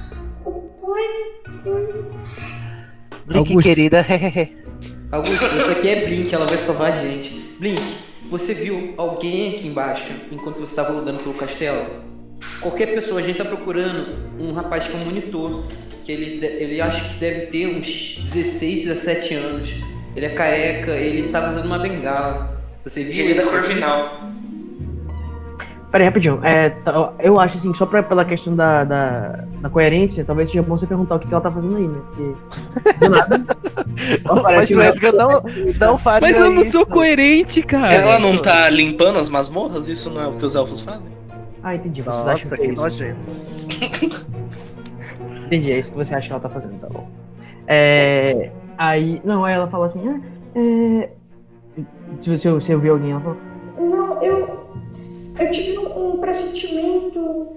Blink, 3.27 3.51
Augusto. 3.51 3.63
querida. 3.63 4.07
Augusto, 5.13 5.45
esse 5.45 5.71
aqui 5.71 5.89
é 5.89 6.07
Blink, 6.07 6.35
ela 6.35 6.47
vai 6.47 6.57
salvar 6.57 6.93
a 6.93 6.97
gente. 6.97 7.31
Blink, 7.59 7.83
você 8.31 8.55
viu 8.55 8.95
alguém 8.97 9.55
aqui 9.55 9.69
embaixo 9.69 10.11
enquanto 10.33 10.59
você 10.59 10.73
estava 10.73 10.93
andando 10.93 11.23
pelo 11.23 11.35
castelo? 11.35 12.16
Qualquer 12.61 12.87
pessoa, 12.87 13.21
a 13.21 13.23
gente 13.23 13.39
tá 13.39 13.45
procurando 13.45 14.17
um 14.39 14.53
rapaz 14.53 14.87
que 14.87 14.93
é 14.93 14.97
um 14.97 15.05
monitor, 15.05 15.65
que 16.05 16.13
ele, 16.13 16.45
ele 16.45 16.81
acha 16.81 17.03
que 17.09 17.15
deve 17.17 17.47
ter 17.47 17.67
uns 17.67 18.19
16, 18.33 18.85
17 18.85 19.35
anos. 19.35 19.73
Ele 20.15 20.27
é 20.27 20.31
careca, 20.31 20.93
ele 20.93 21.29
tá 21.29 21.51
usando 21.51 21.67
uma 21.67 21.79
bengala. 21.79 22.63
Você 22.85 23.05
viu? 23.05 23.25
Ele 23.25 23.39
é 23.39 23.45
da 23.45 23.51
Corvinal. 23.51 24.21
Peraí, 25.91 26.07
rapidinho. 26.07 26.41
É, 26.43 26.71
tá, 26.71 27.15
eu 27.21 27.41
acho 27.41 27.59
assim, 27.59 27.75
só 27.75 27.87
pra, 27.87 28.03
pela 28.03 28.25
questão 28.25 28.55
da, 28.55 28.85
da, 28.85 29.45
da 29.61 29.71
coerência, 29.71 30.25
talvez 30.25 30.51
seja 30.51 30.63
bom 30.63 30.77
você 30.77 30.87
perguntar 30.87 31.17
o 31.17 31.19
que, 31.19 31.27
que 31.27 31.33
ela 31.33 31.43
tá 31.43 31.51
fazendo 31.51 31.77
aí, 31.77 31.89
né? 31.89 32.01
Porque. 32.09 32.99
Do 32.99 33.09
nada. 33.09 33.45
Mas 34.43 34.71
Edgar 34.71 35.13
não, 35.13 35.43
não 35.79 35.99
faria 35.99 36.29
Mas 36.29 36.39
eu 36.39 36.51
não 36.51 36.65
sou 36.65 36.85
coerente, 36.85 37.63
cara. 37.63 37.95
Ela 37.95 38.19
não 38.19 38.39
tá 38.39 38.69
limpando 38.69 39.19
as 39.19 39.29
masmorras? 39.29 39.89
Isso 39.89 40.11
não 40.11 40.21
é 40.21 40.27
o 40.27 40.33
que 40.33 40.45
os 40.45 40.55
elfos 40.55 40.81
fazem? 40.81 41.16
Ah, 41.67 41.75
entendi. 41.75 42.01
Vocês 42.01 42.29
acham 42.29 42.33
Nossa, 42.33 42.57
que 42.57 42.63
é 42.63 42.67
que 42.67 42.73
isso. 42.73 42.83
nojento. 42.83 43.27
Entendi, 45.47 45.73
é 45.73 45.79
isso 45.81 45.91
que 45.91 45.97
você 45.97 46.15
acha 46.15 46.27
que 46.29 46.33
ela 46.33 46.41
tá 46.41 46.49
fazendo, 46.49 46.81
tá 46.81 46.89
bom. 46.89 47.09
É, 47.67 48.53
aí, 48.79 49.21
não, 49.25 49.45
aí 49.45 49.55
ela 49.55 49.67
fala 49.67 49.87
assim, 49.87 50.01
ah, 50.09 50.21
é, 50.55 51.11
se 52.21 52.31
você, 52.31 52.51
você 52.51 52.75
ouviu 52.75 52.93
alguém, 52.95 53.11
ela 53.11 53.21
fala, 53.21 53.37
Não, 53.79 54.23
eu. 54.23 54.67
Eu 55.39 55.51
tive 55.51 55.77
um, 55.79 56.15
um 56.15 56.21
pressentimento 56.21 57.57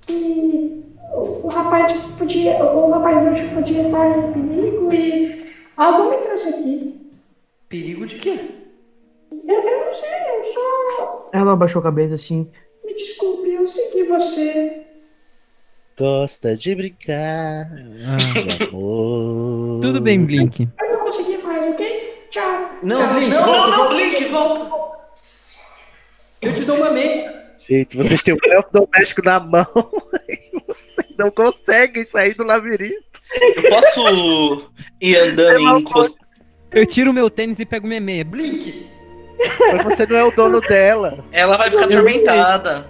que 0.00 0.84
o, 1.12 1.48
rapaz 1.48 1.92
podia. 2.16 2.62
O 2.62 2.90
rapaz 2.90 3.22
bruxo 3.24 3.54
podia 3.54 3.82
estar 3.82 4.16
em 4.16 4.32
perigo 4.32 4.92
e. 4.92 5.50
A 5.76 5.88
avó 5.88 6.08
me 6.08 6.16
trouxe 6.18 6.48
aqui. 6.50 7.10
Perigo 7.68 8.06
de 8.06 8.16
quê? 8.16 8.40
Eu, 9.30 9.60
eu 9.60 9.86
não 9.86 9.94
sei, 9.94 10.38
eu 10.38 10.44
só. 10.44 11.28
ela 11.32 11.52
abaixou 11.52 11.80
a 11.80 11.82
cabeça 11.82 12.14
assim, 12.14 12.48
Me 12.84 12.94
desculpe, 12.94 13.39
você. 14.04 14.82
Gosta 15.98 16.56
de 16.56 16.74
brincar 16.74 17.66
de 18.56 18.64
amor. 18.64 19.78
Ah, 19.78 19.82
Tudo 19.82 20.00
bem, 20.00 20.24
Blink. 20.24 20.68
Eu 20.80 20.92
não 20.92 21.04
consegui 21.04 21.36
mais, 21.38 21.72
ok? 21.74 22.26
Tchau. 22.30 22.70
Não, 22.82 23.14
Blink, 23.14 23.30
Não, 23.30 23.44
volta, 23.44 23.70
não, 23.70 23.84
não. 23.84 23.88
Blink, 23.90 24.24
volta! 24.26 24.70
Eu 26.40 26.54
te 26.54 26.62
dou 26.62 26.76
uma 26.76 26.90
meia. 26.90 27.40
Gente, 27.68 27.96
vocês 27.96 28.22
têm 28.22 28.34
o 28.34 28.38
elfo 28.46 28.72
doméstico 28.72 29.22
na 29.22 29.38
mão 29.38 29.66
e 30.28 30.50
vocês 30.66 31.14
não 31.18 31.30
conseguem 31.30 32.02
sair 32.04 32.34
do 32.34 32.44
labirinto. 32.44 33.20
Eu 33.56 33.68
posso 33.68 34.66
ir 35.00 35.16
andando 35.16 35.60
e 35.60 35.80
encostar. 35.80 36.26
Eu 36.72 36.86
tiro 36.86 37.12
meu 37.12 37.28
tênis 37.28 37.60
e 37.60 37.66
pego 37.66 37.86
minha 37.86 38.00
meia. 38.00 38.24
Blink! 38.24 38.88
Mas 39.72 39.82
você 39.84 40.06
não 40.06 40.16
é 40.16 40.24
o 40.24 40.30
dono 40.30 40.60
dela. 40.60 41.24
Ela 41.32 41.56
vai 41.56 41.70
ficar 41.70 41.84
atormentada. 41.84 42.88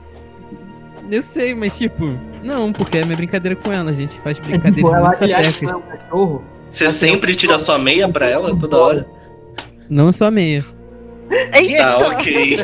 Eu 1.10 1.22
sei, 1.22 1.54
mas 1.54 1.76
tipo, 1.76 2.16
não, 2.42 2.72
porque 2.72 2.98
é 2.98 3.04
minha 3.04 3.16
brincadeira 3.16 3.56
com 3.56 3.72
ela, 3.72 3.90
a 3.90 3.94
gente 3.94 4.18
faz 4.20 4.38
é, 4.38 4.42
brincadeira 4.42 4.76
tipo, 4.76 4.94
ela 4.94 5.14
que 5.52 5.64
é 5.64 5.76
um 5.76 5.80
cachorro, 5.80 6.44
Você 6.70 6.90
sempre 6.92 7.34
tira 7.34 7.58
sua 7.58 7.78
meia 7.78 8.08
pra 8.08 8.28
ela 8.28 8.56
toda 8.56 8.78
hora? 8.78 9.08
Não 9.88 10.12
só 10.12 10.30
meia. 10.30 10.64
Tá, 11.78 11.98
ok. 11.98 12.58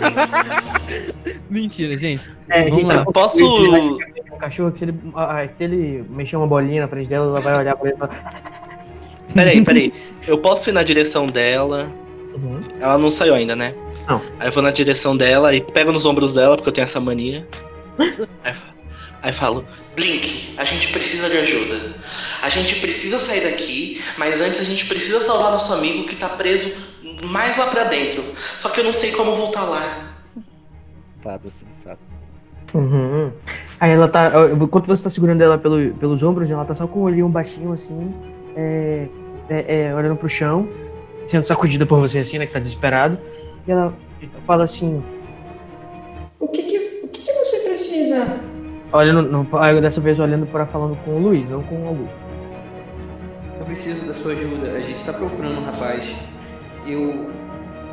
Mentira, 1.50 1.96
gente. 1.96 2.30
é, 2.48 2.64
Vamos 2.64 2.78
gente, 2.78 2.86
lá. 2.88 2.94
ela 2.94 3.04
Posso. 3.06 3.44
um 3.44 4.38
cachorro, 4.38 4.72
que 4.72 4.78
se 4.80 4.84
ele, 4.86 4.94
ah, 5.14 5.46
se 5.56 5.64
ele 5.64 6.04
mexer 6.10 6.36
uma 6.36 6.46
bolinha 6.46 6.82
na 6.82 6.88
frente 6.88 7.08
dela, 7.08 7.26
ela 7.26 7.40
vai 7.40 7.58
olhar 7.58 7.76
pra 7.76 7.88
ele 7.88 7.96
e 7.96 7.98
falar, 7.98 8.28
Peraí, 9.34 9.64
peraí. 9.64 9.92
Eu 10.26 10.38
posso 10.38 10.70
ir 10.70 10.72
na 10.72 10.82
direção 10.82 11.26
dela. 11.26 11.88
uhum. 12.34 12.60
Ela 12.80 12.96
não 12.98 13.10
saiu 13.10 13.34
ainda, 13.34 13.54
né? 13.54 13.74
Não. 14.08 14.20
Aí 14.38 14.48
eu 14.48 14.52
vou 14.52 14.62
na 14.62 14.70
direção 14.70 15.16
dela 15.16 15.54
e 15.54 15.60
pego 15.60 15.92
nos 15.92 16.06
ombros 16.06 16.34
dela, 16.34 16.56
porque 16.56 16.68
eu 16.68 16.72
tenho 16.72 16.84
essa 16.84 17.00
mania. 17.00 17.46
Aí, 17.98 18.12
fa- 18.12 18.74
aí 19.22 19.32
falo, 19.32 19.64
Blink, 19.94 20.54
a 20.58 20.64
gente 20.64 20.92
precisa 20.92 21.28
de 21.30 21.38
ajuda. 21.38 21.94
A 22.42 22.48
gente 22.48 22.76
precisa 22.80 23.18
sair 23.18 23.42
daqui, 23.42 24.02
mas 24.18 24.40
antes 24.40 24.60
a 24.60 24.64
gente 24.64 24.86
precisa 24.86 25.20
salvar 25.20 25.50
nosso 25.52 25.72
amigo 25.72 26.04
que 26.04 26.16
tá 26.16 26.28
preso 26.28 26.74
mais 27.24 27.56
lá 27.56 27.66
pra 27.66 27.84
dentro. 27.84 28.22
Só 28.56 28.68
que 28.68 28.80
eu 28.80 28.84
não 28.84 28.92
sei 28.94 29.12
como 29.12 29.34
voltar 29.36 29.64
lá. 29.64 30.10
Fada 31.22 31.48
sensata. 31.50 31.98
Uhum. 32.74 33.32
Aí 33.80 33.90
ela 33.92 34.08
tá. 34.08 34.30
Enquanto 34.62 34.86
você 34.86 35.04
tá 35.04 35.10
segurando 35.10 35.40
ela 35.40 35.56
pelo, 35.56 35.94
pelos 35.94 36.22
ombros, 36.22 36.50
ela 36.50 36.64
tá 36.64 36.74
só 36.74 36.86
com 36.86 37.00
o 37.00 37.02
olhinho 37.04 37.28
baixinho 37.28 37.72
assim, 37.72 38.12
é, 38.56 39.06
é, 39.48 39.86
é, 39.88 39.94
olhando 39.94 40.16
pro 40.16 40.28
chão. 40.28 40.68
sendo 41.26 41.46
sacudida 41.46 41.86
por 41.86 41.98
você 41.98 42.18
assim, 42.18 42.38
né? 42.38 42.46
Que 42.46 42.52
tá 42.52 42.58
desesperado. 42.58 43.18
E 43.66 43.70
ela 43.72 43.94
fala 44.46 44.64
assim, 44.64 45.02
O 46.38 46.48
que 46.48 46.62
que, 46.62 46.75
o 46.75 46.75
que, 46.75 46.75
que 46.75 46.75
precisa? 47.96 48.40
olhando, 48.92 49.22
no, 49.22 49.58
aí 49.58 49.80
dessa 49.80 50.00
vez 50.00 50.18
olhando 50.18 50.46
para 50.46 50.66
falando 50.66 50.96
com 51.04 51.12
o 51.12 51.18
Luiz, 51.18 51.48
não 51.48 51.62
com 51.62 51.82
o 51.82 51.88
Augusto. 51.88 52.14
Eu 53.58 53.64
preciso 53.64 54.06
da 54.06 54.14
sua 54.14 54.32
ajuda. 54.32 54.72
A 54.72 54.80
gente 54.80 55.04
tá 55.04 55.12
procurando 55.12 55.60
um 55.60 55.64
rapaz. 55.64 56.14
Eu. 56.86 57.30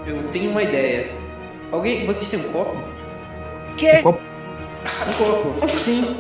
Eu 0.05 0.23
tenho 0.31 0.51
uma 0.51 0.61
ideia. 0.61 1.11
Alguém. 1.71 2.05
Vocês 2.05 2.29
têm 2.29 2.39
um 2.39 2.51
copo? 2.51 2.77
Que? 3.77 4.01
Copo? 4.01 4.19
Um 4.21 5.13
copo. 5.13 5.69
Sim. 5.69 6.17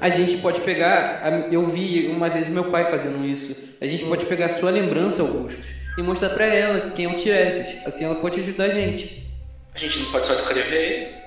A 0.00 0.08
gente 0.08 0.38
pode 0.38 0.60
pegar. 0.60 1.22
Eu 1.50 1.64
vi 1.64 2.06
uma 2.08 2.28
vez 2.28 2.48
meu 2.48 2.64
pai 2.64 2.84
fazendo 2.84 3.24
isso. 3.26 3.74
A 3.80 3.86
gente 3.86 4.04
pode 4.04 4.24
pegar 4.26 4.46
a 4.46 4.50
sua 4.50 4.70
lembrança, 4.70 5.22
Augusto, 5.22 5.62
e 5.98 6.02
mostrar 6.02 6.30
pra 6.30 6.46
ela 6.46 6.90
quem 6.90 7.04
é 7.06 7.08
o 7.08 7.16
Tireses. 7.16 7.84
Assim 7.84 8.04
ela 8.04 8.14
pode 8.14 8.40
ajudar 8.40 8.64
a 8.64 8.70
gente. 8.70 9.26
A 9.74 9.78
gente 9.78 9.98
não 10.00 10.10
pode 10.10 10.26
só 10.26 10.34
descrever 10.34 10.76
ele. 10.76 11.25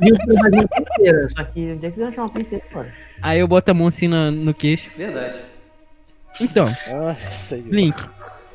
Viu 0.00 0.16
princesa, 0.68 1.28
só 1.36 1.44
que 1.44 1.72
onde 1.72 1.86
é 1.86 1.90
que 1.90 1.96
você 1.96 2.00
vai 2.02 2.12
achar 2.12 2.22
uma 2.22 2.30
princesa 2.30 2.62
agora? 2.70 2.92
Aí 3.22 3.38
eu 3.40 3.48
boto 3.48 3.70
a 3.70 3.74
mão 3.74 3.86
assim 3.86 4.08
na- 4.08 4.30
no 4.30 4.52
queixo. 4.54 4.90
Verdade. 4.96 5.40
Então, 6.40 6.66
senhor. 7.48 7.64
Blink, 7.68 8.00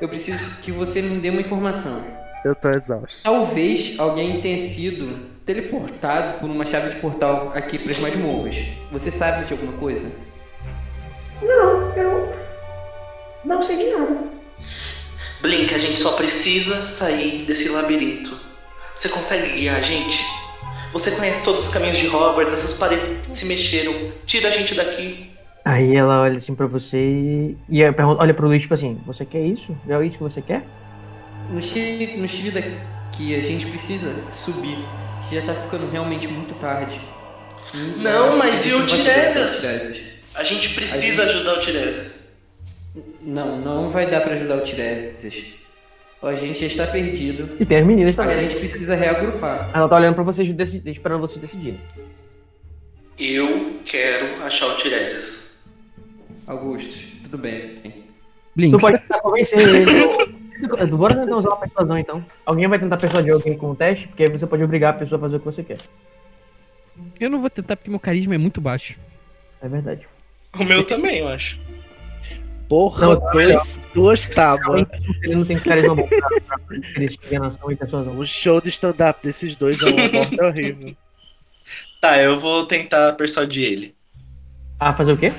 Eu 0.02 0.10
preciso 0.10 0.62
que 0.62 0.72
você 0.72 1.02
me 1.02 1.20
dê 1.20 1.30
uma 1.30 1.42
informação. 1.42 2.04
Eu 2.44 2.54
tô 2.56 2.70
exausto. 2.70 3.22
Talvez 3.24 3.98
alguém 3.98 4.42
tenha 4.42 4.60
sido 4.60 5.18
teleportado 5.46 6.40
por 6.40 6.50
uma 6.50 6.66
chave 6.66 6.94
de 6.96 7.00
portal 7.02 7.52
aqui 7.56 7.78
para 7.78 7.92
as 7.94 8.00
masmorras. 8.00 8.58
Você 8.92 9.10
sabe 9.10 9.46
de 9.46 9.54
alguma 9.54 9.74
coisa? 9.74 10.14
Não, 11.42 11.96
eu 11.96 12.34
não 13.46 13.62
sei 13.62 13.78
de 13.78 13.92
nada. 13.92 14.18
Blink, 15.42 15.74
a 15.74 15.78
gente 15.78 15.98
só 16.00 16.14
precisa 16.18 16.86
sair 16.86 17.44
desse 17.44 17.70
labirinto. 17.70 18.38
Você 18.96 19.10
consegue 19.10 19.56
guiar 19.56 19.78
a 19.78 19.82
gente? 19.82 20.24
Você 20.94 21.12
conhece 21.12 21.44
todos 21.44 21.68
os 21.68 21.74
caminhos 21.74 21.98
de 21.98 22.08
Hogwarts, 22.08 22.54
essas 22.54 22.78
paredes 22.78 23.06
se 23.34 23.46
mexeram. 23.46 23.94
Tira 24.26 24.48
a 24.50 24.52
gente 24.52 24.76
daqui. 24.76 25.32
Aí 25.66 25.96
ela 25.96 26.22
olha 26.22 26.38
assim 26.38 26.54
pra 26.54 26.68
você 26.68 26.98
e, 26.98 27.58
e 27.70 27.82
olha 27.84 28.34
pro 28.34 28.48
Luiz, 28.48 28.62
tipo 28.62 28.74
assim, 28.74 29.00
você 29.06 29.26
quer 29.26 29.42
isso? 29.42 29.76
É 29.90 30.06
isso 30.06 30.18
que 30.18 30.24
você 30.24 30.42
quer? 30.42 30.64
No 31.50 31.62
Chile, 31.62 32.18
no 32.18 32.28
Chile 32.28 32.52
daqui, 32.52 33.36
a 33.36 33.42
gente 33.42 33.66
precisa 33.66 34.14
subir. 34.34 34.78
que 35.28 35.36
Já 35.36 35.42
tá 35.46 35.54
ficando 35.54 35.90
realmente 35.90 36.28
muito 36.28 36.54
tarde. 36.56 37.00
Não, 37.98 38.38
mas 38.38 38.66
e 38.66 38.72
a 38.74 38.78
o 38.78 38.86
Tiresias? 38.86 39.66
A 40.36 40.44
gente 40.44 40.70
precisa 40.76 41.24
A 41.24 41.26
gente- 41.26 41.36
ajudar 41.38 41.54
o 41.58 41.62
Tiresias. 41.62 42.34
Não, 43.22 43.58
não 43.58 43.90
vai 43.90 44.06
dar 44.10 44.22
pra 44.22 44.34
ajudar 44.36 44.58
o 44.58 44.62
Tiresias. 44.62 45.46
A 46.24 46.36
gente 46.36 46.58
já 46.62 46.68
está 46.68 46.88
perdido. 46.88 47.58
E 47.60 47.66
tem 47.66 47.80
as 47.80 47.86
meninas 47.86 48.18
A 48.18 48.24
também. 48.24 48.40
gente 48.50 48.56
precisa 48.56 48.96
reagrupar. 48.96 49.70
Ela 49.74 49.90
tá 49.90 49.96
olhando 49.98 50.16
pra 50.16 50.24
vocês, 50.24 50.50
esperando 50.86 51.20
vocês 51.20 51.42
decidirem. 51.42 51.80
Eu 53.20 53.80
quero 53.86 54.42
achar 54.44 54.68
o 54.68 54.78
Tiresias. 54.78 55.66
Augusto, 56.48 57.22
tudo 57.24 57.38
bem. 57.38 57.76
Blink. 58.56 58.72
Tu 58.72 58.80
pode 58.80 59.00
tentar 59.00 59.20
convencer 59.20 59.60
ele. 59.60 60.34
Bora 60.96 61.16
tentar 61.16 61.36
usar 61.36 61.50
uma 61.50 61.60
persuasão 61.60 61.98
então. 61.98 62.26
Alguém 62.46 62.70
vai 62.70 62.80
tentar 62.80 62.96
persuadir 62.96 63.34
alguém 63.34 63.58
com 63.58 63.72
o 63.72 63.76
teste, 63.76 64.08
porque 64.08 64.24
aí 64.24 64.30
você 64.30 64.48
pode 64.48 64.64
obrigar 64.64 64.94
a 64.94 64.98
pessoa 64.98 65.18
a 65.20 65.22
fazer 65.22 65.36
o 65.36 65.40
que 65.40 65.46
você 65.46 65.62
quer. 65.62 65.80
Eu 67.20 67.30
não 67.30 67.42
vou 67.42 67.50
tentar 67.50 67.76
porque 67.76 67.90
meu 67.90 68.00
carisma 68.00 68.36
é 68.36 68.38
muito 68.38 68.62
baixo. 68.62 68.98
É 69.62 69.68
verdade. 69.68 70.08
O 70.58 70.64
meu 70.64 70.86
também, 70.86 71.20
eu 71.20 71.28
acho. 71.28 71.60
Porra, 72.68 73.08
Não, 73.08 73.32
dois, 73.32 73.80
duas 73.94 74.28
tábuas. 74.28 74.88
Ele 75.22 75.36
não 75.36 75.46
tem 75.46 75.60
carisma 75.60 75.96
bom 75.96 76.08
pra, 76.08 76.30
pra, 76.48 76.60
pra 76.60 76.78
enganação 77.28 77.72
e 77.72 77.76
persuasão. 77.76 78.18
O 78.18 78.26
show 78.26 78.62
de 78.62 78.70
stand-up 78.70 79.20
desses 79.24 79.56
dois 79.56 79.82
é 79.82 79.86
uma 79.86 80.10
morte 80.10 80.42
horrível. 80.42 80.96
Tá, 82.02 82.22
eu 82.22 82.40
vou 82.40 82.66
tentar 82.66 83.14
persuadir 83.14 83.72
ele. 83.72 83.96
Ah, 84.80 84.94
fazer 84.94 85.14
o 85.14 85.18
quê? 85.18 85.32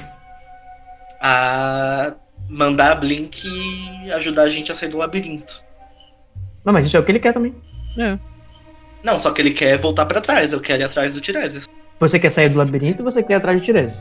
A 1.21 2.15
mandar 2.49 2.93
a 2.93 2.95
Blink 2.95 3.47
ajudar 4.13 4.43
a 4.43 4.51
gente 4.51 4.71
a 4.71 4.75
sair 4.75 4.89
do 4.89 4.99
labirinto. 4.99 5.63
Não, 6.65 6.73
mas 6.73 6.87
isso 6.87 6.97
é 6.97 7.01
o 7.01 7.05
que 7.05 7.13
ele 7.13 7.21
quer 7.21 7.33
também. 7.33 7.55
É. 7.99 8.19
Não, 9.03 9.19
só 9.19 9.33
que 9.33 9.43
ele 9.43 9.51
quer 9.51 9.79
voltar 9.79 10.07
pra 10.07 10.21
trás. 10.21 10.53
Eu 10.53 10.61
quero 10.61 10.83
ir 10.83 10.85
atrás 10.85 11.15
do 11.15 11.21
Tiresias. 11.21 11.67
Você 12.01 12.19
quer 12.19 12.31
sair 12.31 12.49
do 12.49 12.59
labirinto 12.59 13.03
ou 13.03 13.11
você 13.11 13.23
quer 13.23 13.35
ir 13.35 13.37
atrás 13.37 13.59
de 13.59 13.67
Tirese? 13.67 14.01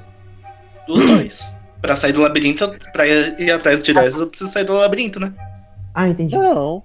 Dos 0.88 1.04
dois. 1.06 1.58
Pra 1.84 1.98
sair 1.98 2.14
do 2.14 2.22
labirinto, 2.22 2.74
pra 2.94 3.06
ir 3.06 3.52
atrás 3.52 3.80
do 3.80 3.84
Tiresias, 3.84 4.16
eu 4.18 4.28
preciso 4.28 4.50
sair 4.50 4.64
do 4.64 4.72
labirinto, 4.72 5.20
né? 5.20 5.34
Ah, 5.94 6.08
entendi. 6.08 6.34
Não. 6.34 6.82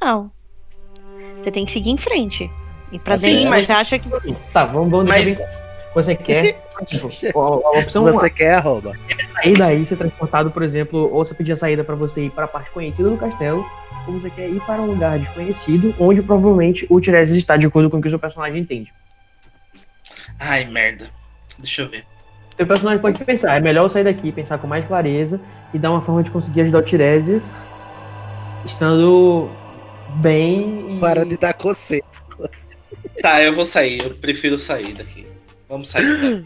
Não. 0.00 0.28
Você 1.38 1.52
tem 1.52 1.64
que 1.64 1.70
seguir 1.70 1.90
em 1.90 1.96
frente. 1.96 2.50
E 2.90 2.98
pra 2.98 3.16
Sim, 3.16 3.26
dentro, 3.28 3.50
mas- 3.50 3.64
você 3.66 3.72
acha 3.72 3.98
que. 4.00 4.08
Tá, 4.52 4.64
vamos, 4.64 4.90
vamos 4.90 5.06
Mas. 5.06 5.38
Você 5.94 6.16
quer. 6.16 6.60
tipo, 6.84 7.08
a, 7.40 7.44
a 7.44 7.78
opção 7.78 8.02
Você 8.02 8.28
quer 8.28 8.54
arroba. 8.54 8.92
sair 9.34 9.56
daí, 9.56 9.86
ser 9.86 9.96
transportado, 9.96 10.50
por 10.50 10.64
exemplo, 10.64 10.98
ou 11.12 11.24
você 11.24 11.32
pedir 11.32 11.52
a 11.52 11.56
saída 11.56 11.84
pra 11.84 11.94
você 11.94 12.24
ir 12.24 12.30
para 12.30 12.46
a 12.46 12.48
parte 12.48 12.70
conhecida 12.72 13.08
do 13.08 13.16
castelo, 13.16 13.64
ou 14.08 14.14
você 14.18 14.28
quer 14.30 14.48
ir 14.48 14.60
para 14.62 14.82
um 14.82 14.86
lugar 14.86 15.16
desconhecido, 15.20 15.94
onde 16.00 16.20
provavelmente 16.22 16.84
o 16.90 17.00
Tiresias 17.00 17.38
está 17.38 17.56
de 17.56 17.66
acordo 17.66 17.88
com 17.88 17.98
o 17.98 18.02
que 18.02 18.08
o 18.08 18.10
seu 18.10 18.18
personagem 18.18 18.60
entende. 18.62 18.92
Ai, 20.40 20.64
merda. 20.64 21.08
Deixa 21.56 21.82
eu 21.82 21.88
ver. 21.88 22.04
Seu 22.56 22.66
personagem 22.66 23.00
pode 23.00 23.24
pensar, 23.24 23.56
é 23.56 23.60
melhor 23.60 23.84
eu 23.84 23.88
sair 23.88 24.04
daqui, 24.04 24.30
pensar 24.30 24.58
com 24.58 24.66
mais 24.66 24.86
clareza 24.86 25.40
e 25.72 25.78
dar 25.78 25.90
uma 25.90 26.02
forma 26.02 26.22
de 26.22 26.30
conseguir 26.30 26.62
ajudar 26.62 26.78
o 26.78 26.82
Tiresias 26.82 27.42
estando 28.64 29.50
bem 30.20 30.96
e... 30.96 31.00
Para 31.00 31.24
de 31.24 31.36
dar 31.36 31.54
coceira. 31.54 32.04
Tá, 33.22 33.42
eu 33.42 33.52
vou 33.52 33.64
sair. 33.64 34.02
Eu 34.04 34.10
prefiro 34.10 34.58
sair 34.58 34.92
daqui. 34.94 35.26
Vamos 35.68 35.88
sair. 35.88 36.44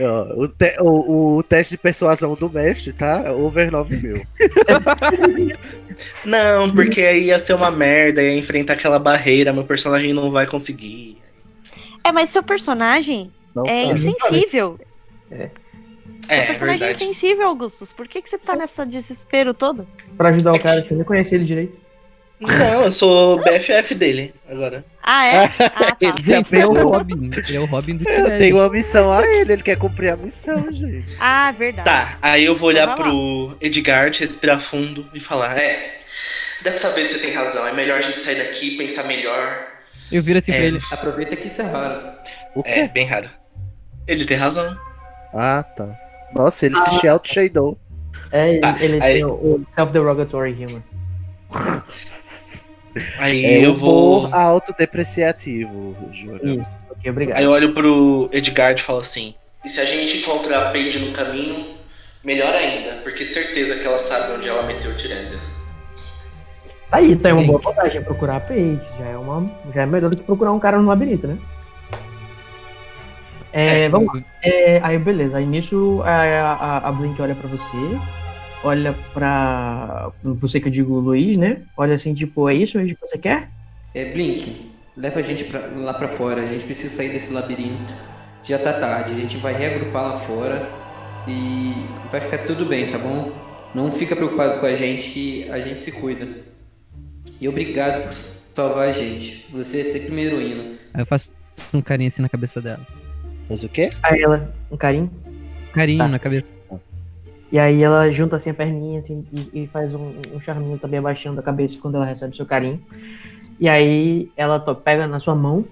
Ó, 0.00 0.42
O, 0.44 0.48
te- 0.48 0.76
o- 0.80 1.36
o 1.38 1.42
teste 1.42 1.74
de 1.74 1.78
persuasão 1.78 2.34
do 2.34 2.48
mestre, 2.48 2.92
tá? 2.92 3.32
Over 3.32 3.70
9 3.70 3.96
mil. 3.96 4.22
Não, 6.24 6.70
porque 6.74 7.00
aí 7.02 7.24
ia 7.24 7.38
ser 7.38 7.54
uma 7.54 7.70
merda, 7.70 8.22
ia 8.22 8.36
enfrentar 8.36 8.74
aquela 8.74 8.98
barreira, 8.98 9.52
meu 9.52 9.64
personagem 9.64 10.12
não 10.12 10.30
vai 10.30 10.46
conseguir. 10.46 11.18
É, 12.04 12.10
mas 12.10 12.30
seu 12.30 12.42
personagem 12.42 13.30
Não 13.54 13.64
é 13.66 13.86
sabe. 13.86 13.92
insensível. 13.92 14.78
É, 15.32 15.50
é 16.28 16.46
personagem 16.46 16.74
é 16.82 16.86
verdade. 16.86 17.04
insensível, 17.04 17.48
Augustus. 17.48 17.90
Por 17.92 18.06
que, 18.08 18.22
que 18.22 18.28
você 18.30 18.38
tá 18.38 18.54
nesse 18.56 18.84
desespero 18.86 19.52
todo? 19.54 19.86
Pra 20.16 20.28
ajudar 20.28 20.52
o 20.52 20.60
cara, 20.60 20.82
você 20.86 20.94
nem 20.94 21.04
conhece 21.04 21.34
ele 21.34 21.44
direito. 21.44 21.80
Não, 22.40 22.82
eu 22.82 22.90
sou 22.92 23.38
BFF 23.38 23.94
dele 23.94 24.34
agora. 24.48 24.84
Ah, 25.00 25.26
é? 25.26 25.44
Ah, 25.76 25.92
tá. 25.94 25.96
Ele 26.00 26.60
é 26.60 26.66
o. 26.66 26.72
Robin. 26.72 27.30
Ele 27.36 27.56
é 27.56 27.60
o 27.60 27.64
Robin 27.66 27.96
do 27.96 28.04
Tem 28.04 28.16
Tiresias. 28.24 28.52
uma 28.54 28.68
missão 28.68 29.12
a 29.12 29.22
ele, 29.24 29.52
ele 29.52 29.62
quer 29.62 29.76
cumprir 29.78 30.12
a 30.12 30.16
missão, 30.16 30.66
gente. 30.72 31.06
Ah, 31.20 31.52
verdade. 31.52 31.84
Tá, 31.88 32.18
aí 32.20 32.44
eu 32.44 32.56
vou 32.56 32.68
olhar 32.70 32.84
Então 32.90 32.96
pro 32.96 33.56
Edgard, 33.60 34.18
respirar 34.18 34.58
fundo 34.60 35.06
e 35.14 35.20
falar: 35.20 35.56
É, 35.56 36.00
dessa 36.62 36.90
vez 36.94 37.10
você 37.10 37.20
tem 37.20 37.32
razão, 37.32 37.66
é 37.68 37.72
melhor 37.74 37.98
a 37.98 38.02
gente 38.02 38.20
sair 38.20 38.36
daqui, 38.36 38.76
pensar 38.76 39.04
melhor. 39.04 39.68
Eu 40.10 40.20
viro 40.20 40.40
assim 40.40 40.50
É. 40.52 40.56
pra 40.56 40.64
ele. 40.66 40.80
Aproveita 40.90 41.36
que 41.36 41.46
isso 41.46 41.62
é 41.62 41.66
raro. 41.66 42.02
O 42.56 42.62
quê? 42.64 42.70
É, 42.70 42.88
bem 42.88 43.06
raro. 43.06 43.30
Ele 44.06 44.24
tem 44.24 44.36
razão. 44.36 44.76
Ah, 45.32 45.62
tá. 45.62 45.88
Nossa, 46.34 46.66
ele 46.66 46.76
se 47.00 47.08
auto-shadou. 47.08 47.78
É, 48.30 48.50
ele, 48.52 48.60
Tá, 48.60 48.76
ele 48.80 49.02
aí- 49.02 49.14
tem 49.14 49.24
o, 49.24 49.30
o 49.32 49.66
self-derogatory 49.74 50.66
humor. 50.66 50.82
Aí 53.18 53.44
É 53.44 53.64
eu 53.66 53.74
vou. 53.74 54.26
autodepreciativo, 54.34 55.96
Júlio. 56.12 56.60
Isso, 56.60 56.70
ok, 56.90 57.10
obrigado. 57.10 57.38
Aí 57.38 57.44
eu 57.44 57.50
olho 57.50 57.72
pro 57.72 58.28
Edgard 58.32 58.80
e 58.80 58.84
falo 58.84 58.98
assim: 58.98 59.34
E 59.64 59.68
se 59.68 59.80
a 59.80 59.84
gente 59.84 60.18
encontrar 60.18 60.68
a 60.68 60.72
Paige 60.72 60.98
no 60.98 61.10
caminho, 61.12 61.74
melhor 62.22 62.54
ainda, 62.54 62.96
porque 63.02 63.24
certeza 63.24 63.76
que 63.76 63.86
ela 63.86 63.98
sabe 63.98 64.32
onde 64.34 64.46
ela 64.48 64.62
meteu 64.64 64.90
o 64.90 64.94
Tiresias. 64.96 65.62
Aí 66.90 67.16
tem 67.16 67.32
uma 67.32 67.44
boa 67.44 67.58
vantagem, 67.58 67.96
é 67.98 68.00
procurar 68.02 68.36
a 68.36 68.40
Paige. 68.40 68.78
Já 68.98 69.06
é, 69.06 69.16
uma, 69.16 69.50
já 69.74 69.82
é 69.82 69.86
melhor 69.86 70.10
do 70.10 70.16
que 70.18 70.22
procurar 70.24 70.52
um 70.52 70.60
cara 70.60 70.78
no 70.78 70.88
labirinto, 70.88 71.26
né? 71.26 71.38
É, 73.52 73.88
vamos 73.88 74.14
lá. 74.14 74.22
É, 74.42 74.80
aí 74.82 74.98
beleza, 74.98 75.36
aí 75.38 75.46
nisso 75.46 76.00
a, 76.04 76.10
a, 76.52 76.88
a 76.88 76.92
Blink 76.92 77.20
olha 77.20 77.34
pra 77.34 77.48
você, 77.48 77.76
olha 78.64 78.94
pra 79.12 80.10
você 80.24 80.58
que 80.60 80.68
eu 80.68 80.72
digo 80.72 80.98
Luiz, 80.98 81.36
né? 81.36 81.62
Olha 81.76 81.94
assim, 81.94 82.14
tipo, 82.14 82.48
é 82.48 82.54
isso 82.54 82.78
mesmo 82.78 82.94
que 82.96 83.00
você 83.06 83.18
quer? 83.18 83.48
É, 83.94 84.10
Blink, 84.12 84.70
leva 84.96 85.18
a 85.18 85.22
gente 85.22 85.44
pra- 85.44 85.68
lá 85.74 85.92
pra 85.94 86.08
fora. 86.08 86.42
A 86.42 86.46
gente 86.46 86.64
precisa 86.64 86.88
sair 86.94 87.10
desse 87.10 87.32
labirinto. 87.32 87.92
Já 88.42 88.58
tá 88.58 88.72
tarde. 88.72 89.12
A 89.12 89.16
gente 89.16 89.36
vai 89.36 89.52
reagrupar 89.54 90.02
lá 90.02 90.12
fora 90.14 90.68
e 91.28 91.74
vai 92.10 92.20
ficar 92.20 92.38
tudo 92.38 92.64
bem, 92.66 92.88
tá 92.90 92.98
bom? 92.98 93.30
Não 93.74 93.92
fica 93.92 94.16
preocupado 94.16 94.58
com 94.60 94.66
a 94.66 94.74
gente 94.74 95.10
que 95.10 95.50
a 95.50 95.60
gente 95.60 95.80
se 95.80 95.92
cuida. 95.92 96.26
E 97.40 97.48
obrigado 97.48 98.08
por 98.08 98.14
salvar 98.54 98.88
a 98.88 98.92
gente. 98.92 99.46
Você 99.52 99.80
é 99.82 99.84
sempre 99.84 100.10
uma 100.10 100.20
heroína. 100.20 100.64
Aí 100.94 101.02
eu 101.02 101.06
faço 101.06 101.30
um 101.74 101.80
carinho 101.82 102.08
assim 102.08 102.22
na 102.22 102.28
cabeça 102.28 102.60
dela. 102.60 102.80
Mas 103.52 103.62
o 103.62 103.68
quê? 103.68 103.90
Aí 104.02 104.22
ela, 104.22 104.50
um 104.70 104.78
carinho. 104.78 105.10
Carinho 105.74 105.98
Tá. 105.98 106.08
na 106.08 106.18
cabeça. 106.18 106.54
E 107.52 107.58
aí 107.58 107.82
ela 107.82 108.10
junta 108.10 108.36
assim 108.36 108.48
a 108.48 108.54
perninha 108.54 109.00
assim, 109.00 109.26
e, 109.30 109.64
e 109.64 109.66
faz 109.66 109.92
um, 109.92 110.14
um 110.32 110.40
charminho 110.40 110.78
também 110.78 110.98
abaixando 110.98 111.38
a 111.38 111.42
cabeça 111.42 111.76
quando 111.78 111.96
ela 111.96 112.06
recebe 112.06 112.34
seu 112.34 112.46
carinho. 112.46 112.80
E 113.60 113.68
aí 113.68 114.32
ela 114.38 114.58
pega 114.58 115.06
na 115.06 115.20
sua 115.20 115.34
mão 115.34 115.66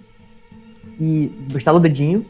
e 1.01 1.32
estala 1.57 1.78
o 1.78 1.81
dedinho 1.81 2.27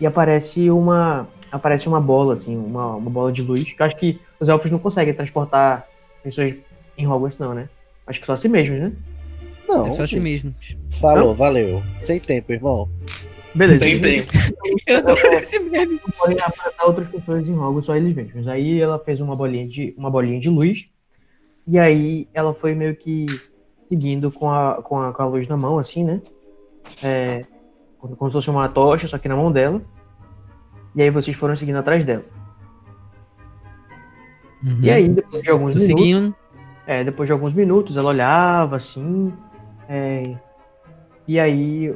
e 0.00 0.06
aparece 0.06 0.70
uma 0.70 1.26
aparece 1.52 1.86
uma 1.86 2.00
bola 2.00 2.32
assim, 2.32 2.56
uma, 2.56 2.96
uma 2.96 3.10
bola 3.10 3.30
de 3.30 3.42
luz. 3.42 3.64
Que 3.64 3.82
eu 3.82 3.84
acho 3.84 3.96
que 3.96 4.18
os 4.40 4.48
elfos 4.48 4.70
não 4.70 4.78
conseguem 4.78 5.12
transportar 5.12 5.86
pessoas 6.22 6.54
em 6.96 7.06
Hogwarts 7.06 7.38
não, 7.38 7.52
né? 7.52 7.68
Acho 8.06 8.18
que 8.18 8.24
só 8.24 8.32
assim 8.32 8.48
mesmo, 8.48 8.76
né? 8.76 8.92
Não, 9.68 9.88
é 9.88 9.90
só 9.90 10.02
assim 10.04 10.14
gente. 10.14 10.22
mesmo. 10.22 10.54
Falou, 10.98 11.34
valeu. 11.34 11.82
Sem 11.98 12.18
tempo, 12.18 12.50
irmão. 12.50 12.88
Beleza. 13.56 13.80
Tem 13.80 14.00
tempo. 14.00 14.32
Eu 14.86 14.98
adoro 14.98 15.34
esse 15.34 15.58
meme. 15.58 15.94
não 15.94 16.12
podem 16.18 16.36
outras 16.84 17.08
pessoas 17.08 17.48
em 17.48 17.52
Hogwarts, 17.52 17.86
só 17.86 17.96
eles 17.96 18.14
mesmos. 18.14 18.46
Aí 18.46 18.80
ela 18.80 18.98
fez 18.98 19.20
uma 19.20 19.34
bolinha 19.34 19.66
de, 19.66 19.94
uma 19.96 20.10
bolinha 20.10 20.38
de 20.38 20.48
luz, 20.48 20.86
e 21.66 21.78
aí 21.78 22.28
ela 22.32 22.54
foi 22.54 22.74
meio 22.74 22.94
que 22.94 23.26
seguindo 23.88 24.30
com 24.30 24.50
a, 24.50 24.82
com 24.82 25.00
a, 25.00 25.12
com 25.12 25.22
a 25.22 25.26
luz 25.26 25.48
na 25.48 25.56
mão, 25.56 25.78
assim, 25.78 26.04
né? 26.04 26.20
É, 27.02 27.44
como, 27.98 28.14
como 28.14 28.30
se 28.30 28.34
fosse 28.34 28.50
uma 28.50 28.68
tocha, 28.68 29.08
só 29.08 29.18
que 29.18 29.28
na 29.28 29.36
mão 29.36 29.50
dela. 29.50 29.80
E 30.94 31.02
aí 31.02 31.10
vocês 31.10 31.36
foram 31.36 31.56
seguindo 31.56 31.76
atrás 31.76 32.04
dela. 32.04 32.24
E 34.80 34.90
aí, 34.90 35.08
depois 35.08 35.42
de 35.42 35.50
alguns 35.50 35.74
Tô 35.74 35.80
minutos, 35.80 36.04
seguindo. 36.04 36.34
é, 36.86 37.04
depois 37.04 37.28
de 37.28 37.32
alguns 37.32 37.54
minutos, 37.54 37.96
ela 37.96 38.08
olhava 38.08 38.76
assim. 38.76 39.32
é, 39.88 40.22
e 41.28 41.40
aí, 41.40 41.94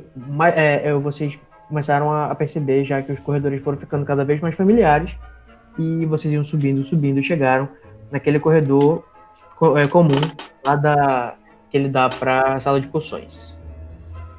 é, 0.57 0.89
é, 0.89 0.95
vocês 0.95 1.39
começaram 1.70 2.10
a, 2.12 2.26
a 2.26 2.34
perceber 2.34 2.84
já 2.84 3.01
que 3.01 3.10
os 3.12 3.18
corredores 3.20 3.64
foram 3.64 3.78
ficando 3.78 4.05
cada 4.05 4.24
vez 4.24 4.38
mais 4.40 4.55
familiares. 4.55 5.10
E 5.78 6.05
vocês 6.05 6.30
iam 6.34 6.44
subindo, 6.44 6.84
subindo 6.84 7.22
chegaram 7.22 7.66
naquele 8.10 8.38
corredor 8.38 9.05
co- 9.56 9.78
é, 9.78 9.86
comum 9.88 10.20
lá 10.66 10.76
da, 10.76 11.34
que 11.70 11.76
ele 11.78 11.88
dá 11.88 12.09
pra 12.10 12.60
sala 12.60 12.78
de 12.80 12.88
poções. 12.88 13.59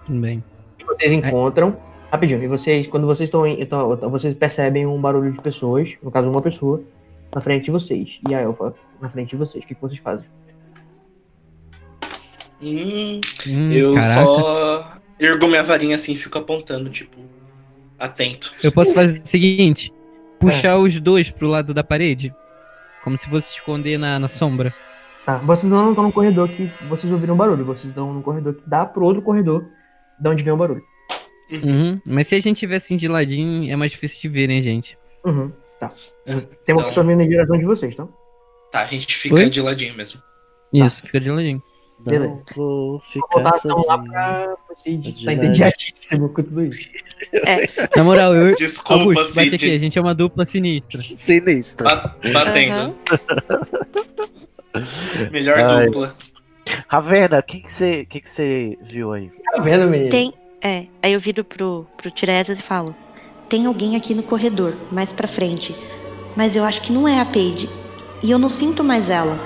Tudo 0.05 0.19
bem. 0.19 0.43
E 0.77 0.83
vocês 0.83 1.11
encontram. 1.11 1.75
Rapidinho, 2.11 2.43
e 2.43 2.47
vocês, 2.47 2.85
quando 2.87 3.07
vocês 3.07 3.27
estão 3.29 3.47
em. 3.47 3.61
Então, 3.61 3.95
vocês 4.09 4.35
percebem 4.35 4.85
um 4.85 4.99
barulho 4.99 5.31
de 5.31 5.39
pessoas, 5.41 5.93
no 6.03 6.11
caso, 6.11 6.29
uma 6.29 6.41
pessoa, 6.41 6.81
na 7.33 7.39
frente 7.39 7.65
de 7.65 7.71
vocês. 7.71 8.19
E 8.29 8.35
a 8.35 8.41
elfa 8.41 8.73
na 9.01 9.09
frente 9.09 9.29
de 9.29 9.37
vocês. 9.37 9.63
O 9.63 9.67
que, 9.67 9.73
que 9.73 9.81
vocês 9.81 9.99
fazem? 10.01 10.25
Hum, 12.61 13.21
Hum, 13.47 13.71
eu 13.71 13.93
caraca. 13.95 14.13
só 14.25 14.93
ergo 15.26 15.48
minha 15.48 15.64
varinha 15.64 15.95
assim 15.95 16.14
e 16.14 16.18
fico 16.18 16.38
apontando, 16.38 16.89
tipo, 16.89 17.18
atento. 17.99 18.52
Eu 18.64 18.72
posso 18.72 18.93
fazer 18.93 19.19
o 19.19 19.26
seguinte: 19.27 19.91
É. 19.93 20.38
puxar 20.39 20.77
os 20.77 20.99
dois 20.99 21.30
pro 21.30 21.48
lado 21.48 21.73
da 21.73 21.84
parede. 21.84 22.34
Como 23.03 23.18
se 23.18 23.27
fosse 23.27 23.56
esconder 23.56 23.98
na, 23.98 24.19
na 24.19 24.27
sombra. 24.27 24.73
Tá, 25.26 25.38
vocês 25.38 25.72
não 25.72 25.89
estão 25.89 26.03
no 26.06 26.11
corredor 26.11 26.49
que 26.49 26.72
vocês 26.88 27.11
ouviram 27.11 27.35
barulho, 27.35 27.64
vocês 27.65 27.89
estão 27.89 28.14
no 28.14 28.22
corredor 28.22 28.56
que 28.56 28.64
dá 28.68 28.85
pro 28.85 29.03
outro 29.06 29.22
corredor 29.22 29.65
de 30.19 30.30
onde 30.30 30.43
vem 30.43 30.53
o 30.53 30.57
barulho. 30.57 30.84
Uhum. 31.52 31.99
Mas 32.06 32.27
se 32.27 32.35
a 32.35 32.39
gente 32.39 32.57
tiver 32.57 32.77
assim 32.77 32.95
de 32.98 33.07
ladinho, 33.07 33.72
é 33.72 33.76
mais 33.76 33.91
difícil 33.91 34.19
de 34.22 34.30
ver, 34.30 34.48
né, 34.48 34.61
gente? 34.61 34.98
Uhum, 35.26 35.52
tá. 35.80 35.91
É, 36.26 36.34
Tem 36.35 36.39
uma 36.39 36.81
então- 36.81 36.84
pessoa 36.85 37.06
vindo 37.06 37.22
em 37.22 37.27
direção 37.30 37.57
de 37.57 37.65
vocês, 37.65 37.95
tá? 37.95 38.07
Tá, 38.72 38.81
a 38.81 38.85
gente 38.85 39.15
fica 39.15 39.35
Oi? 39.35 39.49
de 39.49 39.61
ladinho 39.61 39.95
mesmo. 39.95 40.22
Isso, 40.72 41.02
fica 41.06 41.19
de 41.19 41.30
ladinho. 41.30 41.61
Beleza. 42.03 42.34
Não 42.34 42.44
vou 42.56 42.91
Vou 42.91 42.99
ficar 42.99 43.28
botar 43.36 43.49
a 43.49 43.56
ação 43.56 43.78
lá 43.78 43.84
sozinho. 43.98 44.11
pra 44.11 44.56
Cid 44.78 45.26
tá 45.26 45.34
entediadíssimo 45.34 46.30
com 46.30 46.44
tudo 46.44 46.65
isso. 46.65 46.90
Na 47.95 48.03
moral, 48.03 48.36
eu. 48.36 48.56
Desculpa, 48.56 49.02
Augusto, 49.03 49.36
bate 49.36 49.52
Cid. 49.52 49.65
aqui, 49.65 49.76
a 49.76 49.78
gente 49.78 49.98
é 49.98 50.02
uma 50.02 50.14
dupla 50.15 50.45
sinistra. 50.45 51.02
Sinistro. 51.03 51.86
Ba- 51.86 52.15
Batendo. 52.34 52.95
Melhor 55.32 55.60
Ai. 55.60 55.86
dupla. 55.86 56.15
Ravena, 56.88 57.40
o 57.40 57.44
que 57.44 57.60
que 57.61 57.72
você 57.72 58.06
que 58.06 58.22
que 58.22 58.30
você 58.30 58.78
viu 58.82 59.11
aí? 59.14 59.30
Tá 59.53 59.61
vendo, 59.61 59.88
menino? 59.90 60.10
Tem. 60.10 60.34
É, 60.64 60.86
aí 61.02 61.14
eu 61.14 61.19
viro 61.19 61.44
pro, 61.44 61.86
pro 61.98 62.11
Tiresias 62.11 62.57
e 62.57 62.61
falo: 62.61 62.95
Tem 63.49 63.65
alguém 63.65 63.95
aqui 63.95 64.14
no 64.14 64.23
corredor, 64.23 64.76
mais 64.91 65.11
pra 65.11 65.28
frente. 65.28 65.76
Mas 66.36 66.56
eu 66.56 66.64
acho 66.64 66.82
que 66.82 66.94
não 66.94 67.07
é 67.07 67.19
a 67.19 67.26
Paige. 67.26 67.69
E 68.23 68.32
eu 68.32 68.40
não 68.40 68.48
sinto 68.49 68.84
mais 68.84 69.10
ela. 69.10 69.38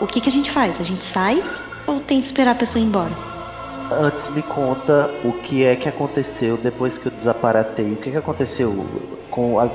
O 0.00 0.06
que, 0.06 0.20
que 0.20 0.28
a 0.28 0.32
gente 0.32 0.50
faz? 0.50 0.80
A 0.80 0.84
gente 0.84 1.02
sai 1.02 1.42
ou 1.86 2.00
tem 2.00 2.20
que 2.20 2.26
esperar 2.26 2.52
a 2.52 2.54
pessoa 2.54 2.82
ir 2.82 2.86
embora? 2.86 3.12
Antes 3.90 4.28
me 4.30 4.42
conta 4.42 5.10
o 5.24 5.32
que 5.32 5.64
é 5.64 5.76
que 5.76 5.88
aconteceu 5.88 6.56
depois 6.56 6.96
que 6.96 7.06
eu 7.06 7.12
desaparatei. 7.12 7.92
O 7.92 7.96
que, 7.96 8.10
que 8.10 8.16
aconteceu 8.16 8.86
com 9.30 9.58
a- 9.60 9.68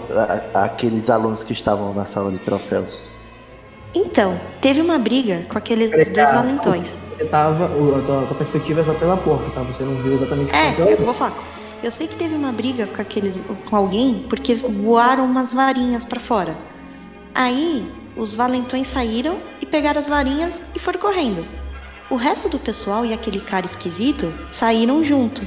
a- 0.53 0.63
aqueles 0.65 1.09
alunos 1.09 1.43
que 1.43 1.53
estavam 1.53 1.93
na 1.93 2.05
sala 2.05 2.31
de 2.31 2.39
troféus? 2.39 3.07
Então, 3.93 4.39
teve 4.61 4.81
uma 4.81 4.97
briga 4.99 5.43
com 5.49 5.57
aqueles 5.57 5.89
dois 5.91 6.31
valentões. 6.31 6.97
Você 7.17 7.25
tava. 7.25 7.65
o- 7.75 7.95
A 7.95 8.01
tua, 8.01 8.23
a 8.23 8.25
tua 8.27 8.37
perspectiva 8.37 8.81
é 8.81 8.83
só 8.83 8.93
pela 8.93 9.17
porta, 9.17 9.49
tá? 9.51 9.61
Você 9.61 9.83
não 9.83 9.95
viu 9.95 10.15
exatamente 10.15 10.47
o 10.47 10.51
que 10.51 10.55
É, 10.55 10.93
eu 10.99 11.05
vou 11.05 11.13
falar. 11.13 11.33
Eu 11.81 11.91
sei 11.91 12.07
que 12.07 12.15
teve 12.15 12.35
uma 12.35 12.51
briga 12.51 12.87
com 12.87 13.01
aqueles 13.01 13.39
com 13.69 13.75
alguém 13.75 14.25
porque 14.29 14.53
voaram 14.55 15.23
umas 15.25 15.53
varinhas 15.53 16.03
pra 16.03 16.19
fora. 16.19 16.55
Aí, 17.33 17.89
os 18.17 18.35
valentões 18.35 18.87
saíram 18.87 19.37
e 19.61 19.65
pegaram 19.65 19.99
as 19.99 20.07
varinhas 20.09 20.59
e 20.75 20.79
foram 20.79 20.99
correndo. 20.99 21.45
O 22.09 22.15
resto 22.15 22.49
do 22.49 22.57
pessoal 22.57 23.05
e 23.05 23.13
aquele 23.13 23.39
cara 23.39 23.65
esquisito 23.65 24.33
saíram 24.47 25.03
junto. 25.05 25.41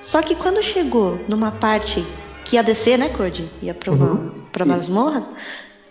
Só 0.00 0.20
que 0.22 0.34
quando 0.34 0.62
chegou 0.62 1.18
numa 1.28 1.50
parte 1.50 2.04
que 2.44 2.56
ia 2.56 2.62
descer, 2.62 2.98
né, 2.98 3.08
Cody? 3.08 3.50
Ia 3.62 3.74
pra, 3.74 3.90
uma, 3.92 4.06
Uhum. 4.12 4.30
pra 4.52 4.64
masmorras, 4.64 5.28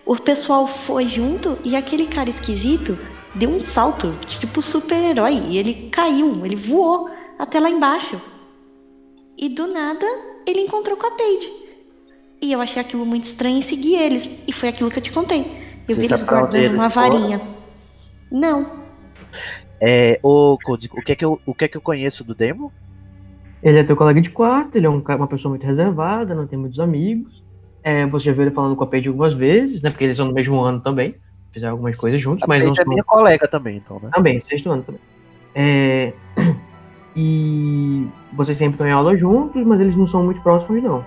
o 0.06 0.16
pessoal 0.16 0.68
foi 0.68 1.08
junto 1.08 1.58
e 1.64 1.76
aquele 1.76 2.06
cara 2.08 2.30
esquisito 2.30 2.98
deu 3.36 3.50
um 3.50 3.60
salto, 3.60 4.16
tipo 4.28 4.62
super-herói, 4.62 5.44
e 5.50 5.58
ele 5.58 5.90
caiu, 5.92 6.46
ele 6.46 6.56
voou 6.56 7.10
até 7.38 7.60
lá 7.60 7.70
embaixo. 7.70 8.20
E 9.38 9.50
do 9.50 9.68
nada, 9.68 10.06
ele 10.46 10.62
encontrou 10.62 10.98
com 10.98 11.06
a 11.08 11.12
Paige. 11.12 11.52
E 12.42 12.52
eu 12.52 12.62
achei 12.62 12.82
aquilo 12.82 13.06
muito 13.06 13.26
estranho 13.26 13.60
e 13.60 13.64
segui 13.64 13.96
eles. 13.96 14.30
E 14.48 14.54
foi 14.54 14.70
aquilo 14.70 14.90
que 14.90 14.98
eu 15.00 15.04
te 15.04 15.12
contei. 15.12 15.42
Eu 15.88 15.96
Você 15.96 16.02
vi 16.02 16.08
eles 16.08 16.24
guardando 16.24 16.74
uma 16.74 16.88
varinha. 16.88 17.42
Não. 18.32 18.87
É, 19.80 20.20
ô, 20.24 20.58
Cody, 20.64 20.90
o 20.92 21.02
que 21.02 21.12
é 21.12 21.16
que 21.16 21.24
eu, 21.26 21.40
o 21.46 21.54
que 21.54 21.66
é 21.66 21.68
que 21.68 21.78
eu 21.78 21.82
conheço 21.82 22.24
do 22.24 22.34
Demo? 22.34 22.72
Ele 23.62 23.80
é 23.80 23.84
teu 23.84 23.96
colega 23.96 24.22
de 24.22 24.30
quarto, 24.30 24.76
ele 24.76 24.86
é 24.86 24.90
um, 24.90 25.00
uma 25.02 25.28
pessoa 25.28 25.50
muito 25.52 25.66
reservada, 25.66 26.36
não 26.36 26.48
tem 26.48 26.58
muitos 26.58 26.80
amigos. 26.80 27.44
É, 27.84 28.06
você 28.06 28.26
já 28.26 28.34
viu 28.34 28.44
ele 28.44 28.52
falando 28.52 28.76
com 28.76 28.84
a 28.84 28.88
Paige 28.88 29.08
algumas 29.08 29.34
vezes, 29.34 29.82
né? 29.82 29.90
Porque 29.90 30.04
eles 30.04 30.18
são 30.18 30.28
no 30.28 30.34
mesmo 30.34 30.60
ano 30.62 30.80
também. 30.80 31.16
Fizeram 31.52 31.74
algumas 31.74 31.98
coisas 31.98 32.20
juntos, 32.20 32.44
A 32.44 32.48
mas 32.48 32.64
não 32.64 32.72
Paige 32.72 32.82
é 32.82 32.84
são. 32.84 32.94
minha 32.94 33.04
colega 33.04 33.48
também, 33.48 33.78
então, 33.78 34.00
né? 34.02 34.10
Também, 34.14 34.42
sexto 34.42 34.70
ano 34.72 34.84
também. 34.84 35.02
É, 35.56 36.14
e 37.16 38.08
vocês 38.34 38.58
sempre 38.58 38.74
estão 38.74 38.88
em 38.88 38.92
aula 38.92 39.16
juntos, 39.16 39.64
mas 39.66 39.80
eles 39.80 39.96
não 39.96 40.06
são 40.06 40.24
muito 40.24 40.42
próximos, 40.42 40.84
não. 40.84 41.04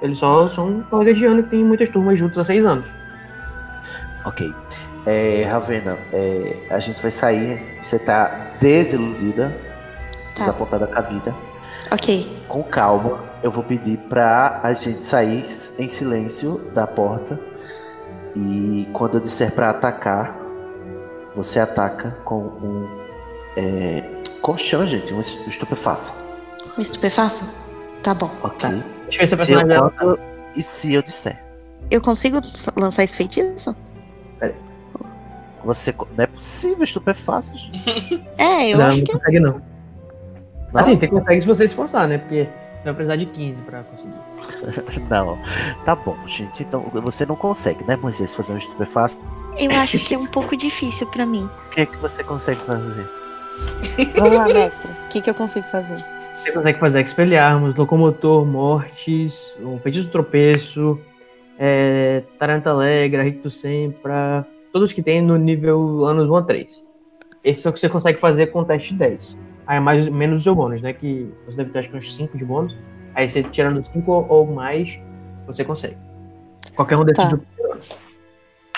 Eles 0.00 0.18
só 0.18 0.48
são 0.48 0.82
colegas 0.90 1.16
de 1.18 1.24
ano 1.24 1.42
que 1.42 1.50
tem 1.50 1.64
muitas 1.64 1.88
turmas 1.88 2.18
juntos 2.18 2.38
há 2.38 2.44
seis 2.44 2.64
anos. 2.64 2.84
Ok. 4.24 4.52
É, 5.10 5.42
Ravena, 5.44 5.98
é, 6.12 6.56
a 6.68 6.78
gente 6.80 7.00
vai 7.00 7.10
sair. 7.10 7.62
Você 7.82 7.98
tá 7.98 8.52
desiludida, 8.60 9.56
Tá. 10.34 10.44
desapontada 10.44 10.86
com 10.86 10.98
a 10.98 11.00
vida. 11.00 11.34
Ok. 11.90 12.42
Com 12.46 12.62
calma, 12.62 13.24
eu 13.42 13.50
vou 13.50 13.64
pedir 13.64 13.96
pra 14.10 14.60
a 14.62 14.72
gente 14.74 15.02
sair 15.02 15.46
em 15.78 15.88
silêncio 15.88 16.58
da 16.74 16.86
porta. 16.86 17.40
E 18.36 18.86
quando 18.92 19.14
eu 19.14 19.20
disser 19.20 19.50
pra 19.52 19.70
atacar, 19.70 20.36
você 21.34 21.58
ataca 21.58 22.14
com 22.24 22.36
um. 22.40 22.98
É, 23.56 24.04
colchão, 24.42 24.86
gente, 24.86 25.14
um 25.14 25.20
es- 25.20 25.38
estupefato. 25.46 26.12
Um 26.76 26.82
estupefaço? 26.82 27.48
Tá 28.02 28.12
bom. 28.12 28.30
Ok? 28.42 28.68
Deixa 29.08 29.22
eu 29.24 29.26
ver 29.38 29.44
se 29.46 29.52
eu 29.52 29.66
dela. 29.66 29.90
conto 29.98 30.20
e 30.54 30.62
se 30.62 30.92
eu 30.92 31.00
disser. 31.00 31.42
Eu 31.90 32.02
consigo 32.02 32.40
lançar 32.76 33.04
esse 33.04 33.16
feitiço? 33.16 33.74
Você. 35.64 35.94
Não 36.16 36.24
é 36.24 36.26
possível, 36.26 36.84
estupefatos. 36.84 37.70
É, 38.38 38.72
eu 38.72 38.78
não, 38.78 38.86
acho 38.86 38.98
não 38.98 39.04
que. 39.04 39.12
consegue, 39.12 39.40
não. 39.40 39.62
Não? 40.72 40.80
Assim, 40.80 40.96
você 40.96 41.08
consegue 41.08 41.40
se 41.40 41.46
você 41.46 41.64
esforçar, 41.64 42.06
né? 42.06 42.18
Porque 42.18 42.44
você 42.44 42.84
vai 42.84 42.94
precisar 42.94 43.16
de 43.16 43.26
15 43.26 43.62
pra 43.62 43.82
conseguir. 43.82 44.14
Não. 45.10 45.38
Tá 45.84 45.96
bom, 45.96 46.16
gente. 46.26 46.62
Então 46.62 46.84
você 46.94 47.26
não 47.26 47.34
consegue, 47.34 47.82
né, 47.84 47.96
Moisés, 47.96 48.34
fazer 48.34 48.52
um 48.52 48.56
estupefato? 48.56 49.16
Eu 49.56 49.70
acho 49.72 49.98
que 49.98 50.14
é 50.14 50.18
um 50.18 50.26
pouco 50.26 50.56
difícil 50.56 51.06
pra 51.08 51.26
mim. 51.26 51.50
O 51.66 51.70
que 51.70 51.80
é 51.80 51.86
que 51.86 51.96
você 51.96 52.22
consegue 52.22 52.60
fazer? 52.60 53.08
Vamos 54.16 54.36
lá, 54.36 54.44
mestre. 54.44 54.92
O 54.92 55.08
que, 55.08 55.20
que 55.20 55.28
eu 55.28 55.34
consigo 55.34 55.66
fazer? 55.68 56.04
Você 56.36 56.52
consegue 56.52 56.78
fazer 56.78 57.00
expelharmos, 57.00 57.74
locomotor, 57.74 58.46
mortes, 58.46 59.52
um 59.60 59.76
feitiço 59.78 60.08
tropeço, 60.08 61.00
é, 61.58 62.22
Taranta 62.38 62.70
Alegra, 62.70 63.24
Rictus 63.24 63.56
Sempra, 63.56 64.46
todos 64.78 64.92
que 64.92 65.02
tem 65.02 65.20
no 65.20 65.36
nível 65.36 66.04
anos 66.06 66.30
1 66.30 66.36
a 66.36 66.42
3. 66.42 66.86
Esse 67.42 67.66
é 67.66 67.70
o 67.70 67.72
que 67.72 67.80
você 67.80 67.88
consegue 67.88 68.20
fazer 68.20 68.46
com 68.48 68.60
o 68.60 68.64
teste 68.64 68.94
10. 68.94 69.36
Aí 69.66 69.76
é 69.76 69.80
mais, 69.80 70.08
menos 70.08 70.40
o 70.40 70.44
seu 70.44 70.54
bônus, 70.54 70.80
né? 70.80 70.92
Que 70.92 71.28
você 71.44 71.56
deve 71.56 71.70
ter 71.70 71.80
acho 71.80 71.90
que 71.90 71.96
uns 71.96 72.14
5 72.14 72.38
de 72.38 72.44
bônus. 72.44 72.76
Aí 73.12 73.28
você 73.28 73.42
tirando 73.42 73.84
5 73.84 74.26
ou 74.28 74.46
mais, 74.46 74.96
você 75.48 75.64
consegue. 75.64 75.96
Qualquer 76.76 76.96
um 76.96 77.04
desses 77.04 77.24
Tá. 77.24 77.30
do 77.30 77.42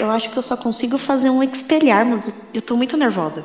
Eu 0.01 0.11
acho 0.11 0.31
que 0.31 0.39
eu 0.39 0.43
só 0.43 0.57
consigo 0.57 0.97
fazer 0.97 1.29
um 1.29 1.43
expelharmos. 1.43 2.33
Eu 2.55 2.63
tô 2.63 2.77
muito 2.77 2.97
nervosa. 2.97 3.45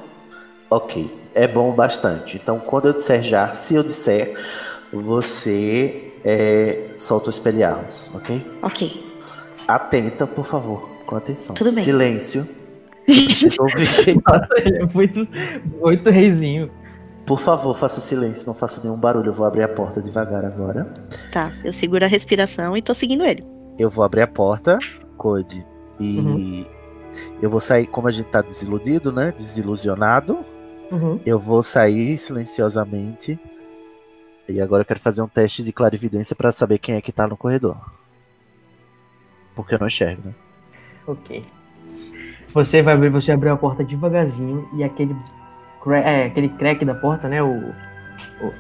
Ok, 0.70 1.12
é 1.34 1.46
bom 1.46 1.74
bastante. 1.74 2.38
Então, 2.38 2.58
quando 2.58 2.88
eu 2.88 2.94
disser 2.94 3.22
já, 3.22 3.54
se 3.54 3.76
eu 3.76 3.84
disser, 3.84 4.34
você 4.94 6.14
é, 6.24 6.88
solta 6.98 7.28
o 7.28 7.30
espelharmos, 7.30 8.10
ok? 8.16 8.42
Ok. 8.62 9.04
Atenta, 9.68 10.26
por 10.26 10.46
favor, 10.46 10.95
com 11.06 11.16
atenção. 11.16 11.56
Tudo 11.56 11.72
bem. 11.72 11.84
Silêncio. 11.84 12.48
Nossa, 13.08 14.48
ele 14.58 14.78
é 14.78 14.86
muito, 14.86 15.28
muito 15.80 16.10
reizinho. 16.10 16.72
Por 17.26 17.40
favor, 17.40 17.76
faça 17.76 18.02
silêncio, 18.02 18.46
não 18.48 18.54
faça 18.54 18.82
nenhum 18.84 18.98
barulho. 18.98 19.30
Eu 19.30 19.34
vou 19.34 19.46
abrir 19.46 19.64
a 19.64 19.68
porta 19.68 20.02
devagar 20.02 20.46
agora. 20.46 20.86
Tá, 21.32 21.52
eu 21.64 21.72
seguro 21.72 22.06
a 22.06 22.08
respiração 22.08 22.76
e 22.78 22.82
tô 22.82 22.94
seguindo 22.94 23.24
ele. 23.24 23.44
Eu 23.80 23.90
vou 23.90 24.04
abrir 24.04 24.22
a 24.22 24.28
porta, 24.28 24.78
Code, 25.18 25.66
e 26.00 26.20
Uhum. 26.20 26.66
eu 27.42 27.50
vou 27.50 27.60
sair, 27.60 27.88
como 27.88 28.08
a 28.08 28.12
gente 28.12 28.28
tá 28.28 28.42
desiludido, 28.42 29.12
né? 29.12 29.34
Desilusionado. 29.36 30.38
Uhum. 30.92 31.20
Eu 31.26 31.40
vou 31.40 31.64
sair 31.64 32.18
silenciosamente. 32.18 33.40
E 34.48 34.62
agora 34.62 34.82
eu 34.82 34.86
quero 34.86 35.00
fazer 35.00 35.24
um 35.24 35.28
teste 35.28 35.64
de 35.64 35.74
clarividência 35.74 36.36
pra 36.36 36.52
saber 36.52 36.78
quem 36.78 36.96
é 36.96 37.02
que 37.02 37.12
tá 37.12 37.26
no 37.28 37.36
corredor. 37.36 37.76
Porque 39.56 39.74
eu 39.74 39.80
não 39.80 39.88
enxergo, 39.88 40.22
né? 40.26 40.34
Ok. 41.08 41.44
Você 42.54 42.82
vai 42.82 42.94
abrir, 42.94 43.10
você 43.10 43.32
abriu 43.32 43.54
a 43.54 43.58
porta 43.58 43.84
devagarzinho 43.84 44.68
e 44.74 44.84
aquele, 44.84 45.16
cra- 45.84 46.00
é, 46.00 46.26
aquele 46.26 46.50
crack 46.50 46.84
da 46.86 46.94
porta, 46.96 47.28
né? 47.28 47.44
O, 47.44 47.50
o- 48.42 48.54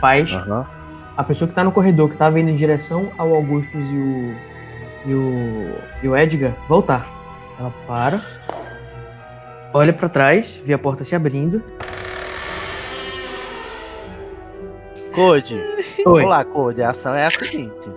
faz 0.00 0.30
Aham. 0.32 0.66
a 1.16 1.24
pessoa 1.24 1.48
que 1.48 1.54
tá 1.54 1.62
no 1.64 1.72
corredor, 1.72 2.10
que 2.10 2.16
tava 2.16 2.38
indo 2.40 2.50
em 2.50 2.56
direção 2.56 3.10
ao 3.16 3.32
Augustus 3.34 3.90
e 3.90 3.94
o, 3.94 4.34
e 5.06 5.14
o, 5.14 5.78
e 6.02 6.08
o 6.08 6.16
Edgar, 6.16 6.52
voltar. 6.68 7.08
Ela 7.58 7.72
para, 7.86 8.20
olha 9.72 9.92
pra 9.92 10.08
trás, 10.08 10.60
vê 10.66 10.74
a 10.74 10.78
porta 10.78 11.04
se 11.04 11.14
abrindo. 11.14 11.62
Code, 15.14 15.60
vamos 16.04 16.24
lá, 16.24 16.44
Code. 16.44 16.82
A 16.82 16.90
ação 16.90 17.14
é 17.14 17.24
a 17.24 17.30
seguinte. 17.30 17.88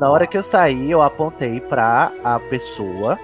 Na 0.00 0.08
hora 0.10 0.26
que 0.26 0.36
eu 0.38 0.42
saí, 0.42 0.90
eu 0.90 1.02
apontei 1.02 1.60
pra 1.60 2.12
a 2.22 2.38
pessoa 2.38 3.18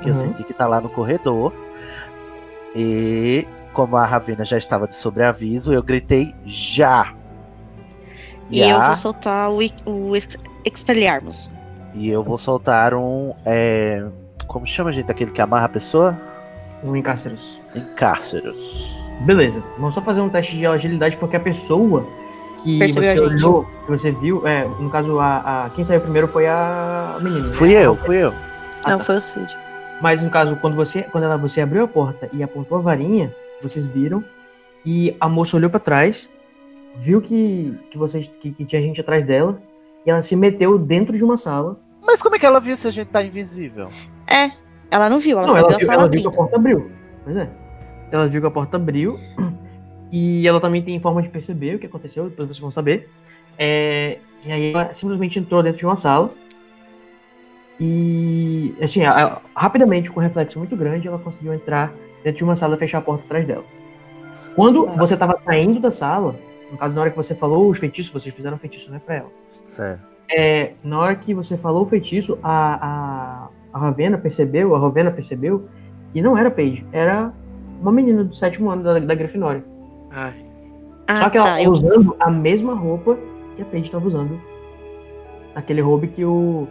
que 0.00 0.08
eu 0.08 0.14
Uhum. 0.14 0.14
senti 0.14 0.44
que 0.44 0.54
tá 0.54 0.66
lá 0.66 0.80
no 0.80 0.88
corredor. 0.88 1.52
E 2.74 3.46
como 3.72 3.96
a 3.96 4.04
Ravena 4.04 4.44
já 4.44 4.56
estava 4.56 4.86
de 4.86 4.94
sobreaviso, 4.94 5.72
eu 5.72 5.82
gritei 5.82 6.34
já. 6.44 7.12
E 8.48 8.60
eu 8.60 8.76
a- 8.78 8.86
vou 8.88 8.96
soltar 8.96 9.50
o, 9.50 9.58
o 9.86 10.16
ex- 10.16 10.38
expelharmos. 10.64 11.50
E 11.94 12.08
eu 12.08 12.22
vou 12.22 12.38
soltar 12.38 12.94
um. 12.94 13.34
é, 13.44 14.04
Como 14.46 14.66
chama, 14.66 14.92
gente? 14.92 15.10
Aquele 15.10 15.30
que 15.32 15.40
amarra 15.40 15.66
a 15.66 15.68
pessoa? 15.68 16.16
Um 16.82 16.94
encárceros. 16.96 17.60
Encárceros. 17.74 18.96
Beleza, 19.20 19.62
vamos 19.78 19.94
só 19.94 20.00
fazer 20.02 20.20
um 20.20 20.28
teste 20.28 20.56
de 20.56 20.66
agilidade, 20.66 21.16
porque 21.18 21.36
a 21.36 21.40
pessoa 21.40 22.06
que 22.62 22.78
Percebeu 22.78 23.02
você 23.02 23.10
a 23.10 23.14
gente. 23.28 23.44
olhou, 23.44 23.64
que 23.84 23.90
você 23.90 24.10
viu, 24.12 24.46
é, 24.46 24.64
no 24.66 24.90
caso, 24.90 25.18
a, 25.18 25.66
a- 25.66 25.70
quem 25.70 25.84
saiu 25.84 26.00
primeiro 26.00 26.28
foi 26.28 26.46
a 26.46 27.16
menina. 27.20 27.48
né? 27.48 27.52
Fui 27.54 27.72
eu, 27.72 27.96
fui 27.96 28.16
eu. 28.16 28.32
Ah, 28.84 28.90
Não, 28.92 28.98
tá. 28.98 29.04
foi 29.04 29.16
o 29.16 29.20
Cid. 29.20 29.56
Mas 30.00 30.22
no 30.22 30.30
caso, 30.30 30.56
quando 30.56 30.74
você, 30.76 31.02
quando 31.02 31.24
ela, 31.24 31.36
você 31.36 31.60
abriu 31.60 31.84
a 31.84 31.88
porta 31.88 32.28
e 32.32 32.42
apontou 32.42 32.78
a 32.78 32.80
varinha, 32.80 33.34
vocês 33.62 33.84
viram 33.86 34.24
e 34.84 35.14
a 35.20 35.28
moça 35.28 35.56
olhou 35.56 35.68
pra 35.68 35.78
trás, 35.80 36.28
viu 36.96 37.20
que, 37.20 37.74
que, 37.90 37.98
vocês, 37.98 38.30
que, 38.40 38.50
que 38.52 38.64
tinha 38.64 38.80
gente 38.80 39.00
atrás 39.00 39.24
dela 39.26 39.60
e 40.06 40.10
ela 40.10 40.22
se 40.22 40.34
meteu 40.34 40.78
dentro 40.78 41.16
de 41.16 41.22
uma 41.24 41.36
sala. 41.36 41.76
Mas 42.02 42.22
como 42.22 42.34
é 42.36 42.38
que 42.38 42.46
ela 42.46 42.58
viu 42.60 42.74
se 42.76 42.88
a 42.88 42.90
gente 42.90 43.08
tá 43.08 43.22
invisível? 43.22 43.88
É, 44.26 44.50
ela 44.90 45.10
não 45.10 45.18
viu, 45.20 45.36
ela 45.36 45.46
Não, 45.46 45.52
só 45.52 45.58
ela 45.58 45.68
viu 45.68 45.76
a 45.76 45.78
viu, 45.78 45.86
sala 45.86 46.00
ela 46.02 46.08
viu 46.10 46.20
que 46.22 46.28
a 46.28 46.30
porta 46.30 46.56
abriu. 46.56 46.90
Pois 47.24 47.36
é. 47.36 47.48
Ela 48.10 48.26
viu 48.28 48.40
que 48.40 48.46
a 48.46 48.50
porta 48.50 48.76
abriu 48.78 49.20
e 50.12 50.46
ela 50.46 50.60
também 50.60 50.82
tem 50.82 50.98
forma 51.00 51.22
de 51.22 51.28
perceber 51.28 51.76
o 51.76 51.78
que 51.78 51.86
aconteceu, 51.86 52.28
depois 52.28 52.48
vocês 52.48 52.58
vão 52.58 52.70
saber. 52.70 53.08
É, 53.58 54.18
e 54.44 54.50
aí 54.52 54.72
ela 54.72 54.94
simplesmente 54.94 55.38
entrou 55.38 55.62
dentro 55.62 55.78
de 55.78 55.84
uma 55.86 55.96
sala 55.96 56.30
e, 57.78 58.74
assim, 58.82 59.02
ela- 59.02 59.40
rapidamente, 59.54 60.10
com 60.10 60.20
um 60.20 60.22
reflexo 60.22 60.58
muito 60.58 60.76
grande, 60.76 61.08
ela 61.08 61.18
conseguiu 61.18 61.54
entrar 61.54 61.92
dentro 62.22 62.38
de 62.38 62.44
uma 62.44 62.56
sala 62.56 62.74
e 62.74 62.78
fechar 62.78 62.98
a 62.98 63.02
porta 63.02 63.24
atrás 63.24 63.46
dela. 63.46 63.64
Quando 64.54 64.84
Tá. 64.86 64.92
você 64.94 65.14
estava 65.14 65.38
saindo 65.40 65.80
da 65.80 65.90
sala, 65.90 66.34
no 66.70 66.76
caso, 66.76 66.94
na 66.94 67.00
hora 67.02 67.10
que 67.10 67.16
você 67.16 67.34
falou 67.34 67.68
os 67.70 67.78
feitiços, 67.78 68.12
vocês 68.12 68.34
fizeram 68.34 68.58
feitiço, 68.58 68.90
né, 68.90 69.00
pra 69.04 69.16
ela. 69.16 69.28
Certo. 69.48 70.00
É, 70.30 70.72
na 70.84 70.98
hora 70.98 71.14
que 71.16 71.32
você 71.34 71.56
falou 71.56 71.84
o 71.84 71.88
feitiço, 71.88 72.38
a, 72.42 72.74
a, 72.86 73.48
a 73.72 73.78
Ravena 73.78 74.18
percebeu, 74.18 74.74
a 74.74 74.78
Rovena 74.78 75.10
percebeu 75.10 75.68
que 76.12 76.20
não 76.20 76.36
era 76.36 76.50
Paige, 76.50 76.84
era 76.92 77.32
uma 77.80 77.90
menina 77.90 78.22
do 78.22 78.34
sétimo 78.34 78.70
ano 78.70 78.82
da, 78.82 78.98
da 78.98 79.14
Grifinória. 79.14 79.64
Ai. 80.10 80.34
Ah, 81.06 81.16
Só 81.16 81.30
que 81.30 81.38
ela 81.38 81.46
tá. 81.46 81.52
tá 81.54 81.62
Eu, 81.62 81.70
usando 81.72 82.16
a 82.20 82.30
mesma 82.30 82.74
roupa 82.74 83.16
que 83.56 83.62
a 83.62 83.64
Paige 83.64 83.86
estava 83.86 84.06
usando. 84.06 84.40
Aquele 85.54 85.80
roubo 85.80 86.06
que 86.06 86.24
o 86.24 86.68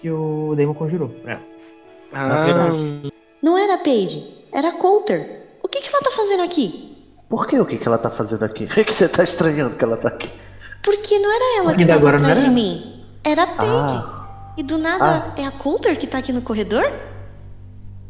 que 0.00 0.10
o 0.10 0.54
Damon 0.56 0.74
conjurou 0.74 1.08
pra 1.08 1.32
ela. 1.32 1.42
Ah, 2.14 3.10
Não 3.42 3.58
era 3.58 3.74
a 3.74 3.78
Paige, 3.78 4.44
era 4.52 4.68
a 4.68 4.72
Coulter. 4.72 5.42
O 5.62 5.68
que, 5.68 5.80
que 5.80 5.88
ela 5.88 6.00
tá 6.02 6.10
fazendo 6.10 6.42
aqui? 6.42 6.96
Por 7.28 7.46
que 7.46 7.58
o 7.58 7.66
que, 7.66 7.76
que 7.76 7.86
ela 7.86 7.98
tá 7.98 8.08
fazendo 8.08 8.44
aqui? 8.44 8.64
O 8.64 8.68
que, 8.68 8.84
você 8.92 9.08
tá 9.08 9.22
estranhando 9.24 9.76
que 9.76 9.84
ela 9.84 9.96
tá 9.96 10.08
aqui? 10.08 10.30
Porque 10.82 11.18
não 11.18 11.30
era 11.34 11.58
ela 11.58 11.64
Porque 11.70 11.82
que 11.84 11.88
tava 11.88 11.98
agora 12.00 12.18
não 12.18 12.24
atrás 12.26 12.38
era 12.44 12.48
de 12.48 12.54
mim. 12.54 13.04
Era 13.24 13.42
a 13.42 13.46
Paige. 13.46 13.94
Ah, 13.96 14.54
E 14.56 14.62
do 14.62 14.78
nada 14.78 15.34
é 15.36 15.44
a 15.44 15.50
Coulter 15.50 15.98
que 15.98 16.06
tá 16.06 16.18
aqui 16.18 16.32
no 16.32 16.40
corredor? 16.42 16.84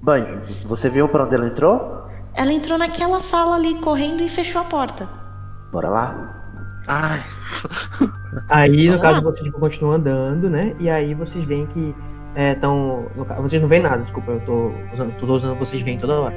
bem, 0.02 0.40
você 0.64 0.88
viu 0.88 1.08
pra 1.08 1.24
onde 1.24 1.34
ela 1.34 1.46
entrou? 1.46 2.07
Ela 2.38 2.52
entrou 2.52 2.78
naquela 2.78 3.18
sala 3.18 3.56
ali 3.56 3.74
correndo 3.80 4.22
e 4.22 4.28
fechou 4.28 4.60
a 4.60 4.64
porta. 4.64 5.08
Bora 5.72 5.88
lá. 5.88 6.44
ai. 6.86 7.20
Aí, 8.48 8.84
no 8.84 8.98
Vamos 8.98 9.02
caso, 9.02 9.14
lá. 9.16 9.20
vocês 9.22 9.44
tipo, 9.44 9.58
continuam 9.58 9.94
andando, 9.94 10.48
né? 10.48 10.72
E 10.78 10.88
aí 10.88 11.14
vocês 11.14 11.44
veem 11.44 11.66
que 11.66 11.92
estão. 12.36 13.06
vocês 13.40 13.60
não 13.60 13.68
veem 13.68 13.82
nada, 13.82 14.02
desculpa, 14.02 14.30
eu 14.30 14.40
tô 14.40 14.70
usando, 14.92 15.18
tô 15.18 15.26
usando 15.26 15.58
vocês 15.58 15.82
veem 15.82 15.98
toda 15.98 16.20
hora. 16.20 16.34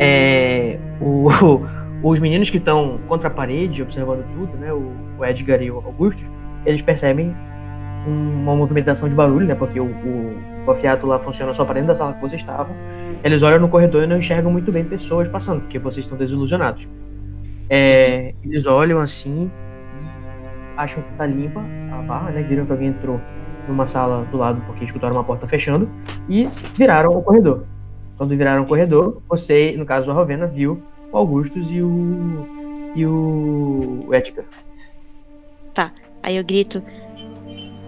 É, 0.00 0.80
o, 1.00 1.28
os 2.02 2.18
meninos 2.18 2.50
que 2.50 2.56
estão 2.56 2.98
contra 3.06 3.28
a 3.28 3.30
parede, 3.30 3.82
observando 3.82 4.24
tudo, 4.34 4.56
né? 4.56 4.72
O, 4.72 4.92
o 5.18 5.24
Edgar 5.24 5.62
e 5.62 5.70
o 5.70 5.76
Augusto, 5.76 6.22
eles 6.64 6.82
percebem 6.82 7.36
uma 8.06 8.56
movimentação 8.56 9.08
de 9.08 9.14
barulho, 9.14 9.46
né? 9.46 9.54
Porque 9.54 9.78
o, 9.78 9.86
o, 9.86 10.42
o 10.70 10.72
afiato 10.72 11.06
lá 11.06 11.18
funciona 11.18 11.52
só 11.52 11.64
para 11.64 11.74
dentro 11.74 11.88
da 11.88 11.96
sala 11.96 12.14
que 12.14 12.20
vocês 12.20 12.40
estavam. 12.40 12.74
Eles 13.22 13.42
olham 13.42 13.60
no 13.60 13.68
corredor 13.68 14.04
e 14.04 14.06
não 14.06 14.18
enxergam 14.18 14.50
muito 14.50 14.70
bem 14.70 14.84
pessoas 14.84 15.28
passando, 15.28 15.62
porque 15.62 15.78
vocês 15.78 16.04
estão 16.04 16.16
desilusionados. 16.16 16.86
É, 17.68 18.34
eles 18.44 18.66
olham 18.66 19.00
assim, 19.00 19.50
acham 20.76 21.02
que 21.02 21.12
tá 21.14 21.26
limpa 21.26 21.60
a 21.92 22.02
barra, 22.02 22.30
né? 22.30 22.42
Viram 22.42 22.66
que 22.66 22.72
alguém 22.72 22.88
entrou 22.88 23.20
numa 23.66 23.86
sala 23.86 24.24
do 24.30 24.36
lado 24.36 24.62
porque 24.66 24.84
escutaram 24.84 25.16
uma 25.16 25.24
porta 25.24 25.46
fechando 25.48 25.88
e 26.28 26.46
viraram 26.74 27.10
o 27.10 27.22
corredor. 27.22 27.64
Quando 28.16 28.30
viraram 28.30 28.62
o 28.62 28.66
corredor, 28.66 29.20
você, 29.28 29.74
no 29.76 29.84
caso 29.84 30.10
a 30.10 30.14
Rovena, 30.14 30.46
viu 30.46 30.82
o 31.12 31.16
Augustus 31.16 31.66
e 31.70 31.82
o 31.82 32.46
e 32.94 33.04
o 33.04 34.08
Edgar. 34.12 34.44
Aí 36.26 36.36
eu 36.36 36.44
grito: 36.44 36.82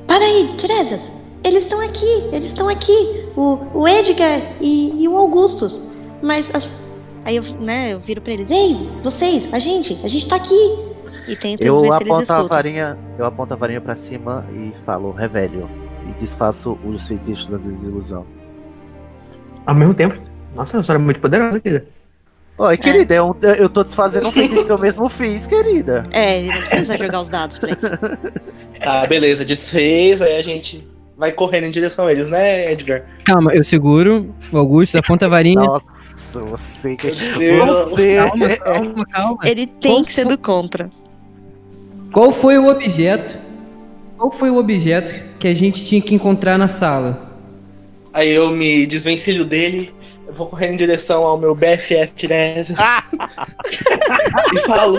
Para 0.07 0.25
aí, 0.25 0.49
Tiresias! 0.57 1.18
Eles 1.49 1.62
estão 1.65 1.81
aqui, 1.81 2.07
eles 2.33 2.47
estão 2.47 2.69
aqui! 2.69 3.27
O, 3.37 3.59
o 3.75 3.89
Edgar 3.89 4.41
e, 4.61 5.03
e 5.03 5.09
o 5.09 5.16
Augustus. 5.16 5.89
Mas 6.23 6.55
as- 6.55 6.70
aí 7.25 7.37
eu, 7.37 7.43
né, 7.43 7.93
eu 7.95 8.01
viro 8.01 8.20
pra 8.20 8.33
eles: 8.35 8.51
Ei, 8.51 8.91
vocês, 9.03 9.49
a 9.53 9.59
gente, 9.59 9.99
a 10.05 10.09
gente 10.09 10.29
tá 10.29 10.37
aqui! 10.37 10.79
E 11.27 11.37
tento 11.37 11.62
Eu 11.62 11.81
ver 11.83 11.89
se 11.93 11.97
eles 12.03 12.07
aponto 12.11 12.19
a 12.19 12.23
escutam. 12.37 12.49
varinha, 12.49 12.99
eu 13.19 13.25
aponto 13.27 13.53
a 13.55 13.57
varinha 13.57 13.81
pra 13.81 13.97
cima 13.97 14.47
e 14.53 14.73
falo, 14.85 15.11
revelio. 15.11 15.69
E 16.09 16.12
desfaço 16.20 16.79
os 16.85 17.07
feitiços 17.07 17.49
da 17.49 17.59
desilusão. 17.59 18.25
Ao 19.66 19.75
mesmo 19.75 19.93
tempo, 19.95 20.19
nossa, 20.55 20.75
é 20.75 20.77
uma 20.77 20.81
história 20.81 20.99
muito 21.01 21.20
poderosa, 21.20 21.61
querida. 21.61 21.87
Oi, 22.57 22.77
querida, 22.79 23.15
eu, 23.15 23.37
eu 23.59 23.69
tô 23.69 23.85
desfazendo 23.85 24.29
um 24.29 24.33
feitiço 24.33 24.65
que 24.65 24.73
eu 24.73 24.79
mesmo 24.79 25.09
fiz, 25.09 25.47
querida. 25.47 26.07
É, 26.12 26.39
ele 26.41 26.49
não 26.53 26.59
precisa 26.61 26.97
jogar 26.97 27.20
os 27.20 27.29
dados 27.29 27.59
pra 27.59 27.70
isso. 27.70 27.87
Ah, 28.81 29.07
beleza, 29.07 29.45
desfez, 29.45 30.23
aí 30.23 30.37
a 30.39 30.43
gente 30.43 30.89
vai 31.19 31.32
correndo 31.32 31.65
em 31.65 31.70
direção 31.70 32.07
a 32.07 32.12
eles, 32.12 32.28
né, 32.28 32.73
Edgar? 32.73 33.05
Calma, 33.24 33.53
eu 33.53 33.65
seguro 33.65 34.32
o 34.53 34.57
Augusto, 34.57 34.97
aponta 34.97 35.27
a 35.27 35.28
varinha. 35.28 35.61
Nossa, 35.61 36.39
você 36.39 36.95
que. 36.95 37.11
Deus. 37.11 37.90
Você. 37.90 38.15
Calma, 38.16 38.57
calma, 38.57 39.07
calma. 39.07 39.39
Ele 39.45 39.66
tem 39.66 39.95
Qual 39.95 40.05
que 40.05 40.12
ser 40.12 40.24
do 40.27 40.39
contra. 40.39 40.89
Qual 42.12 42.31
foi 42.31 42.57
o 42.57 42.69
objeto? 42.69 43.36
Qual 44.16 44.31
foi 44.31 44.49
o 44.49 44.57
objeto 44.57 45.12
que 45.39 45.49
a 45.49 45.55
gente 45.55 45.85
tinha 45.85 46.01
que 46.01 46.15
encontrar 46.15 46.57
na 46.57 46.69
sala? 46.69 47.28
Aí 48.12 48.31
eu 48.31 48.51
me 48.51 48.86
desvencilho 48.86 49.45
dele, 49.45 49.93
eu 50.27 50.32
vou 50.32 50.47
correndo 50.47 50.73
em 50.73 50.77
direção 50.77 51.24
ao 51.24 51.39
meu 51.39 51.55
BFF 51.55 52.12
Tiresias 52.15 52.70
e 54.55 54.61
falo: 54.66 54.99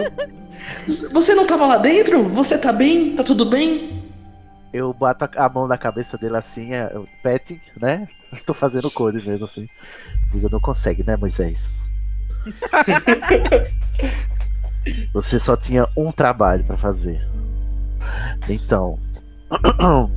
Você 1.14 1.34
não 1.34 1.48
tava 1.48 1.66
lá 1.66 1.78
dentro? 1.78 2.24
Você 2.24 2.58
tá 2.58 2.74
bem? 2.74 3.12
Tá 3.12 3.24
tudo 3.24 3.46
bem? 3.46 3.99
Eu 4.72 4.94
bato 4.94 5.28
a, 5.36 5.50
mão 5.50 5.68
na 5.68 5.78
cabeça 5.78 6.18
dele 6.18 6.38
assim, 6.38 6.74
é, 6.74 6.90
petting, 7.24 7.60
né? 7.80 8.08
Tô 8.46 8.54
fazendo 8.54 8.91
cores 8.91 9.26
mesmo 9.26 9.46
assim. 9.46 9.68
Digo, 10.32 10.50
não 10.50 10.60
consegue, 10.60 11.04
né, 11.04 11.18
Moisés? 11.18 11.90
Você 15.14 15.40
só 15.40 15.56
tinha 15.56 15.88
um 15.96 16.12
trabalho 16.12 16.64
pra 16.64 16.78
fazer. 16.78 17.28
Então. 18.48 19.00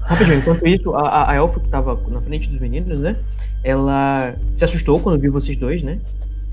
Rapidinho, 0.00 0.38
enquanto 0.38 0.66
isso, 0.66 0.94
a, 0.94 1.08
a, 1.08 1.32
a 1.32 1.34
elfa 1.34 1.58
que 1.58 1.68
tava 1.68 1.96
na 2.08 2.20
frente 2.20 2.48
dos 2.48 2.60
meninos, 2.60 3.00
né? 3.00 3.16
Ela 3.64 4.36
se 4.56 4.64
assustou 4.64 5.00
quando 5.00 5.20
viu 5.20 5.32
vocês 5.32 5.56
dois, 5.56 5.82
né? 5.82 5.98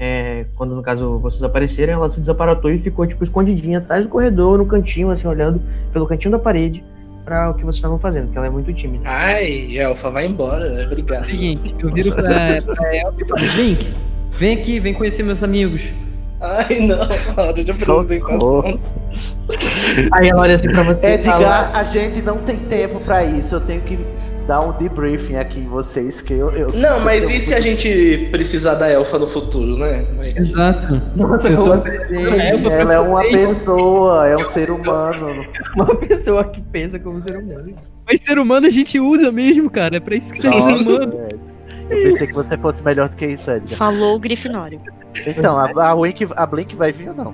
É, 0.05 0.45
quando, 0.57 0.75
no 0.75 0.83
caso, 0.83 1.17
vocês 1.19 1.41
apareceram, 1.43 1.93
ela 1.93 2.11
se 2.11 2.19
desaparatou 2.19 2.69
e 2.69 2.77
ficou, 2.77 3.07
tipo, 3.07 3.23
escondidinha 3.23 3.77
atrás 3.77 4.03
do 4.03 4.09
corredor, 4.09 4.57
no 4.57 4.65
cantinho, 4.65 5.09
assim, 5.09 5.25
olhando 5.25 5.61
pelo 5.93 6.05
cantinho 6.05 6.33
da 6.33 6.39
parede 6.39 6.83
pra 7.23 7.51
o 7.51 7.53
que 7.53 7.61
vocês 7.61 7.77
estavam 7.77 7.97
fazendo, 7.97 8.25
porque 8.25 8.37
ela 8.37 8.47
é 8.47 8.49
muito 8.49 8.73
tímida. 8.73 9.05
Ai, 9.07 9.77
Elfa, 9.77 10.11
vai 10.11 10.25
embora, 10.25 10.69
né? 10.71 10.85
Obrigado. 10.87 11.25
Seguinte, 11.25 11.73
eu 11.79 11.89
viro 11.89 12.13
pra, 12.13 12.61
pra 12.61 12.97
Elf 12.97 13.15
e 13.17 13.25
falo, 13.25 13.45
Link, 13.55 13.93
vem 14.31 14.57
aqui, 14.57 14.77
vem 14.77 14.93
conhecer 14.93 15.23
meus 15.23 15.41
amigos. 15.41 15.83
Ai, 16.41 16.79
não, 16.81 16.99
hora 17.37 17.63
de 17.63 17.71
apresentação. 17.71 18.79
Aí 20.11 20.27
ela 20.27 20.41
olha 20.41 20.55
assim 20.55 20.67
pra 20.67 20.83
você 20.83 20.99
e 20.99 21.23
fala, 21.23 21.37
Edgar, 21.37 21.75
a 21.77 21.83
gente 21.83 22.21
não 22.21 22.39
tem 22.39 22.57
tempo 22.57 22.99
pra 22.99 23.23
isso. 23.23 23.55
Eu 23.55 23.61
tenho 23.61 23.81
que 23.83 23.97
dar 24.47 24.61
um 24.61 24.71
debriefing 24.73 25.35
aqui 25.37 25.59
em 25.59 25.67
vocês 25.67 26.21
que 26.21 26.33
eu. 26.33 26.51
eu 26.51 26.71
Não, 26.73 26.99
mas 27.01 27.23
eu- 27.23 27.29
e 27.29 27.39
se 27.39 27.53
a 27.53 27.59
gente 27.61 28.27
precisar 28.31 28.75
da 28.75 28.89
Elfa 28.89 29.17
no 29.19 29.27
futuro, 29.27 29.77
né? 29.77 30.05
Exato. 30.35 31.01
Nossa, 31.15 31.49
Eu 31.49 31.63
tô- 31.63 31.73
assim? 31.73 32.05
Sim, 32.07 32.67
ela 32.71 32.93
é 32.93 32.99
uma 32.99 33.21
pessoa, 33.21 34.27
é 34.27 34.37
um 34.37 34.43
ser 34.43 34.69
humano. 34.69 35.45
uma 35.75 35.95
pessoa 35.95 36.43
que 36.45 36.61
pensa 36.61 36.99
como 36.99 37.21
ser 37.21 37.37
humano. 37.37 37.73
Mas 38.05 38.21
ser 38.21 38.37
humano 38.37 38.67
a 38.67 38.69
gente 38.69 38.99
usa 38.99 39.31
mesmo, 39.31 39.69
cara. 39.69 39.97
É 39.97 39.99
pra 39.99 40.15
isso 40.15 40.33
que 40.33 40.41
você 40.41 40.47
é 40.47 40.51
ser 40.51 40.57
Nossa, 40.59 40.83
humano. 40.89 41.13
Eu 41.89 42.03
pensei 42.03 42.27
que 42.27 42.33
você 42.33 42.57
fosse 42.57 42.83
melhor 42.83 43.09
do 43.09 43.15
que 43.15 43.25
isso, 43.25 43.49
Edgar. 43.51 43.77
Falou 43.77 44.15
o 44.15 44.19
Grifinório. 44.19 44.79
Então, 45.27 45.57
a, 45.57 45.69
a, 45.89 45.93
Wink, 45.93 46.27
a 46.35 46.45
Blink 46.45 46.75
vai 46.75 46.91
vir 46.91 47.09
ou 47.09 47.15
não? 47.15 47.33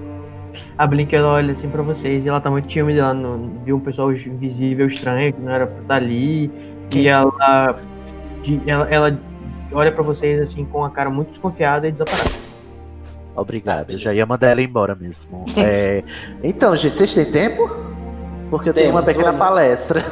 A 0.78 0.86
Blink 0.88 1.16
ela 1.16 1.28
olha 1.28 1.54
assim 1.54 1.70
pra 1.70 1.82
vocês 1.84 2.26
e 2.26 2.30
ela 2.30 2.42
tá 2.42 2.50
muito 2.50 2.68
tímida, 2.68 3.00
ela 3.00 3.14
não 3.14 3.52
viu 3.64 3.78
um 3.78 3.80
pessoal 3.80 4.12
invisível 4.12 4.88
estranho 4.88 5.32
que 5.32 5.40
não 5.42 5.52
era 5.52 5.68
pra 5.68 5.82
estar 5.82 5.96
ali. 5.96 6.52
E 6.92 7.08
ela, 7.08 7.76
ela, 8.66 8.88
ela 8.90 9.20
olha 9.72 9.92
pra 9.92 10.02
vocês 10.04 10.42
assim 10.42 10.66
com 10.66 10.84
a 10.84 10.90
cara 10.90 11.10
muito 11.10 11.30
desconfiada 11.30 11.88
e 11.88 11.92
desaparece. 11.92 12.40
Obrigado, 13.36 13.92
eu 13.92 13.98
já 13.98 14.14
ia 14.14 14.26
mandar 14.26 14.48
ela 14.50 14.62
embora 14.62 14.96
mesmo. 14.96 15.46
É, 15.58 16.04
Então, 16.44 16.76
gente, 16.76 16.98
vocês 16.98 17.14
têm 17.14 17.26
tempo? 17.32 17.70
Porque 18.50 18.70
eu 18.70 18.74
tenho 18.74 18.90
uma 18.92 19.04
pequena 19.04 19.32
vamos. 19.32 19.48
palestra. 19.48 20.02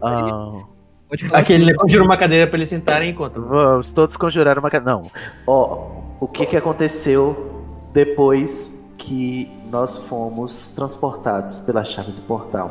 Falar 0.00 1.38
Aquele 1.40 1.64
que- 1.64 1.70
negócio 1.70 1.88
de 1.88 1.98
uma 1.98 2.16
cadeira 2.16 2.46
pra 2.46 2.56
eles 2.58 2.68
sentarem 2.68 3.10
enquanto. 3.10 3.40
vamos 3.42 3.90
todos 3.90 4.16
conjurar 4.16 4.58
uma. 4.58 4.70
ca- 4.70 4.80
Não. 4.80 5.10
Ó, 5.46 5.88
o 6.20 6.26
que, 6.28 6.46
que 6.46 6.56
aconteceu 6.56 7.62
depois 7.92 8.82
que 8.96 9.50
nós 9.70 9.98
fomos 9.98 10.70
transportados 10.74 11.60
pela 11.60 11.84
chave 11.84 12.12
de 12.12 12.20
portal? 12.22 12.70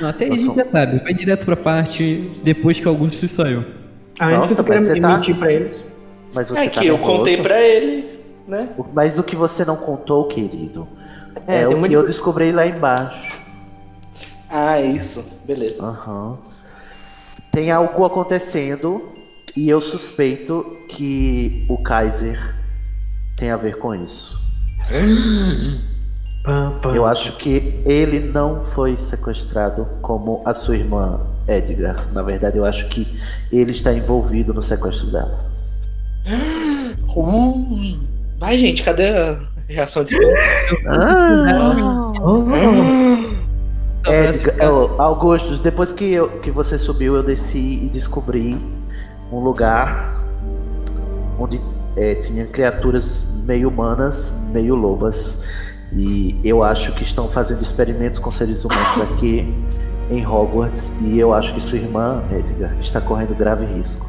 Não, 0.00 0.08
até 0.08 0.24
aí 0.26 0.32
a 0.32 0.36
gente 0.36 0.54
já 0.56 0.64
sabe. 0.66 0.98
Vai 1.02 1.14
direto 1.14 1.44
pra 1.44 1.56
parte 1.56 2.28
depois 2.42 2.78
que 2.80 2.86
Augusto 2.88 3.16
se 3.16 3.28
saiu. 3.28 3.64
A 4.18 4.26
menos 4.26 4.50
Nossa, 4.50 4.62
queira 4.62 4.80
mas 4.80 4.86
você 4.88 5.00
tá- 5.00 5.08
mentir 5.16 5.36
pra 5.36 5.52
eles. 5.52 5.76
Mas 6.34 6.48
você 6.48 6.60
É 6.60 6.68
tá 6.68 6.80
que 6.80 6.86
eu 6.86 6.94
nervoso? 6.96 7.18
contei 7.18 7.36
pra 7.36 7.60
ele, 7.60 8.04
né? 8.48 8.68
O- 8.76 8.84
Mas 8.92 9.18
o 9.18 9.22
que 9.22 9.36
você 9.36 9.64
não 9.64 9.76
contou, 9.76 10.26
querido, 10.28 10.86
É, 11.46 11.62
é, 11.62 11.68
o 11.68 11.80
que 11.82 11.94
eu 11.94 12.00
de- 12.02 12.06
descobri 12.08 12.50
lá 12.52 12.66
embaixo. 12.66 13.40
Ah, 14.50 14.80
isso. 14.80 15.44
Beleza. 15.46 15.84
Aham. 15.84 16.36
Tem 17.52 17.70
algo 17.70 18.04
acontecendo 18.04 19.10
e 19.56 19.68
eu 19.68 19.80
suspeito 19.80 20.76
que 20.88 21.64
o 21.68 21.78
Kaiser 21.78 22.54
tem 23.36 23.50
a 23.50 23.56
ver 23.56 23.76
com 23.78 23.94
isso. 23.94 24.38
Eu 26.94 27.06
acho 27.06 27.36
que 27.38 27.80
ele 27.86 28.20
não 28.20 28.64
foi 28.64 28.98
sequestrado 28.98 29.88
como 30.02 30.42
a 30.44 30.52
sua 30.52 30.76
irmã 30.76 31.20
Edgar. 31.48 32.06
Na 32.12 32.22
verdade, 32.22 32.58
eu 32.58 32.64
acho 32.64 32.88
que 32.88 33.06
ele 33.50 33.72
está 33.72 33.92
envolvido 33.92 34.52
no 34.52 34.62
sequestro 34.62 35.10
dela. 35.10 35.44
Uh, 37.16 37.96
vai, 38.40 38.58
gente, 38.58 38.82
cadê 38.82 39.08
a 39.10 39.38
reação 39.68 40.02
de? 40.02 40.16
Ah, 40.88 42.10
Oh, 42.20 42.42
Edgar, 44.10 44.72
oh, 44.72 45.00
Augustus, 45.00 45.60
depois 45.60 45.92
que, 45.92 46.12
eu, 46.12 46.40
que 46.40 46.50
você 46.50 46.76
subiu, 46.76 47.14
eu 47.14 47.22
desci 47.22 47.84
e 47.84 47.88
descobri 47.88 48.58
um 49.30 49.38
lugar 49.38 50.20
onde 51.38 51.60
é, 51.96 52.14
tinha 52.16 52.46
criaturas 52.46 53.26
meio 53.44 53.68
humanas, 53.68 54.34
meio 54.50 54.74
lobas. 54.74 55.38
E 55.96 56.36
eu 56.44 56.62
acho 56.62 56.92
que 56.92 57.02
estão 57.02 57.28
fazendo 57.28 57.62
experimentos 57.62 58.18
com 58.18 58.30
seres 58.30 58.64
humanos 58.64 59.00
aqui 59.12 59.52
em 60.10 60.26
Hogwarts. 60.26 60.90
E 61.02 61.18
eu 61.18 61.32
acho 61.32 61.54
que 61.54 61.60
sua 61.60 61.78
irmã, 61.78 62.22
Edgar, 62.32 62.74
está 62.80 63.00
correndo 63.00 63.34
grave 63.36 63.64
risco. 63.64 64.08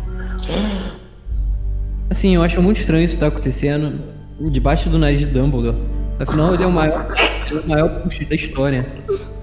Assim, 2.10 2.36
eu 2.36 2.44
acho 2.44 2.62
muito 2.62 2.80
estranho 2.80 3.06
isso 3.06 3.18
tá 3.20 3.28
acontecendo 3.28 4.00
debaixo 4.52 4.90
do 4.90 4.98
nariz 4.98 5.20
de 5.20 5.26
Dumbledore. 5.28 5.78
Afinal, 6.20 6.54
ele 6.54 6.64
é 6.64 6.68
o 6.68 6.72
maior, 6.72 7.14
o 7.52 7.68
maior 7.68 8.02
puxa 8.02 8.24
da 8.26 8.36
história. 8.36 8.88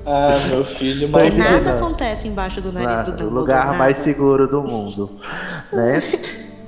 Ah, 0.06 0.36
meu 0.48 0.64
filho, 0.64 1.08
mas. 1.08 1.38
é. 1.38 1.50
Nada 1.60 1.76
acontece 1.76 2.26
embaixo 2.26 2.60
do 2.60 2.72
nariz 2.72 2.88
Lá, 2.88 3.02
do 3.02 3.08
o 3.08 3.10
Dumbledore. 3.12 3.34
lugar 3.40 3.66
nada. 3.66 3.78
mais 3.78 3.98
seguro 3.98 4.48
do 4.48 4.62
mundo, 4.62 5.10
né? 5.72 6.02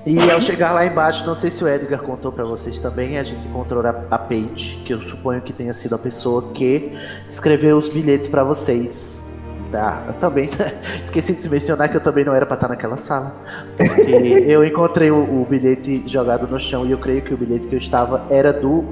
E 0.06 0.30
ao 0.30 0.38
chegar 0.40 0.72
lá 0.72 0.84
embaixo, 0.84 1.26
não 1.26 1.34
sei 1.34 1.50
se 1.50 1.64
o 1.64 1.68
Edgar 1.68 2.00
contou 2.02 2.30
pra 2.30 2.44
vocês 2.44 2.78
também, 2.78 3.18
a 3.18 3.24
gente 3.24 3.48
encontrou 3.48 3.84
a, 3.86 3.94
a 4.10 4.18
Paige, 4.18 4.82
que 4.84 4.92
eu 4.92 5.00
suponho 5.00 5.40
que 5.40 5.52
tenha 5.52 5.72
sido 5.72 5.94
a 5.94 5.98
pessoa 5.98 6.50
que 6.52 6.92
escreveu 7.28 7.78
os 7.78 7.88
bilhetes 7.88 8.28
pra 8.28 8.44
vocês. 8.44 9.32
Tá, 9.72 10.04
eu 10.06 10.12
também 10.14 10.48
esqueci 11.02 11.34
de 11.34 11.48
mencionar 11.48 11.88
que 11.88 11.96
eu 11.96 12.00
também 12.00 12.22
não 12.24 12.34
era 12.34 12.44
pra 12.46 12.54
estar 12.54 12.68
naquela 12.68 12.96
sala, 12.96 13.34
porque 13.76 14.02
eu 14.46 14.62
encontrei 14.64 15.10
o, 15.10 15.16
o 15.16 15.46
bilhete 15.48 16.02
jogado 16.06 16.46
no 16.46 16.60
chão 16.60 16.86
e 16.86 16.92
eu 16.92 16.98
creio 16.98 17.22
que 17.22 17.32
o 17.32 17.36
bilhete 17.36 17.66
que 17.66 17.74
eu 17.74 17.78
estava 17.78 18.24
era 18.30 18.52
do 18.52 18.84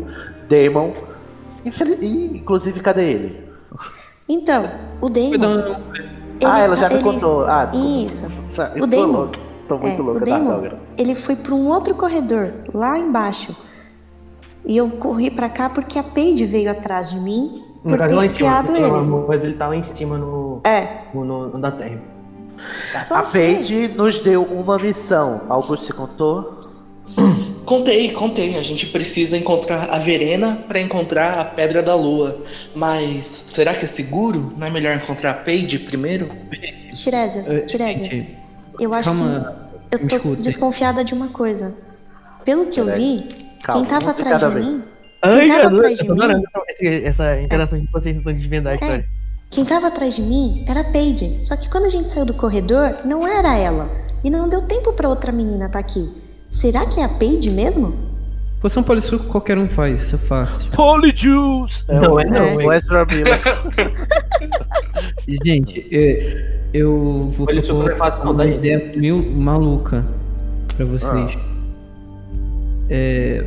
Damon. 0.48 0.92
Infeli- 1.64 1.98
e, 2.00 2.38
inclusive, 2.38 2.80
cadê 2.80 3.04
ele? 3.12 3.48
Então, 4.28 4.68
o 5.00 5.08
Damon. 5.08 5.38
Não, 5.38 5.76
ah, 6.50 6.58
ela 6.58 6.74
já 6.74 6.88
me 6.88 6.94
ele- 6.96 7.02
contou. 7.04 7.44
Ah, 7.46 7.66
desculpa. 7.66 8.06
Isso. 8.06 8.26
O 8.82 8.86
Damon. 8.86 9.30
Tô 9.72 9.78
muito 9.78 10.00
É, 10.00 10.04
louco 10.04 10.22
o 10.22 10.24
da 10.26 10.38
Damon, 10.38 10.62
ele 10.98 11.14
foi 11.14 11.36
para 11.36 11.54
um 11.54 11.66
outro 11.68 11.94
corredor, 11.94 12.52
lá 12.74 12.98
embaixo. 12.98 13.54
E 14.64 14.76
eu 14.76 14.88
corri 14.90 15.30
pra 15.30 15.48
cá 15.48 15.68
porque 15.68 15.98
a 15.98 16.02
Paige 16.02 16.44
veio 16.44 16.70
atrás 16.70 17.10
de 17.10 17.18
mim 17.18 17.62
por 17.82 17.98
ter 17.98 18.16
espiado 18.16 18.68
porque 18.68 18.82
eles. 18.82 19.08
Mas 19.08 19.42
ele 19.44 19.54
tá 19.54 19.68
lá 19.68 19.76
em 19.76 19.82
cima 19.82 20.16
no, 20.18 20.60
É, 20.64 20.98
no, 21.12 21.24
no, 21.24 21.48
no 21.48 21.58
da 21.60 21.70
terra. 21.72 21.98
só 23.00 23.16
A 23.16 23.22
que- 23.22 23.32
Paige 23.32 23.88
nos 23.88 24.20
deu 24.20 24.42
uma 24.44 24.78
missão. 24.78 25.40
Augusto 25.48 25.84
se 25.86 25.92
contou? 25.92 26.50
Contei, 27.64 28.10
contei. 28.12 28.58
A 28.58 28.62
gente 28.62 28.86
precisa 28.86 29.36
encontrar 29.36 29.88
a 29.90 29.98
Verena 29.98 30.58
pra 30.68 30.80
encontrar 30.80 31.38
a 31.38 31.44
Pedra 31.44 31.80
da 31.82 31.94
Lua. 31.94 32.36
Mas 32.74 33.24
será 33.24 33.72
que 33.72 33.84
é 33.84 33.88
seguro? 33.88 34.52
Não 34.58 34.66
é 34.66 34.70
melhor 34.70 34.94
encontrar 34.96 35.30
a 35.30 35.34
Paige 35.34 35.78
primeiro? 35.78 36.28
Tiresias, 36.92 37.48
Eh, 37.48 37.60
Tiresias, 37.60 38.10
gente, 38.10 38.38
eu 38.80 38.92
acho 38.92 39.08
calma. 39.08 39.61
Eu 39.92 40.20
tô 40.20 40.34
desconfiada 40.36 41.04
de 41.04 41.14
uma 41.14 41.28
coisa. 41.28 41.74
Pelo 42.44 42.66
que 42.66 42.80
eu 42.80 42.86
vi, 42.92 43.28
Calma, 43.62 43.80
quem 43.80 43.88
tava 43.90 44.12
de 44.14 44.20
atrás 44.20 44.42
de 44.42 44.48
vez. 44.48 44.66
mim, 44.66 44.82
Ai, 45.24 45.38
Quem 45.38 45.48
tava 45.48 45.74
atrás 45.74 45.98
de 45.98 46.08
mim- 46.08 46.42
essa, 46.66 46.84
essa 47.24 47.40
interação 47.40 47.78
de 47.78 47.86
vocês 47.92 48.16
tentando 48.16 48.36
desvendar 48.36 48.72
a 48.72 48.76
história. 48.76 49.04
quem 49.50 49.64
tava 49.64 49.86
atrás 49.86 50.14
de 50.16 50.22
mim 50.22 50.64
era 50.66 50.80
a 50.80 50.84
Paige. 50.84 51.38
Só 51.44 51.56
que 51.56 51.70
quando 51.70 51.84
a 51.84 51.90
gente 51.90 52.10
saiu 52.10 52.24
do 52.26 52.34
corredor, 52.34 52.96
não 53.04 53.26
era 53.26 53.56
ela. 53.56 53.88
E 54.24 54.30
não 54.30 54.48
deu 54.48 54.62
tempo 54.62 54.92
pra 54.92 55.08
outra 55.08 55.30
menina 55.30 55.66
estar 55.66 55.78
aqui. 55.78 56.10
Será 56.50 56.86
que 56.86 56.98
é 57.00 57.04
a 57.04 57.08
Paige 57.08 57.50
mesmo? 57.50 58.11
Poção 58.62 58.80
polissuco 58.84 59.26
qualquer 59.26 59.58
um 59.58 59.68
faz, 59.68 60.02
isso 60.04 60.14
é 60.14 60.18
fácil. 60.18 60.70
Polyjuice! 60.70 61.82
Não, 61.88 62.12
o, 62.14 62.20
é 62.20 62.24
não, 62.24 62.54
o 62.56 62.72
é. 62.72 62.76
Ezra 62.76 63.04
Miller. 63.04 63.40
Gente, 65.44 65.84
é, 65.90 66.60
eu 66.72 67.28
vou 67.32 67.46
Polissuco 67.46 67.82
propor 67.82 68.06
é 68.06 68.10
não, 68.18 68.22
uma 68.22 68.34
daí. 68.34 68.54
ideia 68.54 68.92
meio 68.96 69.20
maluca 69.32 70.04
pra 70.76 70.86
vocês. 70.86 71.36
É, 72.88 73.44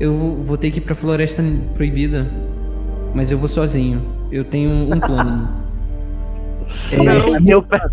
eu 0.00 0.14
vou, 0.42 0.56
ter 0.56 0.70
que 0.70 0.78
ir 0.78 0.80
pra 0.80 0.94
Floresta 0.94 1.42
Proibida, 1.74 2.26
mas 3.14 3.30
eu 3.30 3.36
vou 3.36 3.48
sozinho. 3.48 4.00
Eu 4.32 4.44
tenho 4.44 4.70
um 4.70 4.98
plano. 4.98 5.48
É, 6.90 6.96
Não, 6.96 7.46
eu, 7.46 7.62
pe- 7.62 7.90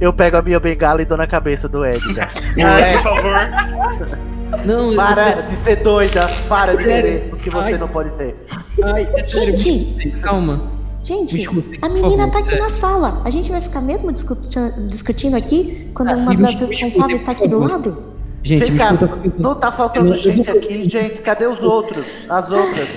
eu 0.00 0.10
pego 0.14 0.38
a 0.38 0.42
minha 0.42 0.58
bengala 0.58 1.02
e 1.02 1.04
dou 1.04 1.18
na 1.18 1.26
cabeça 1.26 1.68
do 1.68 1.84
Edgar. 1.84 2.32
Ai, 2.58 2.94
por 2.96 3.02
favor. 3.02 4.18
Não, 4.64 4.94
Para 4.94 5.42
de 5.42 5.56
ser 5.56 5.76
doida! 5.76 6.28
Para 6.48 6.76
de 6.76 6.84
querer 6.84 7.30
o 7.32 7.36
que 7.36 7.50
você 7.50 7.72
Ai. 7.74 7.78
não 7.78 7.88
pode 7.88 8.10
ter. 8.12 8.34
Ai, 8.82 9.08
é 9.14 9.26
Gente, 9.26 10.10
calma. 10.22 10.72
Gente, 11.02 11.46
a 11.80 11.88
menina 11.88 12.24
favor. 12.26 12.32
tá 12.32 12.38
aqui 12.40 12.56
na 12.58 12.70
sala. 12.70 13.22
A 13.24 13.30
gente 13.30 13.50
vai 13.50 13.60
ficar 13.60 13.80
mesmo 13.80 14.12
discuti- 14.12 14.58
discutindo 14.88 15.36
aqui 15.36 15.90
quando 15.94 16.10
Ah, 16.10 16.16
uma 16.16 16.34
das 16.34 16.58
responsáveis 16.60 17.22
tá 17.22 17.32
aqui 17.32 17.46
do 17.48 17.60
lado? 17.60 18.04
Gente, 18.42 18.60
Vem 18.64 18.70
me 18.72 18.78
cá, 18.78 18.92
escuta, 18.94 19.32
não 19.38 19.54
tá 19.54 19.72
faltando 19.72 20.08
Eu- 20.08 20.14
eu 20.14 20.20
gente 20.20 20.46
vou- 20.50 20.56
aqui, 20.58 20.88
gente. 20.88 21.20
Cadê 21.20 21.46
os 21.46 21.60
outros? 21.62 22.04
As 22.28 22.50
outras? 22.50 22.88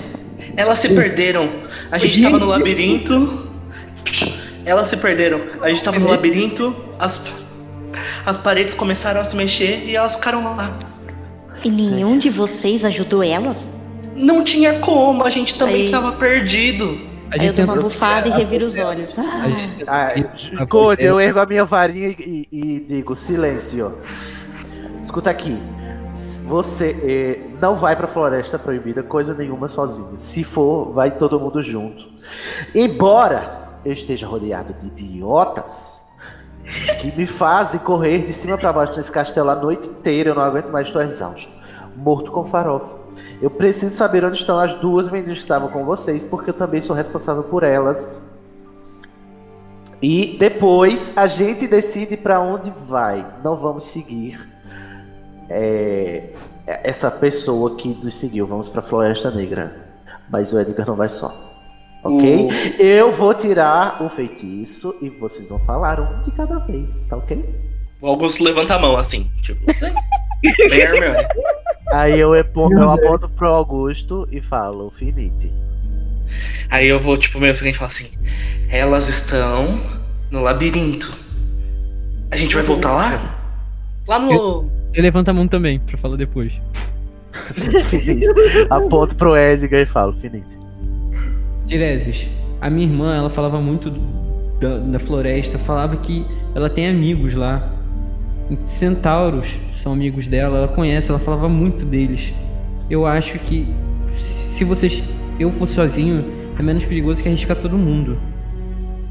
Elas 0.57 0.79
se 0.79 0.89
perderam. 0.89 1.49
A 1.91 1.97
gente 1.97 2.13
Gente. 2.15 2.23
tava 2.23 2.39
no 2.39 2.45
labirinto. 2.47 3.49
Elas 4.65 4.87
se 4.87 4.97
perderam. 4.97 5.41
A 5.61 5.69
gente 5.69 5.83
tava 5.83 5.99
no 5.99 6.09
labirinto, 6.09 6.75
as, 6.99 7.21
as 8.25 8.39
paredes 8.39 8.73
começaram 8.75 9.21
a 9.21 9.23
se 9.23 9.35
mexer 9.35 9.83
e 9.85 9.95
elas 9.95 10.15
ficaram 10.15 10.43
lá. 10.43 10.77
E 11.63 11.69
nenhum 11.69 12.17
de 12.17 12.29
vocês 12.29 12.83
ajudou 12.83 13.23
elas? 13.23 13.67
Não 14.15 14.43
tinha 14.43 14.79
como, 14.79 15.23
a 15.23 15.29
gente 15.29 15.57
também 15.57 15.85
Aí. 15.85 15.91
tava 15.91 16.11
perdido. 16.13 16.99
A 17.31 17.35
Aí 17.35 17.39
eu 17.39 17.39
gente 17.53 17.55
dou 17.55 17.65
uma 17.65 17.75
bufada 17.81 18.27
e 18.27 18.31
reviro 18.31 18.65
os 18.65 18.77
olhos. 18.77 19.15
Ah, 19.88 20.13
gente- 20.15 20.53
Ah, 20.57 20.95
eu 20.99 21.19
ergo 21.19 21.39
a 21.39 21.45
minha 21.45 21.63
varinha 21.63 22.09
e, 22.09 22.47
e 22.51 22.79
digo, 22.81 23.15
silêncio. 23.15 23.97
Escuta 25.01 25.29
aqui. 25.29 25.57
Você 26.45 26.95
eh, 27.03 27.39
não 27.61 27.75
vai 27.75 27.95
pra 27.95 28.07
Floresta 28.07 28.59
Proibida 28.59 29.01
coisa 29.01 29.33
nenhuma 29.33 29.69
sozinho. 29.69 30.19
Se 30.19 30.43
for, 30.43 30.91
vai 30.91 31.11
todo 31.11 31.39
mundo 31.39 31.61
junto. 31.61 32.05
Embora 32.75 33.79
eu 33.85 33.93
esteja 33.93 34.27
rodeado 34.27 34.73
de 34.73 34.88
idiotas 34.88 35.90
que 36.99 37.15
me 37.15 37.25
fazem 37.25 37.79
correr 37.79 38.19
de 38.19 38.33
cima 38.33 38.57
pra 38.57 38.71
baixo 38.71 38.95
nesse 38.95 39.11
castelo 39.11 39.49
a 39.49 39.55
noite 39.55 39.88
inteira, 39.88 40.29
eu 40.29 40.35
não 40.35 40.43
aguento 40.43 40.69
mais, 40.69 40.88
estou 40.88 41.01
exausto. 41.01 41.51
Morto 41.95 42.31
com 42.31 42.43
farofa. 42.43 42.95
Eu 43.41 43.49
preciso 43.49 43.95
saber 43.95 44.23
onde 44.23 44.38
estão 44.38 44.59
as 44.59 44.73
duas 44.75 45.09
meninas 45.09 45.38
que 45.38 45.43
estavam 45.43 45.69
com 45.69 45.83
vocês, 45.83 46.23
porque 46.23 46.51
eu 46.51 46.53
também 46.53 46.81
sou 46.81 46.95
responsável 46.95 47.43
por 47.43 47.63
elas. 47.63 48.29
E 50.01 50.35
depois 50.39 51.13
a 51.15 51.27
gente 51.27 51.67
decide 51.67 52.17
pra 52.17 52.39
onde 52.39 52.71
vai. 52.71 53.25
Não 53.43 53.55
vamos 53.55 53.85
seguir 53.85 54.39
é, 55.49 56.29
essa 56.65 57.11
pessoa 57.11 57.75
que 57.75 57.95
nos 58.03 58.15
seguiu. 58.15 58.47
Vamos 58.47 58.67
pra 58.67 58.81
Floresta 58.81 59.29
Negra. 59.29 59.89
Mas 60.29 60.53
o 60.53 60.59
Edgar 60.59 60.88
não 60.88 60.95
vai 60.95 61.09
só. 61.09 61.50
Ok? 62.03 62.49
Eu 62.79 63.11
vou 63.11 63.33
tirar 63.33 64.01
o 64.03 64.09
feitiço 64.09 64.95
e 65.01 65.09
vocês 65.09 65.47
vão 65.49 65.59
falar 65.59 65.99
um 65.99 66.21
de 66.21 66.31
cada 66.31 66.57
vez, 66.59 67.05
tá 67.05 67.17
ok? 67.17 67.43
O 68.01 68.07
Augusto 68.07 68.43
levanta 68.43 68.75
a 68.75 68.79
mão 68.79 68.97
assim, 68.97 69.29
tipo. 69.41 69.63
Bem 70.41 70.79
Hermione. 70.79 71.27
Aí 71.93 72.19
eu, 72.19 72.33
epo- 72.33 72.71
eu 72.73 72.89
aponto 72.89 73.29
pro 73.29 73.47
Augusto 73.47 74.27
e 74.31 74.41
falo, 74.41 74.89
finite. 74.89 75.51
Aí 76.69 76.87
eu 76.87 76.99
vou, 76.99 77.15
tipo, 77.17 77.39
meio 77.39 77.53
frente 77.53 77.75
e 77.75 77.77
falo 77.77 77.91
assim: 77.91 78.09
Elas 78.71 79.07
estão 79.07 79.79
no 80.31 80.41
labirinto. 80.41 81.13
A 82.31 82.35
gente 82.35 82.55
vai 82.55 82.63
voltar 82.63 82.91
lá? 82.93 83.37
Lá 84.07 84.17
no. 84.17 84.67
Eu 84.93 85.03
levanto 85.03 85.29
a 85.29 85.33
mão 85.33 85.47
também, 85.47 85.79
pra 85.79 85.97
falar 85.97 86.15
depois. 86.15 86.53
Aponto 88.69 89.15
pro 89.15 89.37
Edgar 89.37 89.81
e 89.81 89.85
falo, 89.85 90.13
finite. 90.13 90.57
Tiresias, 91.72 92.27
a 92.60 92.69
minha 92.69 92.85
irmã, 92.85 93.15
ela 93.15 93.30
falava 93.30 93.61
muito 93.61 93.89
da, 94.60 94.77
da 94.77 94.99
floresta, 94.99 95.57
falava 95.57 95.95
que 95.95 96.26
ela 96.53 96.69
tem 96.69 96.85
amigos 96.89 97.34
lá. 97.34 97.72
Centauros 98.65 99.57
são 99.81 99.93
amigos 99.93 100.27
dela, 100.27 100.57
ela 100.57 100.68
conhece, 100.68 101.10
ela 101.10 101.19
falava 101.19 101.48
muito 101.48 101.85
deles. 101.85 102.34
Eu 102.89 103.06
acho 103.06 103.39
que 103.39 103.65
se 104.18 104.65
vocês. 104.65 105.02
Eu 105.39 105.49
for 105.49 105.65
sozinho, 105.65 106.26
é 106.60 106.61
menos 106.61 106.84
perigoso 106.84 107.23
que 107.23 107.30
arriscar 107.30 107.56
todo 107.56 107.77
mundo. 107.77 108.19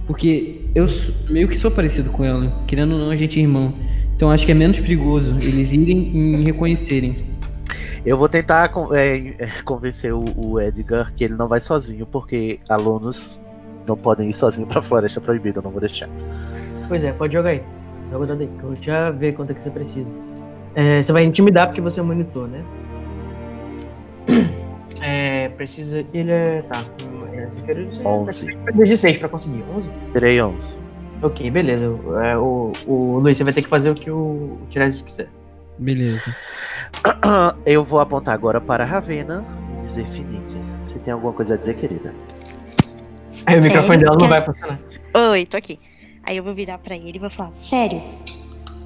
Porque 0.06 0.66
eu 0.74 0.86
meio 1.30 1.48
que 1.48 1.56
sou 1.56 1.70
parecido 1.70 2.10
com 2.10 2.22
ela, 2.22 2.62
querendo 2.66 2.92
ou 2.92 2.98
não, 2.98 3.10
a 3.10 3.16
gente 3.16 3.38
é 3.38 3.42
irmão. 3.42 3.72
Então 4.14 4.30
acho 4.30 4.44
que 4.44 4.52
é 4.52 4.54
menos 4.54 4.78
perigoso 4.78 5.34
eles 5.42 5.72
irem 5.72 6.10
e 6.14 6.44
reconhecerem. 6.44 7.14
Eu 8.04 8.16
vou 8.16 8.28
tentar 8.28 8.72
é, 8.94 9.46
convencer 9.64 10.12
o, 10.12 10.24
o 10.36 10.60
Edgar 10.60 11.12
que 11.14 11.24
ele 11.24 11.34
não 11.34 11.48
vai 11.48 11.60
sozinho, 11.60 12.06
porque 12.06 12.60
alunos 12.68 13.40
não 13.86 13.96
podem 13.96 14.30
ir 14.30 14.34
sozinho 14.34 14.66
pra 14.66 14.82
Floresta 14.82 15.20
Proibida, 15.20 15.58
eu 15.58 15.62
não 15.62 15.70
vou 15.70 15.80
deixar. 15.80 16.08
Pois 16.88 17.04
é, 17.04 17.12
pode 17.12 17.32
jogar 17.32 17.50
aí. 17.50 17.62
Joga 18.10 18.32
aí, 18.34 18.48
que 18.58 18.64
eu 18.64 18.76
já 18.80 19.10
ver 19.10 19.34
quanto 19.34 19.52
é 19.52 19.54
que 19.54 19.62
você 19.62 19.70
precisa. 19.70 20.10
É, 20.74 21.02
você 21.02 21.12
vai 21.12 21.22
intimidar 21.24 21.68
porque 21.68 21.80
você 21.80 22.00
é 22.00 22.02
monitor, 22.02 22.48
né? 22.48 22.64
É, 25.02 25.48
precisa. 25.48 26.04
Ele 26.12 26.30
é. 26.30 26.62
Tá. 26.68 26.84
É, 27.32 27.46
de 27.46 27.96
seis, 27.96 28.04
Onze. 28.04 28.54
precisa 28.56 28.84
de 28.84 28.98
6 28.98 29.16
pra 29.16 29.28
conseguir. 29.30 29.64
11? 29.74 29.88
Tirei 30.12 30.42
11. 30.42 30.78
Ok, 31.22 31.50
beleza. 31.50 31.84
É, 32.22 32.36
o, 32.36 32.70
o 32.86 33.18
Luiz, 33.18 33.38
você 33.38 33.44
vai 33.44 33.54
ter 33.54 33.62
que 33.62 33.68
fazer 33.68 33.88
o 33.88 33.94
que 33.94 34.10
o, 34.10 34.16
o 34.16 34.66
Tiresias 34.68 35.00
quiser. 35.00 35.28
Beleza. 35.80 36.36
Eu 37.64 37.82
vou 37.82 38.00
apontar 38.00 38.34
agora 38.34 38.60
para 38.60 38.84
a 38.84 38.86
Ravena 38.86 39.46
e 39.78 39.86
dizer 39.86 40.06
finite. 40.08 40.58
Você 40.82 40.98
tem 40.98 41.14
alguma 41.14 41.32
coisa 41.32 41.54
a 41.54 41.56
dizer, 41.56 41.74
querida? 41.74 42.14
Aí 43.46 43.58
o 43.58 43.62
microfone 43.62 44.04
dela 44.04 44.16
não 44.16 44.28
vai 44.28 44.44
funcionar. 44.44 44.78
Oi, 45.32 45.46
tô 45.46 45.56
aqui. 45.56 45.80
Aí 46.22 46.36
eu 46.36 46.44
vou 46.44 46.54
virar 46.54 46.76
pra 46.78 46.94
ele 46.94 47.16
e 47.16 47.18
vou 47.18 47.30
falar: 47.30 47.52
Sério, 47.52 48.02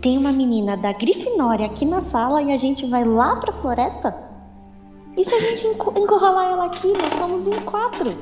tem 0.01 0.17
uma 0.17 0.31
menina 0.31 0.77
da 0.77 0.93
Grifinória 0.93 1.67
aqui 1.67 1.85
na 1.85 2.01
sala 2.01 2.41
e 2.41 2.53
a 2.53 2.59
gente 2.59 2.89
vai 2.89 3.05
lá 3.05 3.37
pra 3.37 3.53
floresta? 3.53 4.15
E 5.17 5.25
se 5.25 5.35
a 5.35 5.41
gente 5.41 5.67
encurralar 5.67 6.53
ela 6.53 6.67
aqui? 6.67 6.93
Nós 6.93 7.15
somos 7.15 7.49
em 7.49 7.59
quatro. 7.63 8.17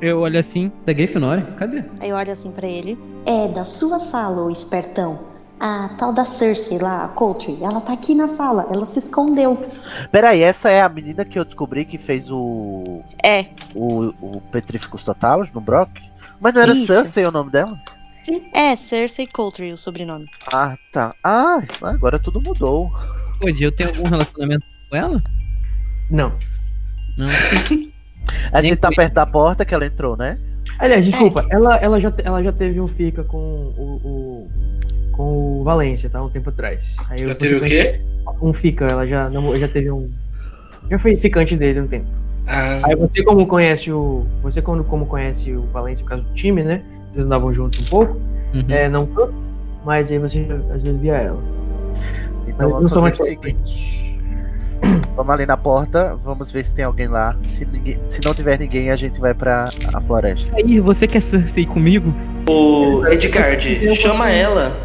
Eu 0.00 0.20
olho 0.20 0.38
assim, 0.38 0.70
da 0.84 0.92
Grifinória, 0.92 1.44
cadê? 1.56 1.84
Aí 2.00 2.10
eu 2.10 2.16
olho 2.16 2.32
assim 2.32 2.50
pra 2.50 2.66
ele: 2.66 2.98
É 3.24 3.46
da 3.46 3.64
sua 3.64 4.00
sala, 4.00 4.42
ô 4.42 4.50
espertão. 4.50 5.35
A 5.58 5.88
tal 5.96 6.12
da 6.12 6.24
Cersei 6.24 6.78
lá, 6.78 7.04
a 7.04 7.08
Coultry, 7.08 7.58
ela 7.62 7.80
tá 7.80 7.94
aqui 7.94 8.14
na 8.14 8.28
sala, 8.28 8.66
ela 8.70 8.84
se 8.84 8.98
escondeu. 8.98 9.66
Peraí, 10.12 10.42
essa 10.42 10.68
é 10.68 10.82
a 10.82 10.88
menina 10.88 11.24
que 11.24 11.38
eu 11.38 11.44
descobri 11.46 11.86
que 11.86 11.96
fez 11.96 12.30
o. 12.30 13.02
É. 13.24 13.46
O, 13.74 14.12
o 14.20 14.40
Petríficos 14.52 15.02
Totalos 15.02 15.50
no 15.52 15.60
Brock? 15.60 15.90
Mas 16.38 16.52
não 16.52 16.60
era 16.60 16.72
Isso. 16.72 16.86
Cersei 16.86 17.24
o 17.24 17.32
nome 17.32 17.50
dela? 17.50 17.80
É, 18.52 18.76
Cersei 18.76 19.26
Coultry, 19.26 19.72
o 19.72 19.78
sobrenome. 19.78 20.26
Ah, 20.52 20.76
tá. 20.92 21.14
Ah, 21.24 21.62
agora 21.82 22.18
tudo 22.18 22.42
mudou. 22.42 22.90
Pô, 23.40 23.48
eu 23.48 23.72
tenho 23.72 23.90
algum 23.90 24.08
relacionamento 24.08 24.66
com 24.90 24.96
ela? 24.96 25.22
Não. 26.10 26.36
Não. 27.16 27.28
A 28.52 28.60
Nem 28.60 28.70
gente 28.70 28.80
tá 28.80 28.90
perto 28.90 29.14
da 29.14 29.24
porta 29.24 29.64
que 29.64 29.74
ela 29.74 29.86
entrou, 29.86 30.16
né? 30.16 30.38
Aliás, 30.78 31.04
desculpa, 31.04 31.44
ela, 31.50 31.76
ela, 31.76 32.00
já, 32.00 32.12
ela 32.22 32.42
já 32.42 32.52
teve 32.52 32.80
um 32.80 32.88
fica 32.88 33.22
com 33.24 33.38
o, 33.38 34.00
o- 34.04 34.48
com 35.12 35.60
o 35.60 35.64
Valência, 35.64 36.10
tá? 36.10 36.22
Um 36.22 36.28
tempo 36.28 36.50
atrás. 36.50 36.94
Aí 37.08 37.18
Já 37.26 37.34
teve 37.34 37.54
o 37.56 37.60
quê? 37.62 38.00
Um 38.42 38.52
fica, 38.52 38.86
ela 38.90 39.06
já, 39.06 39.30
namor- 39.30 39.56
já 39.56 39.68
teve 39.68 39.90
um. 39.90 40.10
Já 40.90 40.98
foi 40.98 41.16
ficante 41.16 41.56
dele 41.56 41.80
um 41.80 41.86
tempo. 41.86 42.06
Ah, 42.46 42.80
Aí 42.84 42.94
você 42.94 43.22
como 43.24 43.46
conhece 43.46 43.90
o. 43.90 44.24
Você 44.42 44.60
como, 44.62 44.84
como 44.84 45.06
conhece 45.06 45.52
o 45.52 45.62
Valência 45.72 46.02
por 46.04 46.10
causa 46.10 46.24
do 46.24 46.34
time, 46.34 46.62
né? 46.62 46.82
Vocês 47.12 47.24
andavam 47.26 47.52
juntos 47.52 47.80
um 47.86 47.90
pouco. 47.90 48.12
Uhum. 48.54 48.64
É, 48.68 48.88
não 48.88 49.06
tanto. 49.06 49.34
Mas 49.84 50.10
aí 50.10 50.18
você 50.18 50.46
às 50.74 50.82
vezes 50.82 51.00
via 51.00 51.14
ela. 51.14 51.42
Então 52.46 52.70
Mas 52.70 52.72
vamos 52.72 52.82
não 52.82 52.88
sou 52.88 53.02
fazer 53.02 53.22
o 53.22 53.24
seguinte. 53.26 54.05
Vamos 55.16 55.32
ali 55.32 55.46
na 55.46 55.56
porta, 55.56 56.14
vamos 56.16 56.50
ver 56.50 56.62
se 56.64 56.74
tem 56.74 56.84
alguém 56.84 57.08
lá. 57.08 57.34
Se, 57.42 57.64
ninguém- 57.64 57.98
se 58.08 58.20
não 58.22 58.34
tiver 58.34 58.58
ninguém, 58.58 58.90
a 58.90 58.96
gente 58.96 59.18
vai 59.18 59.32
pra 59.32 59.64
a 59.94 60.00
floresta. 60.00 60.54
Aí, 60.56 60.78
você 60.78 61.06
quer 61.06 61.22
Cersei 61.22 61.64
comigo? 61.64 62.12
o 62.48 63.04
Edgard, 63.06 63.94
chama 63.96 64.30
ela. 64.30 64.76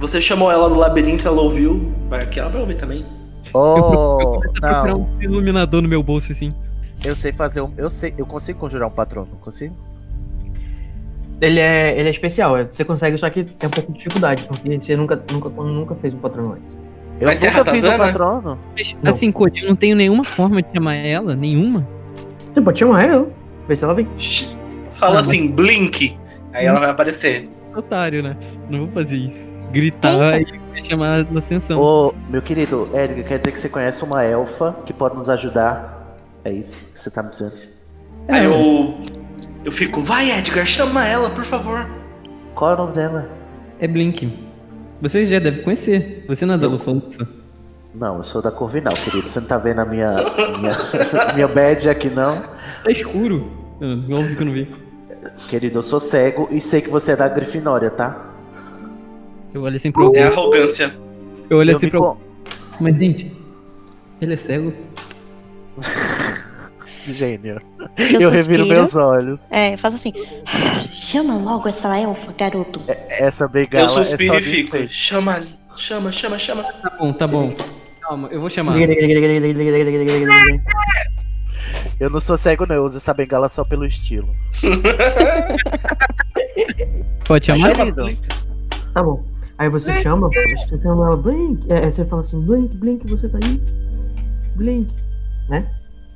Você 0.00 0.20
chamou 0.20 0.50
ela 0.50 0.68
do 0.68 0.74
labirinto, 0.76 1.26
ela 1.28 1.40
ouviu. 1.40 1.92
Vai 2.08 2.22
aqui, 2.24 2.40
ela 2.40 2.48
vai 2.50 2.60
ouvir 2.60 2.74
também. 2.76 3.06
Oh, 3.54 4.38
procurar 4.40 4.86
não. 4.86 5.02
um 5.02 5.22
iluminador 5.22 5.80
no 5.82 5.88
meu 5.88 6.02
bolso, 6.02 6.32
assim. 6.32 6.52
Eu 7.04 7.14
sei 7.14 7.32
fazer 7.32 7.60
um. 7.60 7.70
Eu 7.76 7.90
sei, 7.90 8.12
eu 8.18 8.26
consigo 8.26 8.58
conjurar 8.58 8.88
um 8.88 8.90
patrono, 8.92 9.28
não 9.32 9.38
consigo? 9.38 9.74
Ele 11.40 11.58
é, 11.60 11.98
ele 11.98 12.08
é 12.08 12.10
especial, 12.10 12.56
é- 12.56 12.64
você 12.64 12.84
consegue, 12.84 13.16
só 13.16 13.30
que 13.30 13.44
tem 13.44 13.66
um 13.68 13.70
pouco 13.70 13.92
de 13.92 13.98
dificuldade, 13.98 14.42
porque 14.44 14.78
você 14.80 14.94
nunca, 14.96 15.22
nunca, 15.30 15.48
nunca 15.48 15.94
fez 15.94 16.12
um 16.12 16.18
patrono 16.18 16.52
antes. 16.54 16.76
Eu 17.20 17.26
Vai 17.26 17.34
nunca 17.34 17.48
fiz 17.50 17.84
ratazana? 17.84 17.98
patrono. 18.06 18.58
Mas, 18.74 18.96
assim, 19.04 19.30
Cody, 19.30 19.60
eu 19.60 19.68
não 19.68 19.76
tenho 19.76 19.94
nenhuma 19.94 20.24
forma 20.24 20.62
de 20.62 20.68
chamar 20.72 20.94
ela, 20.94 21.36
nenhuma. 21.36 21.86
Você 22.52 22.60
pode 22.62 22.78
chamar 22.78 23.04
ela, 23.04 23.28
ver 23.68 23.76
se 23.76 23.84
ela 23.84 23.94
vem. 23.94 24.08
Fala 24.94 25.18
Ah, 25.18 25.20
assim, 25.20 25.48
blink. 25.50 26.16
Aí 26.52 26.64
ela 26.66 26.80
vai 26.80 26.90
aparecer. 26.90 27.48
Otário, 27.76 28.22
né? 28.22 28.36
Não 28.70 28.80
vou 28.80 28.88
fazer 28.88 29.16
isso. 29.16 29.52
Gritar 29.70 30.40
e 30.40 30.82
chamar 30.84 31.18
a 31.18 31.38
atenção. 31.38 31.78
Ô, 31.80 32.14
meu 32.30 32.40
querido 32.42 32.84
Edgar, 32.94 33.24
quer 33.24 33.38
dizer 33.38 33.52
que 33.52 33.60
você 33.60 33.68
conhece 33.68 34.02
uma 34.02 34.24
elfa 34.24 34.74
que 34.86 34.92
pode 34.92 35.14
nos 35.16 35.28
ajudar? 35.28 36.16
É 36.44 36.50
isso 36.50 36.90
que 36.92 36.98
você 36.98 37.10
tá 37.10 37.22
me 37.22 37.30
dizendo? 37.30 37.52
Aí 38.28 38.44
eu. 38.46 38.94
Eu 39.64 39.70
fico, 39.70 40.00
vai 40.00 40.30
Edgar, 40.38 40.66
chama 40.66 41.06
ela, 41.06 41.28
por 41.30 41.44
favor. 41.44 41.86
Qual 42.54 42.70
é 42.70 42.74
o 42.74 42.76
nome 42.78 42.92
dela? 42.94 43.28
É 43.78 43.86
Blink. 43.86 44.49
Você 45.00 45.24
já 45.24 45.38
deve 45.38 45.62
conhecer. 45.62 46.24
Você 46.28 46.44
não 46.44 46.54
é 46.54 46.58
da 46.58 46.68
Lufa-Lufa? 46.68 47.26
Não, 47.94 48.18
eu 48.18 48.22
sou 48.22 48.40
da 48.40 48.50
Corvinal, 48.50 48.94
querido. 48.94 49.26
Você 49.26 49.40
não 49.40 49.46
tá 49.46 49.58
vendo 49.58 49.80
a 49.80 49.84
minha, 49.84 50.14
minha, 50.58 50.76
minha 51.34 51.48
badge 51.48 51.88
aqui, 51.88 52.08
não? 52.08 52.36
Tá 52.84 52.90
escuro. 52.90 53.50
Ah, 53.80 54.14
Óbvio 54.14 54.36
que 54.36 54.42
eu 54.42 54.46
não 54.46 54.52
vi. 54.52 54.68
Querido, 55.48 55.78
eu 55.78 55.82
sou 55.82 55.98
cego 55.98 56.48
e 56.50 56.60
sei 56.60 56.80
que 56.80 56.88
você 56.88 57.12
é 57.12 57.16
da 57.16 57.28
Grifinória, 57.28 57.90
tá? 57.90 58.26
Eu 59.52 59.62
olho 59.62 59.76
assim 59.76 59.90
pro. 59.90 60.14
É 60.14 60.24
arrogância. 60.24 60.94
Eu 61.48 61.58
olho 61.58 61.72
Eu 61.72 61.76
assim 61.76 61.88
pro. 61.88 62.16
Mas, 62.80 62.96
gente, 62.96 63.32
ele 64.20 64.34
é 64.34 64.36
cego? 64.36 64.72
Gênio. 67.06 67.60
Eu, 67.96 68.20
Eu, 68.20 68.30
reviro 68.30 68.66
meus 68.66 68.94
olhos. 68.94 69.40
É, 69.50 69.76
faz 69.76 69.94
assim. 69.94 70.12
Chama 70.92 71.36
logo 71.36 71.68
essa 71.68 71.98
elfa, 71.98 72.32
garoto. 72.32 72.80
Essa 72.86 73.48
bengala 73.48 73.84
Eu 73.84 74.04
suspiro 74.04 74.34
é 74.34 74.40
e 74.40 74.42
fico. 74.42 74.76
Chama, 74.90 75.42
chama, 75.76 76.12
chama, 76.12 76.38
chama. 76.38 76.62
Tá 76.62 76.96
bom, 76.98 77.12
tá 77.12 77.26
bom. 77.26 77.54
Calma, 78.00 78.28
eu 78.30 78.40
vou 78.40 78.50
chamar. 78.50 78.76
Eu 81.98 82.10
não 82.10 82.20
sou 82.20 82.36
cego, 82.36 82.66
não. 82.66 82.76
Eu 82.76 82.84
uso 82.84 82.96
essa 82.96 83.14
bengala 83.14 83.48
só 83.48 83.64
pelo 83.64 83.86
estilo. 83.86 84.34
Pode 87.24 87.46
chamar? 87.46 87.76
Querido, 87.76 88.16
Tá 88.92 89.02
bom. 89.02 89.24
Aí 89.58 89.68
você 89.68 90.02
chama, 90.02 90.28
você 90.28 90.80
chama 90.80 91.06
ela, 91.06 91.16
Blink. 91.16 91.70
É, 91.70 91.84
aí 91.84 91.92
você 91.92 92.04
fala 92.06 92.22
assim, 92.22 92.40
Blink, 92.40 92.76
Blink, 92.78 93.06
você 93.06 93.28
tá 93.28 93.38
aí? 93.44 93.60
Blink, 94.56 94.90
né? 95.50 95.70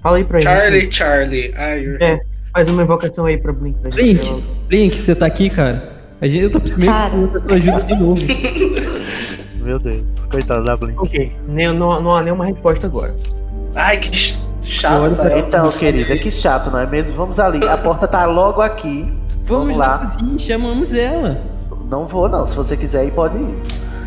Fala 0.05 0.19
aí 0.19 0.25
pra 0.25 0.39
gente. 0.39 0.49
Charlie, 0.49 0.93
Charlie. 0.93 1.97
É, 1.99 2.21
faz 2.53 2.69
uma 2.69 2.83
invocação 2.83 3.25
aí 3.25 3.39
pra 3.39 3.55
Blink. 3.55 3.79
Pra 3.81 3.91
Blink. 3.91 4.15
gente. 4.23 4.45
Blink, 4.69 4.97
você 4.99 5.15
tá 5.15 5.25
aqui, 5.25 5.49
cara? 5.49 5.95
A 6.21 6.29
gente, 6.29 6.43
eu 6.45 6.51
tô 6.51 6.59
meio 6.59 6.93
Cara. 6.93 7.01
precisando 7.11 7.33
da 7.33 7.41
sua 7.41 7.57
ajuda 7.57 7.83
de 7.83 7.95
novo. 7.97 8.21
meu 9.65 9.79
Deus. 9.79 10.05
Coitado 10.31 10.63
da 10.65 10.77
Blink. 10.77 10.99
Ok, 11.01 11.33
nem, 11.49 11.73
não, 11.75 12.03
não 12.03 12.13
há 12.15 12.23
nenhuma 12.23 12.45
resposta 12.45 12.87
agora. 12.87 13.15
Ai, 13.75 13.97
que 13.97 14.15
chato. 14.63 15.17
Pra 15.17 15.27
essa- 15.31 15.39
Então, 15.39 15.73
querida, 15.73 16.17
que 16.19 16.31
chato, 16.31 16.71
não 16.71 16.79
é 16.81 16.87
mesmo? 16.87 17.15
Vamos 17.17 17.41
ali. 17.41 17.67
A 17.67 17.79
porta 17.79 18.07
tá 18.07 18.27
logo 18.27 18.61
aqui. 18.61 19.11
Vamos 19.47 19.75
Vamos 19.75 19.77
lá, 19.77 19.99
cozinha, 19.99 20.39
chamamos 20.39 20.93
ela. 20.93 21.41
Não 21.91 22.07
vou, 22.07 22.29
não. 22.29 22.45
Se 22.47 22.55
você 22.55 22.77
quiser 22.77 23.07
ir, 23.07 23.11
pode 23.13 23.39
ir. 23.39 23.55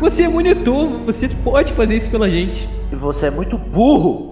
Você 0.00 0.22
é 0.22 0.28
monitor, 0.28 0.86
você 1.06 1.28
pode 1.28 1.72
fazer 1.72 1.96
isso 1.96 2.08
pela 2.08 2.30
gente. 2.30 2.68
E 2.92 2.96
você 2.96 3.26
é 3.26 3.30
muito 3.30 3.58
burro. 3.58 4.27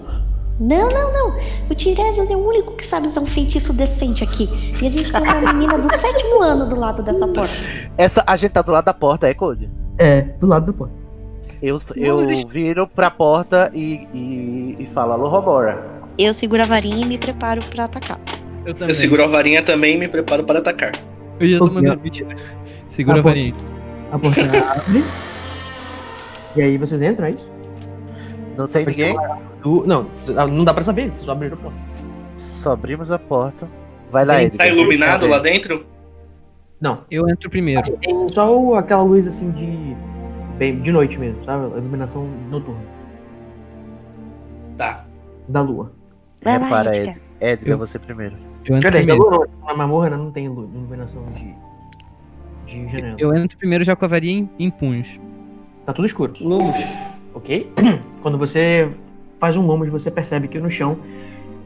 Não, 0.59 0.91
não, 0.91 1.13
não. 1.13 1.39
O 1.71 1.75
Tiresias 1.75 2.31
é 2.31 2.37
o 2.37 2.47
único 2.47 2.75
que 2.75 2.85
sabe 2.85 3.07
usar 3.07 3.21
um 3.21 3.27
feitiço 3.27 3.73
decente 3.73 4.25
aqui. 4.25 4.49
E 4.81 4.87
a 4.87 4.91
gente 4.91 5.13
tem 5.13 5.21
uma 5.23 5.53
menina 5.53 5.79
do 5.79 5.89
sétimo 5.97 6.43
ano 6.43 6.67
do 6.67 6.79
lado 6.79 7.03
dessa 7.03 7.29
porta. 7.29 7.53
Essa, 7.99 8.25
a 8.27 8.37
gente 8.37 8.53
tá 8.53 8.63
do 8.63 8.73
lado 8.73 8.85
da 8.87 8.95
porta, 8.95 9.29
é, 9.29 9.35
Code? 9.35 9.69
É, 9.99 10.23
do 10.23 10.47
lado 10.47 10.67
do 10.67 10.73
porta. 10.73 10.95
Eu, 11.63 11.79
eu 11.97 12.19
viro 12.49 12.87
pra 12.87 13.11
porta 13.11 13.71
e, 13.75 14.07
e, 14.15 14.77
e 14.79 14.87
falo, 14.87 15.13
alô, 15.13 15.29
Romora. 15.29 15.85
Eu 16.19 16.33
seguro 16.33 16.63
a 16.63 16.67
varinha 16.67 16.99
e 16.99 17.05
me 17.05 17.19
preparo 17.19 17.63
pra 17.65 17.85
atacar. 17.85 18.19
Eu 18.65 18.73
também. 18.75 18.89
Eu 18.89 18.95
seguro 18.95 19.25
a 19.25 19.27
varinha 19.27 19.63
também 19.63 19.95
e 19.95 19.99
me 19.99 20.09
preparo 20.09 20.45
para 20.45 20.59
atacar. 20.59 20.93
Eu 21.39 21.49
já 21.49 21.59
tô 21.59 21.71
mandando 21.71 22.01
mentira. 22.03 22.35
Segura 22.87 23.19
Ah, 23.19 23.21
a 23.21 23.23
bom. 23.23 23.29
varinha. 23.29 23.55
A 24.13 24.19
porta 24.19 24.41
abre. 24.73 25.05
E 26.57 26.63
aí 26.63 26.79
vocês 26.79 27.03
entram, 27.03 27.27
é 27.27 27.31
isso? 27.33 27.47
Não 28.57 28.67
tem 28.67 28.87
ninguém? 28.87 29.17
Do- 29.63 29.87
Não, 29.87 30.07
não 30.49 30.65
dá 30.65 30.73
pra 30.75 30.83
saber, 30.83 31.13
só 31.15 31.33
abriram 31.33 31.55
a 31.59 31.61
porta. 31.61 31.79
Só 32.37 32.73
abrimos 32.73 33.11
a 33.11 33.19
porta. 33.19 33.69
Vai 34.11 34.25
lá, 34.25 34.37
Tem- 34.37 34.47
Edgar. 34.47 34.67
Tá 34.67 34.73
iluminado 34.73 35.27
lá 35.27 35.39
dentro? 35.39 35.85
Não, 36.81 37.01
Eu 37.11 37.29
entro 37.29 37.49
primeiro. 37.51 37.83
tem 37.99 38.29
só 38.33 38.75
aquela 38.77 39.03
luz 39.03 39.27
assim 39.27 39.51
de. 39.51 39.97
bem- 40.59 40.81
de 40.81 40.93
noite 40.93 41.19
mesmo, 41.19 41.43
sabe? 41.45 41.65
A 41.75 41.79
iluminação 41.79 42.27
noturna 42.51 42.81
Tá. 44.77 45.05
da 45.49 45.61
lua. 45.63 45.93
Vai 46.43 46.59
lá, 46.59 46.65
Repara, 46.65 46.97
Edgar. 46.97 47.15
Ed. 47.15 47.23
Edgar, 47.41 47.73
Eu- 47.73 47.79
você 47.79 47.99
primeiro. 47.99 48.37
Eu 48.65 48.77
entro 48.77 48.89
Aliás, 48.89 49.07
da 49.07 49.13
primeiro. 49.15 49.37
lua 49.37 49.49
não, 49.61 49.67
na 49.67 49.75
mamorra 49.75 50.11
não 50.11 50.31
tem 50.31 50.49
lu- 50.49 50.69
iluminação 50.75 51.23
de. 51.33 51.55
de 52.67 52.89
janela. 52.93 53.17
Eu 53.19 53.35
entro 53.35 53.57
primeiro 53.57 53.85
já 53.85 53.95
com 53.97 54.05
a 54.05 54.09
varinha 54.09 54.41
em, 54.59 54.67
em 54.67 54.71
punhos. 54.71 55.19
Tá 55.87 55.93
tudo 55.93 56.07
escuro. 56.07 56.33
Lumos. 56.41 56.77
ok? 57.35 57.73
Quando 58.23 58.37
você 58.39 58.91
faz 59.41 59.57
um 59.57 59.67
lumos, 59.67 59.89
você 59.89 60.11
percebe 60.11 60.49
que 60.49 60.59
no 60.59 60.71
chão 60.71 60.99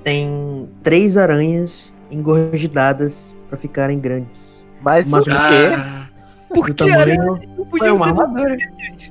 tem 0.02 0.68
três 0.82 1.16
aranhas 1.16 1.92
engorgidadas 2.10 3.36
pra 3.48 3.56
ficarem 3.58 3.98
grandes. 3.98 4.66
Mas, 4.82 5.08
Mas 5.10 5.22
o 5.22 5.24
quê? 5.24 5.30
Ah, 5.76 6.06
Por 6.52 6.66
que 6.66 6.74
tamanho- 6.74 6.98
aranha? 7.00 7.24
Não 7.24 7.36
Foi 7.36 7.64
podia 7.66 7.94
uma 7.94 8.06
ser 8.06 8.10
armadura. 8.12 8.56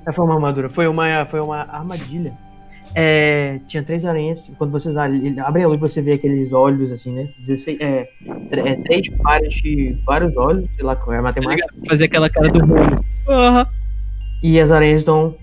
É, 0.06 0.12
foi 0.12 0.26
uma 0.26 0.34
armadura. 0.36 0.70
Foi 0.70 0.88
uma, 0.88 1.26
foi 1.26 1.40
uma 1.40 1.58
armadilha. 1.62 2.34
É, 2.96 3.60
tinha 3.68 3.84
três 3.84 4.04
aranhas. 4.04 4.48
e 4.48 4.52
Quando 4.54 4.72
vocês 4.72 4.98
abrem 4.98 5.64
a 5.64 5.68
luz, 5.68 5.80
você 5.80 6.02
vê 6.02 6.14
aqueles 6.14 6.52
olhos, 6.52 6.92
assim, 6.92 7.14
né? 7.14 7.30
16, 7.40 7.80
é, 7.80 8.10
é, 8.52 8.76
três 8.78 9.08
pares 9.22 9.54
de 9.56 9.96
vários 10.06 10.36
olhos, 10.36 10.68
sei 10.76 10.84
lá 10.84 10.96
qual 10.96 11.16
é 11.16 11.20
a 11.20 11.22
matemática. 11.22 11.68
fazer 11.88 12.06
aquela 12.06 12.30
cara 12.30 12.50
do 12.50 12.66
rolo. 12.66 12.96
Aham. 13.28 13.68
E 14.42 14.60
as 14.60 14.72
aranhas 14.72 15.02
estão 15.02 15.36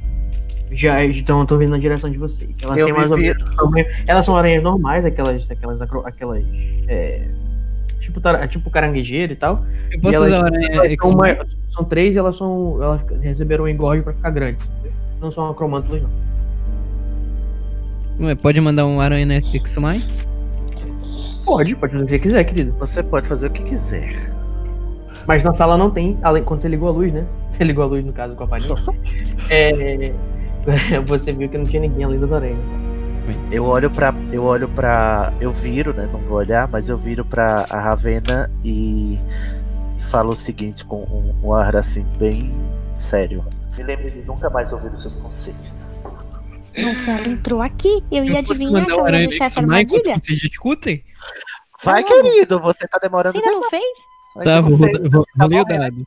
já 0.76 1.02
estão, 1.04 1.42
estão 1.42 1.58
vindo 1.58 1.70
na 1.70 1.78
direção 1.78 2.10
de 2.10 2.18
vocês. 2.18 2.50
Elas 2.62 2.76
Eu 2.76 2.86
têm 2.86 2.94
mais 2.94 3.10
ou 3.10 3.16
menos 3.16 3.42
Elas 4.06 4.26
são 4.26 4.36
aranhas 4.36 4.62
normais, 4.62 5.04
aquelas, 5.04 5.50
aquelas, 5.50 5.80
aquelas 5.80 6.44
é, 6.86 7.22
tipo, 8.00 8.20
tipo 8.48 8.70
caranguejeiro 8.70 9.32
e 9.32 9.36
tal. 9.36 9.64
Eu 9.90 9.98
E 9.98 10.00
posso 10.00 10.14
elas- 10.14 10.30
são, 11.00 11.10
uma- 11.10 11.46
são 11.70 11.84
três 11.84 12.14
e 12.14 12.18
elas 12.18 12.36
são. 12.36 12.78
Elas 12.82 13.00
receberam 13.22 13.64
um 13.64 13.68
engorge 13.68 14.02
pra 14.02 14.12
ficar 14.12 14.30
grandes. 14.30 14.70
Não 15.20 15.32
são 15.32 15.48
acromântulas, 15.50 16.02
não. 16.02 16.26
Ué, 18.26 18.34
Pode 18.34 18.60
mandar 18.60 18.86
um 18.86 19.00
aranha 19.00 19.26
na 19.26 19.36
Exumai? 19.36 20.00
Pode, 21.44 21.74
pode 21.76 21.92
fazer 21.92 22.04
o 22.04 22.06
que 22.06 22.12
você 22.14 22.18
quiser, 22.18 22.44
querido. 22.44 22.72
Você 22.78 23.02
pode 23.02 23.28
fazer 23.28 23.46
o 23.46 23.50
que 23.50 23.62
quiser. 23.62 24.30
Mas 25.26 25.42
na 25.42 25.54
sala 25.54 25.76
não 25.76 25.90
tem, 25.90 26.18
além, 26.22 26.42
quando 26.42 26.60
você 26.60 26.68
ligou 26.68 26.88
a 26.88 26.92
luz, 26.92 27.12
né? 27.12 27.24
Você 27.56 27.64
ligou 27.64 27.84
a 27.84 27.86
luz, 27.86 28.04
no 28.04 28.12
caso, 28.12 28.34
com 28.34 28.44
a 28.44 28.46
palhinha. 28.46 28.74
é, 29.48 30.12
você 31.06 31.32
viu 31.32 31.48
que 31.48 31.58
não 31.58 31.64
tinha 31.64 31.80
ninguém 31.82 32.04
além 32.04 32.18
das 32.18 32.32
aranhas. 32.32 32.58
Eu 33.50 33.64
olho 33.64 33.90
pra. 33.90 34.14
Eu 34.32 34.44
olho 34.44 34.68
pra. 34.68 35.32
Eu 35.40 35.50
viro, 35.52 35.92
né? 35.92 36.08
Não 36.12 36.20
vou 36.20 36.38
olhar, 36.38 36.68
mas 36.68 36.88
eu 36.88 36.96
viro 36.96 37.24
pra 37.24 37.66
a 37.68 37.80
Ravena 37.80 38.50
e 38.64 39.18
falo 40.10 40.32
o 40.32 40.36
seguinte 40.36 40.84
com 40.84 41.02
um, 41.02 41.34
um 41.48 41.52
ar 41.52 41.74
assim, 41.76 42.04
bem 42.18 42.52
sério. 42.96 43.44
Me 43.76 43.82
lembre 43.82 44.10
de 44.10 44.20
nunca 44.22 44.48
mais 44.48 44.72
ouvir 44.72 44.92
os 44.92 45.02
seus 45.02 45.14
conselhos. 45.16 46.06
Mas 46.78 47.08
ela 47.08 47.26
entrou 47.26 47.60
aqui. 47.62 48.02
Eu 48.12 48.24
ia 48.24 48.40
posso 48.42 48.52
adivinhar 48.52 48.84
que 48.84 48.90
ela 48.92 49.10
ia 49.20 49.28
deixar 49.28 49.44
essa 49.46 49.60
armadilha. 49.60 50.20
vocês 50.22 50.38
discutem? 50.38 51.02
Vai, 51.82 52.02
Não. 52.02 52.08
querido, 52.08 52.60
você 52.60 52.86
tá 52.86 52.98
demorando 53.02 53.38
Você 53.38 53.44
ainda 53.48 53.60
não 53.60 53.68
fez? 53.70 53.82
Ainda 54.36 54.44
Tá, 54.44 54.62
não 54.62 54.76
vou, 54.76 54.88
fez. 54.88 54.98
vou, 55.02 55.10
vou 55.10 55.26
Tá 55.36 55.46
ler 55.46 55.56
o 55.62 55.64
morrendo. 55.66 55.78
dado. 55.80 56.06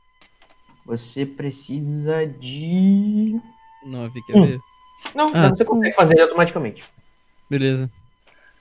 Você 0.86 1.26
precisa 1.26 2.26
de. 2.26 3.38
9, 3.84 4.22
quer 4.22 4.36
Hum. 4.36 4.46
ver? 4.46 4.60
Não, 5.14 5.30
Ah. 5.34 5.48
você 5.50 5.64
consegue 5.64 5.94
fazer 5.96 6.14
ele 6.14 6.22
automaticamente. 6.22 6.84
Beleza. 7.48 7.90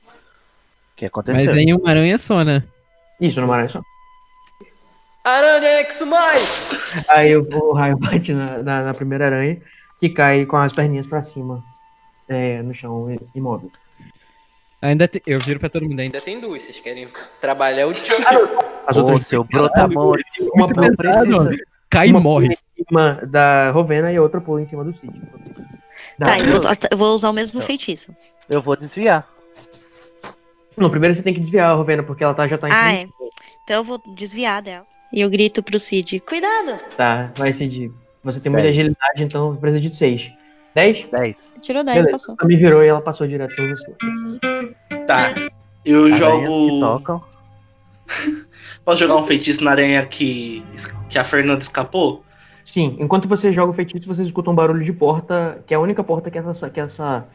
O 0.05 0.09
que 0.95 1.05
Mas 1.05 1.09
aconteceu? 1.09 1.53
é 1.55 1.59
em 1.61 1.73
uma 1.73 1.89
aranha 1.89 2.17
só, 2.17 2.43
né? 2.43 2.63
Isso, 3.19 3.39
numa 3.41 3.53
aranha 3.53 3.69
só. 3.69 3.81
Aranha 5.23 5.81
Exumai! 5.81 6.37
Aí 7.09 7.35
o, 7.35 7.47
o 7.51 7.73
raio 7.73 7.97
bate 7.97 8.33
na, 8.33 8.57
na, 8.63 8.83
na 8.83 8.93
primeira 8.93 9.25
aranha, 9.25 9.61
que 9.99 10.09
cai 10.09 10.45
com 10.45 10.57
as 10.57 10.73
perninhas 10.73 11.05
pra 11.05 11.21
cima, 11.23 11.63
é, 12.27 12.61
no 12.61 12.73
chão, 12.73 13.07
imóvel. 13.35 13.71
Ainda 14.81 15.07
te- 15.09 15.21
Eu 15.27 15.39
viro 15.41 15.59
pra 15.59 15.67
todo 15.69 15.83
mundo, 15.83 15.99
ainda 15.99 16.17
Ainda 16.17 16.21
tem 16.21 16.39
duas, 16.39 16.63
vocês 16.63 16.79
querem 16.79 17.05
trabalhar 17.41 17.85
o 17.87 17.93
tio. 17.93 18.15
As 18.87 18.95
outras 18.95 19.27
seu 19.27 19.43
brutamontes. 19.43 20.39
uma 20.55 20.67
Não 20.67 20.95
pesada, 20.95 20.95
precisa. 20.95 21.51
cai 21.89 22.07
e 22.07 22.11
uma 22.11 22.21
morre. 22.21 22.57
Cima 22.87 23.19
da 23.27 23.71
Rovena 23.71 24.11
e 24.11 24.17
a 24.17 24.21
outra 24.21 24.39
pula 24.41 24.61
em 24.61 24.67
cima 24.67 24.83
do 24.83 24.93
Cid. 24.97 25.13
Tá, 26.17 26.39
eu, 26.39 26.61
eu 26.91 26.97
vou 26.97 27.13
usar 27.15 27.29
o 27.29 27.33
mesmo 27.33 27.61
feitiço. 27.61 28.15
Eu 28.49 28.61
vou 28.61 28.75
desviar. 28.75 29.27
Não, 30.77 30.89
primeiro 30.89 31.13
você 31.13 31.21
tem 31.21 31.33
que 31.33 31.39
desviar 31.39 31.71
a 31.71 31.73
Rovena, 31.73 32.03
porque 32.03 32.23
ela 32.23 32.33
tá, 32.33 32.47
já 32.47 32.57
tá 32.57 32.67
em 32.67 32.71
Ah, 32.71 32.89
cima. 33.01 33.11
é. 33.21 33.27
Então 33.63 33.75
eu 33.77 33.83
vou 33.83 34.01
desviar 34.15 34.61
dela. 34.61 34.85
E 35.11 35.21
eu 35.21 35.29
grito 35.29 35.61
pro 35.61 35.79
Cid: 35.79 36.19
Cuidado! 36.21 36.79
Tá, 36.95 37.31
vai 37.35 37.51
Cid. 37.53 37.91
Você 38.23 38.39
tem 38.39 38.51
muita 38.51 38.63
Dez. 38.67 38.77
agilidade, 38.77 39.23
então 39.23 39.55
precisa 39.55 39.81
de 39.89 39.95
6. 39.95 40.31
10? 40.75 41.07
10. 41.11 41.55
Tirou 41.61 41.83
10, 41.83 41.97
Beleza. 41.97 42.11
passou. 42.11 42.35
Ela 42.39 42.47
me 42.47 42.55
virou 42.55 42.83
e 42.83 42.87
ela 42.87 43.01
passou 43.01 43.27
direto 43.27 43.55
por 43.55 43.69
você. 43.69 43.95
Tá. 45.07 45.33
Eu 45.83 46.05
Aranhas 46.05 46.13
que 46.13 46.19
jogo. 46.19 46.79
tocam. 46.79 47.23
Posso 48.85 48.99
jogar 48.99 49.15
um 49.17 49.23
feitiço 49.23 49.63
na 49.63 49.71
aranha 49.71 50.05
que, 50.05 50.63
que 51.09 51.17
a 51.17 51.23
Fernanda 51.23 51.61
escapou? 51.61 52.23
Sim, 52.71 52.97
enquanto 52.99 53.27
você 53.27 53.51
joga 53.51 53.71
o 53.71 53.73
feitiço, 53.73 54.05
você 54.05 54.21
escuta 54.21 54.51
um 54.51 54.53
barulho 54.53 54.85
de 54.85 54.93
porta, 54.93 55.59
que 55.65 55.73
é 55.73 55.77
a 55.77 55.79
única 55.79 56.03
porta 56.03 56.29
que 56.29 56.37
essa, 56.37 56.69
que 56.69 56.79
essa, 56.79 57.25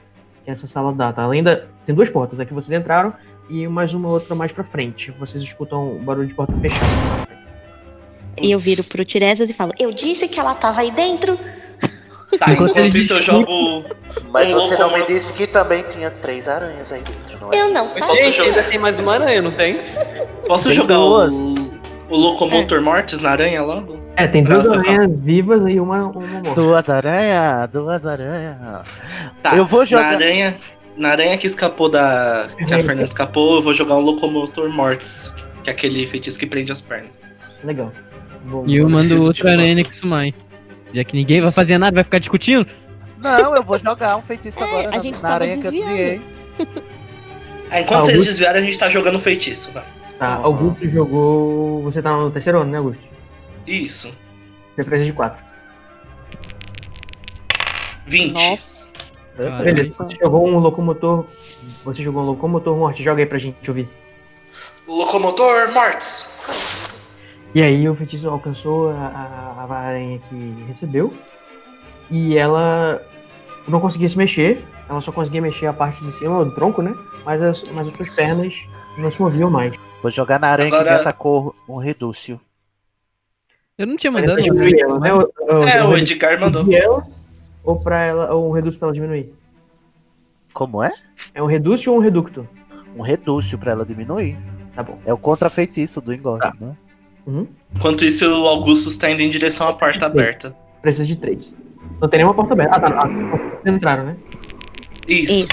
que 0.44 0.50
essa 0.50 0.68
sala 0.68 0.92
dá, 0.92 1.12
tá? 1.12 1.22
Além 1.22 1.42
da. 1.42 1.60
Tem 1.84 1.92
duas 1.92 2.08
portas, 2.08 2.38
a 2.38 2.44
que 2.44 2.54
vocês 2.54 2.78
entraram 2.78 3.12
e 3.50 3.66
mais 3.66 3.92
uma 3.94 4.08
outra 4.08 4.32
mais 4.36 4.52
pra 4.52 4.62
frente. 4.62 5.10
Vocês 5.18 5.42
escutam 5.42 5.96
um 5.96 6.04
barulho 6.04 6.28
de 6.28 6.34
porta 6.34 6.52
fechada. 6.60 7.26
E 8.40 8.52
eu 8.52 8.60
viro 8.60 8.84
pro 8.84 9.04
Tiresias 9.04 9.50
e 9.50 9.52
falo: 9.52 9.72
Eu 9.78 9.90
disse 9.90 10.28
que 10.28 10.38
ela 10.38 10.54
tava 10.54 10.80
aí 10.80 10.90
dentro! 10.92 11.36
Tá, 12.38 12.52
Enquanto 12.52 12.76
isso 12.78 13.14
eu 13.14 13.22
jogo. 13.22 13.84
Mas 14.32 14.48
Um 14.52 14.54
você 14.54 14.76
não 14.76 14.92
me 14.92 15.06
disse 15.06 15.32
que 15.32 15.46
também 15.46 15.84
tinha 15.84 16.10
três 16.10 16.48
aranhas 16.48 16.90
aí 16.90 17.00
dentro, 17.00 17.38
não 17.40 17.52
é? 17.52 17.60
Eu 17.60 17.70
não 17.70 17.86
sabia. 17.86 18.24
Gente, 18.24 18.36
jogar? 18.36 18.48
ainda 18.48 18.62
tem 18.64 18.78
mais 18.78 18.98
uma 18.98 19.14
aranha, 19.14 19.40
não 19.40 19.52
tem? 19.52 19.78
Posso 20.44 20.64
Tem 20.64 20.72
jogar 20.72 20.96
duas. 20.96 21.32
o, 21.32 21.38
o 21.38 21.70
O 22.10 22.16
Locomotor 22.16 22.82
Mortis 22.82 23.20
na 23.20 23.30
aranha 23.30 23.62
logo? 23.62 24.03
É, 24.16 24.26
tem 24.28 24.44
duas 24.44 24.64
tá, 24.64 24.70
tá. 24.70 24.78
aranhas 24.78 25.10
vivas 25.20 25.62
e 25.66 25.80
uma, 25.80 26.06
uma 26.08 26.20
morta. 26.26 26.54
Duas 26.54 26.88
aranhas, 26.90 27.70
duas 27.70 28.06
aranhas. 28.06 28.56
Tá, 29.42 29.56
Eu 29.56 29.66
vou 29.66 29.84
jogar- 29.84 30.02
Na 30.04 30.08
aranha, 30.16 30.56
na 30.96 31.08
aranha 31.10 31.36
que 31.36 31.46
escapou 31.46 31.88
da. 31.88 32.48
que 32.56 32.64
a. 32.72 32.76
Fernanda 32.82 33.02
escapou, 33.04 33.56
eu 33.56 33.62
vou 33.62 33.72
jogar 33.74 33.96
um 33.96 34.00
Locomotor 34.00 34.68
Mortis. 34.70 35.34
Que 35.64 35.70
é 35.70 35.72
aquele 35.72 36.06
feitiço 36.06 36.38
que 36.38 36.46
prende 36.46 36.70
as 36.70 36.80
pernas. 36.82 37.10
Legal. 37.64 37.90
Vou- 38.44 38.66
E 38.68 38.76
eu 38.76 38.88
mando 38.88 39.22
outra 39.22 39.50
aranha. 39.52 39.74
Nexumai. 39.74 40.34
Já 40.92 41.02
que 41.02 41.16
ninguém 41.16 41.40
vai 41.40 41.50
fazer 41.50 41.76
nada, 41.78 41.94
vai 41.94 42.04
ficar 42.04 42.18
discutindo. 42.18 42.66
Não, 43.18 43.56
eu 43.56 43.62
vou 43.64 43.78
jogar 43.78 44.16
um 44.16 44.22
feitiço 44.22 44.60
É, 44.60 44.62
agora 44.62 44.88
a 44.88 44.90
na, 44.92 44.98
gente 45.00 45.14
na 45.14 45.20
tava 45.22 45.34
aranha 45.34 45.58
que 45.58 45.66
eu 45.66 45.70
desviando. 45.72 45.88
desviei. 45.96 46.20
Ah, 47.70 47.80
enquanto 47.80 48.00
Ah, 48.00 48.02
vocês 48.02 48.12
Augusto- 48.18 48.28
desviarem, 48.30 48.62
a 48.62 48.64
gente 48.66 48.78
tá 48.78 48.88
jogando 48.90 49.18
feitiço. 49.18 49.72
Vai. 49.72 49.82
Tá, 50.18 50.34
Augusto 50.34 50.86
jogou. 50.88 51.82
Você 51.84 52.00
tá 52.02 52.14
no 52.14 52.30
terceiro 52.30 52.60
ano, 52.60 52.70
né, 52.70 52.78
Augusto? 52.78 53.02
Isso. 53.66 54.14
Você 54.74 54.84
precisa 54.84 55.06
de 55.06 55.12
quatro. 55.12 55.42
20. 58.06 58.32
Nossa. 58.32 58.88
Beleza. 59.36 60.04
Você 60.04 60.16
jogou 60.20 60.46
um 60.48 60.58
locomotor. 60.58 61.26
Você 61.84 62.02
jogou 62.02 62.22
um 62.22 62.26
locomotor 62.26 62.76
morte. 62.76 63.02
Joga 63.02 63.22
aí 63.22 63.26
pra 63.26 63.38
gente 63.38 63.68
ouvir. 63.68 63.88
Locomotor 64.86 65.72
Mortis. 65.72 66.90
E 67.54 67.62
aí 67.62 67.88
o 67.88 67.94
feitiço 67.94 68.28
alcançou 68.28 68.90
a, 68.90 68.94
a, 68.94 69.66
a 69.68 69.78
aranha 69.78 70.20
que 70.28 70.64
recebeu. 70.68 71.14
E 72.10 72.36
ela 72.36 73.00
não 73.66 73.80
conseguia 73.80 74.08
se 74.08 74.18
mexer. 74.18 74.62
Ela 74.88 75.00
só 75.00 75.10
conseguia 75.10 75.40
mexer 75.40 75.66
a 75.66 75.72
parte 75.72 76.04
de 76.04 76.12
cima 76.12 76.44
do 76.44 76.54
tronco, 76.54 76.82
né? 76.82 76.94
Mas 77.24 77.40
as, 77.40 77.62
mas 77.72 77.88
as 77.88 77.96
suas 77.96 78.10
pernas 78.10 78.54
não 78.98 79.10
se 79.10 79.20
moviam 79.20 79.50
mais. 79.50 79.74
Vou 80.02 80.10
jogar 80.10 80.38
na 80.38 80.48
aranha 80.48 80.70
que 80.70 80.76
Agora- 80.76 80.96
me 80.96 81.00
atacou 81.00 81.54
um 81.68 81.76
redúcio. 81.78 82.38
Eu 83.76 83.86
não 83.88 83.96
tinha 83.96 84.10
mandado 84.12 84.38
ela, 84.38 85.00
né? 85.00 85.12
O, 85.12 85.30
o, 85.40 85.64
É, 85.64 85.84
o 85.84 85.96
Edgar 85.96 86.38
mandou. 86.40 86.64
ela, 86.72 87.04
ou 87.64 87.80
pra 87.82 88.00
ela, 88.02 88.32
ou 88.32 88.48
um 88.48 88.52
reduz 88.52 88.76
pra 88.76 88.86
ela 88.86 88.94
diminuir? 88.94 89.32
Como 90.52 90.80
é? 90.82 90.92
É 91.34 91.42
um 91.42 91.46
redúcio 91.46 91.90
ou 91.92 91.98
um 91.98 92.00
reducto? 92.00 92.48
Um 92.96 93.02
redúcio 93.02 93.58
pra 93.58 93.72
ela 93.72 93.84
diminuir. 93.84 94.36
Tá 94.76 94.82
bom. 94.84 94.98
É 95.04 95.12
o 95.12 95.18
contrafeitiço 95.18 96.00
do 96.00 96.12
engorde, 96.14 96.46
Tá. 96.48 96.54
né? 96.60 96.76
Uhum. 97.26 97.46
Enquanto 97.74 98.04
isso, 98.04 98.24
o 98.30 98.46
Augusto 98.46 98.90
está 98.90 99.10
indo 99.10 99.22
em 99.22 99.30
direção 99.30 99.66
à 99.68 99.72
porta 99.72 100.06
aberta. 100.06 100.54
Precisa 100.80 101.06
de 101.06 101.16
três. 101.16 101.60
Não 102.00 102.08
tem 102.08 102.18
nenhuma 102.18 102.34
porta 102.34 102.52
aberta. 102.52 102.76
Ah, 102.76 102.80
tá. 102.80 102.88
Ah, 103.02 103.08
vocês 103.08 103.74
entraram, 103.74 104.04
né? 104.04 104.16
Isso. 105.08 105.32
Isso. 105.44 105.52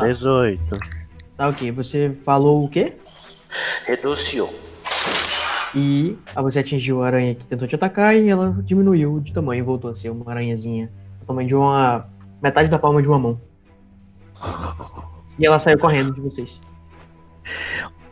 18. 0.00 0.60
Tá, 1.36 1.48
ok. 1.48 1.70
Você 1.72 2.16
falou 2.24 2.64
o 2.64 2.68
quê? 2.68 2.94
Redúcio. 3.86 4.48
E 5.76 6.16
você 6.36 6.60
atingiu 6.60 7.02
a 7.02 7.06
aranha 7.06 7.34
que 7.34 7.44
tentou 7.46 7.66
te 7.66 7.74
atacar 7.74 8.16
e 8.16 8.28
ela 8.28 8.56
diminuiu 8.62 9.18
de 9.20 9.32
tamanho, 9.32 9.64
voltou 9.64 9.90
a 9.90 9.94
ser 9.94 10.10
uma 10.10 10.30
aranhazinha 10.30 10.90
do 11.20 11.26
tamanho 11.26 11.48
de 11.48 11.54
uma. 11.54 12.08
metade 12.40 12.68
da 12.68 12.78
palma 12.78 13.02
de 13.02 13.08
uma 13.08 13.18
mão. 13.18 13.40
E 15.38 15.44
ela 15.44 15.58
saiu 15.58 15.78
correndo 15.78 16.14
de 16.14 16.20
vocês. 16.20 16.60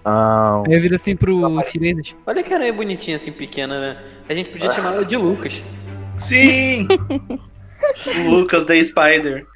Ah, 0.04 0.62
Aí 0.66 0.74
eu 0.74 0.80
viro 0.80 0.96
assim 0.96 1.14
pro 1.14 1.62
Tiresias. 1.62 2.16
Olha 2.26 2.42
que 2.42 2.52
aranha 2.52 2.72
bonitinha 2.72 3.16
assim, 3.16 3.30
pequena, 3.30 3.78
né? 3.78 4.02
A 4.28 4.34
gente 4.34 4.50
podia 4.50 4.70
chamar 4.72 4.94
ela 4.94 5.04
de 5.04 5.16
Lucas. 5.16 5.64
Sim! 6.18 6.88
o 8.26 8.30
Lucas 8.30 8.66
da 8.66 8.74
Spider. 8.82 9.46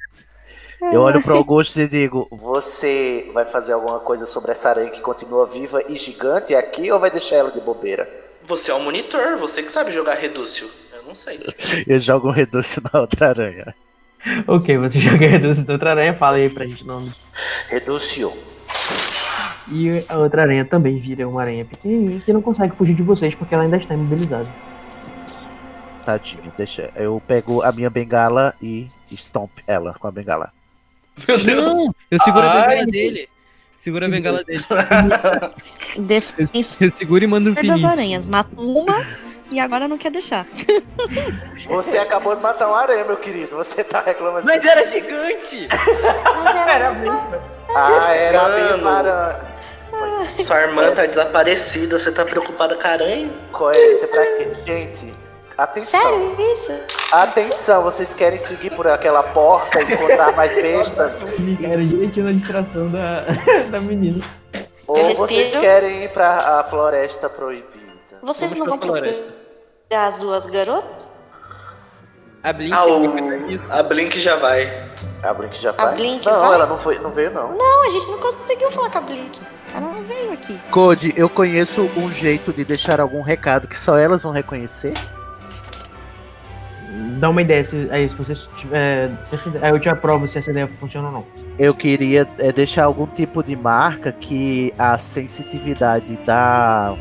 Eu 0.81 1.01
olho 1.01 1.21
pro 1.21 1.35
Augusto 1.35 1.79
e 1.79 1.87
digo: 1.87 2.27
Você 2.31 3.29
vai 3.33 3.45
fazer 3.45 3.73
alguma 3.73 3.99
coisa 3.99 4.25
sobre 4.25 4.51
essa 4.51 4.69
aranha 4.69 4.89
que 4.89 5.01
continua 5.01 5.45
viva 5.45 5.81
e 5.89 5.95
gigante 5.95 6.53
aqui 6.55 6.91
ou 6.91 6.99
vai 6.99 7.09
deixar 7.09 7.37
ela 7.37 7.51
de 7.51 7.61
bobeira? 7.61 8.07
Você 8.45 8.71
é 8.71 8.73
o 8.73 8.79
monitor, 8.79 9.37
você 9.37 9.61
que 9.61 9.71
sabe 9.71 9.91
jogar 9.91 10.15
Redúcio. 10.15 10.69
Eu 10.93 11.03
não 11.03 11.15
sei. 11.15 11.39
Eu 11.85 11.99
jogo 11.99 12.29
um 12.29 12.31
redúcio 12.31 12.81
na 12.93 13.01
outra 13.01 13.29
aranha. 13.29 13.75
Ok, 14.47 14.77
você 14.77 14.99
joga 15.01 15.27
reduz 15.27 15.61
da 15.63 15.73
outra 15.73 15.91
aranha, 15.91 16.13
fala 16.13 16.37
aí 16.37 16.49
pra 16.49 16.65
gente 16.65 16.83
o 16.83 16.87
nome. 16.87 17.13
Redúcio. 17.67 18.31
E 19.69 20.05
a 20.07 20.17
outra 20.17 20.43
aranha 20.43 20.63
também 20.63 20.97
vira 20.97 21.27
uma 21.27 21.41
aranha 21.41 21.65
pequenininha 21.65 22.19
que 22.19 22.31
não 22.31 22.41
consegue 22.41 22.75
fugir 22.75 22.95
de 22.95 23.03
vocês 23.03 23.35
porque 23.35 23.53
ela 23.53 23.63
ainda 23.63 23.77
está 23.77 23.93
imobilizada. 23.93 24.47
Tadinha, 26.05 26.53
deixa. 26.55 26.89
Eu 26.95 27.21
pego 27.27 27.61
a 27.61 27.71
minha 27.71 27.89
bengala 27.89 28.53
e 28.61 28.87
stomp 29.11 29.51
ela 29.67 29.93
com 29.93 30.07
a 30.07 30.11
bengala. 30.11 30.53
Meu 31.27 31.37
Deus. 31.37 31.43
Não! 31.65 31.95
Eu 32.11 32.19
seguro 32.23 32.45
a 32.47 32.51
Ai. 32.53 32.67
bengala 32.67 32.85
dele. 32.87 33.29
Segura 33.75 34.05
a 34.05 34.09
bengala 34.09 34.43
dele. 34.43 34.65
Defensor 35.97 36.77
Eu 36.87 36.95
seguro 36.95 37.23
e 37.23 37.27
mando 37.27 37.51
um 37.51 37.53
das 37.53 37.61
fininho. 37.65 37.87
aranhas. 37.87 38.25
Matou 38.25 38.65
uma 38.83 39.05
e 39.51 39.59
agora 39.59 39.87
não 39.87 39.97
quer 39.97 40.11
deixar. 40.11 40.45
Você 41.67 41.97
acabou 41.97 42.35
de 42.35 42.41
matar 42.41 42.67
uma 42.67 42.79
aranha, 42.81 43.05
meu 43.05 43.17
querido. 43.17 43.55
Você 43.55 43.83
tá 43.83 44.01
reclamando. 44.01 44.45
Mas 44.45 44.63
era 44.65 44.85
gigante! 44.85 45.67
Mas 46.43 46.55
era 46.67 46.89
a 46.89 46.91
mesma- 46.93 47.41
Ah, 47.75 48.13
era 48.13 48.41
a 48.45 48.49
mesma 48.49 48.91
aranha. 48.91 49.57
Sua 50.43 50.61
irmã 50.61 50.91
tá 50.93 51.05
desaparecida, 51.05 51.97
você 51.97 52.11
tá 52.11 52.23
preocupada 52.25 52.75
com 52.75 52.87
a 52.87 52.91
aranha? 52.91 53.31
Coerência 53.51 54.07
pra 54.07 54.23
quê? 54.25 54.51
Gente, 54.65 55.13
atenção. 55.57 55.99
Sério 56.01 56.35
isso? 56.53 56.71
Atenção, 57.11 57.83
vocês 57.83 58.13
querem 58.13 58.39
seguir 58.39 58.71
por 58.71 58.87
aquela 58.87 59.23
porta 59.23 59.81
e 59.81 59.93
encontrar 59.93 60.33
mais 60.33 60.53
bestas? 60.53 61.21
Era 61.63 61.83
direitinho 61.83 62.25
na 62.27 62.31
distração 62.33 62.89
da, 62.91 63.21
da 63.71 63.79
menina. 63.81 64.23
Ou 64.87 65.15
vocês 65.15 65.51
querem 65.51 66.03
ir 66.03 66.13
pra 66.13 66.59
a 66.59 66.63
floresta 66.63 67.29
proibida? 67.29 67.67
Vocês 68.21 68.53
Vamos 68.53 68.67
não 68.67 68.77
vão 68.77 68.87
floresta. 68.87 69.23
procurar 69.25 70.07
as 70.07 70.17
duas 70.17 70.45
garotas? 70.45 71.11
A 72.43 72.53
Blink 72.53 72.73
Ah, 72.73 72.85
o... 72.85 73.03
a 73.71 73.83
Blink 73.83 74.19
já 74.19 74.35
vai. 74.37 74.65
A 75.21 75.33
Blink 75.33 75.57
já 75.57 75.71
vai? 75.71 75.95
Blink 75.95 76.25
não, 76.25 76.39
vai? 76.39 76.53
ela 76.53 76.65
não, 76.65 76.77
foi, 76.77 76.97
não 76.99 77.09
veio, 77.11 77.31
não. 77.31 77.51
Não, 77.53 77.85
a 77.87 77.89
gente 77.89 78.07
não 78.07 78.17
conseguiu 78.19 78.71
falar 78.71 78.89
com 78.89 78.97
a 78.99 79.01
Blink. 79.01 79.41
Ela 79.73 79.87
não 79.87 80.03
veio 80.03 80.31
aqui. 80.31 80.57
Code, 80.71 81.13
eu 81.17 81.27
conheço 81.27 81.81
um 81.97 82.09
jeito 82.09 82.53
de 82.53 82.63
deixar 82.63 83.01
algum 83.01 83.21
recado 83.21 83.67
que 83.67 83.75
só 83.77 83.97
elas 83.97 84.23
vão 84.23 84.31
reconhecer. 84.31 84.93
Dá 87.19 87.29
uma 87.29 87.41
ideia 87.41 87.63
se, 87.63 87.87
aí, 87.91 88.07
se 88.07 88.15
você 88.15 88.33
tiver. 88.57 89.11
Se 89.23 89.35
essa 89.35 89.49
ideia- 89.49 89.65
aí 89.65 89.71
eu 89.71 89.79
te 89.79 89.89
aprovo 89.89 90.27
se 90.27 90.37
essa 90.37 90.51
ideia 90.51 90.67
funciona 90.79 91.07
ou 91.07 91.13
não. 91.13 91.25
Eu 91.57 91.73
queria 91.73 92.27
é, 92.39 92.51
deixar 92.51 92.85
algum 92.85 93.07
tipo 93.07 93.43
de 93.43 93.55
marca 93.55 94.11
que 94.11 94.73
a 94.77 94.97
sensitividade 94.97 96.17
da 96.25 96.95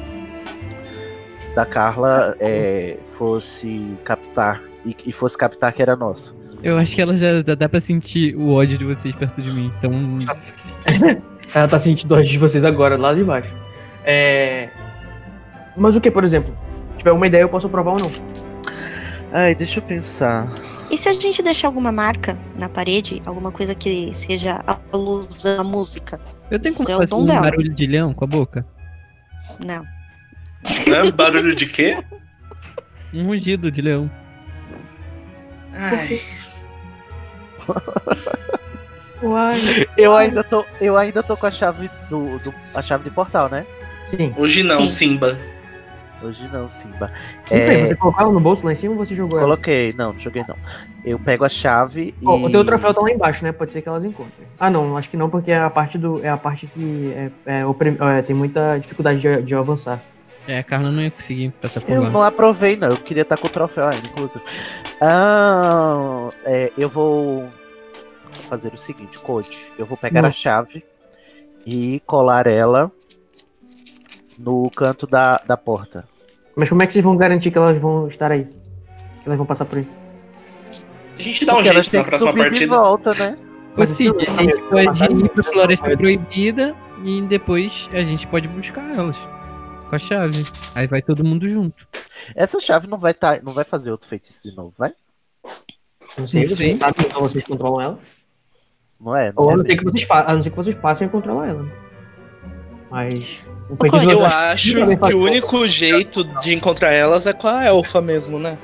da 1.54 1.64
Carla 1.64 2.36
é, 2.38 2.98
fosse 3.16 3.94
captar 4.04 4.62
e, 4.84 4.94
e 5.06 5.12
fosse 5.12 5.36
captar 5.38 5.72
que 5.72 5.80
era 5.82 5.96
nosso. 5.96 6.36
Eu 6.62 6.76
acho 6.78 6.94
que 6.94 7.00
ela 7.02 7.14
já, 7.14 7.40
já 7.42 7.54
dá 7.54 7.68
pra 7.68 7.80
sentir 7.80 8.34
o 8.36 8.52
ódio 8.52 8.76
de 8.76 8.84
vocês 8.84 9.14
perto 9.14 9.40
de 9.42 9.52
mim. 9.52 9.72
Então. 9.78 9.90
Ela 11.54 11.68
tá 11.68 11.78
sentindo 11.78 12.14
ódio 12.14 12.30
de 12.30 12.38
vocês 12.38 12.64
agora, 12.64 12.96
lá 12.96 13.14
de 13.14 13.22
baixo. 13.22 13.52
É. 14.04 14.68
Mas 15.76 15.94
o 15.96 16.00
que, 16.00 16.10
por 16.10 16.24
exemplo? 16.24 16.54
Se 16.92 16.98
tiver 16.98 17.12
uma 17.12 17.26
ideia, 17.26 17.42
eu 17.42 17.48
posso 17.48 17.66
aprovar 17.66 17.92
ou 17.92 17.98
não. 18.00 18.12
Ai, 19.32 19.54
deixa 19.54 19.78
eu 19.80 19.82
pensar. 19.82 20.48
E 20.90 20.96
se 20.96 21.08
a 21.08 21.12
gente 21.12 21.42
deixar 21.42 21.68
alguma 21.68 21.90
marca 21.90 22.38
na 22.56 22.68
parede, 22.68 23.20
alguma 23.26 23.50
coisa 23.50 23.74
que 23.74 24.14
seja 24.14 24.62
alusão 24.92 25.60
à 25.60 25.64
música? 25.64 26.20
Eu 26.50 26.58
tenho 26.60 26.74
como 26.76 26.88
é 26.90 26.94
fazer 26.94 27.06
dom 27.10 27.22
um 27.22 27.26
dela. 27.26 27.40
barulho 27.42 27.74
de 27.74 27.86
leão 27.86 28.14
com 28.14 28.24
a 28.24 28.28
boca? 28.28 28.64
Não. 29.64 29.84
Hã? 30.88 31.10
Barulho 31.14 31.54
de 31.56 31.66
quê? 31.66 31.98
Um 33.12 33.26
rugido 33.26 33.70
de 33.70 33.82
leão. 33.82 34.10
Ai. 35.74 36.20
Uai. 39.22 39.86
Eu 39.96 40.14
ainda 40.16 40.44
tô, 40.44 40.64
eu 40.80 40.96
ainda 40.96 41.22
tô 41.22 41.36
com 41.36 41.46
a 41.46 41.50
chave 41.50 41.90
do, 42.08 42.38
do- 42.40 42.54
a 42.74 42.82
chave 42.82 43.04
de 43.04 43.10
portal, 43.10 43.48
né? 43.48 43.66
Sim. 44.10 44.32
Hoje 44.36 44.62
não, 44.62 44.82
Sim. 44.82 44.88
Simba. 44.88 45.38
Hoje 46.22 46.48
não, 46.52 46.66
Simba. 46.68 47.10
É, 47.51 47.82
Você 47.86 47.94
colocou 47.94 48.22
ela 48.22 48.32
no 48.32 48.40
bolso 48.40 48.64
lá 48.64 48.72
em 48.72 48.74
cima 48.74 48.94
ou 48.94 49.05
você 49.05 49.14
jogou 49.14 49.38
ela? 49.38 49.48
coloquei, 49.48 49.93
não, 49.93 50.12
não 50.14 50.18
joguei 50.18 50.43
não. 50.48 50.56
Eu 51.05 51.18
pego 51.18 51.44
a 51.44 51.48
chave 51.48 52.14
e 52.20 52.26
Ó, 52.26 52.36
O 52.36 52.51
teu 52.51 52.64
troféu 52.64 52.93
tá 52.94 53.01
lá 53.02 53.10
embaixo, 53.10 53.44
né? 53.44 53.52
Pode 53.52 53.72
ser 53.72 53.82
que 53.82 53.88
elas 53.88 54.05
encontrem. 54.05 54.47
Ah, 54.59 54.70
não, 54.70 54.97
acho 54.97 55.10
que 55.10 55.16
não, 55.16 55.28
porque 55.28 55.51
é 55.52 55.59
a 55.59 55.68
parte 55.70 55.98
do. 55.98 56.24
É 56.24 56.28
a 56.30 56.36
parte 56.36 56.66
que 56.66 57.12
é, 57.44 57.59
é, 57.60 57.66
oprim- 57.66 57.97
é, 58.01 58.22
tem 58.22 58.34
muita 58.34 58.78
dificuldade 58.78 59.20
de, 59.20 59.43
de 59.43 59.55
avançar. 59.55 60.01
É, 60.48 60.59
a 60.59 60.64
Carla 60.64 60.90
não 60.90 61.02
ia 61.02 61.10
conseguir 61.10 61.51
passar 61.60 61.80
por 61.80 61.90
Eu 61.93 62.02
lá. 62.05 62.10
não 62.10 62.22
aprovei, 62.22 62.76
não. 62.76 62.88
Eu 62.90 62.97
queria 62.97 63.22
estar 63.22 63.36
com 63.36 63.47
o 63.47 63.51
troféu 63.51 63.84
ainda, 63.84 64.06
inclusive. 64.09 64.43
Ah, 65.01 66.28
é, 66.44 66.72
eu 66.78 66.88
vou 66.88 67.48
fazer 68.48 68.72
o 68.72 68.78
seguinte, 68.78 69.18
Code. 69.18 69.59
Eu 69.78 69.84
vou 69.86 69.97
pegar 69.98 70.22
Não. 70.22 70.28
a 70.28 70.32
chave 70.32 70.84
e 71.66 72.01
colar 72.06 72.47
ela 72.47 72.90
no 74.38 74.70
canto 74.70 75.06
da, 75.06 75.38
da 75.46 75.56
porta. 75.56 76.08
Mas 76.54 76.68
como 76.68 76.82
é 76.82 76.86
que 76.86 76.92
vocês 76.92 77.04
vão 77.04 77.16
garantir 77.16 77.50
que 77.50 77.58
elas 77.58 77.78
vão 77.80 78.08
estar 78.08 78.30
aí? 78.32 78.44
Que 78.44 79.26
elas 79.26 79.36
vão 79.36 79.46
passar 79.46 79.64
por 79.64 79.78
aí? 79.78 79.88
A 81.18 81.22
gente 81.22 81.44
dá 81.44 81.52
um 81.52 81.56
Porque 81.56 81.68
elas 81.70 81.86
jeito 81.86 81.96
na 81.96 82.04
próxima 82.04 82.30
subir 82.30 82.42
de 82.44 82.48
partida. 82.50 82.76
volta, 82.76 83.14
né? 83.14 83.38
Cid, 83.86 84.16
isso- 84.16 84.30
a 84.30 84.42
gente 84.42 84.62
pode 84.62 85.04
ir 85.24 85.28
pra 85.28 85.42
Floresta 85.42 85.96
Proibida 85.96 86.74
e 87.04 87.20
depois 87.22 87.88
a 87.92 88.02
gente 88.04 88.26
pode 88.26 88.48
buscar 88.48 88.82
elas. 88.96 89.16
com 89.88 89.94
a 89.94 89.98
chave. 89.98 90.42
Aí 90.74 90.86
vai 90.86 91.00
todo 91.00 91.22
mundo 91.24 91.48
junto. 91.48 91.86
Essa 92.34 92.58
chave 92.58 92.86
não 92.88 92.98
vai, 92.98 93.14
tá, 93.14 93.38
não 93.42 93.52
vai 93.52 93.62
fazer 93.64 93.90
outro 93.92 94.08
feitiço 94.08 94.48
de 94.50 94.56
novo, 94.56 94.74
vai? 94.76 94.92
Não 96.18 96.26
sei, 96.26 96.40
Não 96.42 96.48
vocês 96.48 96.56
sei. 96.70 96.78
sabem, 96.78 97.06
então 97.06 97.20
vocês 97.20 97.44
controlam 97.44 97.80
ela. 97.80 97.98
Não 98.98 99.14
é? 99.14 99.32
Ou 99.36 99.44
Não 99.44 99.50
a 99.50 99.52
é 99.52 99.56
não 99.58 99.64
ser 99.66 99.76
que 99.76 99.84
vocês, 99.84 100.06
a 100.10 100.34
não 100.34 100.42
ser 100.42 100.50
que 100.50 100.56
vocês 100.56 100.76
passem 100.76 101.06
a 101.06 101.10
controlar 101.10 101.46
ela. 101.48 101.62
né? 101.62 101.72
Mas. 102.90 103.24
Eu 103.68 104.24
acha 104.24 104.52
acho 104.52 104.74
que 104.74 105.14
o 105.14 105.22
único 105.22 105.66
jeito 105.66 106.22
de 106.40 106.55
encontrar 106.55 106.93
elas 106.93 107.26
é 107.26 107.32
com 107.32 107.48
a 107.48 107.64
elfa 107.64 108.01
mesmo, 108.01 108.38
né? 108.38 108.59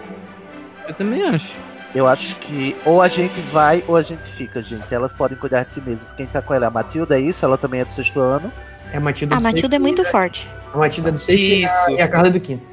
Eu 0.89 0.95
também 0.95 1.23
acho. 1.23 1.55
Eu 1.95 2.07
acho 2.07 2.37
que 2.37 2.75
ou 2.87 3.03
a 3.03 3.09
gente 3.09 3.39
vai 3.53 3.85
ou 3.87 3.97
a 3.97 4.03
gente 4.03 4.23
fica, 4.23 4.63
gente. 4.63 4.95
Elas 4.95 5.13
podem 5.13 5.37
cuidar 5.37 5.65
de 5.65 5.75
si 5.75 5.81
mesmas. 5.81 6.13
Quem 6.13 6.27
tá 6.27 6.41
com 6.41 6.55
ela 6.55 6.65
é 6.67 6.69
a 6.69 6.71
Matilda, 6.71 7.19
é 7.19 7.21
isso? 7.21 7.45
Ela 7.45 7.59
também 7.59 7.81
é 7.81 7.85
do 7.85 7.93
sexto 7.93 8.19
ano. 8.21 8.51
É 8.93 8.97
a 8.97 9.01
Matilda 9.01 9.35
A 9.35 9.39
do 9.39 9.43
Matilda 9.43 9.77
é 9.77 9.79
muito 9.79 10.05
forte. 10.05 10.49
A 10.73 10.79
Matilda 10.79 11.09
é 11.11 11.13
do 11.13 11.21
sexto 11.21 11.43
a- 11.43 11.45
Isso. 11.47 11.91
e 11.91 12.01
a 12.01 12.09
Carla 12.09 12.29
é 12.29 12.31
do 12.31 12.41
quinto. 12.41 12.65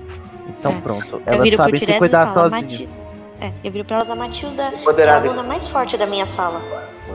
Então 0.47 0.71
É. 0.71 0.81
pronto. 0.81 1.21
Elas 1.25 1.49
sabem 1.55 1.79
se 1.79 1.93
cuidar 1.93 2.33
falo, 2.33 2.49
sozinhas. 2.49 2.93
É, 3.41 3.51
eu 3.63 3.71
viro 3.71 3.85
pra 3.85 3.97
elas, 3.97 4.09
a 4.09 4.15
Matilda 4.15 4.63
é 4.97 5.09
a 5.09 5.15
aluna 5.15 5.43
mais 5.43 5.67
forte 5.67 5.97
da 5.97 6.05
minha 6.05 6.25
sala, 6.25 6.61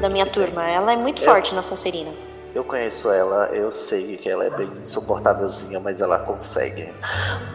da 0.01 0.09
minha 0.09 0.25
turma. 0.27 0.69
Ela 0.69 0.93
é 0.93 0.97
muito 0.97 1.23
forte 1.23 1.55
na 1.55 1.63
Sonserina. 1.63 2.11
Eu 2.55 2.63
conheço 2.63 3.11
ela, 3.11 3.47
eu 3.47 3.71
sei 3.73 4.17
que 4.17 4.31
ela 4.31 4.45
é 4.45 4.51
bem 4.51 4.69
insuportávelzinha, 4.81 5.81
mas 5.81 6.01
ela 6.01 6.21
consegue. 6.21 6.89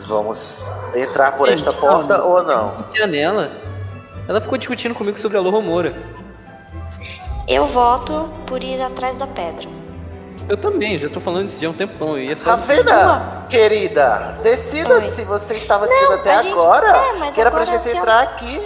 Vamos 0.01 0.69
entrar 0.93 1.38
por 1.38 1.47
Gente, 1.47 1.59
esta 1.59 1.71
calma. 1.71 2.05
porta 2.05 2.23
ou 2.23 2.43
não? 2.43 2.84
Confia 2.84 3.07
nela. 3.07 3.49
Ela 4.27 4.41
ficou 4.41 4.57
discutindo 4.57 4.93
comigo 4.93 5.17
sobre 5.17 5.38
a 5.38 5.41
Lorra 5.41 5.61
Moura. 5.61 5.93
Eu 7.47 7.65
voto 7.65 8.30
por 8.45 8.61
ir 8.61 8.81
atrás 8.81 9.17
da 9.17 9.26
pedra. 9.26 9.78
Eu 10.49 10.57
também, 10.57 10.97
já 10.97 11.07
tô 11.09 11.19
falando 11.19 11.47
isso 11.47 11.61
já 11.61 11.67
há 11.67 11.71
um 11.71 11.73
tempão. 11.73 12.17
Eu 12.17 12.23
ia 12.23 12.35
só. 12.35 12.49
Ravena, 12.51 13.45
querida, 13.49 14.38
decida 14.41 14.95
Oi. 14.95 15.07
se 15.07 15.23
você 15.23 15.53
estava 15.53 15.88
dizendo 15.88 16.13
até 16.13 16.41
gente- 16.41 16.51
agora 16.53 16.88
é, 16.97 17.13
mas 17.19 17.35
que 17.35 17.41
era 17.41 17.51
pra 17.51 17.61
agora 17.61 17.71
gente 17.77 17.84
se 17.84 17.89
ela- 17.91 17.99
entrar 17.99 18.21
aqui. 18.23 18.59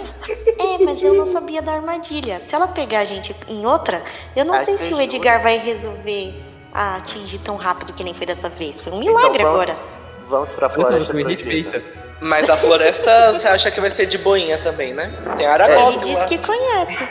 É, 0.58 0.82
mas 0.84 1.02
eu 1.02 1.12
não 1.14 1.26
sabia 1.26 1.60
da 1.60 1.72
armadilha. 1.72 2.40
Se 2.40 2.54
ela 2.54 2.66
pegar 2.68 3.00
a 3.00 3.04
gente 3.04 3.36
em 3.48 3.66
outra, 3.66 4.02
eu 4.34 4.44
não 4.46 4.54
Ai, 4.54 4.64
sei 4.64 4.76
se 4.78 4.84
o 4.84 4.88
jura? 4.90 5.04
Edgar 5.04 5.42
vai 5.42 5.58
resolver 5.58 6.34
a 6.72 6.96
atingir 6.96 7.38
tão 7.38 7.56
rápido 7.56 7.92
que 7.92 8.02
nem 8.02 8.14
foi 8.14 8.26
dessa 8.26 8.48
vez. 8.48 8.80
Foi 8.80 8.92
um 8.92 8.98
milagre 8.98 9.42
Então 9.42 9.52
vamos, 9.52 9.62
agora. 9.62 9.78
Vamos 10.26 10.50
pra 10.50 10.66
Eu 10.68 10.70
floresta 10.70 11.12
me 11.12 11.22
respeita. 11.22 11.82
Mas 12.22 12.48
a 12.48 12.56
floresta 12.56 13.10
você 13.34 13.46
acha 13.46 13.70
que 13.70 13.78
vai 13.80 13.90
ser 13.90 14.06
de 14.06 14.16
boinha 14.16 14.56
também, 14.56 14.94
né? 14.94 15.12
Tem 15.36 15.44
Ele 15.44 15.46
Aragog 15.46 15.98
diz 15.98 16.18
lá. 16.20 16.24
que 16.24 16.38
conhece. 16.38 17.06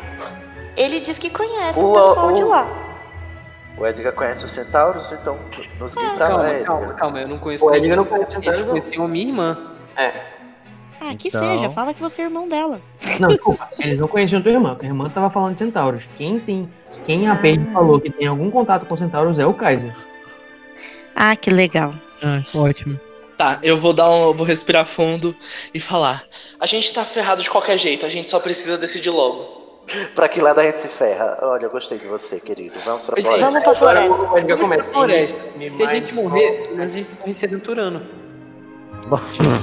Ele 0.76 1.00
diz 1.00 1.20
que 1.20 1.30
conhece 1.30 1.80
o, 1.80 1.92
O- 1.92 1.96
pessoal 1.96 2.34
de 2.34 2.44
o- 2.44 2.48
lá. 2.48 2.68
O 3.78 3.88
Edgar 3.88 4.14
conhece 4.14 4.46
os 4.46 4.52
centauros, 4.52 5.12
então 5.12 5.38
nos 5.80 5.96
guie 5.96 6.10
pra 6.16 6.28
lá, 6.30 6.36
Calma, 6.36 6.50
Edgar. 6.54 6.66
calma, 6.66 6.94
calma. 6.94 7.22
Eu 7.22 7.28
não 7.28 7.38
conheço. 7.38 7.66
O 7.66 7.76
Edgar 7.76 7.98
não 7.98 8.06
conhece 8.06 8.34
Eles 8.34 8.44
Centauro, 8.46 8.60
não. 8.60 8.68
conheciam 8.70 9.06
a 9.06 9.08
minha 9.08 9.28
irmã. 9.28 9.58
Ah, 9.98 11.16
que 11.18 11.28
Então- 11.28 11.42
seja. 11.58 11.70
Fala 11.72 11.94
que 11.94 12.00
você 12.00 12.22
é 12.22 12.26
irmão 12.26 12.48
dela. 12.48 12.80
Não, 13.20 13.28
desculpa. 13.30 13.68
Eles 13.80 14.00
não 14.00 14.08
conheciam 14.08 14.42
tua 14.42 14.52
irmã. 14.52 14.76
Tua 14.76 14.86
irmã 14.88 15.10
tava 15.10 15.30
falando 15.30 15.54
de 15.54 15.60
centauros. 15.60 16.04
Quem 16.18 16.40
tem. 16.40 16.72
Quem 17.06 17.28
a 17.28 17.36
Paige 17.36 17.66
falou 17.74 18.00
que 18.00 18.10
tem 18.10 18.28
algum 18.28 18.50
contato 18.50 18.86
com 18.86 18.96
centauros 18.96 19.38
é 19.40 19.46
o 19.46 19.54
Kaiser. 19.54 19.94
Ah, 21.16 21.36
que 21.36 21.50
legal. 21.50 21.92
Ah, 22.22 22.42
ótimo. 22.56 22.98
Tá, 23.38 23.60
eu 23.64 23.76
vou 23.78 23.92
dar 23.92 24.10
um. 24.10 24.28
eu 24.28 24.34
vou 24.34 24.46
respirar 24.46 24.86
fundo 24.86 25.36
e 25.74 25.80
falar. 25.80 26.24
A 26.60 26.66
gente 26.66 26.94
tá 26.94 27.04
ferrado 27.04 27.42
de 27.42 27.50
qualquer 27.50 27.78
jeito, 27.78 28.06
a 28.06 28.10
gente 28.10 28.28
só 28.30 28.40
precisa 28.40 28.78
decidir 28.78 29.10
logo. 29.10 29.63
Pra 30.16 30.30
que 30.30 30.40
lado 30.42 30.60
a 30.60 30.64
gente 30.64 30.80
se 30.80 30.88
ferra? 30.88 31.38
Olha, 31.42 31.66
eu 31.66 31.70
gostei 31.70 31.98
de 31.98 32.08
você, 32.08 32.40
querido. 32.40 32.80
Vamos 32.86 33.04
pra 33.04 33.22
floresta. 33.22 33.46
Vamos 33.46 33.64
pra 33.64 33.76
floresta. 33.76 34.14
Vamos 34.18 34.68
pra 34.68 34.84
floresta. 34.92 35.42
Me 35.58 35.68
Se 35.70 35.84
a 35.84 35.88
gente 35.88 36.14
morrer, 36.14 36.72
mas 36.76 36.94
a 36.94 36.98
gente 37.00 37.10
morre 37.20 37.34
se 37.34 37.46
aventurando. 37.46 38.02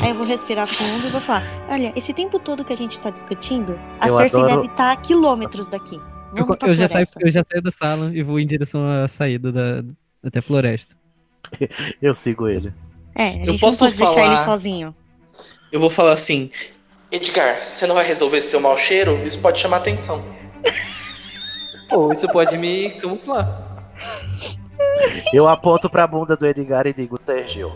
Aí 0.02 0.10
eu 0.10 0.14
vou 0.14 0.26
respirar 0.26 0.66
fundo 0.66 1.06
e 1.06 1.10
vou 1.10 1.20
falar: 1.20 1.42
Olha, 1.68 1.92
esse 1.96 2.12
tempo 2.12 2.38
todo 2.38 2.64
que 2.64 2.72
a 2.72 2.76
gente 2.76 3.00
tá 3.00 3.08
discutindo, 3.10 3.78
a 3.98 4.08
Eu 4.08 4.16
Cersei 4.18 4.40
adoro- 4.40 4.56
deve 4.62 4.70
estar 4.72 4.92
a 4.92 4.96
quilômetros 4.96 5.68
daqui. 5.70 5.98
Eu, 6.36 6.46
eu 6.68 6.74
já 6.74 6.86
saio, 6.86 7.06
floresta. 7.06 7.20
eu 7.22 7.30
já 7.30 7.44
saio 7.44 7.62
da 7.62 7.70
sala 7.72 8.10
e 8.14 8.22
vou 8.22 8.38
em 8.38 8.46
direção 8.46 8.86
à 8.86 9.08
saída 9.08 9.50
da, 9.50 9.82
até 10.22 10.38
a 10.38 10.42
floresta. 10.42 10.94
Eu 12.00 12.14
sigo 12.14 12.46
ele. 12.46 12.72
É, 13.14 13.28
a 13.30 13.36
Eu 13.38 13.46
gente 13.46 13.60
posso 13.60 13.82
não 13.84 13.90
pode 13.90 13.98
deixar 13.98 14.12
falar- 14.14 14.26
ele 14.34 14.44
sozinho. 14.44 14.94
Eu 15.72 15.80
vou 15.80 15.90
falar 15.90 16.12
assim. 16.12 16.50
Edgar, 17.12 17.60
você 17.60 17.86
não 17.88 17.96
vai 17.96 18.04
resolver 18.04 18.38
esse 18.38 18.50
seu 18.50 18.60
mau 18.60 18.76
cheiro? 18.76 19.20
Isso 19.24 19.40
pode 19.40 19.58
chamar 19.58 19.78
atenção. 19.78 20.22
Pô, 21.88 22.12
isso 22.12 22.28
pode 22.28 22.56
me 22.56 22.90
camuflar. 22.92 23.84
Eu 25.32 25.48
aponto 25.48 25.90
pra 25.90 26.06
bunda 26.06 26.36
do 26.36 26.46
Edgar 26.46 26.86
e 26.86 26.92
digo, 26.92 27.18
Tergil, 27.18 27.72